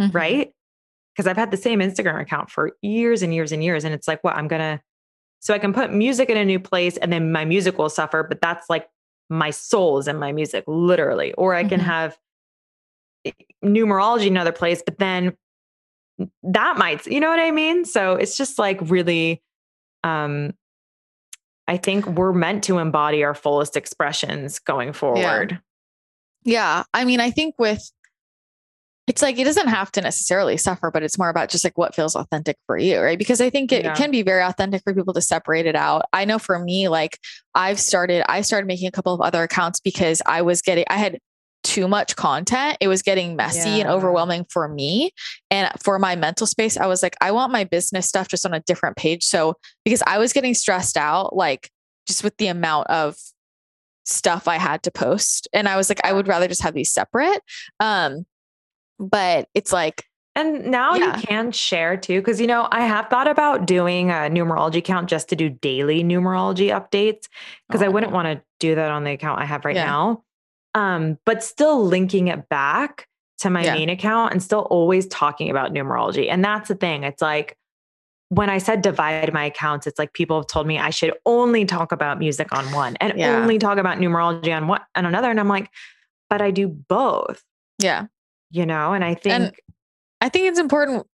Mhm. 0.00 0.12
right? 0.12 0.52
Because 1.14 1.28
I've 1.28 1.36
had 1.36 1.52
the 1.52 1.56
same 1.56 1.78
Instagram 1.78 2.20
account 2.20 2.50
for 2.50 2.72
years 2.82 3.22
and 3.22 3.32
years 3.32 3.52
and 3.52 3.62
years. 3.62 3.84
And 3.84 3.94
it's 3.94 4.08
like, 4.08 4.24
what? 4.24 4.34
I'm 4.34 4.48
going 4.48 4.62
to, 4.62 4.82
so 5.38 5.54
I 5.54 5.60
can 5.60 5.72
put 5.72 5.92
music 5.92 6.28
in 6.28 6.36
a 6.36 6.44
new 6.44 6.58
place 6.58 6.96
and 6.96 7.12
then 7.12 7.30
my 7.30 7.44
music 7.44 7.78
will 7.78 7.88
suffer, 7.88 8.24
but 8.24 8.40
that's 8.40 8.68
like 8.68 8.88
my 9.30 9.50
soul 9.50 9.98
is 9.98 10.08
in 10.08 10.18
my 10.18 10.32
music, 10.32 10.64
literally. 10.66 11.34
Or 11.34 11.54
I 11.54 11.62
can 11.62 11.78
Mhm. 11.78 11.84
have 11.84 12.18
eh, 13.24 13.30
numerology 13.64 14.26
in 14.26 14.32
another 14.32 14.50
place, 14.50 14.82
but 14.84 14.98
then 14.98 15.36
that 16.42 16.78
might, 16.78 17.06
you 17.06 17.20
know 17.20 17.28
what 17.28 17.38
I 17.38 17.52
mean? 17.52 17.84
So 17.84 18.14
it's 18.16 18.36
just 18.36 18.58
like 18.58 18.80
really, 18.82 19.40
um, 20.02 20.52
I 21.66 21.76
think 21.76 22.06
we're 22.06 22.32
meant 22.32 22.64
to 22.64 22.78
embody 22.78 23.24
our 23.24 23.34
fullest 23.34 23.76
expressions 23.76 24.58
going 24.58 24.92
forward. 24.92 25.60
Yeah. 26.44 26.84
I 26.92 27.04
mean, 27.04 27.20
I 27.20 27.30
think 27.30 27.54
with 27.58 27.90
it's 29.06 29.20
like 29.20 29.38
it 29.38 29.44
doesn't 29.44 29.68
have 29.68 29.92
to 29.92 30.00
necessarily 30.00 30.56
suffer, 30.56 30.90
but 30.90 31.02
it's 31.02 31.18
more 31.18 31.28
about 31.28 31.50
just 31.50 31.62
like 31.62 31.76
what 31.76 31.94
feels 31.94 32.16
authentic 32.16 32.56
for 32.66 32.78
you, 32.78 33.00
right? 33.00 33.18
Because 33.18 33.40
I 33.40 33.50
think 33.50 33.70
it, 33.70 33.84
Yeah. 33.84 33.92
it 33.92 33.96
can 33.96 34.10
be 34.10 34.22
very 34.22 34.42
authentic 34.42 34.82
for 34.82 34.94
people 34.94 35.12
to 35.12 35.20
separate 35.20 35.66
it 35.66 35.76
out. 35.76 36.06
I 36.14 36.24
know 36.24 36.38
for 36.38 36.58
me, 36.58 36.88
like 36.88 37.18
I've 37.54 37.78
started, 37.78 38.24
I 38.30 38.40
started 38.40 38.66
making 38.66 38.88
a 38.88 38.90
couple 38.90 39.12
of 39.12 39.20
other 39.20 39.42
accounts 39.42 39.78
because 39.78 40.22
I 40.24 40.40
was 40.40 40.62
getting, 40.62 40.84
I 40.88 40.96
had 40.96 41.18
too 41.64 41.88
much 41.88 42.14
content. 42.14 42.76
It 42.80 42.86
was 42.88 43.02
getting 43.02 43.34
messy 43.34 43.80
and 43.80 43.88
overwhelming 43.90 44.46
for 44.50 44.68
me. 44.68 45.10
And 45.50 45.68
for 45.82 45.98
my 45.98 46.14
mental 46.14 46.46
space, 46.46 46.76
I 46.76 46.86
was 46.86 47.02
like, 47.02 47.16
I 47.20 47.32
want 47.32 47.50
my 47.52 47.64
business 47.64 48.06
stuff 48.06 48.28
just 48.28 48.46
on 48.46 48.54
a 48.54 48.60
different 48.60 48.96
page. 48.96 49.24
So 49.24 49.54
because 49.84 50.02
I 50.06 50.18
was 50.18 50.32
getting 50.32 50.54
stressed 50.54 50.96
out, 50.96 51.34
like 51.34 51.70
just 52.06 52.22
with 52.22 52.36
the 52.36 52.46
amount 52.48 52.86
of 52.88 53.16
stuff 54.04 54.46
I 54.46 54.58
had 54.58 54.82
to 54.84 54.90
post. 54.90 55.48
And 55.52 55.66
I 55.68 55.76
was 55.76 55.88
like, 55.88 56.00
I 56.04 56.12
would 56.12 56.28
rather 56.28 56.46
just 56.46 56.62
have 56.62 56.74
these 56.74 56.92
separate. 56.92 57.40
Um, 57.80 58.26
but 58.98 59.48
it's 59.54 59.72
like, 59.72 60.04
And 60.36 60.66
now 60.66 60.94
Yeah. 60.96 61.16
you 61.16 61.22
can 61.22 61.52
share 61.52 61.96
too, 61.96 62.20
because 62.20 62.40
you 62.40 62.46
know, 62.46 62.68
I 62.70 62.84
have 62.86 63.08
thought 63.08 63.28
about 63.28 63.66
doing 63.66 64.10
a 64.10 64.28
numerology 64.28 64.82
count 64.84 65.08
just 65.08 65.28
to 65.30 65.36
do 65.36 65.48
daily 65.48 66.02
numerology 66.04 66.68
updates 66.68 67.28
because 67.68 67.82
I 67.82 67.86
Oh. 67.86 67.92
wouldn't 67.92 68.12
want 68.12 68.26
to 68.26 68.42
do 68.60 68.74
that 68.74 68.90
on 68.90 69.04
the 69.04 69.12
account 69.12 69.40
I 69.40 69.44
have 69.46 69.64
right 69.64 69.76
Yeah. 69.76 69.86
now. 69.86 70.24
Um, 70.74 71.18
but 71.24 71.42
still 71.44 71.84
linking 71.84 72.28
it 72.28 72.48
back 72.48 73.06
to 73.38 73.50
my 73.50 73.64
Yeah. 73.64 73.74
main 73.74 73.88
account 73.88 74.32
and 74.32 74.42
still 74.42 74.62
always 74.70 75.06
talking 75.06 75.50
about 75.50 75.72
numerology. 75.72 76.28
And 76.30 76.44
that's 76.44 76.68
the 76.68 76.74
thing. 76.74 77.04
It's 77.04 77.22
like 77.22 77.56
when 78.30 78.50
I 78.50 78.58
said 78.58 78.82
divide 78.82 79.32
my 79.32 79.44
accounts, 79.44 79.86
it's 79.86 79.98
like 79.98 80.12
people 80.12 80.36
have 80.38 80.46
told 80.46 80.66
me 80.66 80.78
I 80.78 80.90
should 80.90 81.14
only 81.26 81.64
talk 81.64 81.92
about 81.92 82.18
music 82.18 82.52
on 82.52 82.64
one 82.72 82.96
and 83.00 83.16
Yeah. 83.16 83.36
only 83.36 83.58
talk 83.58 83.78
about 83.78 83.98
numerology 83.98 84.54
on 84.56 84.66
one 84.66 84.80
on 84.96 85.06
another. 85.06 85.30
And 85.30 85.38
I'm 85.38 85.48
like, 85.48 85.68
but 86.30 86.40
I 86.42 86.50
do 86.50 86.66
both, 86.68 87.42
yeah. 87.78 88.06
you 88.50 88.66
know? 88.66 88.92
And 88.94 89.04
I 89.04 89.14
think 89.14 89.34
And 89.34 89.52
I 90.20 90.28
think 90.28 90.48
it's 90.48 90.58
important 90.58 91.06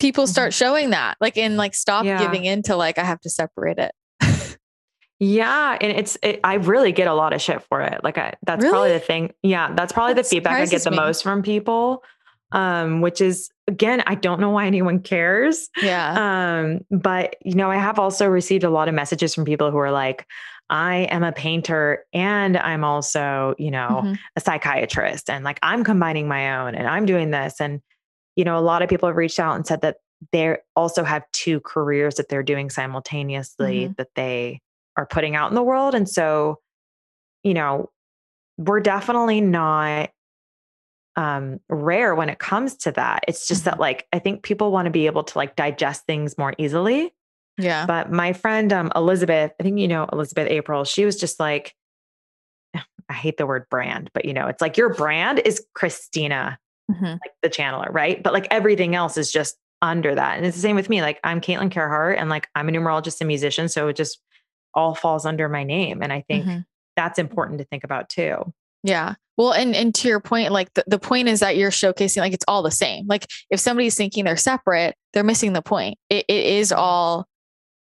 people 0.00 0.26
start 0.26 0.52
showing 0.52 0.90
that, 0.90 1.16
like, 1.20 1.36
in 1.36 1.56
like 1.56 1.74
stop 1.74 2.04
Mm-hmm. 2.04 2.08
Yeah. 2.08 2.22
giving 2.26 2.44
into 2.44 2.74
like, 2.76 2.98
I 2.98 3.04
have 3.04 3.20
to 3.20 3.30
separate 3.30 3.78
it. 3.78 3.92
Yeah, 5.24 5.78
and 5.80 5.92
it's 5.92 6.18
it, 6.20 6.40
I 6.42 6.54
really 6.54 6.90
get 6.90 7.06
a 7.06 7.14
lot 7.14 7.32
of 7.32 7.40
shit 7.40 7.62
for 7.62 7.80
it. 7.80 8.02
Like 8.02 8.18
I, 8.18 8.34
that's 8.42 8.64
probably 8.64 8.90
the 8.90 8.98
thing. 8.98 9.32
Yeah, 9.44 9.72
that's 9.72 9.92
probably 9.92 10.14
That 10.14 10.24
the 10.24 10.28
feedback 10.28 10.60
I 10.60 10.66
get 10.66 10.82
the 10.82 10.90
me. 10.90 10.96
most 10.96 11.22
from 11.22 11.42
people. 11.42 12.02
Um, 12.50 13.00
which 13.00 13.20
is 13.22 13.48
again, 13.68 14.02
I 14.06 14.14
don't 14.16 14.40
know 14.40 14.50
why 14.50 14.66
anyone 14.66 14.98
cares. 15.00 15.70
Yeah. 15.80 16.60
Um, 16.60 16.80
but 16.90 17.36
you 17.42 17.54
know, 17.54 17.70
I 17.70 17.76
have 17.76 17.98
also 18.00 18.26
received 18.26 18.64
a 18.64 18.68
lot 18.68 18.88
of 18.88 18.94
messages 18.94 19.32
from 19.34 19.44
people 19.44 19.70
who 19.70 19.78
are 19.78 19.92
like, 19.92 20.26
I 20.68 21.06
am 21.10 21.22
a 21.22 21.32
painter 21.32 22.04
and 22.12 22.56
I'm 22.58 22.82
also, 22.84 23.54
you 23.58 23.70
know, 23.70 24.02
Mhm. 24.04 24.18
a 24.36 24.40
psychiatrist 24.40 25.30
and 25.30 25.44
like 25.44 25.60
I'm 25.62 25.82
combining 25.84 26.26
my 26.28 26.58
own 26.58 26.74
and 26.74 26.86
I'm 26.88 27.06
doing 27.06 27.30
this. 27.30 27.58
And, 27.60 27.80
you 28.36 28.44
know, 28.44 28.58
a 28.58 28.60
lot 28.60 28.82
of 28.82 28.88
people 28.90 29.08
have 29.08 29.16
reached 29.16 29.38
out 29.40 29.54
and 29.54 29.64
said 29.66 29.80
that 29.82 29.98
they 30.32 30.56
also 30.76 31.04
have 31.04 31.22
two 31.32 31.60
careers 31.60 32.16
that 32.16 32.28
they're 32.28 32.42
doing 32.42 32.68
simultaneously 32.68 33.86
Mhm. 33.88 33.96
that 33.96 34.08
they 34.16 34.60
are 34.96 35.06
putting 35.06 35.36
out 35.36 35.50
in 35.50 35.54
the 35.54 35.62
world. 35.62 35.94
And 35.94 36.08
so, 36.08 36.58
you 37.42 37.54
know, 37.54 37.90
we're 38.58 38.80
definitely 38.80 39.40
not 39.40 40.10
um 41.16 41.60
rare 41.68 42.14
when 42.14 42.28
it 42.30 42.38
comes 42.38 42.74
to 42.76 42.92
that. 42.92 43.24
It's 43.28 43.46
just 43.46 43.64
that 43.64 43.78
like 43.78 44.06
I 44.12 44.18
think 44.18 44.42
people 44.42 44.72
want 44.72 44.86
to 44.86 44.90
be 44.90 45.06
able 45.06 45.24
to 45.24 45.38
like 45.38 45.56
digest 45.56 46.06
things 46.06 46.38
more 46.38 46.54
easily. 46.58 47.12
Yeah. 47.58 47.84
But 47.84 48.10
my 48.10 48.32
friend 48.32 48.72
um, 48.72 48.90
Elizabeth, 48.96 49.52
I 49.60 49.62
think 49.62 49.78
you 49.78 49.88
know 49.88 50.08
Elizabeth 50.12 50.48
April, 50.48 50.84
she 50.84 51.04
was 51.04 51.18
just 51.18 51.38
like, 51.38 51.74
I 53.08 53.12
hate 53.12 53.36
the 53.36 53.46
word 53.46 53.66
brand, 53.70 54.10
but 54.14 54.24
you 54.24 54.32
know, 54.32 54.46
it's 54.46 54.62
like 54.62 54.76
your 54.78 54.94
brand 54.94 55.40
is 55.44 55.64
Christina, 55.74 56.58
Mhm. 56.90 57.12
like 57.12 57.32
the 57.42 57.50
channeler, 57.50 57.92
right? 57.92 58.22
But 58.22 58.32
like 58.32 58.48
everything 58.50 58.94
else 58.94 59.16
is 59.18 59.30
just 59.30 59.56
under 59.82 60.14
that. 60.14 60.36
And 60.38 60.46
it's 60.46 60.56
the 60.56 60.62
same 60.62 60.76
with 60.76 60.88
me. 60.88 61.02
Like 61.02 61.20
I'm 61.24 61.40
Caitlin 61.40 61.70
Kaerhart 61.70 62.16
and 62.18 62.30
like 62.30 62.48
I'm 62.54 62.68
a 62.68 62.72
numerologist 62.72 63.20
and 63.20 63.28
musician. 63.28 63.68
So 63.68 63.88
it 63.88 63.96
just 63.96 64.18
all 64.74 64.94
falls 64.94 65.26
under 65.26 65.48
my 65.48 65.64
name. 65.64 66.02
And 66.02 66.12
I 66.12 66.22
think 66.28 66.44
Mhm. 66.46 66.64
that's 66.96 67.18
important 67.18 67.58
to 67.58 67.64
think 67.64 67.84
about 67.84 68.08
too. 68.08 68.52
Yeah. 68.82 69.14
Well, 69.36 69.52
and 69.52 69.74
and 69.74 69.94
to 69.96 70.08
your 70.08 70.20
point, 70.20 70.52
like 70.52 70.72
the, 70.74 70.84
the 70.86 70.98
point 70.98 71.28
is 71.28 71.40
that 71.40 71.56
you're 71.56 71.70
showcasing 71.70 72.18
like 72.18 72.32
it's 72.34 72.44
all 72.48 72.62
the 72.62 72.70
same. 72.70 73.06
Like 73.06 73.26
if 73.50 73.60
somebody's 73.60 73.94
thinking 73.96 74.24
they're 74.24 74.36
separate, 74.36 74.94
they're 75.12 75.24
missing 75.24 75.52
the 75.52 75.62
point. 75.62 75.98
It, 76.10 76.24
it 76.28 76.46
is 76.46 76.72
all 76.72 77.26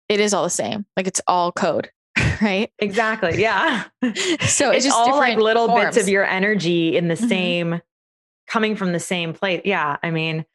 it 0.10 0.20
is 0.20 0.34
all 0.34 0.44
the 0.44 0.50
same. 0.50 0.86
Like 0.98 1.08
it's 1.08 1.22
all 1.28 1.52
code, 1.52 1.90
right? 2.42 2.72
Exactly. 2.80 3.42
Yeah. 3.42 3.86
So 4.04 4.70
it's, 4.72 4.78
it's 4.78 4.86
just 4.86 4.98
all 4.98 5.18
like 5.18 5.38
little 5.38 5.68
bits 5.76 5.98
of 5.98 6.08
your 6.08 6.26
energy 6.26 6.96
in 6.96 7.08
the 7.10 7.16
Mhm. 7.16 7.28
same 7.30 7.82
coming 8.48 8.76
from 8.76 8.92
the 8.94 9.00
same 9.00 9.34
place. 9.34 9.62
Yeah. 9.66 9.98
I 10.04 10.12
mean, 10.12 10.46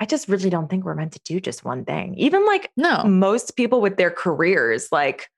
I 0.00 0.04
just 0.06 0.28
really 0.28 0.50
don't 0.50 0.68
think 0.68 0.84
we're 0.84 0.94
meant 0.94 1.12
to 1.12 1.20
do 1.24 1.40
just 1.40 1.64
one 1.64 1.84
thing. 1.84 2.14
Even 2.18 2.46
like 2.46 2.70
no. 2.76 3.02
most 3.04 3.56
people 3.56 3.80
with 3.80 3.96
their 3.96 4.10
careers, 4.10 4.88
like 4.92 5.28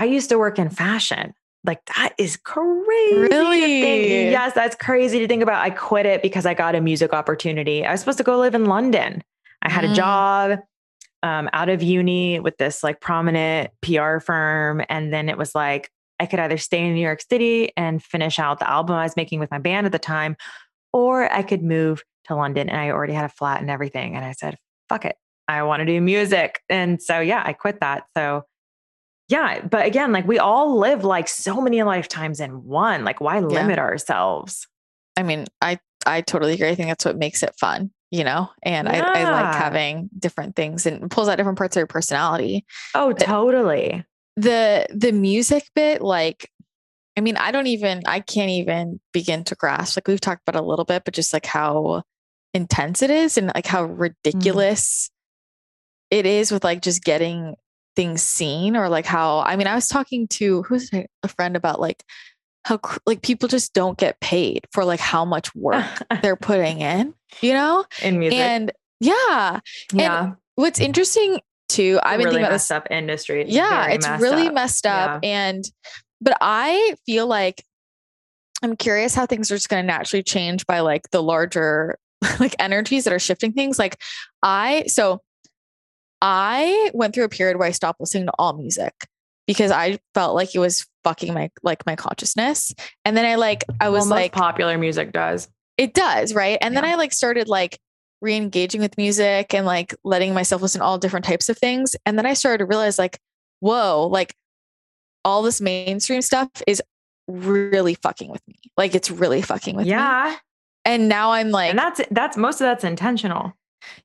I 0.00 0.04
used 0.04 0.30
to 0.30 0.38
work 0.38 0.58
in 0.58 0.70
fashion. 0.70 1.34
Like 1.62 1.84
that 1.96 2.14
is 2.16 2.38
crazy. 2.38 3.14
Really? 3.14 4.30
Yes, 4.30 4.54
that's 4.54 4.74
crazy 4.74 5.18
to 5.18 5.28
think 5.28 5.42
about. 5.42 5.62
I 5.62 5.68
quit 5.70 6.06
it 6.06 6.22
because 6.22 6.46
I 6.46 6.54
got 6.54 6.74
a 6.74 6.80
music 6.80 7.12
opportunity. 7.12 7.84
I 7.84 7.90
was 7.92 8.00
supposed 8.00 8.16
to 8.18 8.24
go 8.24 8.38
live 8.38 8.54
in 8.54 8.64
London. 8.64 9.22
I 9.62 9.70
had 9.70 9.84
Mm. 9.84 9.92
a 9.92 9.94
job 9.94 10.58
um, 11.22 11.50
out 11.52 11.68
of 11.68 11.82
uni 11.82 12.40
with 12.40 12.56
this 12.56 12.82
like 12.82 12.98
prominent 13.02 13.70
PR 13.82 14.20
firm. 14.20 14.82
And 14.88 15.12
then 15.12 15.28
it 15.28 15.36
was 15.36 15.54
like, 15.54 15.90
I 16.18 16.24
could 16.24 16.38
either 16.40 16.56
stay 16.56 16.82
in 16.86 16.94
New 16.94 17.00
York 17.02 17.20
City 17.30 17.72
and 17.76 18.02
finish 18.02 18.38
out 18.38 18.58
the 18.58 18.70
album 18.70 18.96
I 18.96 19.02
was 19.02 19.16
making 19.16 19.38
with 19.38 19.50
my 19.50 19.58
band 19.58 19.84
at 19.84 19.92
the 19.92 19.98
time, 19.98 20.36
or 20.94 21.30
I 21.30 21.42
could 21.42 21.62
move 21.62 22.02
to 22.24 22.34
London. 22.34 22.70
And 22.70 22.80
I 22.80 22.88
already 22.90 23.12
had 23.12 23.26
a 23.26 23.28
flat 23.28 23.60
and 23.60 23.70
everything. 23.70 24.16
And 24.16 24.24
I 24.24 24.32
said, 24.32 24.56
fuck 24.88 25.04
it. 25.04 25.16
I 25.46 25.62
want 25.64 25.80
to 25.80 25.86
do 25.86 26.00
music. 26.00 26.62
And 26.70 27.02
so, 27.02 27.20
yeah, 27.20 27.42
I 27.44 27.52
quit 27.52 27.80
that. 27.80 28.04
So, 28.16 28.44
yeah. 29.30 29.64
But 29.64 29.86
again, 29.86 30.10
like 30.12 30.26
we 30.26 30.38
all 30.38 30.76
live 30.76 31.04
like 31.04 31.28
so 31.28 31.60
many 31.60 31.82
lifetimes 31.84 32.40
in 32.40 32.64
one. 32.64 33.04
Like, 33.04 33.20
why 33.20 33.38
limit 33.38 33.78
ourselves? 33.78 34.66
I 35.16 35.22
mean, 35.22 35.46
I 35.62 35.78
I 36.04 36.20
totally 36.20 36.54
agree. 36.54 36.68
I 36.68 36.74
think 36.74 36.88
that's 36.88 37.04
what 37.04 37.16
makes 37.16 37.44
it 37.44 37.54
fun, 37.58 37.92
you 38.10 38.24
know. 38.24 38.50
And 38.64 38.88
I, 38.88 38.98
I 38.98 39.30
like 39.30 39.54
having 39.54 40.10
different 40.18 40.56
things 40.56 40.84
and 40.84 41.08
pulls 41.10 41.28
out 41.28 41.36
different 41.36 41.58
parts 41.58 41.76
of 41.76 41.80
your 41.80 41.86
personality. 41.86 42.66
Oh, 42.94 43.12
totally. 43.12 44.04
The 44.36 44.86
the 44.92 45.12
music 45.12 45.64
bit, 45.76 46.02
like, 46.02 46.50
I 47.16 47.20
mean, 47.20 47.36
I 47.36 47.52
don't 47.52 47.68
even 47.68 48.02
I 48.06 48.18
can't 48.20 48.50
even 48.50 48.98
begin 49.12 49.44
to 49.44 49.54
grasp. 49.54 49.96
Like 49.96 50.08
we've 50.08 50.20
talked 50.20 50.42
about 50.46 50.60
a 50.60 50.66
little 50.66 50.84
bit, 50.84 51.04
but 51.04 51.14
just 51.14 51.32
like 51.32 51.46
how 51.46 52.02
intense 52.52 53.00
it 53.00 53.10
is 53.10 53.38
and 53.38 53.52
like 53.54 53.66
how 53.66 53.86
mm-hmm. 53.86 54.00
ridiculous 54.00 55.08
it 56.10 56.26
is 56.26 56.50
with 56.50 56.64
like 56.64 56.82
just 56.82 57.04
getting 57.04 57.54
things 58.00 58.22
seen 58.22 58.78
or 58.78 58.88
like 58.88 59.04
how 59.04 59.40
I 59.40 59.56
mean, 59.56 59.66
I 59.66 59.74
was 59.74 59.86
talking 59.86 60.26
to 60.28 60.62
who's 60.62 60.90
a 60.94 61.28
friend 61.28 61.54
about 61.54 61.82
like 61.82 62.02
how 62.64 62.80
like 63.04 63.20
people 63.20 63.46
just 63.46 63.74
don't 63.74 63.98
get 63.98 64.18
paid 64.20 64.66
for 64.72 64.86
like 64.86 65.00
how 65.00 65.26
much 65.26 65.54
work 65.54 65.84
they're 66.22 66.34
putting 66.34 66.80
in, 66.80 67.12
you 67.42 67.52
know? 67.52 67.84
in 68.02 68.18
music. 68.18 68.38
And 68.38 68.72
yeah, 69.00 69.60
yeah. 69.92 70.32
what's 70.54 70.80
interesting 70.80 71.40
too, 71.68 72.00
I've 72.02 72.16
been 72.16 72.24
really 72.24 72.30
thinking 72.36 72.44
about 72.46 72.52
messed 72.52 72.68
this. 72.70 72.74
up 72.74 72.86
industry. 72.90 73.42
It's 73.42 73.52
Yeah, 73.52 73.88
it's 73.88 74.08
messed 74.08 74.22
really 74.22 74.46
up. 74.46 74.54
messed 74.54 74.86
up. 74.86 75.20
And 75.22 75.62
but 76.22 76.38
I 76.40 76.94
feel 77.04 77.26
like 77.26 77.62
I'm 78.62 78.76
curious 78.76 79.14
how 79.14 79.26
things 79.26 79.50
are 79.50 79.56
just 79.56 79.68
going 79.68 79.82
to 79.82 79.86
naturally 79.86 80.22
change 80.22 80.66
by 80.66 80.80
like 80.80 81.10
the 81.10 81.22
larger 81.22 81.98
like 82.40 82.56
energies 82.58 83.04
that 83.04 83.12
are 83.12 83.18
shifting 83.18 83.52
things. 83.52 83.78
Like 83.78 83.98
I 84.42 84.84
so 84.86 85.20
I 86.22 86.90
went 86.92 87.14
through 87.14 87.24
a 87.24 87.28
period 87.28 87.56
where 87.56 87.68
I 87.68 87.72
stopped 87.72 88.00
listening 88.00 88.26
to 88.26 88.32
all 88.38 88.52
music 88.52 88.94
because 89.46 89.70
I 89.70 89.98
felt 90.14 90.34
like 90.34 90.54
it 90.54 90.58
was 90.58 90.86
fucking 91.02 91.34
my 91.34 91.50
like 91.62 91.84
my 91.86 91.96
consciousness. 91.96 92.74
And 93.04 93.16
then 93.16 93.24
I 93.24 93.36
like 93.36 93.64
I 93.80 93.88
was 93.88 94.08
like 94.08 94.32
popular 94.32 94.78
music 94.78 95.12
does. 95.12 95.48
It 95.76 95.94
does, 95.94 96.34
right? 96.34 96.58
And 96.60 96.74
yeah. 96.74 96.82
then 96.82 96.90
I 96.90 96.96
like 96.96 97.12
started 97.12 97.48
like 97.48 97.78
re-engaging 98.20 98.82
with 98.82 98.98
music 98.98 99.54
and 99.54 99.64
like 99.64 99.94
letting 100.04 100.34
myself 100.34 100.60
listen 100.60 100.80
to 100.80 100.84
all 100.84 100.98
different 100.98 101.24
types 101.24 101.48
of 101.48 101.56
things. 101.56 101.96
And 102.04 102.18
then 102.18 102.26
I 102.26 102.34
started 102.34 102.58
to 102.58 102.66
realize 102.66 102.98
like, 102.98 103.18
whoa, 103.60 104.06
like 104.10 104.34
all 105.24 105.42
this 105.42 105.60
mainstream 105.60 106.22
stuff 106.22 106.50
is 106.66 106.82
really 107.26 107.94
fucking 107.94 108.30
with 108.30 108.46
me. 108.46 108.56
Like 108.76 108.94
it's 108.94 109.10
really 109.10 109.42
fucking 109.42 109.76
with 109.76 109.86
yeah. 109.86 109.96
me. 109.96 110.02
Yeah. 110.02 110.36
And 110.84 111.08
now 111.08 111.32
I'm 111.32 111.50
like 111.50 111.70
And 111.70 111.78
that's 111.78 112.00
that's 112.10 112.36
most 112.36 112.60
of 112.60 112.66
that's 112.66 112.84
intentional. 112.84 113.54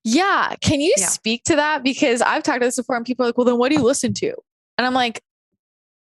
Yeah. 0.03 0.55
Can 0.61 0.81
you 0.81 0.93
yeah. 0.97 1.07
speak 1.07 1.43
to 1.45 1.55
that? 1.55 1.83
Because 1.83 2.21
I've 2.21 2.43
talked 2.43 2.61
to 2.61 2.67
this 2.67 2.77
before 2.77 2.95
and 2.95 3.05
people 3.05 3.25
are 3.25 3.29
like, 3.29 3.37
well, 3.37 3.45
then 3.45 3.57
what 3.57 3.69
do 3.69 3.75
you 3.75 3.83
listen 3.83 4.13
to? 4.15 4.33
And 4.77 4.85
I'm 4.85 4.93
like, 4.93 5.21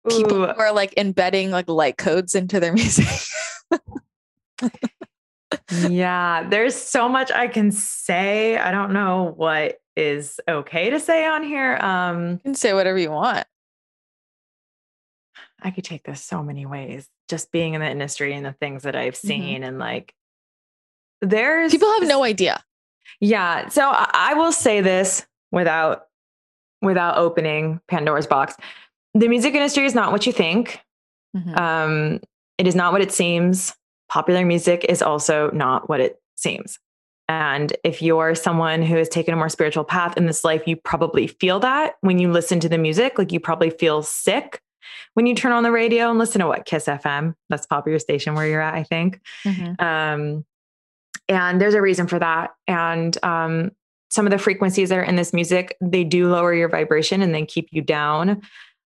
people 0.07 0.33
Ooh. 0.33 0.47
who 0.47 0.59
are 0.59 0.73
like 0.73 0.93
embedding 0.97 1.51
like 1.51 1.69
light 1.69 1.97
codes 1.97 2.35
into 2.35 2.59
their 2.59 2.73
music. 2.73 3.07
yeah. 5.89 6.47
There's 6.47 6.75
so 6.75 7.09
much 7.09 7.31
I 7.31 7.47
can 7.47 7.71
say. 7.71 8.57
I 8.57 8.71
don't 8.71 8.93
know 8.93 9.33
what 9.35 9.77
is 9.95 10.39
okay 10.47 10.89
to 10.89 10.99
say 10.99 11.25
on 11.25 11.43
here. 11.43 11.77
Um 11.77 12.31
you 12.31 12.39
can 12.39 12.55
say 12.55 12.73
whatever 12.73 12.97
you 12.97 13.11
want. 13.11 13.45
I 15.61 15.71
could 15.71 15.83
take 15.83 16.03
this 16.03 16.21
so 16.21 16.43
many 16.43 16.65
ways. 16.65 17.07
Just 17.27 17.51
being 17.51 17.73
in 17.73 17.81
the 17.81 17.89
industry 17.89 18.33
and 18.33 18.45
the 18.45 18.53
things 18.53 18.83
that 18.83 18.95
I've 18.95 19.13
mm-hmm. 19.15 19.27
seen 19.27 19.55
mm-hmm. 19.55 19.63
and 19.63 19.79
like 19.79 20.13
there's 21.21 21.71
people 21.71 21.91
have 21.93 22.07
no 22.07 22.23
idea. 22.23 22.63
Yeah. 23.19 23.67
So 23.69 23.89
I 23.93 24.33
will 24.35 24.51
say 24.51 24.81
this 24.81 25.25
without 25.51 26.03
without 26.81 27.17
opening 27.17 27.79
Pandora's 27.87 28.27
box. 28.27 28.55
The 29.13 29.27
music 29.27 29.53
industry 29.53 29.85
is 29.85 29.95
not 29.95 30.11
what 30.11 30.27
you 30.27 30.33
think. 30.33 30.81
Mm-hmm. 31.35 31.55
Um, 31.57 32.19
it 32.57 32.67
is 32.67 32.75
not 32.75 32.91
what 32.91 33.01
it 33.01 33.11
seems. 33.11 33.73
Popular 34.09 34.45
music 34.45 34.85
is 34.87 35.01
also 35.01 35.49
not 35.51 35.89
what 35.89 35.99
it 35.99 36.19
seems. 36.35 36.79
And 37.27 37.75
if 37.83 38.01
you're 38.01 38.35
someone 38.35 38.83
who 38.83 38.97
has 38.97 39.09
taken 39.09 39.33
a 39.33 39.37
more 39.37 39.49
spiritual 39.49 39.83
path 39.83 40.15
in 40.15 40.27
this 40.27 40.43
life, 40.43 40.63
you 40.67 40.75
probably 40.75 41.27
feel 41.27 41.59
that 41.61 41.95
when 42.01 42.19
you 42.19 42.31
listen 42.31 42.59
to 42.59 42.69
the 42.69 42.77
music. 42.77 43.17
Like 43.17 43.31
you 43.31 43.39
probably 43.39 43.71
feel 43.71 44.03
sick 44.03 44.61
when 45.15 45.25
you 45.25 45.33
turn 45.33 45.51
on 45.51 45.63
the 45.63 45.71
radio 45.71 46.09
and 46.09 46.19
listen 46.19 46.41
to 46.41 46.47
what 46.47 46.65
Kiss 46.65 46.85
FM. 46.85 47.33
That's 47.49 47.65
popular 47.65 47.99
station 47.99 48.35
where 48.35 48.47
you're 48.47 48.61
at, 48.61 48.75
I 48.75 48.83
think. 48.83 49.21
Mm-hmm. 49.43 49.83
Um, 49.83 50.45
and 51.27 51.59
there's 51.59 51.73
a 51.73 51.81
reason 51.81 52.07
for 52.07 52.19
that. 52.19 52.51
And 52.67 53.17
um, 53.23 53.71
some 54.09 54.25
of 54.25 54.31
the 54.31 54.37
frequencies 54.37 54.89
that 54.89 54.97
are 54.97 55.03
in 55.03 55.15
this 55.15 55.33
music, 55.33 55.75
they 55.81 56.03
do 56.03 56.29
lower 56.29 56.53
your 56.53 56.69
vibration 56.69 57.21
and 57.21 57.33
then 57.33 57.45
keep 57.45 57.67
you 57.71 57.81
down. 57.81 58.41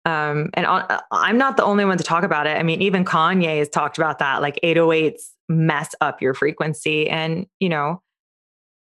Um, 0.04 0.50
and 0.54 0.66
I'm 1.10 1.36
not 1.36 1.56
the 1.56 1.64
only 1.64 1.84
one 1.84 1.98
to 1.98 2.04
talk 2.04 2.22
about 2.22 2.46
it. 2.46 2.56
I 2.56 2.62
mean, 2.62 2.80
even 2.80 3.04
Kanye 3.04 3.58
has 3.58 3.68
talked 3.68 3.98
about 3.98 4.20
that. 4.20 4.40
Like 4.40 4.58
808s 4.62 5.20
mess 5.48 5.94
up 6.00 6.22
your 6.22 6.32
frequency. 6.32 7.08
And, 7.08 7.46
you 7.58 7.68
know, 7.68 8.02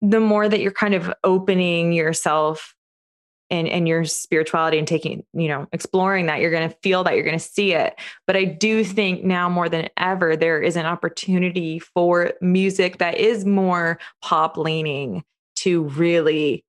the 0.02 0.20
more 0.20 0.48
that 0.48 0.60
you're 0.60 0.70
kind 0.70 0.94
of 0.94 1.12
opening 1.24 1.92
yourself 1.92 2.74
and 3.50 3.68
and 3.68 3.88
your 3.88 4.04
spirituality 4.04 4.78
and 4.78 4.86
taking 4.86 5.24
you 5.32 5.48
know 5.48 5.66
exploring 5.72 6.26
that 6.26 6.40
you're 6.40 6.50
going 6.50 6.68
to 6.68 6.76
feel 6.82 7.04
that 7.04 7.14
you're 7.14 7.24
going 7.24 7.38
to 7.38 7.44
see 7.44 7.72
it. 7.72 7.98
But 8.26 8.36
i 8.36 8.44
do 8.44 8.84
think 8.84 9.24
now 9.24 9.48
more 9.48 9.68
than 9.68 9.88
ever 9.96 10.36
there 10.36 10.60
is 10.60 10.76
an 10.76 10.86
opportunity 10.86 11.78
for 11.78 12.32
music 12.40 12.98
that 12.98 13.18
is 13.18 13.44
more 13.44 13.98
pop 14.22 14.56
leaning 14.56 15.24
to 15.56 15.84
really 15.84 16.64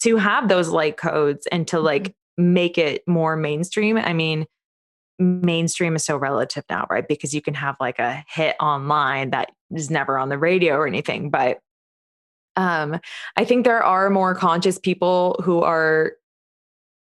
to 0.00 0.16
have 0.16 0.48
those 0.48 0.68
light 0.68 0.96
codes 0.96 1.46
and 1.50 1.66
to 1.68 1.80
like 1.80 2.04
mm-hmm. 2.04 2.52
make 2.54 2.78
it 2.78 3.02
more 3.06 3.36
mainstream. 3.36 3.96
I 3.96 4.12
mean 4.12 4.46
mainstream 5.20 5.94
is 5.94 6.04
so 6.04 6.16
relative 6.16 6.64
now 6.68 6.86
right? 6.90 7.06
Because 7.06 7.32
you 7.34 7.40
can 7.40 7.54
have 7.54 7.76
like 7.80 7.98
a 7.98 8.24
hit 8.28 8.56
online 8.60 9.30
that 9.30 9.50
is 9.72 9.90
never 9.90 10.18
on 10.18 10.28
the 10.28 10.38
radio 10.38 10.74
or 10.74 10.86
anything 10.86 11.30
but 11.30 11.58
um, 12.56 13.00
I 13.36 13.44
think 13.44 13.64
there 13.64 13.82
are 13.82 14.10
more 14.10 14.34
conscious 14.34 14.78
people 14.78 15.40
who 15.42 15.62
are, 15.62 16.12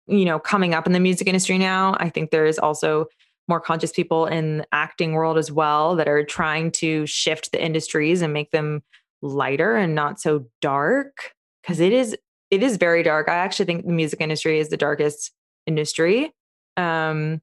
you 0.07 0.25
know, 0.25 0.39
coming 0.39 0.75
up 0.75 0.87
in 0.87 0.93
the 0.93 1.01
music 1.01 1.27
industry 1.27 1.59
now. 1.59 1.97
I 1.99 2.09
think 2.11 2.31
there 2.31 2.47
is 2.47 2.59
also 2.59 3.07
more 3.49 3.61
conscious 3.61 3.93
people 3.93 4.27
in 4.27 4.59
the 4.59 4.67
acting 4.73 5.13
world 5.13 5.39
as 5.39 5.51
well 5.51 5.97
that 5.97 6.09
are 6.09 6.23
trying 6.23 6.71
to 6.71 7.07
shift 7.07 7.51
the 7.53 7.65
industries 7.65 8.21
and 8.21 8.33
make 8.33 8.51
them 8.51 8.83
lighter 9.23 9.75
and 9.75 9.95
not 9.95 10.21
so 10.21 10.45
dark 10.61 11.33
because 11.63 11.81
it 11.81 11.93
is 11.93 12.17
it 12.51 12.63
is 12.63 12.77
very 12.77 13.03
dark. 13.03 13.29
I 13.29 13.35
actually 13.35 13.67
think 13.67 13.87
the 13.87 13.93
music 13.93 14.21
industry 14.21 14.59
is 14.59 14.69
the 14.69 14.77
darkest 14.77 15.33
industry. 15.67 16.33
Um, 16.77 17.43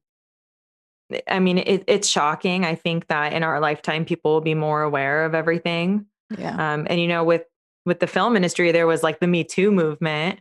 I 1.28 1.38
mean, 1.38 1.58
it, 1.58 1.84
it's 1.86 2.08
shocking. 2.08 2.64
I 2.64 2.74
think 2.74 3.06
that 3.06 3.32
in 3.32 3.44
our 3.44 3.60
lifetime, 3.60 4.04
people 4.04 4.32
will 4.32 4.40
be 4.40 4.54
more 4.54 4.82
aware 4.82 5.24
of 5.24 5.34
everything. 5.34 6.06
Yeah. 6.36 6.74
Um, 6.74 6.86
and 6.90 7.00
you 7.00 7.06
know, 7.06 7.22
with 7.22 7.44
with 7.86 8.00
the 8.00 8.06
film 8.06 8.36
industry, 8.36 8.72
there 8.72 8.86
was 8.86 9.02
like 9.02 9.20
the 9.20 9.26
Me 9.26 9.44
Too 9.44 9.70
movement. 9.70 10.40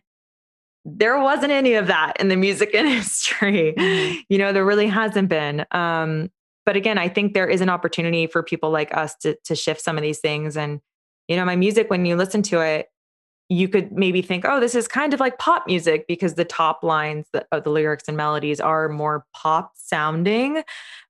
There 0.84 1.20
wasn't 1.20 1.52
any 1.52 1.76
of 1.76 1.88
that 1.88 2.20
in 2.20 2.28
the 2.28 2.36
music 2.36 2.72
industry. 2.74 3.74
Mm-hmm. 3.78 4.20
You 4.28 4.38
know, 4.38 4.52
there 4.52 4.66
really 4.66 4.88
hasn't 4.88 5.30
been. 5.30 5.66
Um, 5.72 6.32
but 6.66 6.76
again, 6.76 6.98
I 6.98 7.08
think 7.08 7.34
there 7.34 7.48
is 7.48 7.62
an 7.62 7.70
opportunity 7.70 8.28
for 8.28 8.44
people 8.44 8.72
like 8.72 8.96
us 8.98 9.16
to 9.18 9.38
to 9.46 9.56
shift 9.56 9.82
some 9.82 9.98
of 9.98 10.02
these 10.02 10.20
things. 10.20 10.58
And 10.58 10.82
you 11.28 11.36
know, 11.36 11.46
my 11.46 11.56
music, 11.56 11.90
when 11.90 12.06
you 12.06 12.16
listen 12.16 12.42
to 12.44 12.62
it, 12.62 12.88
you 13.48 13.68
could 13.68 13.92
maybe 13.92 14.24
think, 14.24 14.44
oh, 14.46 14.60
this 14.60 14.74
is 14.74 14.88
kind 14.88 15.14
of 15.14 15.20
like 15.20 15.38
pop 15.38 15.68
music 15.68 16.06
because 16.08 16.34
the 16.34 16.46
top 16.46 16.84
lines 16.84 17.28
of 17.52 17.64
the 17.64 17.70
lyrics 17.70 18.06
and 18.08 18.18
melodies 18.18 18.60
are 18.60 18.90
more 18.90 19.26
pop 19.34 19.74
sounding. 19.76 20.64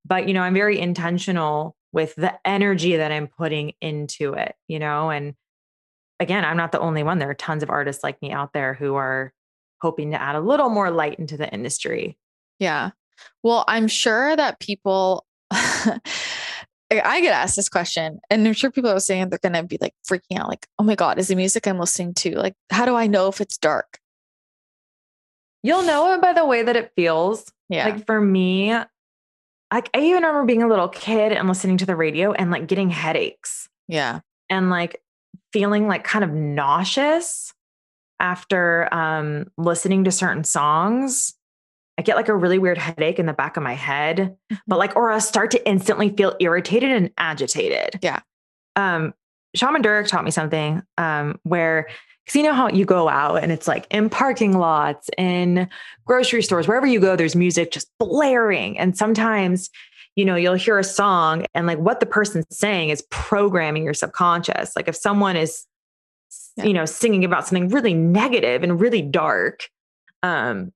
But 0.04 0.28
you 0.28 0.34
know, 0.34 0.42
I'm 0.42 0.54
very 0.54 0.78
intentional 0.78 1.78
with 1.94 2.14
the 2.16 2.34
energy 2.46 2.98
that 2.98 3.14
I'm 3.14 3.28
putting 3.28 3.72
into 3.80 4.34
it. 4.34 4.56
You 4.68 4.80
know, 4.80 5.10
and 5.10 5.36
again, 6.20 6.46
I'm 6.46 6.58
not 6.58 6.72
the 6.72 6.80
only 6.80 7.04
one. 7.04 7.20
There 7.20 7.30
are 7.30 7.36
tons 7.36 7.64
of 7.64 7.70
artists 7.70 8.04
like 8.04 8.22
me 8.22 8.32
out 8.32 8.54
there 8.54 8.74
who 8.74 8.96
are 8.96 9.34
hoping 9.82 10.12
to 10.12 10.22
add 10.22 10.36
a 10.36 10.40
little 10.40 10.70
more 10.70 10.90
light 10.90 11.20
into 11.20 11.38
the 11.38 11.52
industry. 11.54 12.18
Yeah. 12.60 12.92
Well, 13.44 13.66
I'm 13.68 13.88
sure 13.88 14.36
that 14.36 14.60
people, 14.60 15.26
I 15.52 16.00
get 16.92 17.34
asked 17.34 17.56
this 17.56 17.70
question, 17.70 18.20
and 18.30 18.48
I'm 18.48 18.54
sure 18.54 18.72
people 18.72 18.90
are 18.90 19.00
saying 19.00 19.30
they're 19.30 19.40
going 19.40 19.54
to 19.54 19.64
be 19.64 19.78
like 19.82 19.94
freaking 20.10 20.40
out, 20.40 20.48
like, 20.48 20.68
oh 20.80 20.84
my 20.84 20.96
God, 20.96 21.20
is 21.20 21.28
the 21.28 21.36
music 21.36 21.68
I'm 21.68 21.80
listening 21.80 22.14
to, 22.16 22.38
like, 22.38 22.56
how 22.70 22.86
do 22.86 22.96
I 22.96 23.08
know 23.08 23.28
if 23.28 23.42
it's 23.42 23.58
dark? 23.58 24.00
You'll 25.64 25.84
know 25.84 26.14
it 26.14 26.22
by 26.22 26.34
the 26.34 26.46
way 26.46 26.64
that 26.64 26.76
it 26.76 26.92
feels. 26.96 27.52
Yeah. 27.70 27.86
Like 27.86 28.06
for 28.06 28.22
me, 28.22 28.72
like 29.74 29.90
I 29.94 30.00
even 30.00 30.22
remember 30.22 30.46
being 30.46 30.62
a 30.62 30.68
little 30.68 30.88
kid 30.88 31.32
and 31.32 31.48
listening 31.48 31.78
to 31.78 31.88
the 31.88 31.96
radio 31.96 32.34
and 32.34 32.52
like 32.52 32.68
getting 32.68 32.92
headaches. 32.92 33.68
Yeah. 33.88 34.20
And 34.48 34.70
like 34.70 35.02
feeling 35.54 35.88
like 35.88 36.04
kind 36.04 36.24
of 36.24 36.32
nauseous 36.32 37.54
after 38.20 38.94
um, 38.94 39.48
listening 39.58 40.04
to 40.06 40.12
certain 40.12 40.44
songs. 40.44 41.34
I 41.98 42.02
get 42.02 42.16
like 42.18 42.28
a 42.28 42.36
really 42.36 42.60
weird 42.60 42.78
headache 42.78 43.20
in 43.20 43.26
the 43.26 43.34
back 43.34 43.56
of 43.56 43.64
my 43.64 43.74
head, 43.74 44.36
but 44.50 44.56
mm-hmm. 44.56 44.74
like, 44.74 44.96
or 44.96 45.12
I 45.12 45.20
start 45.20 45.52
to 45.52 45.68
instantly 45.68 46.10
feel 46.10 46.36
irritated 46.40 46.92
and 46.92 47.10
agitated. 47.18 48.00
Yeah. 48.02 48.20
Um, 48.76 49.14
Shaman 49.56 49.82
Durek 49.82 50.08
taught 50.08 50.26
me 50.26 50.32
something 50.32 50.82
um, 50.98 51.40
where, 51.44 51.88
because 52.26 52.36
you 52.36 52.44
know 52.44 52.54
how 52.54 52.70
you 52.70 52.84
go 52.86 53.08
out 53.08 53.44
and 53.44 53.52
it's 53.52 53.68
like 53.68 53.88
in 53.92 54.10
parking 54.10 54.58
lots, 54.58 55.10
in 55.18 55.70
grocery 56.06 56.42
stores, 56.42 56.68
wherever 56.68 56.86
you 56.86 57.00
go, 57.00 57.16
there's 57.16 57.36
music 57.36 57.72
just 57.72 57.90
blaring. 57.98 58.78
And 58.78 58.98
sometimes 58.98 59.70
you 60.16 60.24
know, 60.26 60.36
you'll 60.36 60.54
hear 60.56 60.80
a 60.80 60.84
song 60.84 61.46
and 61.54 61.68
like 61.68 61.78
what 61.78 62.00
the 62.00 62.06
person's 62.06 62.46
saying 62.50 62.90
is 62.90 63.04
programming 63.10 63.84
your 63.84 63.94
subconscious. 63.94 64.76
Like 64.76 64.88
if 64.88 64.96
someone 64.96 65.36
is, 65.36 65.66
yeah. 66.56 66.66
you 66.66 66.74
know, 66.74 66.86
singing 66.86 67.26
about 67.26 67.48
something 67.48 67.68
really 67.68 67.94
negative 67.94 68.64
and 68.64 68.80
really 68.80 69.02
dark, 69.02 69.70
um, 70.24 70.72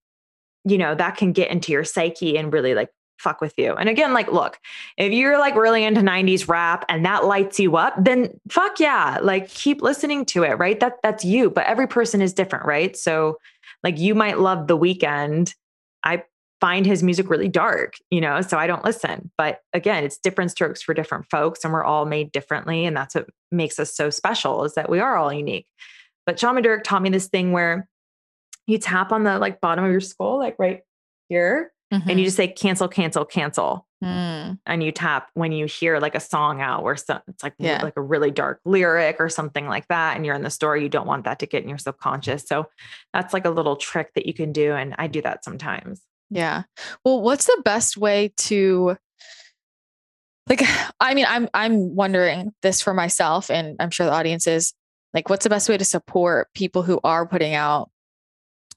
you 0.66 0.78
know, 0.78 0.94
that 0.94 1.16
can 1.18 1.32
get 1.32 1.52
into 1.52 1.72
your 1.72 1.86
psyche 1.86 2.38
and 2.38 2.52
really 2.52 2.76
like 2.76 2.90
fuck 3.18 3.42
with 3.42 3.54
you. 3.58 3.76
And 3.76 3.90
again, 3.90 4.14
like, 4.14 4.32
look, 4.32 4.60
if 4.98 5.12
you're 5.12 5.38
like 5.38 5.56
really 5.56 5.84
into 5.84 6.02
90s 6.02 6.48
rap 6.48 6.86
and 6.90 7.06
that 7.06 7.26
lights 7.26 7.60
you 7.60 7.76
up, 7.78 7.94
then 7.98 8.40
fuck 8.50 8.80
yeah, 8.80 9.20
like 9.22 9.50
keep 9.50 9.82
listening 9.82 10.26
to 10.26 10.44
it, 10.44 10.58
right? 10.58 10.80
That 10.80 10.98
that's 11.04 11.24
you, 11.24 11.50
but 11.50 11.66
every 11.66 11.88
person 11.88 12.22
is 12.22 12.34
different, 12.34 12.66
right? 12.66 12.96
So 12.96 13.38
like 13.84 13.98
you 13.98 14.16
might 14.16 14.40
love 14.40 14.68
the 14.68 14.78
Weeknd. 14.78 15.54
I 16.04 16.24
find 16.62 16.86
his 16.86 17.04
music 17.04 17.30
really 17.30 17.48
dark, 17.48 17.94
you 18.10 18.20
know, 18.22 18.42
so 18.42 18.58
I 18.58 18.68
don't 18.68 18.84
listen. 18.84 19.32
But 19.38 19.62
again, 19.74 20.04
it's 20.04 20.18
different 20.18 20.52
strokes 20.52 20.82
for 20.82 20.94
different 20.94 21.26
folks 21.30 21.64
and 21.64 21.72
we're 21.74 21.84
all 21.84 22.06
made 22.06 22.32
differently. 22.32 22.86
And 22.86 22.96
that's 22.98 23.16
what 23.16 23.28
makes 23.52 23.80
us 23.80 23.96
so 23.96 24.10
special 24.10 24.66
is 24.66 24.76
that 24.76 24.90
we 24.90 25.00
are 25.00 25.16
all 25.16 25.32
unique. 25.32 25.68
But 26.26 26.40
Shaman 26.40 26.64
Durek 26.64 26.84
taught 26.84 27.02
me 27.02 27.10
this 27.10 27.28
thing 27.28 27.52
where 27.54 27.88
you 28.68 28.78
tap 28.78 29.12
on 29.12 29.24
the 29.24 29.40
like 29.40 29.62
bottom 29.62 29.86
of 29.86 29.92
your 29.92 30.02
skull, 30.02 30.38
like 30.38 30.56
right 30.60 30.82
here, 31.30 31.72
and 31.92 32.08
you 32.08 32.16
Mhm. 32.18 32.24
just 32.26 32.38
say 32.38 32.48
cancel, 32.48 32.88
cancel, 32.88 33.26
cancel. 33.26 33.88
Mm. 34.04 34.60
And 34.66 34.84
you 34.84 34.92
tap 34.92 35.30
when 35.34 35.52
you 35.52 35.66
hear 35.66 36.00
like 36.00 36.14
a 36.16 36.20
song 36.20 36.62
out 36.62 36.84
where 36.84 36.96
so, 36.96 37.20
it's 37.28 37.42
like 37.44 37.56
Yeah. 37.58 37.82
like 37.82 37.98
a 37.98 38.02
really 38.02 38.32
dark 38.32 38.60
lyric 38.64 39.18
or 39.20 39.28
something 39.28 39.68
like 39.68 39.88
that, 39.88 40.16
and 40.16 40.26
you're 40.26 40.36
in 40.36 40.44
the 40.44 40.50
store, 40.52 40.78
you 40.78 40.88
don't 40.88 41.08
want 41.08 41.24
that 41.26 41.40
to 41.40 41.46
get 41.48 41.64
in 41.64 41.70
your 41.70 41.78
subconscious. 41.80 42.44
So 42.48 42.68
that's 43.12 43.34
like 43.34 43.46
a 43.46 43.50
little 43.50 43.76
trick 43.76 44.14
that 44.14 44.26
you 44.28 44.34
can 44.34 44.52
do, 44.54 44.74
and 44.74 44.94
I 45.00 45.08
do 45.08 45.22
that 45.24 45.44
sometimes. 45.44 46.02
Yeah. 46.30 46.64
Well, 47.04 47.22
what's 47.22 47.46
the 47.46 47.62
best 47.64 47.98
way 47.98 48.34
to 48.38 48.98
like 50.48 50.62
I 51.00 51.14
mean, 51.14 51.26
I'm 51.28 51.50
I'm 51.54 51.96
wondering 51.96 52.52
this 52.62 52.82
for 52.82 52.94
myself 52.94 53.50
and 53.50 53.76
I'm 53.80 53.92
sure 53.92 54.06
the 54.06 54.14
audience 54.14 54.48
is 54.48 54.74
like 55.14 55.30
what's 55.30 55.44
the 55.44 55.50
best 55.50 55.70
way 55.70 55.78
to 55.78 55.86
support 55.86 56.50
people 56.54 56.84
who 56.84 57.00
are 57.04 57.28
putting 57.28 57.56
out 57.56 57.90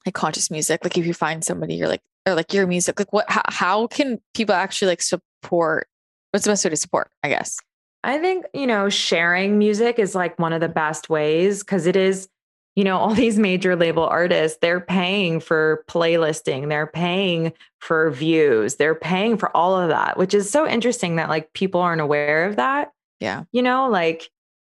like 0.05 0.15
conscious 0.15 0.49
music? 0.49 0.83
Like 0.83 0.97
if 0.97 1.05
you 1.05 1.13
find 1.13 1.43
somebody 1.43 1.75
you're 1.75 1.87
like 1.87 2.01
or 2.25 2.35
like 2.35 2.53
your 2.53 2.67
music, 2.67 2.99
like 2.99 3.11
what 3.13 3.29
how, 3.29 3.43
how 3.47 3.87
can 3.87 4.19
people 4.33 4.55
actually 4.55 4.89
like 4.89 5.01
support 5.01 5.87
what's 6.31 6.45
the 6.45 6.51
best 6.51 6.65
way 6.65 6.71
to 6.71 6.77
support, 6.77 7.09
I 7.23 7.29
guess? 7.29 7.57
I 8.03 8.17
think, 8.17 8.45
you 8.53 8.67
know, 8.67 8.89
sharing 8.89 9.57
music 9.57 9.97
is 9.97 10.13
like 10.13 10.37
one 10.37 10.51
of 10.51 10.59
the 10.59 10.67
best 10.67 11.09
ways 11.09 11.63
because 11.63 11.87
it 11.87 11.95
is, 11.95 12.27
you 12.75 12.83
know, 12.83 12.97
all 12.97 13.13
these 13.13 13.37
major 13.37 13.75
label 13.75 14.03
artists, 14.03 14.57
they're 14.61 14.79
paying 14.79 15.39
for 15.39 15.83
playlisting, 15.87 16.69
they're 16.69 16.87
paying 16.87 17.53
for 17.79 18.09
views, 18.11 18.75
they're 18.75 18.95
paying 18.95 19.37
for 19.37 19.55
all 19.55 19.79
of 19.79 19.89
that, 19.89 20.17
which 20.17 20.33
is 20.33 20.49
so 20.49 20.67
interesting 20.67 21.17
that 21.17 21.29
like 21.29 21.53
people 21.53 21.81
aren't 21.81 22.01
aware 22.01 22.45
of 22.45 22.55
that. 22.55 22.91
Yeah. 23.19 23.43
You 23.51 23.61
know, 23.61 23.89
like 23.89 24.29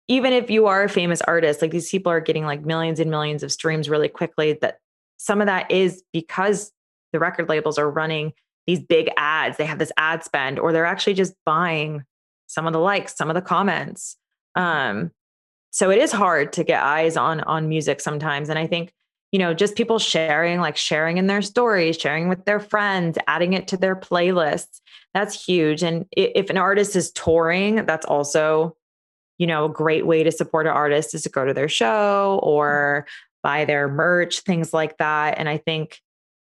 even 0.07 0.33
if 0.33 0.49
you 0.49 0.67
are 0.67 0.83
a 0.83 0.89
famous 0.89 1.21
artist, 1.21 1.61
like 1.61 1.71
these 1.71 1.89
people 1.89 2.11
are 2.11 2.19
getting 2.19 2.45
like 2.45 2.65
millions 2.65 2.99
and 2.99 3.09
millions 3.09 3.43
of 3.43 3.51
streams 3.51 3.89
really 3.89 4.09
quickly, 4.09 4.53
that 4.61 4.79
some 5.17 5.41
of 5.41 5.47
that 5.47 5.71
is 5.71 6.03
because 6.11 6.71
the 7.13 7.19
record 7.19 7.49
labels 7.49 7.77
are 7.77 7.89
running 7.89 8.33
these 8.67 8.79
big 8.79 9.09
ads. 9.17 9.57
They 9.57 9.65
have 9.65 9.79
this 9.79 9.91
ad 9.97 10.23
spend, 10.23 10.59
or 10.59 10.73
they're 10.73 10.85
actually 10.85 11.13
just 11.13 11.33
buying 11.45 12.03
some 12.47 12.67
of 12.67 12.73
the 12.73 12.79
likes, 12.79 13.15
some 13.15 13.29
of 13.29 13.35
the 13.35 13.41
comments. 13.41 14.17
Um, 14.55 15.11
so 15.75 15.89
it 15.89 15.97
is 15.97 16.13
hard 16.13 16.53
to 16.53 16.63
get 16.63 16.81
eyes 16.81 17.17
on 17.17 17.41
on 17.41 17.67
music 17.67 17.99
sometimes. 17.99 18.47
And 18.47 18.57
I 18.57 18.65
think, 18.65 18.93
you 19.33 19.39
know, 19.39 19.53
just 19.53 19.75
people 19.75 19.99
sharing, 19.99 20.61
like 20.61 20.77
sharing 20.77 21.17
in 21.17 21.27
their 21.27 21.41
stories, 21.41 21.97
sharing 21.97 22.29
with 22.29 22.45
their 22.45 22.61
friends, 22.61 23.17
adding 23.27 23.51
it 23.51 23.67
to 23.67 23.77
their 23.77 23.93
playlists, 23.93 24.79
that's 25.13 25.45
huge. 25.45 25.83
And 25.83 26.05
if 26.13 26.49
an 26.49 26.57
artist 26.57 26.95
is 26.95 27.11
touring, 27.11 27.85
that's 27.85 28.05
also, 28.05 28.77
you 29.37 29.47
know, 29.47 29.65
a 29.65 29.69
great 29.69 30.07
way 30.07 30.23
to 30.23 30.31
support 30.31 30.65
an 30.65 30.71
artist 30.71 31.13
is 31.13 31.23
to 31.23 31.29
go 31.29 31.43
to 31.43 31.53
their 31.53 31.67
show 31.67 32.39
or 32.41 33.05
mm-hmm. 33.05 33.39
buy 33.43 33.65
their 33.65 33.89
merch, 33.89 34.39
things 34.39 34.73
like 34.73 34.97
that. 34.99 35.37
And 35.37 35.49
I 35.49 35.57
think 35.57 35.99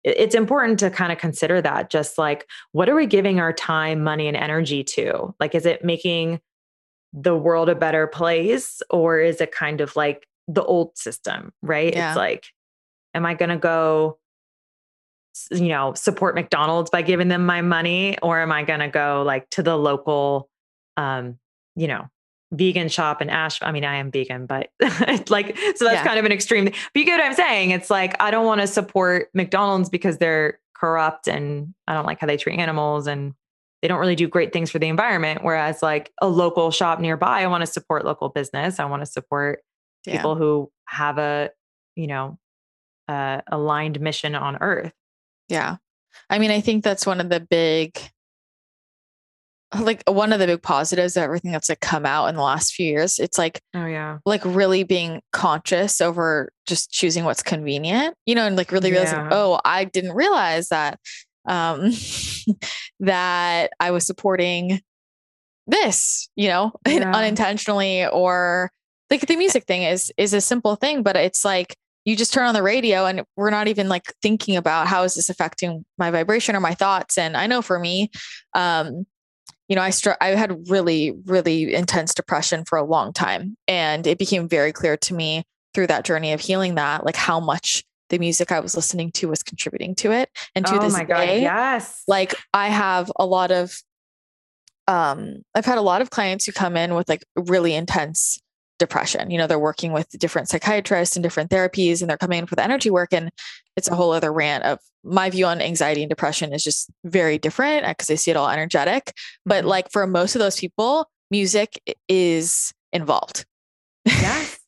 it's 0.03 0.35
important 0.35 0.79
to 0.79 0.89
kind 0.89 1.13
of 1.13 1.19
consider 1.19 1.61
that 1.61 1.89
just 1.89 2.17
like 2.17 2.49
what 2.73 2.89
are 2.89 2.95
we 2.95 3.05
giving 3.05 3.39
our 3.39 3.53
time 3.53 4.03
money 4.03 4.27
and 4.27 4.35
energy 4.35 4.83
to 4.83 5.33
like 5.39 5.55
is 5.55 5.65
it 5.65 5.85
making 5.85 6.41
the 7.17 7.35
world 7.35 7.69
a 7.69 7.75
better 7.75 8.07
place 8.07 8.81
or 8.89 9.19
is 9.19 9.39
it 9.39 9.51
kind 9.51 9.79
of 9.79 9.95
like 9.95 10.27
the 10.49 10.63
old 10.63 10.95
system 10.97 11.51
right 11.61 11.93
Yeah. 11.93 12.09
it's 12.11 12.17
like 12.17 12.45
am 13.13 13.25
i 13.25 13.33
going 13.33 13.49
to 13.49 13.57
go 13.57 14.17
you 15.51 15.69
know 15.69 15.93
support 15.93 16.35
mcdonald's 16.35 16.89
by 16.89 17.01
giving 17.01 17.29
them 17.29 17.45
my 17.45 17.61
money 17.61 18.17
or 18.19 18.39
am 18.41 18.51
i 18.51 18.63
going 18.63 18.81
to 18.81 18.89
go 18.89 19.23
like 19.25 19.49
to 19.51 19.63
the 19.63 19.77
local 19.77 20.49
um 20.97 21.37
you 21.75 21.87
know 21.87 22.05
vegan 22.51 22.89
shop 22.89 23.21
in 23.21 23.29
ash 23.29 23.59
i 23.61 23.71
mean 23.71 23.83
i 23.85 23.95
am 23.95 24.11
vegan 24.11 24.45
but 24.45 24.69
like 25.29 25.57
so 25.75 25.85
that's 25.85 25.95
Yeah. 25.95 26.03
kind 26.03 26.19
of 26.19 26.25
an 26.25 26.31
extreme 26.31 26.65
but 26.65 26.73
you 26.93 27.05
get 27.05 27.17
what 27.17 27.25
i'm 27.25 27.33
saying 27.33 27.71
it's 27.71 27.89
like 27.89 28.15
i 28.21 28.29
don't 28.29 28.45
want 28.45 28.61
to 28.61 28.67
support 28.67 29.29
mcdonald's 29.33 29.89
because 29.89 30.17
they're 30.17 30.59
corrupt 30.75 31.27
and 31.27 31.73
i 31.87 31.93
don't 31.93 32.05
like 32.05 32.19
how 32.19 32.27
they 32.27 32.37
treat 32.37 32.59
animals 32.59 33.07
and 33.07 33.33
they 33.85 33.87
don't 33.87 33.99
really 33.99 34.15
do 34.15 34.27
great 34.27 34.51
things 34.51 34.71
for 34.71 34.79
the 34.79 34.87
environment 34.87 35.43
whereas 35.43 35.83
like 35.83 36.11
a 36.19 36.27
local 36.27 36.71
shop 36.71 36.99
nearby 36.99 37.41
i 37.43 37.47
want 37.47 37.61
to 37.61 37.67
support 37.67 38.03
local 38.03 38.29
business 38.29 38.79
i 38.79 38.85
want 38.85 39.03
to 39.03 39.05
support 39.05 39.59
Yeah. 40.07 40.13
people 40.17 40.35
who 40.35 40.71
have 40.87 41.19
a 41.19 41.51
you 41.95 42.07
know 42.07 42.39
uh, 43.07 43.41
aligned 43.51 43.99
mission 44.01 44.33
on 44.33 44.57
earth 44.59 44.91
Yeah. 45.49 45.75
I 46.29 46.39
mean, 46.39 46.49
I 46.49 46.61
think 46.61 46.83
that's 46.83 47.05
one 47.05 47.21
of 47.21 47.29
the 47.29 47.39
big 47.39 47.95
like 49.77 50.01
one 50.07 50.31
of 50.31 50.39
the 50.39 50.47
big 50.47 50.61
positives 50.61 51.17
of 51.17 51.23
everything 51.23 51.51
that's 51.51 51.67
like 51.67 51.81
come 51.81 52.05
out 52.05 52.27
in 52.27 52.35
the 52.35 52.41
last 52.41 52.73
few 52.73 52.85
years. 52.85 53.19
It's 53.19 53.37
like 53.37 53.59
oh 53.73 53.85
yeah 53.85 54.19
like 54.25 54.41
really 54.45 54.83
being 54.83 55.21
conscious 55.33 55.99
over 56.01 56.49
just 56.65 56.89
choosing 56.91 57.25
what's 57.25 57.43
convenient, 57.43 58.15
you 58.25 58.35
know, 58.35 58.45
and 58.45 58.55
like 58.55 58.71
really 58.71 58.91
realizing, 58.91 59.19
Yeah. 59.19 59.29
oh, 59.31 59.59
I 59.65 59.83
didn't 59.83 60.13
realize 60.13 60.69
that 60.69 60.99
um 61.47 61.91
that 62.99 63.71
I 63.79 63.91
was 63.91 64.05
supporting 64.05 64.81
this, 65.67 66.29
you 66.35 66.47
know, 66.47 66.73
Yeah. 66.87 67.11
unintentionally 67.11 68.05
or 68.07 68.71
like 69.09 69.21
the 69.27 69.35
music 69.35 69.65
thing 69.65 69.83
is 69.83 70.11
is 70.17 70.33
a 70.33 70.41
simple 70.41 70.75
thing, 70.75 71.03
but 71.03 71.15
it's 71.15 71.45
like 71.45 71.75
you 72.05 72.15
just 72.15 72.33
turn 72.33 72.45
on 72.45 72.53
the 72.53 72.61
radio 72.63 73.05
and 73.05 73.23
we're 73.35 73.49
not 73.49 73.67
even 73.67 73.89
like 73.89 74.13
thinking 74.21 74.55
about 74.55 74.87
how 74.87 75.03
is 75.03 75.15
this 75.15 75.29
affecting 75.29 75.83
my 75.97 76.11
vibration 76.11 76.55
or 76.55 76.59
my 76.59 76.75
thoughts. 76.75 77.17
And 77.17 77.35
I 77.35 77.47
know 77.47 77.63
for 77.63 77.79
me, 77.79 78.11
um, 78.53 79.05
you 79.67 79.75
know, 79.75 79.81
I 79.81 79.89
str- 79.89 80.11
I 80.21 80.29
had 80.29 80.69
really, 80.69 81.13
really 81.25 81.73
intense 81.73 82.13
depression 82.13 82.63
for 82.65 82.77
a 82.77 82.83
long 82.83 83.11
time. 83.11 83.57
And 83.67 84.05
it 84.05 84.19
became 84.19 84.47
very 84.47 84.71
clear 84.71 84.97
to 84.97 85.13
me 85.15 85.43
through 85.73 85.87
that 85.87 86.05
journey 86.05 86.33
of 86.33 86.41
healing 86.41 86.75
that, 86.75 87.03
like 87.03 87.15
how 87.15 87.39
much 87.39 87.83
the 88.09 88.19
music 88.19 88.51
I 88.51 88.59
was 88.59 88.75
listening 88.75 89.11
to 89.13 89.27
was 89.27 89.43
contributing 89.43 89.95
to 89.95 90.11
it. 90.11 90.29
And 90.55 90.65
to 90.65 90.75
oh 90.75 90.79
this 90.79 90.93
my 90.93 91.03
god 91.03 91.21
day, 91.21 91.41
yes 91.41 92.03
like 92.07 92.35
I 92.53 92.67
have 92.67 93.11
a 93.17 93.25
lot 93.25 93.51
of 93.51 93.81
um 94.87 95.37
I've 95.55 95.65
had 95.65 95.77
a 95.77 95.81
lot 95.81 96.01
of 96.01 96.09
clients 96.09 96.45
who 96.45 96.51
come 96.51 96.77
in 96.77 96.93
with 96.93 97.09
like 97.09 97.23
really 97.35 97.73
intense 97.73 98.39
depression. 98.77 99.31
You 99.31 99.37
know, 99.37 99.47
they're 99.47 99.57
working 99.57 99.93
with 99.93 100.09
different 100.19 100.49
psychiatrists 100.49 101.15
and 101.15 101.23
different 101.23 101.49
therapies 101.49 102.01
and 102.01 102.09
they're 102.09 102.17
coming 102.17 102.39
in 102.39 102.45
for 102.45 102.55
the 102.55 102.63
energy 102.63 102.89
work 102.89 103.13
and 103.13 103.31
it's 103.77 103.87
a 103.87 103.95
whole 103.95 104.11
other 104.11 104.31
rant 104.33 104.63
of 104.65 104.79
my 105.03 105.29
view 105.29 105.45
on 105.45 105.61
anxiety 105.61 106.01
and 106.03 106.09
depression 106.09 106.51
is 106.53 106.63
just 106.63 106.89
very 107.05 107.37
different 107.37 107.85
because 107.87 108.09
I 108.09 108.15
see 108.15 108.31
it 108.31 108.37
all 108.37 108.49
energetic. 108.49 109.13
But 109.45 109.63
Mhm. 109.63 109.67
like 109.67 109.91
for 109.91 110.05
most 110.07 110.35
of 110.35 110.39
those 110.39 110.59
people, 110.59 111.09
music 111.31 111.79
is 112.09 112.73
involved. 112.91 113.45
yes 114.05 114.51
Bec- 114.51 114.59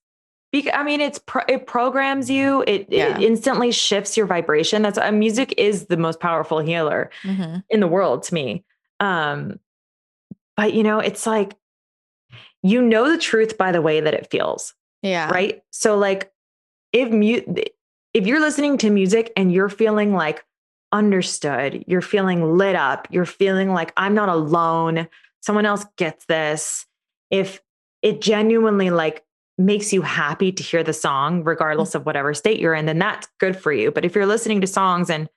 I 0.53 0.83
mean, 0.83 1.01
it's 1.01 1.19
pro- 1.19 1.43
it 1.47 1.67
programs 1.67 2.29
you. 2.29 2.63
It, 2.65 2.87
Yeah. 2.89 3.17
it 3.17 3.23
instantly 3.23 3.71
shifts 3.71 4.15
your 4.17 4.25
vibration. 4.25 4.81
That's 4.81 4.97
uh, 4.97 5.11
music 5.11 5.53
is 5.57 5.85
the 5.87 5.97
most 5.97 6.19
powerful 6.19 6.59
healer 6.59 7.11
Mhm. 7.23 7.63
in 7.69 7.79
the 7.79 7.87
world 7.87 8.23
to 8.23 8.33
me. 8.33 8.63
Um, 8.99 9.59
but 10.55 10.73
you 10.73 10.83
know, 10.83 10.99
it's 10.99 11.27
like 11.27 11.53
you 12.63 12.81
know 12.81 13.09
the 13.09 13.17
truth 13.17 13.57
by 13.57 13.71
the 13.71 13.81
way 13.81 13.99
that 14.01 14.13
it 14.13 14.29
feels, 14.31 14.73
Yeah. 15.03 15.29
right? 15.29 15.61
So 15.71 15.97
like, 15.97 16.31
if 16.91 17.09
mu- 17.11 17.43
if 18.13 18.25
you're 18.25 18.39
listening 18.39 18.77
to 18.79 18.89
music 18.89 19.31
and 19.37 19.51
you're 19.51 19.69
feeling 19.69 20.13
like 20.13 20.43
understood, 20.91 21.83
you're 21.87 22.01
feeling 22.01 22.57
lit 22.57 22.75
up, 22.75 23.07
you're 23.11 23.25
feeling 23.25 23.73
like 23.73 23.93
I'm 23.97 24.15
not 24.15 24.29
alone, 24.29 25.07
someone 25.41 25.65
else 25.65 25.85
gets 25.97 26.25
this. 26.25 26.85
If 27.29 27.61
it 28.01 28.21
genuinely 28.21 28.89
like 28.89 29.23
makes 29.57 29.91
you 29.91 30.01
happy 30.01 30.51
to 30.51 30.63
hear 30.63 30.83
the 30.83 30.93
song, 30.93 31.43
regardless 31.43 31.95
of 31.95 32.05
whatever 32.05 32.33
state 32.33 32.59
you're 32.59 32.75
in, 32.75 32.85
then 32.85 32.99
that's 32.99 33.27
good 33.39 33.57
for 33.57 33.71
you. 33.71 33.91
But 33.91 34.05
if 34.05 34.13
you're 34.15 34.25
listening 34.27 34.61
to 34.61 34.67
songs 34.67 35.09
and 35.09 35.27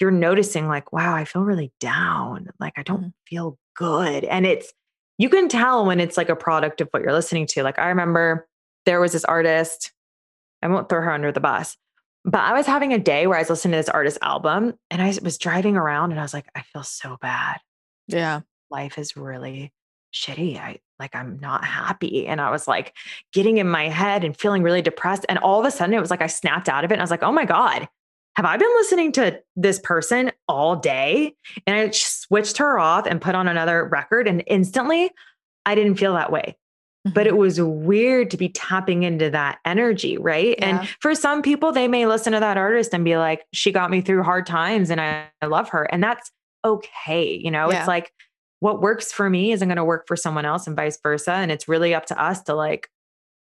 you're 0.00 0.10
noticing, 0.10 0.68
like, 0.68 0.92
wow, 0.92 1.14
I 1.14 1.24
feel 1.24 1.42
really 1.42 1.72
down, 1.80 2.48
like, 2.60 2.74
I 2.76 2.82
don't 2.82 3.02
Mhm. 3.06 3.12
feel 3.28 3.58
good. 3.76 4.24
And 4.24 4.46
it's, 4.46 4.72
you 5.18 5.28
can 5.28 5.48
tell 5.48 5.84
when 5.86 6.00
it's 6.00 6.16
like 6.16 6.28
a 6.28 6.36
product 6.36 6.80
of 6.80 6.88
what 6.90 7.02
you're 7.02 7.12
listening 7.12 7.46
to. 7.48 7.62
Like, 7.62 7.78
I 7.78 7.88
remember 7.88 8.46
there 8.84 9.00
was 9.00 9.12
this 9.12 9.24
artist, 9.24 9.92
I 10.62 10.68
won't 10.68 10.88
throw 10.88 11.00
her 11.02 11.12
under 11.12 11.32
the 11.32 11.40
bus, 11.40 11.76
but 12.24 12.40
I 12.40 12.52
was 12.52 12.66
having 12.66 12.92
a 12.92 12.98
day 12.98 13.26
where 13.26 13.36
I 13.38 13.40
was 13.40 13.50
listening 13.50 13.72
to 13.72 13.78
this 13.78 13.88
artist's 13.88 14.18
album 14.22 14.74
and 14.90 15.00
I 15.02 15.14
was 15.22 15.38
driving 15.38 15.76
around 15.76 16.10
and 16.12 16.20
I 16.20 16.22
was 16.22 16.34
like, 16.34 16.46
I 16.54 16.62
feel 16.62 16.82
so 16.82 17.16
bad 17.20 17.58
Yeah. 18.06 18.40
life 18.70 18.98
is 18.98 19.16
really 19.16 19.72
shitty. 20.12 20.58
I 20.60 20.78
like 20.98 21.14
I'm 21.14 21.38
not 21.40 21.64
happy. 21.64 22.26
And 22.26 22.40
I 22.40 22.50
was 22.50 22.66
like 22.66 22.94
getting 23.32 23.58
in 23.58 23.68
my 23.68 23.88
head 23.88 24.24
and 24.24 24.36
feeling 24.36 24.62
really 24.62 24.82
depressed. 24.82 25.26
And 25.28 25.38
all 25.38 25.60
of 25.60 25.66
a 25.66 25.70
sudden 25.70 25.94
it 25.94 26.00
was 26.00 26.10
like 26.10 26.22
I 26.22 26.26
snapped 26.26 26.68
out 26.68 26.84
of 26.84 26.90
it 26.90 26.94
and 26.94 27.00
I 27.00 27.04
was 27.04 27.10
like, 27.10 27.22
oh 27.22 27.32
my 27.32 27.44
God, 27.44 27.88
have 28.36 28.44
I 28.44 28.56
been 28.56 28.70
listening 28.76 29.12
to 29.12 29.40
this 29.56 29.78
person 29.78 30.30
all 30.48 30.76
day? 30.76 31.34
And 31.66 31.76
I 31.76 31.90
switched 31.90 32.58
her 32.58 32.78
off 32.78 33.06
and 33.06 33.20
put 33.20 33.34
on 33.34 33.48
another 33.48 33.84
record. 33.84 34.28
And 34.28 34.42
instantly 34.46 35.10
I 35.64 35.74
didn't 35.74 35.96
feel 35.96 36.14
that 36.14 36.30
way. 36.30 36.56
But 37.04 37.26
it 37.26 37.30
mm-hmm. 37.30 37.38
was 37.38 37.60
weird 37.60 38.32
to 38.32 38.36
be 38.36 38.48
tapping 38.48 39.04
into 39.04 39.30
that 39.30 39.60
energy, 39.64 40.18
right? 40.18 40.56
Yeah. 40.58 40.80
And 40.80 40.88
for 41.00 41.14
some 41.14 41.40
people, 41.40 41.70
they 41.70 41.86
may 41.86 42.04
listen 42.04 42.32
to 42.32 42.40
that 42.40 42.56
artist 42.56 42.92
and 42.92 43.04
be 43.04 43.16
like, 43.16 43.44
she 43.52 43.70
got 43.70 43.90
me 43.90 44.00
through 44.00 44.24
hard 44.24 44.44
times 44.44 44.90
and 44.90 45.00
I, 45.00 45.28
I 45.40 45.46
love 45.46 45.68
her. 45.68 45.84
And 45.84 46.02
that's 46.02 46.30
okay. 46.64 47.32
You 47.32 47.52
know, 47.52 47.70
Yeah. 47.70 47.78
it's 47.78 47.88
like 47.88 48.12
what 48.60 48.80
works 48.80 49.12
for 49.12 49.28
me 49.28 49.52
isn't 49.52 49.68
going 49.68 49.76
to 49.76 49.84
work 49.84 50.06
for 50.06 50.16
someone 50.16 50.44
else 50.44 50.66
and 50.66 50.74
vice 50.76 50.98
versa. 51.02 51.32
And 51.32 51.50
it's 51.50 51.68
really 51.68 51.94
up 51.94 52.06
to 52.06 52.20
us 52.20 52.42
to 52.44 52.54
like, 52.54 52.88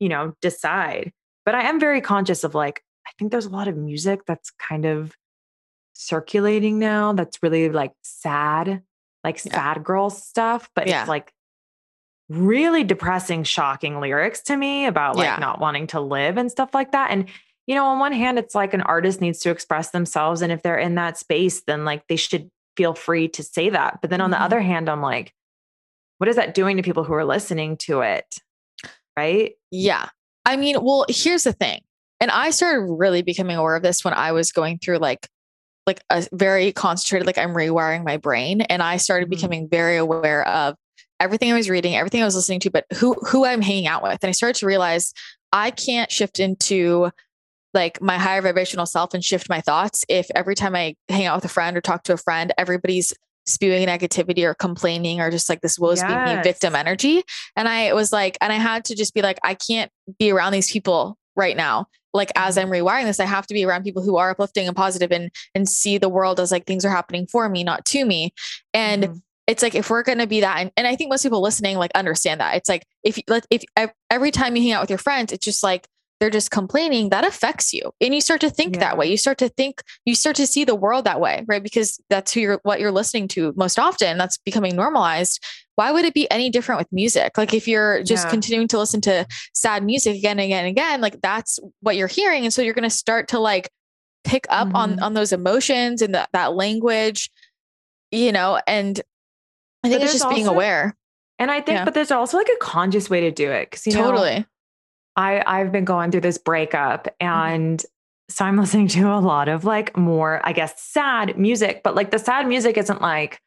you 0.00 0.08
know, 0.08 0.34
decide. 0.42 1.12
But 1.44 1.54
I 1.54 1.62
am 1.68 1.78
very 1.78 2.00
conscious 2.00 2.42
of 2.44 2.54
like, 2.54 2.82
I 3.06 3.10
think 3.18 3.30
there's 3.30 3.46
a 3.46 3.50
lot 3.50 3.68
of 3.68 3.76
music 3.76 4.20
that's 4.26 4.50
kind 4.50 4.84
of 4.84 5.14
circulating 5.94 6.78
now 6.78 7.12
that's 7.12 7.42
really 7.42 7.68
like 7.70 7.92
sad, 8.02 8.82
like 9.24 9.42
Yeah. 9.44 9.52
sad 9.52 9.84
girl 9.84 10.10
stuff, 10.10 10.68
but 10.74 10.86
Yeah. 10.86 11.00
it's 11.02 11.08
like 11.08 11.32
really 12.28 12.82
depressing, 12.82 13.44
shocking 13.44 14.00
lyrics 14.00 14.42
to 14.42 14.56
me 14.56 14.86
about 14.86 15.16
like 15.16 15.26
Yeah. 15.26 15.36
not 15.38 15.60
wanting 15.60 15.86
to 15.88 16.00
live 16.00 16.36
and 16.36 16.50
stuff 16.50 16.74
like 16.74 16.92
that. 16.92 17.10
And 17.10 17.28
you 17.68 17.74
know, 17.74 17.86
on 17.86 17.98
one 17.98 18.12
hand, 18.12 18.38
it's 18.38 18.54
like 18.54 18.74
an 18.74 18.80
artist 18.82 19.20
needs 19.20 19.40
to 19.40 19.50
express 19.50 19.90
themselves. 19.90 20.40
And 20.40 20.52
if 20.52 20.62
they're 20.62 20.78
in 20.78 20.94
that 20.96 21.18
space, 21.18 21.62
then 21.66 21.84
like 21.84 22.06
they 22.06 22.14
should 22.14 22.48
feel 22.76 22.94
free 22.94 23.28
to 23.28 23.42
say 23.42 23.70
that. 23.70 23.98
But 24.00 24.10
then 24.10 24.20
on 24.20 24.30
the 24.30 24.40
other 24.40 24.60
hand, 24.60 24.88
I'm 24.88 25.02
like, 25.02 25.32
what 26.18 26.28
is 26.28 26.36
that 26.36 26.54
doing 26.54 26.76
to 26.76 26.82
people 26.82 27.04
who 27.04 27.14
are 27.14 27.24
listening 27.24 27.76
to 27.78 28.00
it? 28.00 28.36
Right? 29.16 29.54
Yeah. 29.70 30.08
I 30.44 30.56
mean, 30.56 30.82
well, 30.82 31.06
here's 31.08 31.44
the 31.44 31.52
thing. 31.52 31.80
And 32.20 32.30
I 32.30 32.50
started 32.50 32.86
really 32.90 33.22
becoming 33.22 33.56
aware 33.56 33.76
of 33.76 33.82
this 33.82 34.04
when 34.04 34.14
I 34.14 34.32
was 34.32 34.52
going 34.52 34.78
through 34.78 34.98
like 34.98 35.28
like 35.86 36.00
a 36.10 36.26
very 36.32 36.72
concentrated 36.72 37.26
like 37.26 37.38
I'm 37.38 37.54
rewiring 37.54 38.04
my 38.04 38.16
brain 38.16 38.62
and 38.62 38.82
I 38.82 38.96
started 38.96 39.28
Mhm. 39.28 39.30
becoming 39.30 39.68
very 39.68 39.96
aware 39.96 40.46
of 40.48 40.74
everything 41.20 41.52
I 41.52 41.54
was 41.54 41.70
reading, 41.70 41.94
everything 41.94 42.22
I 42.22 42.24
was 42.24 42.34
listening 42.34 42.58
to, 42.60 42.70
but 42.70 42.86
who 42.94 43.14
who 43.28 43.44
I'm 43.44 43.62
hanging 43.62 43.86
out 43.86 44.02
with. 44.02 44.18
And 44.22 44.28
I 44.28 44.32
started 44.32 44.58
to 44.60 44.66
realize 44.66 45.12
I 45.52 45.70
can't 45.70 46.10
shift 46.10 46.40
into 46.40 47.10
like 47.74 48.00
my 48.00 48.16
higher 48.18 48.42
vibrational 48.42 48.86
self 48.86 49.14
and 49.14 49.24
shift 49.24 49.48
my 49.48 49.60
thoughts 49.60 50.04
if 50.08 50.28
every 50.34 50.54
time 50.54 50.74
I 50.74 50.94
hang 51.08 51.26
out 51.26 51.36
with 51.36 51.44
a 51.44 51.48
friend 51.48 51.76
or 51.76 51.80
talk 51.80 52.04
to 52.04 52.12
a 52.12 52.16
friend, 52.16 52.52
everybody's 52.56 53.12
spewing 53.46 53.86
negativity 53.86 54.42
or 54.42 54.54
complaining 54.54 55.20
or 55.20 55.30
just 55.30 55.48
like 55.48 55.60
this 55.60 55.78
woes 55.78 56.02
be 56.02 56.16
me 56.16 56.36
victim 56.42 56.74
energy. 56.74 57.22
And 57.54 57.68
I 57.68 57.92
was 57.92 58.12
like, 58.12 58.36
and 58.40 58.52
I 58.52 58.56
had 58.56 58.84
to 58.86 58.96
just 58.96 59.14
be 59.14 59.22
like, 59.22 59.38
I 59.44 59.54
can't 59.54 59.90
be 60.18 60.32
around 60.32 60.52
these 60.52 60.70
people 60.70 61.16
right 61.36 61.56
now. 61.56 61.86
Like 62.12 62.32
as 62.34 62.58
I'm 62.58 62.68
rewiring 62.68 63.04
this, 63.04 63.20
I 63.20 63.26
have 63.26 63.46
to 63.48 63.54
be 63.54 63.64
around 63.64 63.84
people 63.84 64.02
who 64.02 64.16
are 64.16 64.30
uplifting 64.30 64.66
and 64.66 64.76
positive 64.76 65.12
and 65.12 65.30
and 65.54 65.68
see 65.68 65.98
the 65.98 66.08
world 66.08 66.40
as 66.40 66.50
like 66.50 66.66
things 66.66 66.84
are 66.84 66.90
happening 66.90 67.26
for 67.26 67.48
me, 67.48 67.62
not 67.62 67.84
to 67.86 68.04
me. 68.04 68.32
And 68.74 69.04
Mhm. 69.04 69.22
it's 69.46 69.62
like 69.62 69.74
if 69.74 69.90
we're 69.90 70.02
going 70.02 70.18
to 70.18 70.26
be 70.26 70.40
that 70.40 70.58
and, 70.58 70.72
and 70.76 70.88
i 70.88 70.96
think 70.96 71.08
most 71.08 71.22
people 71.22 71.40
listening 71.40 71.78
like 71.78 71.92
understand 71.94 72.40
that 72.40 72.56
it's 72.56 72.68
like 72.68 72.84
if 73.04 73.16
you 73.16 73.22
let 73.28 73.46
if 73.48 73.62
every 74.10 74.32
time 74.32 74.56
you 74.56 74.62
hang 74.62 74.72
out 74.72 74.80
with 74.80 74.90
your 74.90 74.98
friends 74.98 75.32
it's 75.32 75.44
just 75.44 75.62
like 75.62 75.86
they're 76.20 76.30
just 76.30 76.50
complaining 76.50 77.10
that 77.10 77.26
affects 77.26 77.72
you 77.74 77.92
and 78.00 78.14
you 78.14 78.20
start 78.20 78.40
to 78.40 78.48
think 78.50 78.74
Yeah. 78.74 78.80
that 78.80 78.98
way 78.98 79.06
you 79.10 79.16
start 79.16 79.38
to 79.38 79.48
think 79.48 79.82
you 80.04 80.14
start 80.14 80.36
to 80.36 80.46
see 80.46 80.64
the 80.64 80.74
world 80.74 81.04
that 81.04 81.20
way 81.20 81.44
right 81.46 81.62
because 81.62 82.00
that's 82.08 82.32
who 82.32 82.40
you're 82.40 82.60
what 82.62 82.80
you're 82.80 82.92
listening 82.92 83.28
to 83.28 83.52
most 83.56 83.78
often 83.78 84.16
that's 84.18 84.38
becoming 84.38 84.74
normalized 84.74 85.42
why 85.74 85.92
would 85.92 86.06
it 86.06 86.14
be 86.14 86.30
any 86.30 86.48
different 86.48 86.78
with 86.78 86.90
music 86.90 87.36
like 87.36 87.52
if 87.52 87.68
you're 87.68 88.02
just 88.02 88.24
Yeah. 88.26 88.30
continuing 88.30 88.68
to 88.68 88.78
listen 88.78 89.00
to 89.02 89.26
sad 89.52 89.84
music 89.84 90.16
again 90.16 90.38
and 90.38 90.46
again 90.46 90.64
and 90.64 90.70
again 90.70 91.00
like 91.00 91.20
that's 91.20 91.58
what 91.80 91.96
you're 91.96 92.08
hearing 92.08 92.44
and 92.44 92.52
so 92.54 92.62
you're 92.62 92.74
going 92.74 92.88
to 92.88 92.90
start 92.90 93.28
to 93.28 93.38
like 93.38 93.68
pick 94.24 94.46
up 94.48 94.74
on 94.74 94.96
Mhm. 94.96 95.02
on 95.02 95.14
those 95.14 95.32
emotions 95.32 96.00
and 96.02 96.14
that 96.14 96.30
that 96.32 96.54
language 96.54 97.30
you 98.10 98.32
know 98.32 98.58
and 98.66 99.00
I 99.84 99.88
think 99.88 100.02
it's 100.02 100.14
just 100.14 100.28
being 100.30 100.48
aware. 100.48 100.96
And 101.38 101.48
I 101.48 101.60
think, 101.60 101.76
Yeah. 101.76 101.84
but 101.84 101.94
there's 101.94 102.10
also 102.10 102.38
like 102.38 102.48
a 102.48 102.56
conscious 102.58 103.08
way 103.08 103.20
to 103.20 103.30
do 103.30 103.52
it. 103.52 103.70
Cause 103.70 103.86
you 103.86 103.92
know, 103.92 104.02
totally. 104.02 104.44
I 105.16 105.42
I've 105.46 105.72
been 105.72 105.84
going 105.84 106.10
through 106.10 106.20
this 106.22 106.38
breakup 106.38 107.06
Mm-hmm. 107.20 107.26
and 107.26 107.84
so 108.28 108.44
I'm 108.44 108.56
listening 108.60 108.88
to 108.88 109.08
a 109.12 109.20
lot 109.20 109.48
of 109.48 109.64
like 109.64 109.96
more, 109.96 110.40
I 110.44 110.52
guess, 110.52 110.80
sad 110.82 111.38
music, 111.38 111.82
but 111.84 111.94
like 111.94 112.10
the 112.10 112.18
sad 112.18 112.48
music 112.48 112.76
isn't 112.76 113.00
like, 113.00 113.40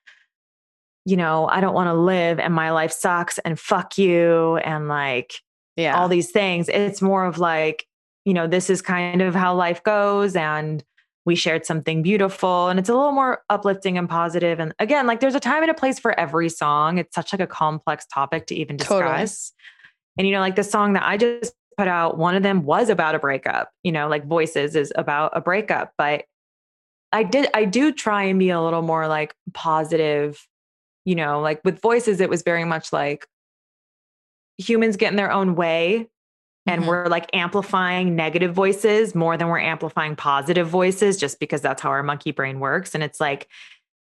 you 1.05 1.17
know, 1.17 1.47
I 1.47 1.59
don't 1.61 1.73
want 1.73 1.87
to 1.87 1.93
live 1.93 2.39
and 2.39 2.53
my 2.53 2.71
life 2.71 2.91
sucks 2.91 3.39
and 3.39 3.59
fuck 3.59 3.97
you 3.97 4.57
and 4.57 4.87
like 4.87 5.33
Yeah. 5.75 5.97
all 5.99 6.07
these 6.07 6.31
things. 6.31 6.69
It's 6.69 7.01
more 7.01 7.25
of 7.25 7.37
like, 7.39 7.85
you 8.25 8.33
know, 8.33 8.47
this 8.47 8.69
is 8.69 8.81
kind 8.81 9.21
of 9.21 9.35
how 9.35 9.53
life 9.55 9.83
goes 9.83 10.35
and 10.35 10.83
we 11.25 11.35
shared 11.35 11.65
something 11.65 12.01
beautiful 12.01 12.69
and 12.69 12.79
it's 12.79 12.89
a 12.89 12.93
little 12.93 13.11
more 13.11 13.43
uplifting 13.49 13.97
and 13.99 14.09
positive 14.09 14.59
and 14.59 14.73
again 14.79 15.05
like 15.05 15.19
there's 15.19 15.35
a 15.35 15.39
time 15.39 15.61
and 15.61 15.69
a 15.69 15.75
place 15.75 15.99
for 15.99 16.17
every 16.19 16.49
song 16.49 16.97
it's 16.97 17.13
such 17.13 17.31
like 17.33 17.39
a 17.41 17.45
complex 17.45 18.05
topic 18.11 18.47
to 18.47 18.55
even 18.55 18.77
discuss 18.77 18.97
Totally. 18.97 20.17
and 20.17 20.27
you 20.27 20.33
know 20.33 20.39
like 20.39 20.55
the 20.55 20.63
song 20.63 20.93
that 20.93 21.03
i 21.03 21.17
just 21.17 21.53
put 21.79 21.87
out 21.87 22.17
one 22.17 22.35
of 22.35 22.43
them 22.43 22.65
was 22.65 22.89
about 22.89 23.15
a 23.15 23.19
breakup 23.19 23.71
you 23.83 23.91
know 23.93 24.09
like 24.09 24.25
voices 24.25 24.75
is 24.75 24.91
about 24.97 25.31
a 25.33 25.39
breakup 25.39 25.93
but 25.97 26.25
i 27.13 27.23
did 27.23 27.47
i 27.53 27.63
do 27.63 27.93
try 27.93 28.23
and 28.23 28.37
be 28.37 28.49
a 28.49 28.61
little 28.61 28.81
more 28.81 29.07
like 29.07 29.33
positive 29.53 30.45
you 31.05 31.15
know 31.15 31.39
like 31.39 31.61
with 31.63 31.79
voices 31.79 32.19
it 32.19 32.29
was 32.29 32.41
very 32.41 32.65
much 32.65 32.91
like 32.91 33.25
humans 34.57 34.97
get 34.97 35.09
in 35.09 35.15
their 35.15 35.31
own 35.31 35.55
way 35.55 36.09
and 36.67 36.83
Mhm. 36.83 36.87
we're 36.87 37.07
like 37.07 37.33
amplifying 37.33 38.13
negative 38.13 38.53
voices 38.53 39.15
more 39.15 39.37
than 39.37 39.47
we're 39.47 39.59
amplifying 39.59 40.17
positive 40.17 40.67
voices 40.67 41.15
just 41.15 41.39
because 41.39 41.61
that's 41.61 41.81
how 41.81 41.91
our 41.91 42.03
monkey 42.03 42.31
brain 42.31 42.59
works 42.59 42.93
and 42.93 43.05
it's 43.05 43.21
like 43.21 43.47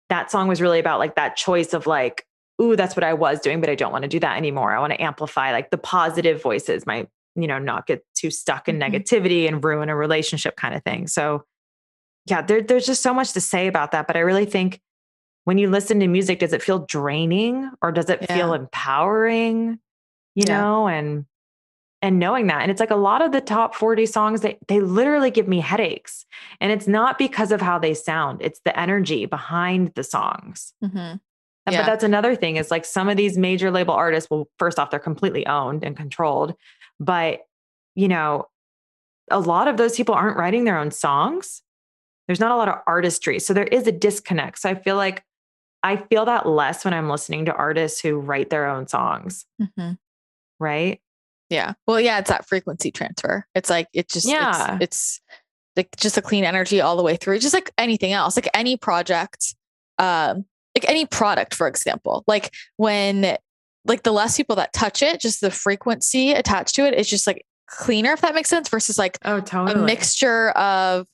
that 0.10 0.32
song 0.32 0.48
was 0.48 0.62
really 0.62 0.80
about 0.80 0.98
like 0.98 1.14
that 1.14 1.36
choice 1.36 1.76
of 1.76 1.86
like 1.86 2.26
ooh 2.60 2.76
that's 2.76 2.95
what 2.95 3.04
i 3.04 3.14
was 3.14 3.40
doing 3.40 3.62
but 3.62 3.70
i 3.70 3.76
don't 3.76 3.91
want 3.91 4.02
to 4.02 4.08
do 4.08 4.20
that 4.20 4.36
anymore 4.36 4.76
i 4.76 4.80
want 4.80 4.91
to 4.94 4.99
amplify 4.99 5.52
like 5.52 5.70
the 5.70 5.78
positive 5.78 6.41
voices 6.41 6.88
my 6.88 7.06
you 7.38 7.48
know 7.48 7.60
not 7.60 7.86
get 7.88 8.04
too 8.16 8.30
stuck 8.32 8.68
in 8.68 8.78
Mhm. 8.80 8.92
negativity 8.92 9.48
and 9.48 9.64
ruin 9.64 9.90
a 9.90 9.96
relationship 9.96 10.56
kind 10.58 10.76
of 10.76 10.84
thing 10.84 11.08
so 11.08 11.44
yeah 12.26 12.42
there, 12.42 12.62
there's 12.62 12.86
just 12.86 13.02
so 13.02 13.14
much 13.14 13.32
to 13.34 13.42
say 13.42 13.68
about 13.68 13.92
that 13.92 14.08
but 14.08 14.16
i 14.16 14.20
really 14.20 14.46
think 14.46 14.82
when 15.46 15.58
you 15.58 15.70
listen 15.70 16.00
to 16.02 16.08
music 16.08 16.40
does 16.40 16.52
it 16.54 16.62
feel 16.64 16.80
draining 16.80 17.70
or 17.82 17.92
does 17.92 18.10
it 18.10 18.28
feel 18.28 18.54
empowering 18.54 19.80
you 20.36 20.44
Yeah. 20.48 20.58
know 20.62 20.88
and 20.88 21.26
and 22.04 22.20
knowing 22.20 22.48
that 22.48 22.62
and 22.62 22.70
it's 22.70 22.80
like 22.80 22.92
a 22.92 22.96
lot 22.96 23.22
of 23.24 23.32
the 23.32 23.42
top 23.42 23.74
40 23.76 24.06
songs 24.06 24.42
they 24.42 24.58
they 24.68 24.80
literally 24.82 25.32
give 25.32 25.48
me 25.48 25.60
headaches 25.60 26.26
and 26.62 26.72
it's 26.72 26.88
not 26.88 27.18
because 27.18 27.52
of 27.52 27.62
how 27.62 27.80
they 27.80 27.94
sound 27.94 28.42
it's 28.42 28.60
the 28.66 28.78
energy 28.80 29.26
behind 29.26 29.92
the 29.96 30.04
songs 30.04 30.74
Mhm. 30.84 31.20
Yeah. 31.70 31.82
but 31.82 31.86
that's 31.86 32.04
another 32.04 32.34
thing 32.36 32.56
is 32.58 32.72
like 32.72 32.86
some 32.86 33.10
of 33.10 33.18
these 33.18 33.38
major 33.38 33.72
label 33.72 33.94
artists 33.94 34.30
well 34.30 34.48
first 34.60 34.78
off 34.80 34.90
they're 34.92 35.00
completely 35.00 35.46
owned 35.48 35.84
and 35.84 35.98
controlled 35.98 36.54
but 36.99 37.41
you 37.95 38.07
know 38.07 38.48
a 39.30 39.40
lot 39.40 39.68
of 39.68 39.78
those 39.78 39.95
people 39.95 40.15
aren't 40.15 40.38
writing 40.38 40.64
their 40.64 40.78
own 40.78 40.91
songs 40.91 41.61
there's 42.28 42.40
not 42.40 42.52
a 42.52 42.56
lot 42.56 42.69
of 42.69 42.76
artistry 42.88 43.40
so 43.40 43.53
there 43.53 43.65
is 43.65 43.88
a 43.88 43.91
disconnect 43.91 44.60
so 44.60 44.69
i 44.69 44.76
feel 44.76 44.95
like 44.95 45.24
i 45.84 45.95
feel 45.95 46.26
that 46.26 46.48
less 46.48 46.84
when 46.86 46.94
i'm 46.94 47.10
listening 47.10 47.45
to 47.45 47.53
artists 47.53 47.99
who 48.02 48.18
write 48.18 48.49
their 48.49 48.68
own 48.68 48.88
songs 48.88 49.45
Mhm. 49.61 49.98
right 50.60 51.02
Yeah. 51.49 51.74
Well, 51.88 52.02
yeah, 52.02 52.19
it's 52.19 52.30
that 52.30 52.45
frequency 52.45 52.91
transfer. 52.91 53.48
It's 53.56 53.69
like 53.69 53.88
it 53.94 54.10
just 54.10 54.28
Yeah. 54.28 54.80
it's, 54.82 55.22
it's 55.22 55.22
like 55.78 55.95
just 55.95 56.18
a 56.18 56.22
clean 56.22 56.44
energy 56.44 56.82
all 56.82 56.98
the 56.98 57.03
way 57.03 57.15
through. 57.15 57.40
Just 57.40 57.53
like 57.53 57.72
anything 57.78 58.11
else, 58.11 58.36
like 58.36 58.49
any 58.53 58.76
project, 58.76 59.56
um, 59.98 60.44
like 60.76 60.90
any 60.90 61.06
product, 61.06 61.53
for 61.56 61.65
example. 61.69 62.26
Like 62.28 62.53
when 62.76 63.38
like 63.88 64.04
the 64.04 64.12
less 64.12 64.38
people 64.38 64.56
that 64.58 64.74
touch 64.74 65.02
it, 65.02 65.20
just 65.20 65.42
the 65.42 65.52
frequency 65.52 66.32
attached 66.32 66.76
to 66.76 66.86
it 66.86 66.94
is 66.94 67.08
just 67.10 67.26
like 67.28 67.46
cleaner, 67.68 68.12
if 68.14 68.22
that 68.22 68.36
makes 68.36 68.50
sense, 68.50 68.70
versus 68.70 68.98
like 68.98 69.18
oh 69.26 69.42
a 69.54 69.76
mixture 69.76 70.50
of 70.52 71.06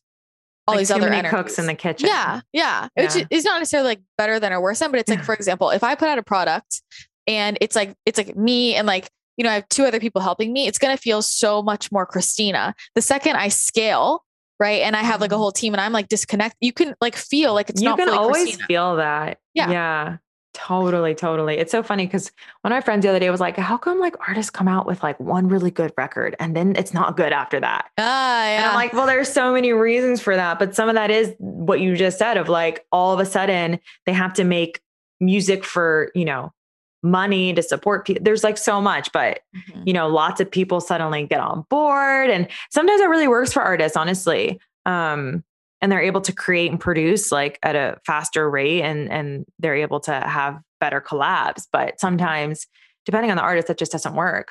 all 0.67 0.75
Like 0.75 0.79
these 0.79 0.91
other 0.91 1.01
many 1.09 1.17
energies. 1.17 1.31
cooks 1.37 1.59
in 1.59 1.65
the 1.65 1.73
kitchen 1.75 2.07
Yeah, 2.07 2.41
yeah. 2.53 2.87
Which 2.95 3.15
Yeah. 3.15 3.25
is 3.29 3.43
not 3.43 3.59
necessarily 3.59 3.89
like 3.89 4.01
better 4.17 4.39
than 4.39 4.53
or 4.53 4.61
worse 4.61 4.79
than, 4.79 4.91
but 4.91 4.99
it's 4.99 5.09
like, 5.09 5.23
for 5.23 5.33
example, 5.35 5.69
if 5.71 5.83
I 5.83 5.95
put 5.95 6.07
out 6.07 6.17
a 6.17 6.23
product 6.23 6.81
and 7.27 7.57
it's 7.61 7.75
like 7.75 7.95
it's 8.05 8.17
like 8.17 8.35
me 8.35 8.75
and 8.75 8.85
like 8.87 9.09
you 9.37 9.43
know 9.43 9.49
I 9.49 9.55
have 9.55 9.67
two 9.69 9.83
other 9.85 9.99
people 9.99 10.21
helping 10.21 10.53
me, 10.53 10.67
it's 10.67 10.77
gonna 10.77 10.95
feel 10.97 11.21
so 11.21 11.61
much 11.63 11.91
more 11.91 12.05
Christina. 12.05 12.75
The 12.95 13.01
second 13.01 13.35
I 13.35 13.47
scale, 13.49 14.23
right, 14.59 14.81
and 14.83 14.95
I 14.95 15.01
have 15.01 15.19
like 15.21 15.31
a 15.31 15.35
Mhm. 15.35 15.39
whole 15.39 15.51
team 15.51 15.73
and 15.73 15.81
I'm 15.81 15.91
like 15.91 16.07
disconnect, 16.07 16.55
you 16.61 16.71
can 16.71 16.95
like 17.01 17.15
feel 17.15 17.53
like 17.53 17.69
it's 17.69 17.81
you 17.81 17.89
not 17.89 17.97
can 17.97 18.07
fully 18.07 18.17
always 18.19 18.43
Christina. 18.43 18.65
feel 18.67 18.95
that. 18.97 19.39
Yeah. 19.53 19.69
Yeah. 19.71 20.17
Totally, 20.53 21.15
totally. 21.15 21.57
It's 21.57 21.71
so 21.71 21.81
funny 21.81 22.05
because 22.05 22.31
one 22.61 22.71
of 22.71 22.77
my 22.77 22.81
friends 22.81 23.03
the 23.03 23.09
other 23.09 23.19
day 23.19 23.29
was 23.29 23.39
like, 23.39 23.57
How 23.57 23.77
come 23.77 23.99
like 23.99 24.15
artists 24.27 24.51
come 24.51 24.67
out 24.67 24.85
with 24.85 25.01
like 25.01 25.19
one 25.19 25.47
really 25.47 25.71
good 25.71 25.91
record 25.97 26.35
and 26.39 26.55
then 26.55 26.75
it's 26.75 26.93
not 26.93 27.17
good 27.17 27.33
after 27.33 27.59
that? 27.59 27.89
Ah, 27.97 28.45
yeah. 28.45 28.57
And 28.57 28.65
I'm 28.67 28.75
like, 28.75 28.93
well, 28.93 29.07
there's 29.07 29.31
so 29.31 29.51
many 29.53 29.73
reasons 29.73 30.21
for 30.21 30.35
that. 30.35 30.59
But 30.59 30.75
some 30.75 30.89
of 30.89 30.95
that 30.95 31.09
is 31.09 31.33
what 31.39 31.79
you 31.79 31.95
just 31.95 32.19
said 32.19 32.37
of 32.37 32.49
like 32.49 32.85
all 32.91 33.13
of 33.13 33.19
a 33.19 33.25
sudden 33.25 33.79
they 34.05 34.13
have 34.13 34.33
to 34.35 34.43
make 34.43 34.79
music 35.19 35.65
for, 35.65 36.11
you 36.13 36.25
know, 36.25 36.53
money 37.01 37.53
to 37.53 37.61
support 37.63 38.05
people. 38.05 38.23
There's 38.23 38.43
like 38.43 38.57
so 38.57 38.79
much, 38.79 39.11
but 39.11 39.39
Mhm. 39.55 39.83
you 39.87 39.93
know, 39.93 40.07
lots 40.07 40.39
of 40.39 40.49
people 40.49 40.79
suddenly 40.81 41.25
get 41.25 41.39
on 41.41 41.65
board. 41.69 42.29
And 42.29 42.47
sometimes 42.69 43.01
it 43.01 43.09
really 43.09 43.27
works 43.27 43.51
for 43.51 43.61
artists, 43.61 43.97
honestly. 43.97 44.59
Um, 44.85 45.43
and 45.83 45.91
they're 45.91 46.01
able 46.01 46.21
to 46.21 46.31
create 46.31 46.71
and 46.71 46.79
produce 46.79 47.29
like 47.29 47.59
at 47.61 47.75
a 47.75 47.99
faster 48.05 48.49
rate 48.49 48.81
and 48.81 49.11
and 49.11 49.45
they're 49.59 49.75
able 49.75 49.99
to 49.99 50.13
have 50.13 50.59
better 50.79 51.01
collabs. 51.01 51.67
But 51.73 51.99
sometimes, 51.99 52.65
depending 53.05 53.31
on 53.31 53.37
the 53.37 53.43
artist, 53.43 53.67
that 53.67 53.77
just 53.77 53.91
doesn't 53.91 54.15
work. 54.15 54.47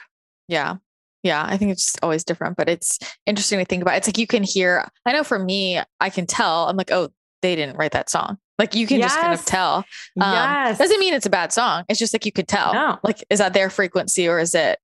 Yeah. 0.46 0.76
Yeah. 1.22 1.42
I 1.48 1.56
think 1.56 1.72
it's 1.72 1.84
just 1.84 2.00
always 2.02 2.22
different, 2.22 2.58
but 2.58 2.68
it's 2.68 2.98
interesting 3.24 3.58
to 3.60 3.64
think 3.64 3.80
about. 3.80 3.96
It's 3.96 4.06
like 4.06 4.18
you 4.18 4.26
can 4.26 4.42
hear, 4.42 4.86
I 5.06 5.12
know 5.12 5.24
for 5.24 5.38
me, 5.38 5.80
I 6.00 6.10
can 6.10 6.26
tell, 6.26 6.68
I'm 6.68 6.76
like, 6.76 6.92
oh, 6.92 7.08
they 7.40 7.56
didn't 7.56 7.76
write 7.76 7.92
that 7.92 8.10
song. 8.10 8.36
Like 8.58 8.74
you 8.74 8.86
can 8.86 9.00
just 9.00 9.18
kind 9.18 9.32
of 9.32 9.42
tell. 9.44 9.76
Um, 10.20 10.32
yes. 10.32 10.78
Doesn't 10.78 11.00
mean 11.00 11.14
it's 11.14 11.26
a 11.26 11.30
bad 11.30 11.50
song. 11.50 11.84
It's 11.88 11.98
just 11.98 12.12
like 12.12 12.26
you 12.26 12.32
could 12.32 12.46
tell. 12.46 12.74
No. 12.74 12.98
Like, 13.02 13.24
is 13.30 13.38
that 13.38 13.54
their 13.54 13.70
frequency 13.70 14.28
or 14.28 14.38
is 14.38 14.54
it 14.54 14.78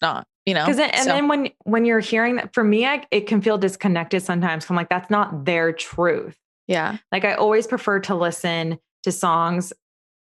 not? 0.00 0.26
You 0.46 0.54
know? 0.54 0.64
And 0.64 0.76
So- 0.76 1.04
then 1.04 1.28
when 1.28 1.50
when 1.64 1.84
you're 1.84 2.00
hearing 2.00 2.36
that, 2.36 2.54
for 2.54 2.64
me, 2.64 2.86
I, 2.86 3.06
it 3.10 3.26
can 3.26 3.40
feel 3.42 3.58
disconnected 3.58 4.22
sometimes. 4.22 4.68
I'm 4.68 4.76
like, 4.76 4.88
that's 4.88 5.10
not 5.10 5.44
their 5.44 5.72
truth. 5.72 6.36
Yeah. 6.66 6.98
Like 7.10 7.24
I 7.24 7.34
always 7.34 7.66
prefer 7.66 8.00
to 8.00 8.14
listen 8.14 8.78
to 9.02 9.10
songs 9.12 9.72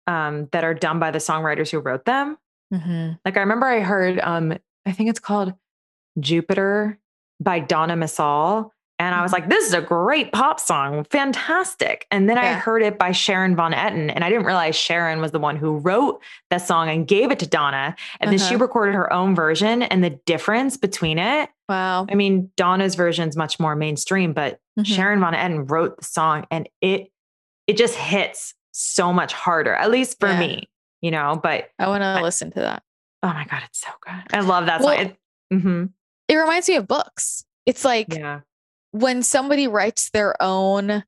um, 0.07 0.49
that 0.53 0.63
are 0.65 0.75
done 0.75 0.99
by 0.99 1.11
the 1.11 1.19
songwriters 1.19 1.71
who 1.71 1.79
wrote 1.79 2.05
them. 2.05 2.37
Mm-hmm. 2.73 3.13
Like 3.25 3.37
I 3.37 3.41
remember 3.41 3.67
I 3.67 3.81
heard, 3.81 4.19
um, 4.21 4.53
I 4.85 4.93
think 4.93 5.09
it's 5.09 5.21
called 5.21 5.55
Jupiter 6.21 6.99
by 7.41 7.61
Donna 7.61 7.97
Missal. 7.97 8.74
And 9.05 9.15
I 9.15 9.23
was 9.23 9.33
like, 9.33 9.51
this 9.51 9.67
is 9.67 9.75
a 9.75 9.83
great 9.83 10.33
pop 10.33 10.59
song. 10.59 11.05
Fantastic. 11.11 12.07
And 12.11 12.29
then 12.29 12.39
I 12.39 12.55
heard 12.55 12.83
it 12.83 12.99
by 12.99 13.13
Sharon 13.13 13.55
Van 13.55 13.73
Etten. 13.73 14.11
And 14.15 14.25
I 14.25 14.31
didn't 14.31 14.47
realize 14.47 14.75
Sharon 14.75 15.21
was 15.21 15.31
the 15.33 15.39
one 15.39 15.57
who 15.57 15.77
wrote 15.77 16.23
that 16.51 16.59
song 16.67 16.89
and 16.89 17.07
gave 17.07 17.31
it 17.31 17.39
to 17.41 17.47
Donna. 17.47 17.95
And 18.21 18.31
then 18.31 18.39
she 18.39 18.55
Uh-huh. 18.55 18.65
recorded 18.65 18.95
her 18.95 19.13
own 19.13 19.35
version. 19.35 19.83
And 19.83 20.03
the 20.03 20.11
difference 20.27 20.77
between 20.79 21.19
it, 21.19 21.51
Wow. 21.69 22.07
I 22.11 22.15
mean, 22.15 22.51
Donna's 22.57 22.95
version 22.95 23.29
is 23.29 23.37
much 23.37 23.59
more 23.61 23.75
mainstream, 23.77 24.33
but 24.33 24.59
Mhm. 24.79 24.87
Sharon 24.87 25.21
Van 25.21 25.35
Etten 25.35 25.71
wrote 25.71 25.97
the 25.99 26.05
song 26.05 26.47
and 26.51 26.69
it 26.81 27.11
it 27.67 27.77
just 27.79 27.95
hits 27.95 28.55
so 28.73 29.13
much 29.13 29.33
harder, 29.33 29.75
at 29.75 29.91
least 29.91 30.21
for 30.21 30.29
Yeah. 30.29 30.39
me, 30.41 30.69
you 31.01 31.11
know. 31.11 31.41
But 31.43 31.71
I 31.79 31.89
want 31.89 32.03
to 32.03 32.21
listen 32.23 32.51
to 32.53 32.61
that. 32.61 32.83
oh 33.23 33.29
my 33.29 33.45
God, 33.51 33.63
it's 33.67 33.81
so 33.81 33.91
good. 34.05 34.23
I 34.37 34.41
love 34.41 34.67
that 34.67 34.81
Well, 34.81 34.95
song. 34.97 35.07
It- 35.07 35.17
mhm. 35.55 35.91
It 36.29 36.37
reminds 36.37 36.69
me 36.69 36.77
of 36.77 36.87
books. 36.87 37.45
It's 37.67 37.85
like 37.85 38.13
Yeah. 38.15 38.41
When 38.95 39.23
somebody 39.25 39.67
writes 39.67 40.11
their 40.11 40.41
own 40.41 41.03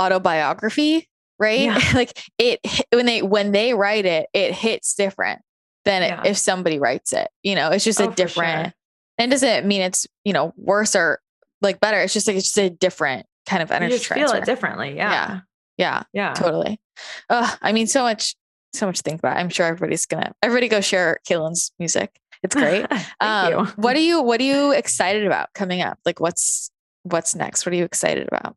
autobiography, 0.00 1.08
right? 1.38 1.60
Yeah. 1.60 1.80
like 1.94 2.22
it 2.38 2.60
when 2.92 3.06
they 3.06 3.22
when 3.22 3.52
they 3.52 3.74
write 3.74 4.06
it, 4.06 4.26
it 4.32 4.52
hits 4.54 4.94
different 4.94 5.40
than 5.84 6.02
Yeah. 6.02 6.22
if 6.24 6.36
somebody 6.38 6.78
writes 6.78 7.12
it. 7.12 7.28
You 7.42 7.54
know, 7.54 7.70
it's 7.70 7.84
just 7.84 8.00
Oh, 8.00 8.08
a 8.10 8.14
different. 8.14 8.66
sure. 8.68 8.72
And 9.18 9.30
doesn't 9.30 9.66
mean 9.66 9.82
it's 9.82 10.06
you 10.24 10.32
know 10.32 10.52
worse 10.56 10.94
or 10.96 11.20
like 11.60 11.80
better. 11.80 11.98
It's 12.00 12.12
just 12.12 12.26
like 12.26 12.36
it's 12.36 12.46
just 12.52 12.58
a 12.58 12.70
different 12.70 13.26
kind 13.46 13.62
of 13.62 13.70
You 13.70 13.76
energy 13.76 13.94
just 13.94 14.06
feel 14.06 14.28
transfer. 14.28 14.38
it 14.38 14.44
differently. 14.44 14.96
Yeah. 14.96 15.10
Yeah. 15.10 15.40
Yeah, 15.78 16.02
Yeah. 16.12 16.34
totally. 16.34 16.80
Uh, 17.28 17.50
I 17.62 17.72
mean, 17.72 17.86
so 17.86 18.02
much, 18.02 18.36
so 18.74 18.86
much 18.86 18.98
to 18.98 19.02
think 19.02 19.18
about. 19.20 19.38
I'm 19.38 19.48
sure 19.48 19.66
everybody's 19.66 20.06
gonna 20.06 20.32
everybody 20.42 20.68
go 20.68 20.80
share 20.80 21.18
Caitlin's 21.28 21.72
music. 21.78 22.18
It's 22.42 22.54
great. 22.54 22.86
Thank 22.90 23.06
um, 23.20 23.52
you. 23.52 23.64
What 23.76 23.96
are 23.96 24.00
you 24.00 24.22
What 24.22 24.40
are 24.40 24.44
you 24.44 24.72
excited 24.72 25.26
about 25.26 25.48
coming 25.54 25.80
up? 25.82 25.98
Like, 26.04 26.20
what's 26.20 26.70
what's 27.04 27.34
next? 27.34 27.64
What 27.66 27.72
are 27.72 27.76
you 27.76 27.84
excited 27.84 28.28
about? 28.28 28.56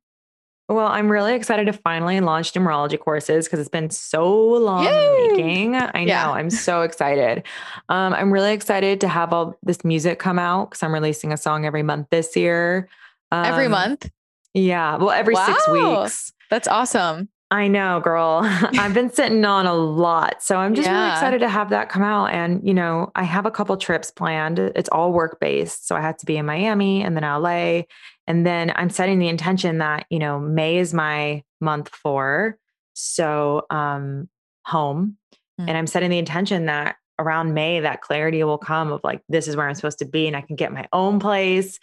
Well, 0.67 0.87
I'm 0.87 1.11
really 1.11 1.35
excited 1.35 1.67
to 1.67 1.73
finally 1.73 2.19
launch 2.21 2.53
numerology 2.53 2.99
courses 2.99 3.45
because 3.45 3.59
it's 3.59 3.69
been 3.69 3.91
so 3.91 4.33
long 4.33 4.85
Yay! 4.85 5.27
making. 5.27 5.75
I 5.75 6.05
know. 6.05 6.33
I'm 6.33 6.49
so 6.49 6.81
excited. 6.81 7.43
Um, 7.89 8.13
I'm 8.15 8.33
really 8.33 8.51
excited 8.53 8.99
to 9.01 9.07
have 9.07 9.31
all 9.31 9.55
this 9.61 9.85
music 9.85 10.17
come 10.17 10.39
out 10.39 10.71
because 10.71 10.81
I'm 10.81 10.91
releasing 10.91 11.31
a 11.31 11.37
song 11.37 11.65
every 11.67 11.83
month 11.83 12.07
this 12.09 12.35
year. 12.35 12.89
Every 13.31 13.65
Um, 13.65 13.71
month. 13.71 14.09
Yeah. 14.55 14.95
Well, 14.97 15.11
every 15.11 15.35
six 15.35 15.67
weeks. 15.67 16.33
That's 16.49 16.67
awesome. 16.67 17.29
I 17.51 17.67
know, 17.67 17.99
girl. 17.99 18.41
I've 18.43 18.95
been 18.95 19.11
sitting 19.11 19.45
on 19.45 19.67
a 19.67 19.73
lot. 19.75 20.41
So 20.41 20.57
I'm 20.57 20.73
just 20.73 20.89
really 20.89 21.09
excited 21.11 21.39
to 21.41 21.49
have 21.49 21.69
that 21.69 21.89
come 21.89 22.01
out. 22.01 22.31
And, 22.31 22.67
you 22.67 22.73
know, 22.73 23.11
I 23.13 23.23
have 23.23 23.45
a 23.45 23.51
couple 23.51 23.77
trips 23.77 24.09
planned. 24.09 24.57
It's 24.57 24.89
all 24.89 25.13
work 25.13 25.39
based. 25.39 25.87
So 25.87 25.95
I 25.95 26.01
had 26.01 26.17
to 26.19 26.25
be 26.25 26.37
in 26.37 26.47
Miami 26.47 27.03
and 27.03 27.15
then 27.15 27.23
LA. 27.23 27.83
And 28.27 28.45
then 28.45 28.71
I'm 28.75 28.89
setting 28.89 29.19
the 29.19 29.27
intention 29.27 29.77
that, 29.79 30.05
you 30.09 30.19
know, 30.19 30.39
May 30.39 30.77
is 30.77 30.93
my 30.93 31.43
month 31.61 31.89
for. 31.89 32.57
So 32.93 33.65
um 33.69 34.29
home. 34.65 35.17
Mm. 35.59 35.69
And 35.69 35.77
I'm 35.77 35.87
setting 35.87 36.09
the 36.09 36.17
intention 36.17 36.65
that 36.65 36.95
around 37.19 37.53
May, 37.53 37.79
that 37.79 38.01
clarity 38.01 38.43
will 38.43 38.57
come 38.57 38.91
of 38.91 38.99
like, 39.03 39.21
this 39.29 39.47
is 39.47 39.55
where 39.55 39.67
I'm 39.67 39.75
supposed 39.75 39.99
to 39.99 40.05
be. 40.05 40.27
And 40.27 40.35
I 40.35 40.41
can 40.41 40.55
get 40.57 40.73
my 40.73 40.85
own 40.91 41.19
place, 41.19 41.79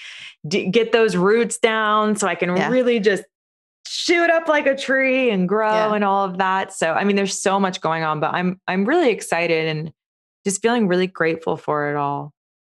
d- 0.47 0.69
get 0.69 0.93
those 0.93 1.17
roots 1.17 1.59
down 1.59 2.17
so 2.17 2.27
I 2.29 2.35
can 2.35 2.55
Yeah. 2.55 2.69
really 2.69 3.01
just 3.01 3.25
shoot 3.87 4.31
up 4.31 4.49
like 4.49 4.67
a 4.67 4.77
tree 4.77 5.31
and 5.31 5.49
grow 5.49 5.71
Yeah. 5.73 5.95
and 5.95 6.05
all 6.05 6.25
of 6.25 6.39
that. 6.39 6.73
So 6.73 6.93
I 6.93 7.05
mean 7.05 7.17
there's 7.17 7.41
so 7.41 7.59
much 7.61 7.81
going 7.81 8.03
on, 8.03 8.21
but 8.21 8.35
I'm 8.35 8.61
I'm 8.67 8.85
really 8.85 9.11
excited 9.11 9.69
and 9.69 9.93
just 10.45 10.61
feeling 10.61 10.89
really 10.89 11.07
grateful 11.07 11.57
for 11.57 11.91
it 11.91 11.97
all. 11.97 12.33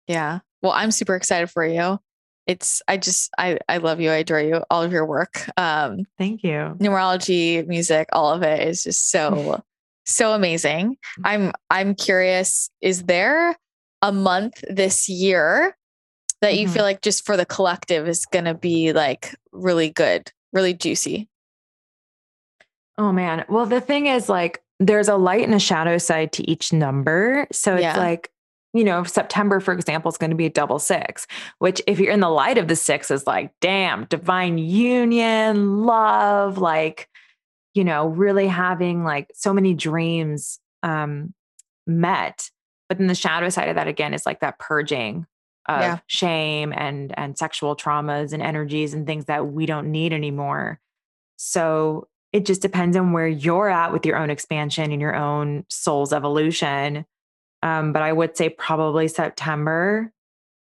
Yeah. 0.07 0.39
Well, 0.61 0.71
I'm 0.73 0.91
super 0.91 1.15
excited 1.15 1.49
for 1.49 1.65
you. 1.65 1.99
It's 2.47 2.81
I 2.87 2.97
just 2.97 3.31
I 3.37 3.57
I 3.67 3.77
love 3.77 3.99
you. 3.99 4.11
I 4.11 4.15
adore 4.17 4.39
you. 4.41 4.63
All 4.69 4.83
of 4.83 4.91
your 4.91 5.05
work. 5.05 5.49
Um, 5.57 6.05
Thank 6.17 6.43
you. 6.43 6.75
numerology, 6.79 7.65
music, 7.67 8.07
all 8.13 8.31
of 8.31 8.43
it 8.43 8.67
is 8.67 8.83
just 8.83 9.09
so 9.09 9.63
so 10.05 10.33
amazing. 10.33 10.97
I'm 11.23 11.51
I'm 11.71 11.95
curious, 11.95 12.69
is 12.81 13.03
there 13.03 13.55
a 14.01 14.11
month 14.11 14.63
this 14.69 15.09
year 15.09 15.75
that 16.41 16.55
you 16.55 16.67
Mhm. 16.67 16.73
feel 16.73 16.83
like 16.83 17.01
just 17.01 17.25
for 17.25 17.35
the 17.35 17.45
collective 17.45 18.07
is 18.07 18.25
going 18.27 18.45
to 18.45 18.53
be 18.53 18.93
like 18.93 19.33
really 19.51 19.89
good, 19.89 20.31
really 20.53 20.73
juicy? 20.75 21.27
Oh 22.97 23.11
man. 23.11 23.45
Well, 23.49 23.65
the 23.65 23.81
thing 23.81 24.05
is 24.07 24.29
like 24.29 24.61
there's 24.79 25.07
a 25.07 25.15
light 25.15 25.43
and 25.43 25.53
a 25.55 25.59
shadow 25.59 25.97
side 25.97 26.31
to 26.33 26.49
each 26.49 26.71
number. 26.73 27.47
So 27.51 27.73
it's 27.75 27.81
Yeah. 27.81 27.97
like, 27.97 28.29
you 28.75 28.83
know, 28.83 29.03
September, 29.05 29.61
for 29.61 29.73
example, 29.73 30.09
is 30.09 30.17
going 30.17 30.31
to 30.31 30.35
be 30.35 30.45
a 30.47 30.49
double 30.49 30.79
six, 30.79 31.25
which 31.59 31.81
if 31.87 31.97
you're 31.99 32.11
in 32.11 32.19
the 32.19 32.29
light 32.29 32.57
of 32.57 32.67
the 32.67 32.75
six 32.75 33.09
is 33.09 33.25
like, 33.25 33.53
damn, 33.61 34.03
divine 34.05 34.57
union, 34.57 35.83
love, 35.83 36.57
like, 36.57 37.07
you 37.73 37.85
know, 37.85 38.07
really 38.07 38.47
having 38.47 39.03
like 39.05 39.31
so 39.33 39.53
many 39.53 39.73
dreams 39.73 40.59
um 40.83 41.33
met. 41.87 42.51
But 42.89 42.97
then 42.97 43.07
the 43.07 43.15
shadow 43.15 43.49
side 43.49 43.69
of 43.69 43.75
that 43.75 43.87
again 43.87 44.13
is 44.13 44.25
like 44.25 44.41
that 44.41 44.59
purging 44.59 45.25
of 45.67 45.79
Yeah. 45.81 45.99
shame 46.07 46.73
and 46.75 47.17
and 47.17 47.37
sexual 47.37 47.75
traumas 47.75 48.33
and 48.33 48.43
energies 48.43 48.93
and 48.93 49.07
things 49.07 49.25
that 49.25 49.47
we 49.47 49.65
don't 49.65 49.89
need 49.91 50.13
anymore. 50.13 50.79
So 51.37 52.07
it 52.33 52.45
just 52.45 52.61
depends 52.61 52.97
on 52.97 53.13
where 53.13 53.27
you're 53.27 53.69
at 53.69 53.93
with 53.93 54.05
your 54.05 54.17
own 54.17 54.29
expansion 54.29 54.91
and 54.91 55.01
your 55.01 55.15
own 55.15 55.65
soul's 55.69 56.11
evolution. 56.13 57.05
Um, 57.63 57.93
but 57.93 58.01
I 58.01 58.13
would 58.13 58.37
say 58.37 58.49
probably 58.49 59.07
September 59.07 60.11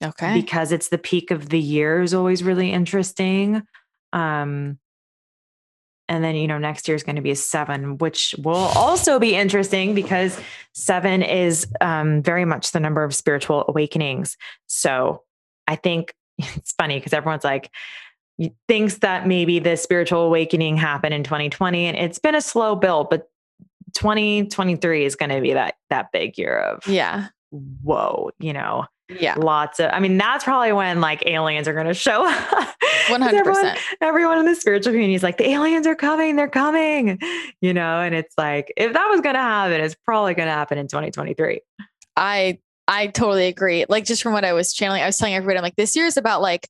Okay. 0.03 0.33
because 0.33 0.71
it's 0.71 0.89
the 0.89 0.97
peak 0.97 1.31
of 1.31 1.49
the 1.49 1.59
year 1.59 2.01
is 2.01 2.13
always 2.13 2.43
really 2.43 2.71
interesting. 2.71 3.63
Um, 4.11 4.79
and 6.09 6.23
then, 6.23 6.35
you 6.35 6.47
know, 6.47 6.57
next 6.57 6.87
year 6.87 6.95
is 6.95 7.03
going 7.03 7.15
to 7.15 7.21
be 7.21 7.31
a 7.31 7.35
seven, 7.35 7.97
which 7.97 8.35
will 8.37 8.55
also 8.55 9.19
be 9.19 9.35
interesting 9.35 9.95
because 9.95 10.39
seven 10.73 11.23
is 11.23 11.65
um, 11.79 12.21
very 12.21 12.45
much 12.45 12.71
the 12.71 12.79
number 12.79 13.03
of 13.03 13.15
spiritual 13.15 13.63
awakenings. 13.67 14.37
So 14.67 15.23
I 15.67 15.77
think 15.77 16.13
it's 16.37 16.73
funny 16.73 16.99
because 16.99 17.13
everyone's 17.13 17.43
like, 17.45 17.71
thinks 18.67 18.97
that 18.97 19.27
maybe 19.27 19.59
the 19.59 19.77
spiritual 19.77 20.21
awakening 20.21 20.75
happened 20.75 21.13
in 21.13 21.23
2020 21.23 21.85
and 21.85 21.97
it's 21.97 22.17
been 22.17 22.35
a 22.35 22.41
slow 22.41 22.75
build, 22.75 23.09
but 23.09 23.29
2023 23.95 25.05
is 25.05 25.15
going 25.15 25.29
to 25.29 25.41
be 25.41 25.53
that 25.53 25.75
that 25.89 26.11
big 26.11 26.37
year 26.37 26.57
of 26.57 26.87
yeah. 26.87 27.27
whoa, 27.51 28.31
you 28.39 28.53
know, 28.53 28.85
Yeah. 29.09 29.35
lots 29.35 29.79
of 29.79 29.91
i 29.93 29.99
mean 29.99 30.17
that's 30.17 30.43
probably 30.43 30.71
when 30.71 31.01
like 31.01 31.25
aliens 31.27 31.67
are 31.67 31.73
going 31.73 31.87
to 31.87 31.93
show 31.93 32.25
up 32.27 32.75
100%. 33.09 33.33
everyone, 33.33 33.75
everyone 34.01 34.37
in 34.39 34.45
the 34.45 34.55
spiritual 34.55 34.93
community 34.93 35.13
is 35.15 35.23
like 35.23 35.37
the 35.37 35.49
aliens 35.49 35.85
are 35.85 35.95
coming 35.95 36.35
they're 36.35 36.47
coming 36.47 37.19
you 37.61 37.73
know 37.73 37.99
and 37.99 38.15
it's 38.15 38.33
like 38.37 38.71
if 38.77 38.93
that 38.93 39.07
was 39.09 39.21
going 39.21 39.35
to 39.35 39.41
happen 39.41 39.81
it's 39.81 39.95
probably 40.05 40.33
going 40.33 40.47
to 40.47 40.53
happen 40.53 40.77
in 40.77 40.87
2023 40.87 41.59
I 42.15 42.59
I 42.87 43.07
totally 43.07 43.47
agree. 43.47 43.85
Like 43.87 44.03
just 44.03 44.21
from 44.21 44.33
what 44.33 44.43
I 44.43 44.51
was 44.51 44.73
channeling, 44.73 45.01
I 45.03 45.05
was 45.05 45.17
telling 45.17 45.35
everybody, 45.35 45.57
I'm 45.57 45.63
like, 45.63 45.77
this 45.77 45.95
year 45.95 46.05
is 46.05 46.17
about 46.17 46.41
like 46.41 46.67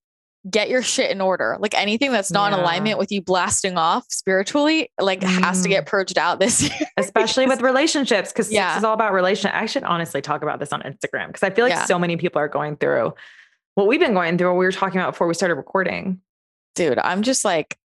get 0.49 0.70
your 0.70 0.82
shit 0.82 1.10
in 1.10 1.22
order. 1.22 1.56
Like 1.60 1.74
anything 1.74 2.11
that's 2.11 2.30
not 2.32 2.52
in 2.52 2.60
alignment 2.60 2.98
with 2.99 3.11
you 3.11 3.22
blasting 3.22 3.78
off 3.78 4.03
spiritually, 4.10 4.90
like 4.99 5.24
has 5.24 5.61
to 5.64 5.68
Mm. 5.70 5.72
get 5.72 5.86
purged 5.86 6.18
out 6.18 6.40
this 6.40 6.61
year. 6.64 6.72
especially 6.98 7.48
with 7.48 7.61
relationships 7.61 8.32
because 8.32 8.52
Yeah. 8.52 8.68
sex 8.70 8.80
is 8.80 8.84
all 8.84 8.94
about 8.94 9.14
relation 9.14 9.52
i 9.53 9.65
should 9.65 9.84
honestly 9.84 10.22
talk 10.22 10.44
about 10.44 10.60
this 10.60 10.74
on 10.74 10.82
instagram 10.82 11.28
because 11.28 11.44
i 11.44 11.49
feel 11.49 11.64
like 11.65 11.72
Yeah. 11.74 11.86
so 11.86 11.98
many 11.98 12.18
people 12.18 12.40
are 12.41 12.48
going 12.49 12.76
through 12.76 13.14
what 13.76 13.88
we've 13.88 13.99
been 13.99 14.14
going 14.14 14.38
through 14.38 14.49
what 14.49 14.57
we 14.60 14.65
were 14.65 14.72
talking 14.72 14.99
about 14.99 15.11
before 15.14 15.28
we 15.28 15.34
started 15.34 15.56
recording 15.56 16.20
Dude, 16.76 16.98
I'm 16.99 17.22
just 17.22 17.45
like, 17.45 17.78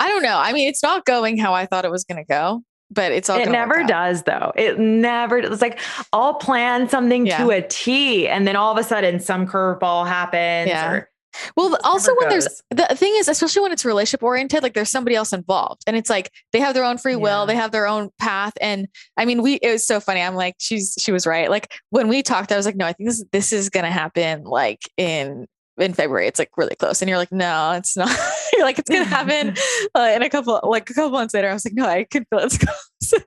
I 0.00 0.08
don't 0.08 0.22
know. 0.22 0.36
I 0.36 0.52
mean, 0.52 0.68
it's 0.68 0.82
not 0.82 1.04
going 1.06 1.38
how 1.38 1.54
I 1.54 1.64
thought 1.66 1.84
it 1.84 1.90
was 1.92 2.04
gonna 2.04 2.24
go, 2.24 2.62
but 2.90 3.10
it's 3.12 3.30
all 3.30 3.38
it 3.38 3.48
never 3.50 3.82
does 3.84 4.22
though 4.24 4.52
it 4.54 4.78
never 4.78 5.38
it's 5.38 5.60
like 5.62 5.80
i'll 6.12 6.34
plan 6.34 6.88
something 6.88 7.24
to 7.26 7.50
a 7.50 7.60
t 7.62 8.28
and 8.28 8.46
then 8.46 8.54
all 8.54 8.70
of 8.70 8.78
a 8.78 8.84
sudden 8.84 9.18
some 9.18 9.44
curveball 9.46 10.06
happens 10.06 10.68
Yeah. 10.68 10.92
or 10.92 11.10
Well, 11.56 11.76
also 11.84 12.14
when 12.16 12.28
there's 12.28 12.62
the 12.70 12.86
thing 12.96 13.12
is, 13.16 13.28
especially 13.28 13.62
when 13.62 13.72
it's 13.72 13.84
relationship 13.84 14.22
oriented, 14.22 14.62
like 14.62 14.74
there's 14.74 14.90
somebody 14.90 15.16
else 15.16 15.32
involved, 15.32 15.82
and 15.86 15.96
it's 15.96 16.10
like 16.10 16.30
they 16.52 16.60
have 16.60 16.74
their 16.74 16.84
own 16.84 16.98
free 16.98 17.16
will, 17.16 17.40
Yeah. 17.42 17.46
they 17.46 17.56
have 17.56 17.72
their 17.72 17.86
own 17.86 18.10
path, 18.18 18.52
and 18.60 18.88
I 19.16 19.24
mean, 19.24 19.42
we 19.42 19.54
it 19.54 19.70
was 19.72 19.86
so 19.86 20.00
funny. 20.00 20.20
I'm 20.20 20.34
like, 20.34 20.54
she's 20.58 20.96
she 21.00 21.12
was 21.12 21.26
right. 21.26 21.50
Like 21.50 21.72
when 21.90 22.08
we 22.08 22.22
talked, 22.22 22.52
I 22.52 22.56
was 22.56 22.66
like, 22.66 22.76
no, 22.76 22.86
I 22.86 22.92
think 22.92 23.08
this 23.08 23.24
this 23.32 23.52
is 23.52 23.70
gonna 23.70 23.90
happen 23.90 24.44
like 24.44 24.80
in 24.96 25.46
in 25.78 25.92
February. 25.92 26.26
It's 26.26 26.38
like 26.38 26.50
really 26.56 26.74
close, 26.76 27.02
and 27.02 27.08
you're 27.08 27.18
like, 27.18 27.32
no, 27.32 27.72
it's 27.72 27.96
not. 27.96 28.10
you're 28.52 28.64
like, 28.64 28.78
it's 28.78 28.88
gonna 28.88 29.04
happen 29.18 29.54
uh, 29.94 30.12
in 30.14 30.22
a 30.22 30.30
couple 30.30 30.58
like 30.64 30.88
a 30.90 30.94
couple 30.94 31.10
months 31.10 31.34
later. 31.34 31.50
I 31.50 31.52
was 31.52 31.64
like, 31.64 31.74
no, 31.74 31.86
I 31.86 32.04
can 32.04 32.24
feel 32.30 32.40
it's 32.40 32.58
close, 33.08 33.22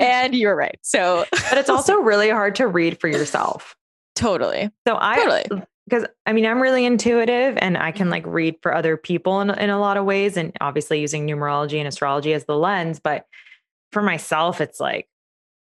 and 0.00 0.34
you 0.34 0.46
were 0.48 0.56
right. 0.56 0.78
So 0.82 1.24
but 1.30 1.58
it's 1.58 1.68
also 1.70 1.96
really 1.96 2.30
hard 2.30 2.54
to 2.56 2.66
read 2.66 3.00
for 3.00 3.08
yourself 3.08 3.74
totally, 4.16 4.70
so 4.86 4.96
i 5.00 5.16
totally, 5.16 5.62
because 5.88 6.06
I 6.26 6.32
mean, 6.32 6.46
I'm 6.46 6.60
really 6.60 6.84
intuitive 6.84 7.56
and 7.58 7.76
I 7.76 7.92
can 7.92 8.04
mm-hmm. 8.04 8.12
like 8.12 8.26
read 8.26 8.56
for 8.62 8.74
other 8.74 8.96
people 8.96 9.40
in, 9.40 9.50
in 9.50 9.70
a 9.70 9.78
lot 9.78 9.96
of 9.96 10.04
ways, 10.04 10.36
and 10.36 10.52
obviously 10.60 11.00
using 11.00 11.26
numerology 11.26 11.78
and 11.78 11.88
astrology 11.88 12.32
as 12.32 12.44
the 12.46 12.56
lens. 12.56 13.00
But 13.00 13.26
for 13.92 14.02
myself, 14.02 14.60
it's 14.60 14.80
like, 14.80 15.08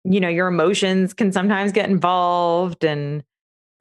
you 0.04 0.20
know, 0.20 0.30
your 0.30 0.48
emotions 0.48 1.14
can 1.14 1.32
sometimes 1.32 1.72
get 1.72 1.90
involved. 1.90 2.84
And 2.84 3.24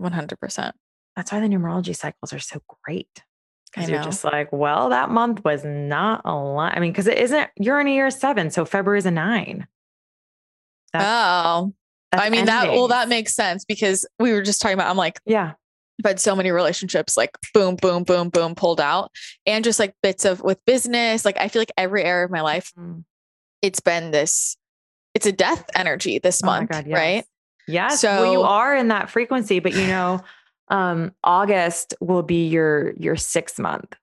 100%. 0.01 0.73
That's 1.17 1.33
why 1.33 1.41
the 1.41 1.49
numerology 1.49 1.95
cycles 1.95 2.33
are 2.33 2.39
so 2.39 2.61
great. 2.85 3.23
Because 3.71 3.91
you're 3.91 4.03
just 4.03 4.25
like, 4.25 4.51
well, 4.51 4.89
that 4.89 5.11
month 5.11 5.45
was 5.45 5.63
not 5.63 6.23
a 6.25 6.35
lot. 6.35 6.75
I 6.75 6.81
mean, 6.81 6.91
because 6.91 7.07
it 7.07 7.19
isn't, 7.19 7.51
you're 7.57 7.79
in 7.81 7.87
a 7.87 7.95
year 7.95 8.11
seven. 8.11 8.51
So 8.51 8.65
February 8.65 8.99
is 8.99 9.07
a 9.07 9.11
nine. 9.11 9.67
That's, 10.93 11.05
oh, 11.05 11.75
I 12.13 12.31
mean, 12.31 12.41
ending. 12.41 12.47
that, 12.47 12.71
well, 12.71 12.89
that 12.89 13.11
makes 13.11 13.35
sense 13.35 13.67
because 13.67 14.07
we 14.19 14.33
were 14.33 14.41
just 14.41 14.63
talking 14.63 14.75
about, 14.75 14.89
I'm 14.89 14.97
like, 14.97 15.21
yeah, 15.27 15.53
I've 15.99 16.11
had 16.11 16.21
so 16.21 16.37
many 16.37 16.51
relationships 16.51 17.17
like 17.17 17.37
boom, 17.53 17.77
boom, 17.77 18.05
boom, 18.05 18.29
boom 18.29 18.55
pulled 18.55 18.81
out 18.81 19.11
and 19.47 19.65
just 19.65 19.79
like 19.79 19.95
bits 20.03 20.25
of 20.25 20.41
with 20.41 20.65
business. 20.65 21.25
Like 21.25 21.39
I 21.41 21.49
feel 21.49 21.61
like 21.61 21.73
every 21.77 22.05
area 22.05 22.25
of 22.25 22.31
my 22.31 22.41
life, 22.41 22.73
mm. 22.79 23.05
it's 23.63 23.81
been 23.81 24.11
this, 24.11 24.57
it's 25.15 25.27
a 25.27 25.33
death 25.33 25.69
energy 25.75 26.19
this 26.19 26.43
oh 26.43 26.47
month, 26.47 26.71
God, 26.71 26.87
yes. 26.87 26.97
right? 26.97 27.25
Yes. 27.67 28.01
So 28.01 28.23
well, 28.23 28.33
you 28.33 28.43
are 28.43 28.77
in 28.77 28.89
that 28.89 29.11
frequency, 29.11 29.59
but 29.59 29.75
you 29.75 29.87
know, 29.87 30.23
um, 30.69 31.13
August 31.25 31.95
will 32.01 32.23
be 32.23 32.47
your 32.49 32.93
your 32.95 33.17
sixth 33.17 33.59
month. 33.59 33.95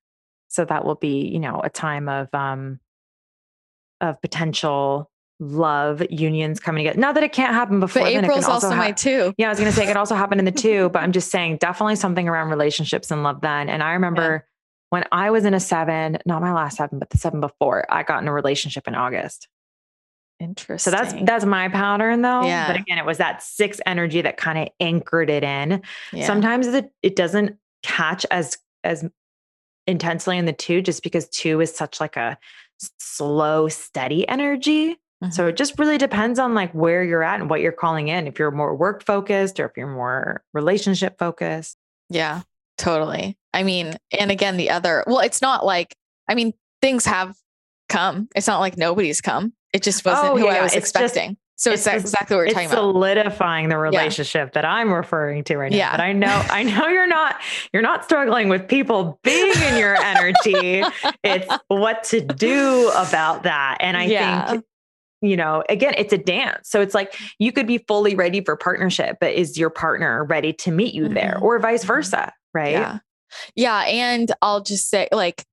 So 0.47 0.65
that 0.65 0.85
will 0.85 0.95
be, 0.95 1.27
you 1.27 1.39
know, 1.39 1.61
a 1.63 1.69
time 1.69 2.09
of 2.09 2.34
um 2.34 2.80
of 4.01 4.22
potential 4.22 5.09
love 5.40 6.02
unions 6.10 6.60
coming 6.60 6.84
together. 6.84 6.99
Not 6.99 7.16
that 7.16 7.24
it 7.24 7.34
can't 7.34 7.53
happen 7.53 7.80
before. 7.80 8.03
But 8.03 8.14
April's 8.14 8.45
also, 8.45 8.68
also 8.68 8.70
ha- 8.70 8.76
my 8.78 8.91
two. 8.91 9.34
Yeah, 9.38 9.48
I 9.48 9.49
was 9.49 9.60
going 9.60 9.70
to 9.70 9.76
say 9.76 9.84
it 9.84 9.88
could 9.88 9.98
also 9.98 10.16
happen 10.16 10.40
in 10.40 10.45
the 10.45 10.52
two, 10.66 10.90
but 10.90 11.03
I'm 11.03 11.12
just 11.12 11.32
saying 11.32 11.57
definitely 11.57 11.95
something 11.95 12.28
around 12.28 12.49
relationships 12.49 13.12
and 13.12 13.24
love 13.24 13.41
then. 13.41 13.70
And 13.70 13.84
I 13.84 13.94
remember 13.94 14.22
yeah. 14.22 14.40
when 14.90 15.06
I 15.12 15.32
was 15.32 15.45
in 15.45 15.53
a 15.53 15.60
seven, 15.60 16.18
not 16.26 16.41
my 16.41 16.53
last 16.53 16.78
seven, 16.78 16.99
but 16.99 17.10
the 17.10 17.18
seven 17.18 17.41
before, 17.41 17.86
I 17.90 18.03
got 18.03 18.22
in 18.22 18.28
a 18.28 18.34
relationship 18.34 18.88
in 18.88 18.95
August. 18.95 19.48
Interesting. 20.40 20.91
So 20.91 20.98
that's 20.98 21.14
that's 21.24 21.45
my 21.45 21.70
pattern 21.70 22.22
though. 22.22 22.44
Yeah. 22.44 22.68
But 22.68 22.76
again, 22.78 22.98
it 22.98 23.06
was 23.06 23.20
that 23.20 23.41
six 23.41 23.80
energy 23.86 24.22
that 24.22 24.36
kind 24.36 24.60
of 24.60 24.68
anchored 24.82 25.30
it 25.30 25.44
in. 25.44 25.82
Yeah. 26.12 26.28
Sometimes 26.28 26.68
it, 26.68 26.91
it 27.02 27.16
doesn't 27.16 27.57
catch 27.84 28.26
as 28.32 28.57
as 28.84 29.06
intensely 29.88 30.38
in 30.38 30.45
the 30.45 30.53
two 30.53 30.82
just 30.82 31.03
because 31.03 31.30
two 31.30 31.62
is 31.62 31.74
such 31.74 32.02
like 32.02 32.18
a 32.18 32.38
slow, 32.99 33.70
steady 33.70 34.28
energy. 34.28 34.98
Mm-hmm. 35.26 35.31
So 35.31 35.47
it 35.47 35.57
just 35.57 35.77
really 35.80 35.97
depends 35.97 36.39
on 36.39 36.53
like 36.53 36.72
where 36.73 37.03
you're 37.03 37.23
at 37.23 37.39
and 37.39 37.49
what 37.49 37.61
you're 37.61 37.72
calling 37.72 38.07
in. 38.07 38.27
If 38.27 38.39
you're 38.39 38.52
more 38.52 38.76
work 38.76 39.03
focused 39.03 39.60
or 39.60 39.65
if 39.65 39.72
you're 39.76 39.88
more 39.88 40.43
relationship 40.53 41.18
focused. 41.18 41.77
Yeah, 42.10 42.41
totally. 42.77 43.38
I 43.53 43.64
mean, 43.64 43.95
and 44.18 44.31
again, 44.31 44.57
the 44.57 44.69
other, 44.69 45.03
well, 45.07 45.19
it's 45.19 45.41
not 45.41 45.65
like, 45.65 45.95
I 46.27 46.35
mean, 46.35 46.53
things 46.81 47.06
have 47.06 47.35
come. 47.89 48.27
It's 48.35 48.47
not 48.47 48.60
like 48.60 48.77
nobody's 48.77 49.22
come. 49.22 49.53
It 49.73 49.84
just 49.84 50.06
wasn't 50.06 50.34
oh, 50.34 50.38
who 50.38 50.45
yeah, 50.45 50.53
I 50.53 50.61
was 50.61 50.73
expecting. 50.73 51.31
Just, 51.31 51.39
so 51.57 51.72
it's, 51.72 51.88
it's 51.88 52.03
exactly 52.03 52.35
what 52.35 52.47
we're 52.47 52.53
talking 52.53 52.68
about. 52.68 52.77
Solidifying 52.77 53.69
the 53.69 53.77
relationship 53.77 54.49
yeah. 54.49 54.61
that 54.61 54.65
I'm 54.65 54.93
referring 54.93 55.45
to 55.45 55.57
right 55.57 55.72
now. 55.72 55.77
Yeah. 55.77 55.91
But 55.91 56.02
I 56.02 56.11
know, 56.11 56.45
I 56.49 56.64
know 56.64 56.88
you're 56.89 57.07
not, 57.07 57.39
you're 57.72 57.81
not 57.81 58.03
struggling 58.03 58.49
with 58.49 58.68
people 58.68 59.19
being 59.23 59.53
in 59.64 59.77
your 59.77 59.95
energy. 59.95 60.84
it's 61.23 61.47
what 61.69 62.03
to 62.06 62.22
do 62.22 62.89
about 62.89 63.43
that. 63.43 63.77
And 63.80 63.95
I 63.95 64.06
yeah. 64.06 64.52
think 64.52 64.65
you 65.21 65.37
know, 65.37 65.63
again, 65.69 65.93
it's 65.97 66.13
a 66.13 66.17
dance. 66.17 66.69
So 66.69 66.81
it's 66.81 66.93
like 66.93 67.15
you 67.39 67.51
could 67.51 67.67
be 67.67 67.79
fully 67.79 68.15
ready 68.15 68.41
for 68.41 68.55
partnership, 68.55 69.17
but 69.19 69.33
is 69.33 69.57
your 69.57 69.69
partner 69.69 70.23
ready 70.23 70.53
to 70.53 70.71
meet 70.71 70.93
you 70.93 71.05
mm-hmm. 71.05 71.13
there 71.13 71.39
or 71.41 71.59
vice 71.59 71.81
mm-hmm. 71.81 71.87
versa? 71.87 72.33
Right. 72.53 72.71
Yeah. 72.71 72.99
Yeah. 73.55 73.79
And 73.81 74.31
I'll 74.41 74.61
just 74.61 74.89
say, 74.89 75.07
like, 75.11 75.43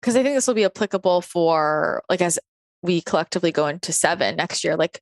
because 0.00 0.16
I 0.16 0.22
think 0.22 0.34
this 0.34 0.46
will 0.46 0.54
be 0.54 0.64
applicable 0.64 1.22
for 1.22 2.02
like 2.10 2.20
as 2.20 2.38
we 2.82 3.00
collectively 3.00 3.52
go 3.52 3.68
into 3.68 3.92
seven 3.92 4.36
next 4.36 4.64
year. 4.64 4.76
Like 4.76 5.00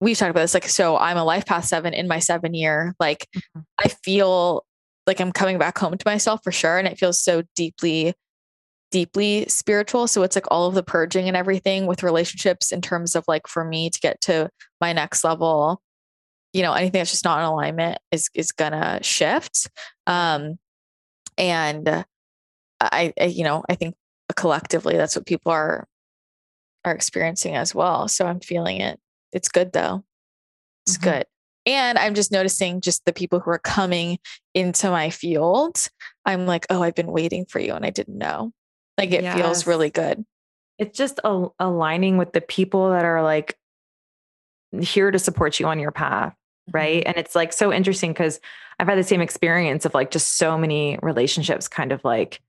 we've 0.00 0.16
talked 0.16 0.30
about 0.30 0.40
this. 0.40 0.54
Like, 0.54 0.68
so 0.68 0.96
I'm 0.96 1.18
a 1.18 1.24
life 1.24 1.44
path 1.44 1.66
seven 1.66 1.92
in 1.92 2.08
my 2.08 2.18
seven 2.18 2.54
year. 2.54 2.94
Like 2.98 3.28
mm-hmm. 3.36 3.60
I 3.78 3.88
feel 3.88 4.64
like 5.06 5.20
I'm 5.20 5.32
coming 5.32 5.58
back 5.58 5.78
home 5.78 5.96
to 5.96 6.02
myself 6.06 6.40
for 6.42 6.52
sure. 6.52 6.78
And 6.78 6.88
it 6.88 6.98
feels 6.98 7.22
so 7.22 7.42
deeply 7.54 8.14
deeply 8.90 9.46
spiritual. 9.48 10.06
So 10.06 10.22
it's 10.22 10.36
like 10.36 10.50
all 10.50 10.66
of 10.66 10.74
the 10.74 10.82
purging 10.82 11.28
and 11.28 11.36
everything 11.36 11.86
with 11.86 12.02
relationships 12.02 12.72
in 12.72 12.80
terms 12.80 13.14
of 13.14 13.24
like 13.28 13.46
for 13.46 13.64
me 13.64 13.90
to 13.90 14.00
get 14.00 14.20
to 14.22 14.50
my 14.80 14.92
next 14.92 15.24
level, 15.24 15.82
you 16.52 16.62
know, 16.62 16.72
anything 16.72 16.98
that's 17.00 17.10
just 17.10 17.24
not 17.24 17.38
in 17.38 17.44
alignment 17.44 17.98
is 18.10 18.28
is 18.34 18.52
gonna 18.52 19.00
shift. 19.02 19.68
Um 20.06 20.58
and 21.36 22.04
I, 22.80 23.12
I 23.20 23.24
you 23.24 23.44
know, 23.44 23.64
I 23.68 23.74
think 23.74 23.94
collectively 24.36 24.96
that's 24.96 25.16
what 25.16 25.26
people 25.26 25.52
are 25.52 25.86
are 26.84 26.92
experiencing 26.92 27.54
as 27.54 27.74
well. 27.74 28.08
So 28.08 28.26
I'm 28.26 28.40
feeling 28.40 28.80
it. 28.80 28.98
It's 29.32 29.48
good 29.48 29.72
though. 29.72 30.04
It's 30.86 30.96
mm-hmm. 30.96 31.10
good. 31.10 31.26
And 31.66 31.98
I'm 31.98 32.14
just 32.14 32.32
noticing 32.32 32.80
just 32.80 33.04
the 33.04 33.12
people 33.12 33.40
who 33.40 33.50
are 33.50 33.58
coming 33.58 34.18
into 34.54 34.90
my 34.90 35.10
field. 35.10 35.88
I'm 36.24 36.46
like, 36.46 36.66
oh, 36.70 36.82
I've 36.82 36.94
been 36.94 37.12
waiting 37.12 37.44
for 37.44 37.58
you 37.58 37.74
and 37.74 37.84
I 37.84 37.90
didn't 37.90 38.16
know. 38.16 38.52
Like 38.98 39.12
it 39.12 39.22
yes. 39.22 39.36
feels 39.36 39.66
really 39.66 39.90
good. 39.90 40.24
It's 40.78 40.96
just 40.96 41.20
a- 41.24 41.48
aligning 41.58 42.18
with 42.18 42.32
the 42.32 42.40
people 42.40 42.90
that 42.90 43.04
are 43.04 43.22
like 43.22 43.56
here 44.80 45.10
to 45.10 45.18
support 45.18 45.58
you 45.58 45.66
on 45.66 45.78
your 45.78 45.92
path. 45.92 46.34
Right. 46.70 47.00
Mm-hmm. 47.00 47.08
And 47.08 47.16
it's 47.16 47.34
like 47.34 47.52
so 47.52 47.72
interesting 47.72 48.12
because 48.12 48.40
I've 48.78 48.88
had 48.88 48.98
the 48.98 49.04
same 49.04 49.20
experience 49.20 49.84
of 49.84 49.94
like 49.94 50.10
just 50.10 50.36
so 50.36 50.58
many 50.58 50.98
relationships 51.02 51.68
kind 51.68 51.92
of 51.92 52.04
like 52.04 52.40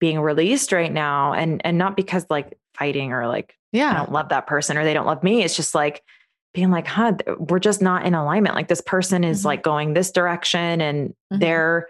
being 0.00 0.20
released 0.20 0.72
right 0.72 0.92
now. 0.92 1.32
And 1.32 1.60
and 1.64 1.78
not 1.78 1.96
because 1.96 2.26
like 2.28 2.58
fighting 2.74 3.12
or 3.12 3.28
like, 3.28 3.56
yeah, 3.72 3.92
I 3.92 3.96
don't 3.98 4.12
love 4.12 4.30
that 4.30 4.46
person 4.46 4.76
or 4.76 4.84
they 4.84 4.94
don't 4.94 5.06
love 5.06 5.22
me. 5.22 5.42
It's 5.42 5.56
just 5.56 5.74
like 5.74 6.02
being 6.52 6.70
like, 6.70 6.86
huh, 6.86 7.12
we're 7.38 7.60
just 7.60 7.80
not 7.80 8.04
in 8.04 8.14
alignment. 8.14 8.56
Like 8.56 8.68
this 8.68 8.80
person 8.80 9.22
is 9.22 9.40
mm-hmm. 9.40 9.46
like 9.46 9.62
going 9.62 9.94
this 9.94 10.10
direction 10.10 10.80
and 10.80 11.10
mm-hmm. 11.10 11.38
they're 11.38 11.86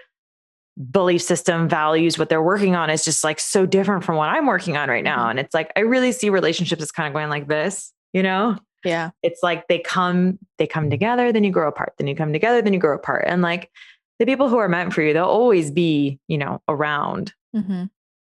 belief 0.90 1.20
system 1.20 1.68
values 1.68 2.18
what 2.18 2.28
they're 2.28 2.42
working 2.42 2.74
on 2.74 2.88
is 2.88 3.04
just 3.04 3.22
like 3.22 3.38
so 3.38 3.66
different 3.66 4.02
from 4.02 4.16
what 4.16 4.30
i'm 4.30 4.46
working 4.46 4.76
on 4.76 4.88
right 4.88 5.04
now. 5.04 5.18
Mm-hmm. 5.18 5.30
and 5.30 5.38
it's 5.40 5.54
like 5.54 5.72
i 5.76 5.80
really 5.80 6.12
see 6.12 6.30
relationships 6.30 6.82
as 6.82 6.90
kind 6.90 7.06
of 7.06 7.12
going 7.12 7.28
like 7.28 7.48
this 7.48 7.92
you 8.12 8.22
know? 8.22 8.56
Yeah. 8.84 9.10
It's 9.22 9.42
like 9.42 9.68
they 9.68 9.78
come 9.78 10.38
they 10.58 10.66
come 10.66 10.90
together 10.90 11.32
then 11.32 11.44
you 11.44 11.50
grow 11.50 11.68
apart 11.68 11.94
then 11.98 12.06
you 12.06 12.16
come 12.16 12.32
together 12.32 12.62
then 12.62 12.72
you 12.72 12.78
grow 12.78 12.96
apart. 12.96 13.24
And 13.26 13.42
like 13.42 13.70
the 14.18 14.26
people 14.26 14.48
who 14.48 14.58
are 14.58 14.68
meant 14.68 14.92
for 14.92 15.02
you 15.02 15.12
they'll 15.12 15.24
always 15.24 15.70
be 15.70 16.18
you 16.28 16.38
know 16.38 16.62
around. 16.68 17.34
Mm-hmm. 17.54 17.84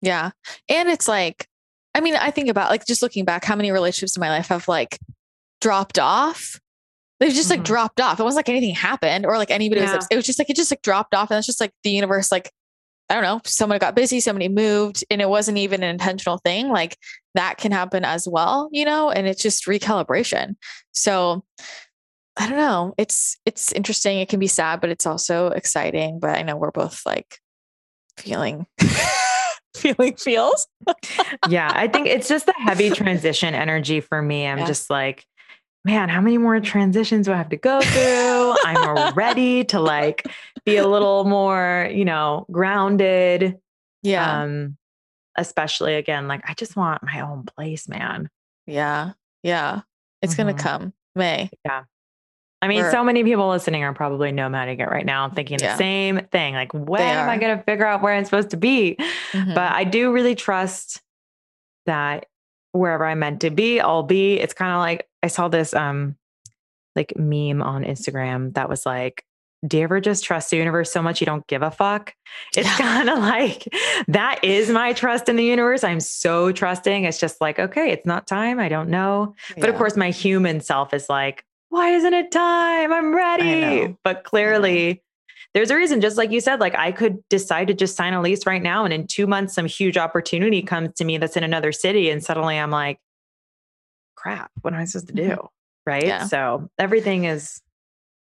yeah. 0.02 0.30
And 0.68 0.88
it's 0.88 1.08
like 1.08 1.48
i 1.94 2.00
mean 2.00 2.14
i 2.14 2.30
think 2.30 2.48
about 2.48 2.70
like 2.70 2.86
just 2.86 3.02
looking 3.02 3.24
back 3.24 3.44
how 3.44 3.56
many 3.56 3.72
relationships 3.72 4.16
in 4.16 4.20
my 4.20 4.28
life 4.28 4.48
have 4.48 4.68
like 4.68 4.98
dropped 5.60 5.98
off 5.98 6.60
they 7.20 7.30
just 7.30 7.50
like 7.50 7.60
mm-hmm. 7.60 7.64
dropped 7.64 8.00
off. 8.00 8.20
It 8.20 8.24
wasn't 8.24 8.46
like 8.46 8.48
anything 8.50 8.74
happened 8.74 9.24
or 9.26 9.36
like 9.38 9.50
anybody 9.50 9.80
yeah. 9.80 9.96
was, 9.96 10.06
it 10.10 10.16
was 10.16 10.26
just 10.26 10.38
like, 10.38 10.50
it 10.50 10.56
just 10.56 10.70
like 10.70 10.82
dropped 10.82 11.14
off. 11.14 11.30
And 11.30 11.38
it's 11.38 11.46
just 11.46 11.60
like 11.60 11.72
the 11.82 11.90
universe, 11.90 12.30
like, 12.30 12.50
I 13.08 13.14
don't 13.14 13.22
know, 13.22 13.40
someone 13.44 13.78
got 13.78 13.94
busy, 13.94 14.20
somebody 14.20 14.48
moved, 14.48 15.04
and 15.10 15.22
it 15.22 15.28
wasn't 15.28 15.58
even 15.58 15.82
an 15.82 15.90
intentional 15.90 16.38
thing. 16.38 16.68
Like 16.68 16.98
that 17.34 17.56
can 17.56 17.72
happen 17.72 18.04
as 18.04 18.26
well, 18.28 18.68
you 18.72 18.84
know, 18.84 19.10
and 19.10 19.26
it's 19.26 19.42
just 19.42 19.66
recalibration. 19.66 20.56
So 20.92 21.44
I 22.36 22.48
don't 22.48 22.58
know. 22.58 22.94
It's 22.98 23.38
it's 23.46 23.72
interesting. 23.72 24.18
It 24.18 24.28
can 24.28 24.40
be 24.40 24.46
sad, 24.46 24.80
but 24.80 24.90
it's 24.90 25.06
also 25.06 25.48
exciting. 25.48 26.20
But 26.20 26.36
I 26.36 26.42
know 26.42 26.56
we're 26.56 26.70
both 26.70 27.00
like 27.06 27.38
feeling 28.18 28.66
feeling 29.76 30.16
feels. 30.16 30.66
yeah, 31.48 31.70
I 31.72 31.88
think 31.88 32.08
it's 32.08 32.28
just 32.28 32.46
the 32.46 32.54
heavy 32.58 32.90
transition 32.90 33.54
energy 33.54 34.00
for 34.00 34.20
me. 34.20 34.46
I'm 34.46 34.58
yeah. 34.58 34.66
just 34.66 34.90
like, 34.90 35.24
man, 35.86 36.08
how 36.08 36.20
many 36.20 36.36
more 36.36 36.58
transitions 36.58 37.26
do 37.26 37.32
I 37.32 37.36
have 37.36 37.48
to 37.50 37.56
go 37.56 37.80
through? 37.80 38.54
I'm 38.64 39.14
ready 39.14 39.64
to 39.66 39.80
like 39.80 40.26
be 40.64 40.76
a 40.76 40.86
little 40.86 41.24
more, 41.24 41.88
you 41.92 42.04
know, 42.04 42.44
grounded. 42.50 43.56
Yeah. 44.02 44.42
Um, 44.42 44.76
especially 45.36 45.94
again, 45.94 46.26
like 46.26 46.42
I 46.44 46.54
just 46.54 46.74
want 46.74 47.04
my 47.04 47.20
own 47.20 47.44
place, 47.44 47.88
man. 47.88 48.28
Yeah. 48.66 49.12
Yeah. 49.44 49.82
It's 50.22 50.34
mm-hmm. 50.34 50.48
gonna 50.48 50.58
come. 50.58 50.92
May. 51.14 51.50
Yeah. 51.64 51.84
I 52.60 52.68
mean, 52.68 52.82
We're, 52.82 52.90
so 52.90 53.04
many 53.04 53.22
people 53.22 53.48
listening 53.48 53.84
are 53.84 53.94
probably 53.94 54.32
nomading 54.32 54.80
it 54.80 54.86
right 54.86 55.06
now, 55.06 55.28
thinking 55.30 55.58
yeah. 55.60 55.72
the 55.72 55.78
same 55.78 56.20
thing. 56.32 56.54
Like, 56.54 56.72
when 56.74 57.02
am 57.02 57.28
I 57.28 57.38
going 57.38 57.56
to 57.56 57.62
figure 57.62 57.86
out 57.86 58.02
where 58.02 58.14
I'm 58.14 58.24
supposed 58.24 58.50
to 58.50 58.56
be? 58.56 58.96
Mm-hmm. 59.32 59.54
But 59.54 59.72
I 59.72 59.84
do 59.84 60.10
really 60.10 60.34
trust 60.34 61.02
that 61.84 62.26
wherever 62.76 63.04
I'm 63.04 63.18
meant 63.18 63.40
to 63.40 63.50
be, 63.50 63.80
I'll 63.80 64.02
be. 64.02 64.34
It's 64.34 64.54
kind 64.54 64.72
of 64.72 64.78
like 64.78 65.08
I 65.22 65.28
saw 65.28 65.48
this 65.48 65.74
um 65.74 66.16
like 66.94 67.16
meme 67.16 67.62
on 67.62 67.84
Instagram 67.84 68.54
that 68.54 68.68
was 68.68 68.86
like, 68.86 69.24
do 69.66 69.78
you 69.78 69.84
ever 69.84 70.00
just 70.00 70.24
trust 70.24 70.50
the 70.50 70.56
universe 70.56 70.90
so 70.90 71.02
much 71.02 71.20
you 71.20 71.26
don't 71.26 71.46
give 71.46 71.62
a 71.62 71.70
fuck? 71.70 72.14
It's 72.56 72.66
yeah. 72.66 72.76
kind 72.76 73.08
of 73.08 73.18
like 73.20 73.68
that 74.08 74.42
is 74.44 74.70
my 74.70 74.92
trust 74.92 75.28
in 75.28 75.36
the 75.36 75.44
universe. 75.44 75.84
I'm 75.84 76.00
so 76.00 76.52
trusting. 76.52 77.04
It's 77.04 77.18
just 77.18 77.40
like, 77.40 77.58
okay, 77.58 77.90
it's 77.90 78.06
not 78.06 78.26
time. 78.26 78.60
I 78.60 78.68
don't 78.68 78.88
know. 78.88 79.34
Yeah. 79.50 79.56
But 79.60 79.70
of 79.70 79.76
course, 79.76 79.96
my 79.96 80.10
human 80.10 80.60
self 80.60 80.92
is 80.94 81.08
like, 81.08 81.44
why 81.68 81.90
isn't 81.90 82.14
it 82.14 82.30
time? 82.30 82.92
I'm 82.92 83.14
ready. 83.14 83.96
But 84.04 84.24
clearly, 84.24 85.02
there's 85.56 85.70
a 85.70 85.74
reason, 85.74 86.02
just 86.02 86.18
like 86.18 86.32
you 86.32 86.40
said, 86.42 86.60
like 86.60 86.74
I 86.74 86.92
could 86.92 87.26
decide 87.30 87.68
to 87.68 87.74
just 87.74 87.96
sign 87.96 88.12
a 88.12 88.20
lease 88.20 88.44
right 88.44 88.62
now. 88.62 88.84
And 88.84 88.92
in 88.92 89.06
two 89.06 89.26
months, 89.26 89.54
some 89.54 89.64
huge 89.64 89.96
opportunity 89.96 90.60
comes 90.60 90.92
to 90.96 91.04
me 91.06 91.16
that's 91.16 91.34
in 91.34 91.44
another 91.44 91.72
city. 91.72 92.10
And 92.10 92.22
suddenly 92.22 92.58
I'm 92.58 92.70
like, 92.70 93.00
crap, 94.16 94.50
what 94.60 94.74
am 94.74 94.80
I 94.80 94.84
supposed 94.84 95.08
to 95.08 95.14
do? 95.14 95.30
Mm-hmm. 95.30 95.46
Right. 95.86 96.06
Yeah. 96.06 96.26
So 96.26 96.68
everything 96.78 97.24
is 97.24 97.62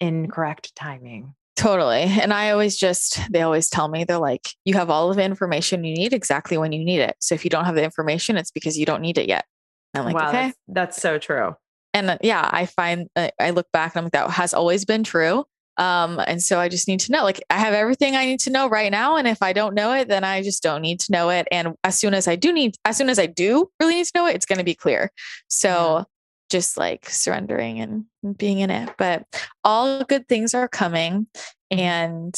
in 0.01 0.29
correct 0.29 0.75
timing. 0.75 1.33
Totally. 1.55 2.01
And 2.01 2.33
I 2.33 2.51
always 2.51 2.75
just, 2.75 3.21
they 3.31 3.43
always 3.43 3.69
tell 3.69 3.87
me, 3.87 4.03
they're 4.03 4.17
like, 4.17 4.49
you 4.65 4.73
have 4.73 4.89
all 4.89 5.09
of 5.09 5.15
the 5.15 5.23
information 5.23 5.85
you 5.85 5.95
need 5.95 6.11
exactly 6.11 6.57
when 6.57 6.73
you 6.73 6.83
need 6.83 6.99
it. 6.99 7.15
So 7.19 7.33
if 7.33 7.45
you 7.45 7.49
don't 7.49 7.63
have 7.63 7.75
the 7.75 7.83
information, 7.83 8.35
it's 8.35 8.51
because 8.51 8.77
you 8.77 8.85
don't 8.85 9.01
need 9.01 9.17
it 9.17 9.29
yet. 9.29 9.45
And 9.93 10.01
I'm 10.01 10.05
like, 10.05 10.21
wow, 10.21 10.27
okay. 10.27 10.41
That's, 10.47 10.57
that's, 10.67 11.01
so 11.01 11.17
true. 11.17 11.55
And 11.93 12.09
uh, 12.09 12.17
yeah, 12.21 12.49
I 12.51 12.65
find, 12.65 13.07
uh, 13.15 13.29
I 13.39 13.51
look 13.51 13.67
back 13.71 13.95
and 13.95 13.99
I'm 13.99 14.05
like, 14.07 14.13
that 14.13 14.31
has 14.31 14.53
always 14.53 14.83
been 14.83 15.05
true. 15.05 15.45
Um, 15.77 16.19
and 16.27 16.41
so 16.43 16.59
I 16.59 16.69
just 16.69 16.87
need 16.87 16.99
to 17.01 17.11
know, 17.11 17.23
like, 17.23 17.41
I 17.49 17.57
have 17.57 17.73
everything 17.73 18.15
I 18.15 18.25
need 18.25 18.39
to 18.41 18.49
know 18.51 18.67
right 18.67 18.91
now. 18.91 19.15
And 19.15 19.27
if 19.27 19.41
I 19.41 19.53
don't 19.53 19.73
know 19.73 19.93
it, 19.93 20.07
then 20.07 20.23
I 20.23 20.43
just 20.43 20.61
don't 20.61 20.81
need 20.81 20.99
to 21.01 21.11
know 21.11 21.29
it. 21.29 21.47
And 21.51 21.75
as 21.83 21.97
soon 21.97 22.13
as 22.13 22.27
I 22.27 22.35
do 22.35 22.53
need, 22.53 22.75
as 22.85 22.97
soon 22.97 23.09
as 23.09 23.17
I 23.17 23.25
do 23.25 23.69
really 23.79 23.95
need 23.95 24.05
to 24.05 24.11
know 24.15 24.27
it, 24.27 24.35
it's 24.35 24.45
going 24.45 24.59
to 24.59 24.65
be 24.65 24.75
clear. 24.75 25.11
So 25.47 25.69
yeah. 25.97 26.03
just 26.49 26.77
like 26.77 27.09
surrendering 27.09 27.79
and 27.79 28.05
being 28.37 28.59
in 28.59 28.69
it. 28.69 28.93
But 28.97 29.25
all 29.63 30.03
good 30.03 30.27
things 30.27 30.53
are 30.53 30.67
coming. 30.67 31.27
And 31.71 32.35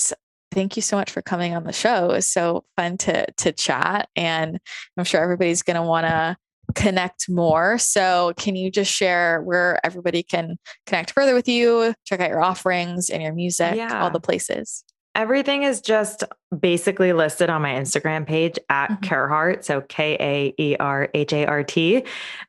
thank 0.51 0.75
you 0.75 0.81
so 0.81 0.95
much 0.95 1.11
for 1.11 1.21
coming 1.21 1.55
on 1.55 1.63
the 1.63 1.73
show. 1.73 2.05
It 2.11 2.13
was 2.13 2.29
so 2.29 2.63
fun 2.77 2.97
to 2.99 3.25
to 3.31 3.51
chat. 3.51 4.07
And 4.15 4.59
I'm 4.95 5.03
sure 5.03 5.21
everybody's 5.21 5.63
gonna 5.63 5.83
wanna 5.83 6.37
connect 6.73 7.29
more. 7.29 7.77
So, 7.77 8.33
can 8.37 8.55
you 8.55 8.71
just 8.71 8.91
share 8.91 9.41
where 9.41 9.79
everybody 9.85 10.23
can 10.23 10.57
connect 10.85 11.11
further 11.11 11.33
with 11.33 11.47
you, 11.47 11.93
check 12.05 12.19
out 12.19 12.29
your 12.29 12.41
offerings 12.41 13.09
and 13.09 13.21
your 13.21 13.33
music, 13.33 13.75
yeah. 13.75 14.03
all 14.03 14.09
the 14.09 14.19
places? 14.19 14.83
Everything 15.15 15.61
is 15.61 15.79
just 15.79 16.23
basically 16.59 17.13
listed 17.13 17.49
on 17.49 17.61
my 17.61 17.73
Instagram 17.73 18.25
page 18.25 18.57
at 18.69 18.89
mm-hmm. 18.89 19.61
So 19.61 19.81
K 19.81 20.17
A 20.19 20.61
E 20.61 20.75
R 20.79 21.09
H 21.13 21.33
A 21.33 21.45
R 21.45 21.63
T. 21.63 22.03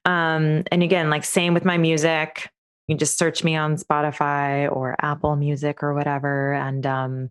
Um, 0.07 0.65
and 0.73 0.83
again, 0.83 1.11
like 1.11 1.25
same 1.25 1.53
with 1.53 1.67
my 1.67 1.77
music. 1.77 2.49
You 2.89 2.95
can 2.95 2.99
just 2.99 3.19
search 3.19 3.45
me 3.45 3.57
on 3.57 3.77
Spotify 3.77 4.71
or 4.71 4.97
Apple 4.99 5.37
Music 5.37 5.83
or 5.83 5.95
whatever. 5.95 6.55
And 6.55 6.87
um, 6.87 7.31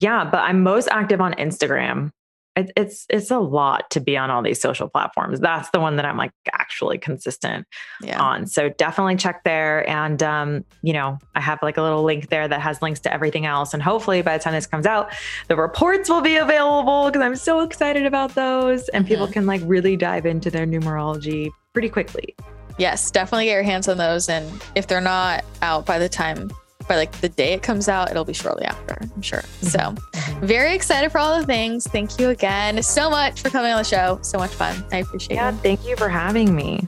yeah, 0.00 0.24
but 0.24 0.38
I'm 0.38 0.62
most 0.62 0.88
active 0.90 1.20
on 1.20 1.34
Instagram 1.34 2.10
it, 2.56 2.72
it's 2.74 3.06
it's 3.10 3.30
a 3.30 3.38
lot 3.38 3.90
to 3.90 4.00
be 4.00 4.16
on 4.16 4.30
all 4.30 4.42
these 4.42 4.60
social 4.60 4.88
platforms. 4.88 5.40
That's 5.40 5.68
the 5.70 5.80
one 5.80 5.96
that 5.96 6.06
I'm 6.06 6.16
like 6.16 6.32
actually 6.52 6.98
consistent 6.98 7.66
yeah. 8.00 8.20
on. 8.20 8.46
So 8.46 8.70
definitely 8.70 9.16
check 9.16 9.44
there. 9.44 9.88
And 9.88 10.22
um, 10.22 10.64
you 10.82 10.94
know, 10.94 11.18
I 11.34 11.40
have 11.40 11.62
like 11.62 11.76
a 11.76 11.82
little 11.82 12.02
link 12.02 12.30
there 12.30 12.48
that 12.48 12.60
has 12.60 12.80
links 12.80 13.00
to 13.00 13.12
everything 13.12 13.44
else. 13.44 13.74
And 13.74 13.82
hopefully 13.82 14.22
by 14.22 14.38
the 14.38 14.42
time 14.42 14.54
this 14.54 14.66
comes 14.66 14.86
out, 14.86 15.12
the 15.48 15.56
reports 15.56 16.08
will 16.08 16.22
be 16.22 16.36
available 16.36 17.06
because 17.06 17.22
I'm 17.22 17.36
so 17.36 17.60
excited 17.60 18.06
about 18.06 18.34
those. 18.34 18.88
And 18.88 19.04
mm-hmm. 19.04 19.12
people 19.12 19.26
can 19.28 19.46
like 19.46 19.60
really 19.64 19.96
dive 19.96 20.24
into 20.24 20.50
their 20.50 20.66
numerology 20.66 21.50
pretty 21.74 21.90
quickly. 21.90 22.34
Yes, 22.78 23.10
definitely 23.10 23.46
get 23.46 23.52
your 23.52 23.62
hands 23.62 23.88
on 23.88 23.98
those. 23.98 24.28
And 24.28 24.62
if 24.74 24.86
they're 24.86 25.00
not 25.00 25.44
out 25.62 25.86
by 25.86 25.98
the 25.98 26.08
time 26.08 26.50
by 26.88 26.96
like 26.96 27.12
the 27.20 27.28
day 27.28 27.52
it 27.52 27.62
comes 27.62 27.88
out, 27.88 28.10
it'll 28.10 28.24
be 28.24 28.32
shortly 28.32 28.64
after, 28.64 28.96
I'm 29.00 29.22
sure. 29.22 29.40
Mm-hmm. 29.40 29.66
So, 29.66 29.78
mm-hmm. 29.78 30.46
very 30.46 30.74
excited 30.74 31.10
for 31.10 31.18
all 31.18 31.38
the 31.38 31.46
things. 31.46 31.86
Thank 31.86 32.18
you 32.18 32.30
again 32.30 32.82
so 32.82 33.10
much 33.10 33.42
for 33.42 33.50
coming 33.50 33.72
on 33.72 33.78
the 33.78 33.84
show. 33.84 34.18
So 34.22 34.38
much 34.38 34.52
fun. 34.52 34.84
I 34.92 34.98
appreciate 34.98 35.36
yeah, 35.36 35.50
it. 35.50 35.56
Thank 35.56 35.86
you 35.86 35.96
for 35.96 36.08
having 36.08 36.54
me. 36.54 36.86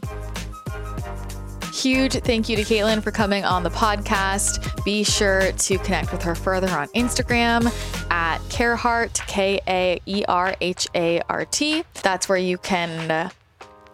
Huge 1.73 2.15
thank 2.15 2.49
you 2.49 2.57
to 2.57 2.63
Caitlin 2.63 3.03
for 3.03 3.13
coming 3.13 3.45
on 3.45 3.63
the 3.63 3.71
podcast. 3.71 4.85
Be 4.85 5.05
sure 5.05 5.53
to 5.53 5.79
connect 5.79 6.11
with 6.11 6.23
her 6.23 6.35
further 6.35 6.69
on 6.71 6.89
Instagram 6.89 7.67
at 8.11 8.39
Kaerhart, 8.49 9.15
K 9.29 9.61
A 9.69 10.01
E 10.07 10.25
R 10.27 10.57
H 10.61 10.89
A 10.97 11.21
R 11.29 11.45
T. 11.45 11.85
That's 12.03 12.29
where 12.29 12.39
you 12.39 12.59
can 12.59 13.31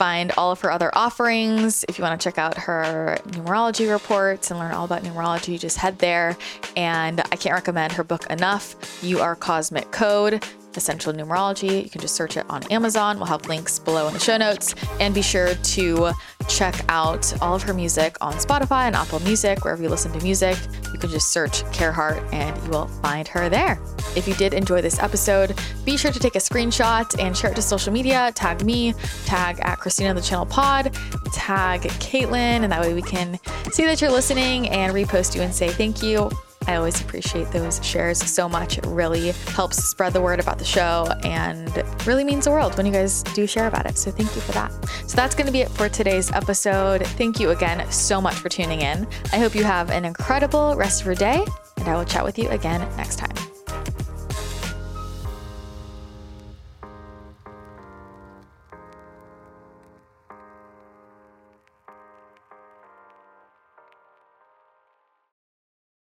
find 0.04 0.32
all 0.36 0.52
of 0.52 0.60
her 0.60 0.70
other 0.70 0.90
offerings. 0.94 1.82
If 1.88 1.96
you 1.96 2.02
want 2.04 2.20
to 2.20 2.22
check 2.22 2.36
out 2.36 2.58
her 2.58 3.16
numerology 3.28 3.90
reports 3.90 4.50
and 4.50 4.60
learn 4.60 4.72
all 4.72 4.84
about 4.84 5.02
numerology, 5.02 5.58
just 5.58 5.78
head 5.78 5.98
there. 5.98 6.36
And 6.76 7.20
I 7.20 7.36
can't 7.36 7.54
recommend 7.54 7.94
her 7.94 8.04
book 8.04 8.26
enough. 8.28 8.76
You 9.02 9.20
Are 9.20 9.34
Cosmic 9.34 9.92
Code. 9.92 10.44
Essential 10.76 11.12
Numerology. 11.12 11.84
You 11.84 11.90
can 11.90 12.00
just 12.00 12.14
search 12.14 12.36
it 12.36 12.44
on 12.48 12.62
Amazon. 12.70 13.16
We'll 13.16 13.26
have 13.26 13.46
links 13.46 13.78
below 13.78 14.08
in 14.08 14.14
the 14.14 14.20
show 14.20 14.36
notes. 14.36 14.74
And 15.00 15.14
be 15.14 15.22
sure 15.22 15.54
to 15.54 16.12
check 16.48 16.84
out 16.88 17.32
all 17.42 17.54
of 17.54 17.62
her 17.62 17.74
music 17.74 18.16
on 18.20 18.34
Spotify 18.34 18.86
and 18.86 18.96
Apple 18.96 19.20
Music, 19.20 19.64
wherever 19.64 19.82
you 19.82 19.88
listen 19.88 20.12
to 20.12 20.22
music. 20.22 20.56
You 20.92 20.98
can 20.98 21.10
just 21.10 21.28
search 21.32 21.64
Kaerhart 21.64 22.32
and 22.32 22.56
you 22.64 22.70
will 22.70 22.86
find 22.86 23.26
her 23.28 23.48
there. 23.48 23.80
If 24.16 24.28
you 24.28 24.34
did 24.34 24.54
enjoy 24.54 24.80
this 24.80 24.98
episode, 24.98 25.58
be 25.84 25.96
sure 25.96 26.12
to 26.12 26.18
take 26.18 26.36
a 26.36 26.38
screenshot 26.38 27.20
and 27.20 27.36
share 27.36 27.50
it 27.50 27.56
to 27.56 27.62
social 27.62 27.92
media. 27.92 28.32
Tag 28.34 28.64
me, 28.64 28.94
tag 29.24 29.58
at 29.62 29.78
Christina 29.78 30.14
the 30.14 30.20
Channel 30.20 30.46
Pod, 30.46 30.94
tag 31.32 31.82
Caitlin, 31.82 32.62
and 32.62 32.70
that 32.70 32.80
way 32.80 32.94
we 32.94 33.02
can 33.02 33.38
see 33.72 33.84
that 33.86 34.00
you're 34.00 34.12
listening 34.12 34.68
and 34.68 34.92
repost 34.92 35.34
you 35.34 35.42
and 35.42 35.54
say 35.54 35.68
thank 35.68 36.02
you. 36.02 36.30
I 36.66 36.76
always 36.76 37.00
appreciate 37.00 37.50
those 37.50 37.84
shares 37.84 38.18
so 38.18 38.48
much. 38.48 38.78
It 38.78 38.86
really 38.86 39.32
helps 39.48 39.82
spread 39.84 40.12
the 40.12 40.20
word 40.20 40.40
about 40.40 40.58
the 40.58 40.64
show 40.64 41.12
and 41.24 41.70
really 42.06 42.24
means 42.24 42.44
the 42.44 42.50
world 42.50 42.76
when 42.76 42.86
you 42.86 42.92
guys 42.92 43.22
do 43.34 43.46
share 43.46 43.66
about 43.66 43.86
it. 43.86 43.98
So 43.98 44.10
thank 44.10 44.34
you 44.34 44.40
for 44.40 44.52
that. 44.52 44.72
So 45.06 45.16
that's 45.16 45.34
going 45.34 45.46
to 45.46 45.52
be 45.52 45.60
it 45.60 45.70
for 45.70 45.88
today's 45.88 46.30
episode. 46.32 47.06
Thank 47.06 47.38
you 47.38 47.50
again 47.50 47.90
so 47.90 48.20
much 48.20 48.34
for 48.34 48.48
tuning 48.48 48.80
in. 48.80 49.06
I 49.32 49.38
hope 49.38 49.54
you 49.54 49.64
have 49.64 49.90
an 49.90 50.04
incredible 50.04 50.74
rest 50.76 51.00
of 51.00 51.06
your 51.06 51.14
day, 51.14 51.44
and 51.76 51.88
I 51.88 51.96
will 51.96 52.04
chat 52.04 52.24
with 52.24 52.38
you 52.38 52.48
again 52.48 52.80
next 52.96 53.16
time. 53.16 53.53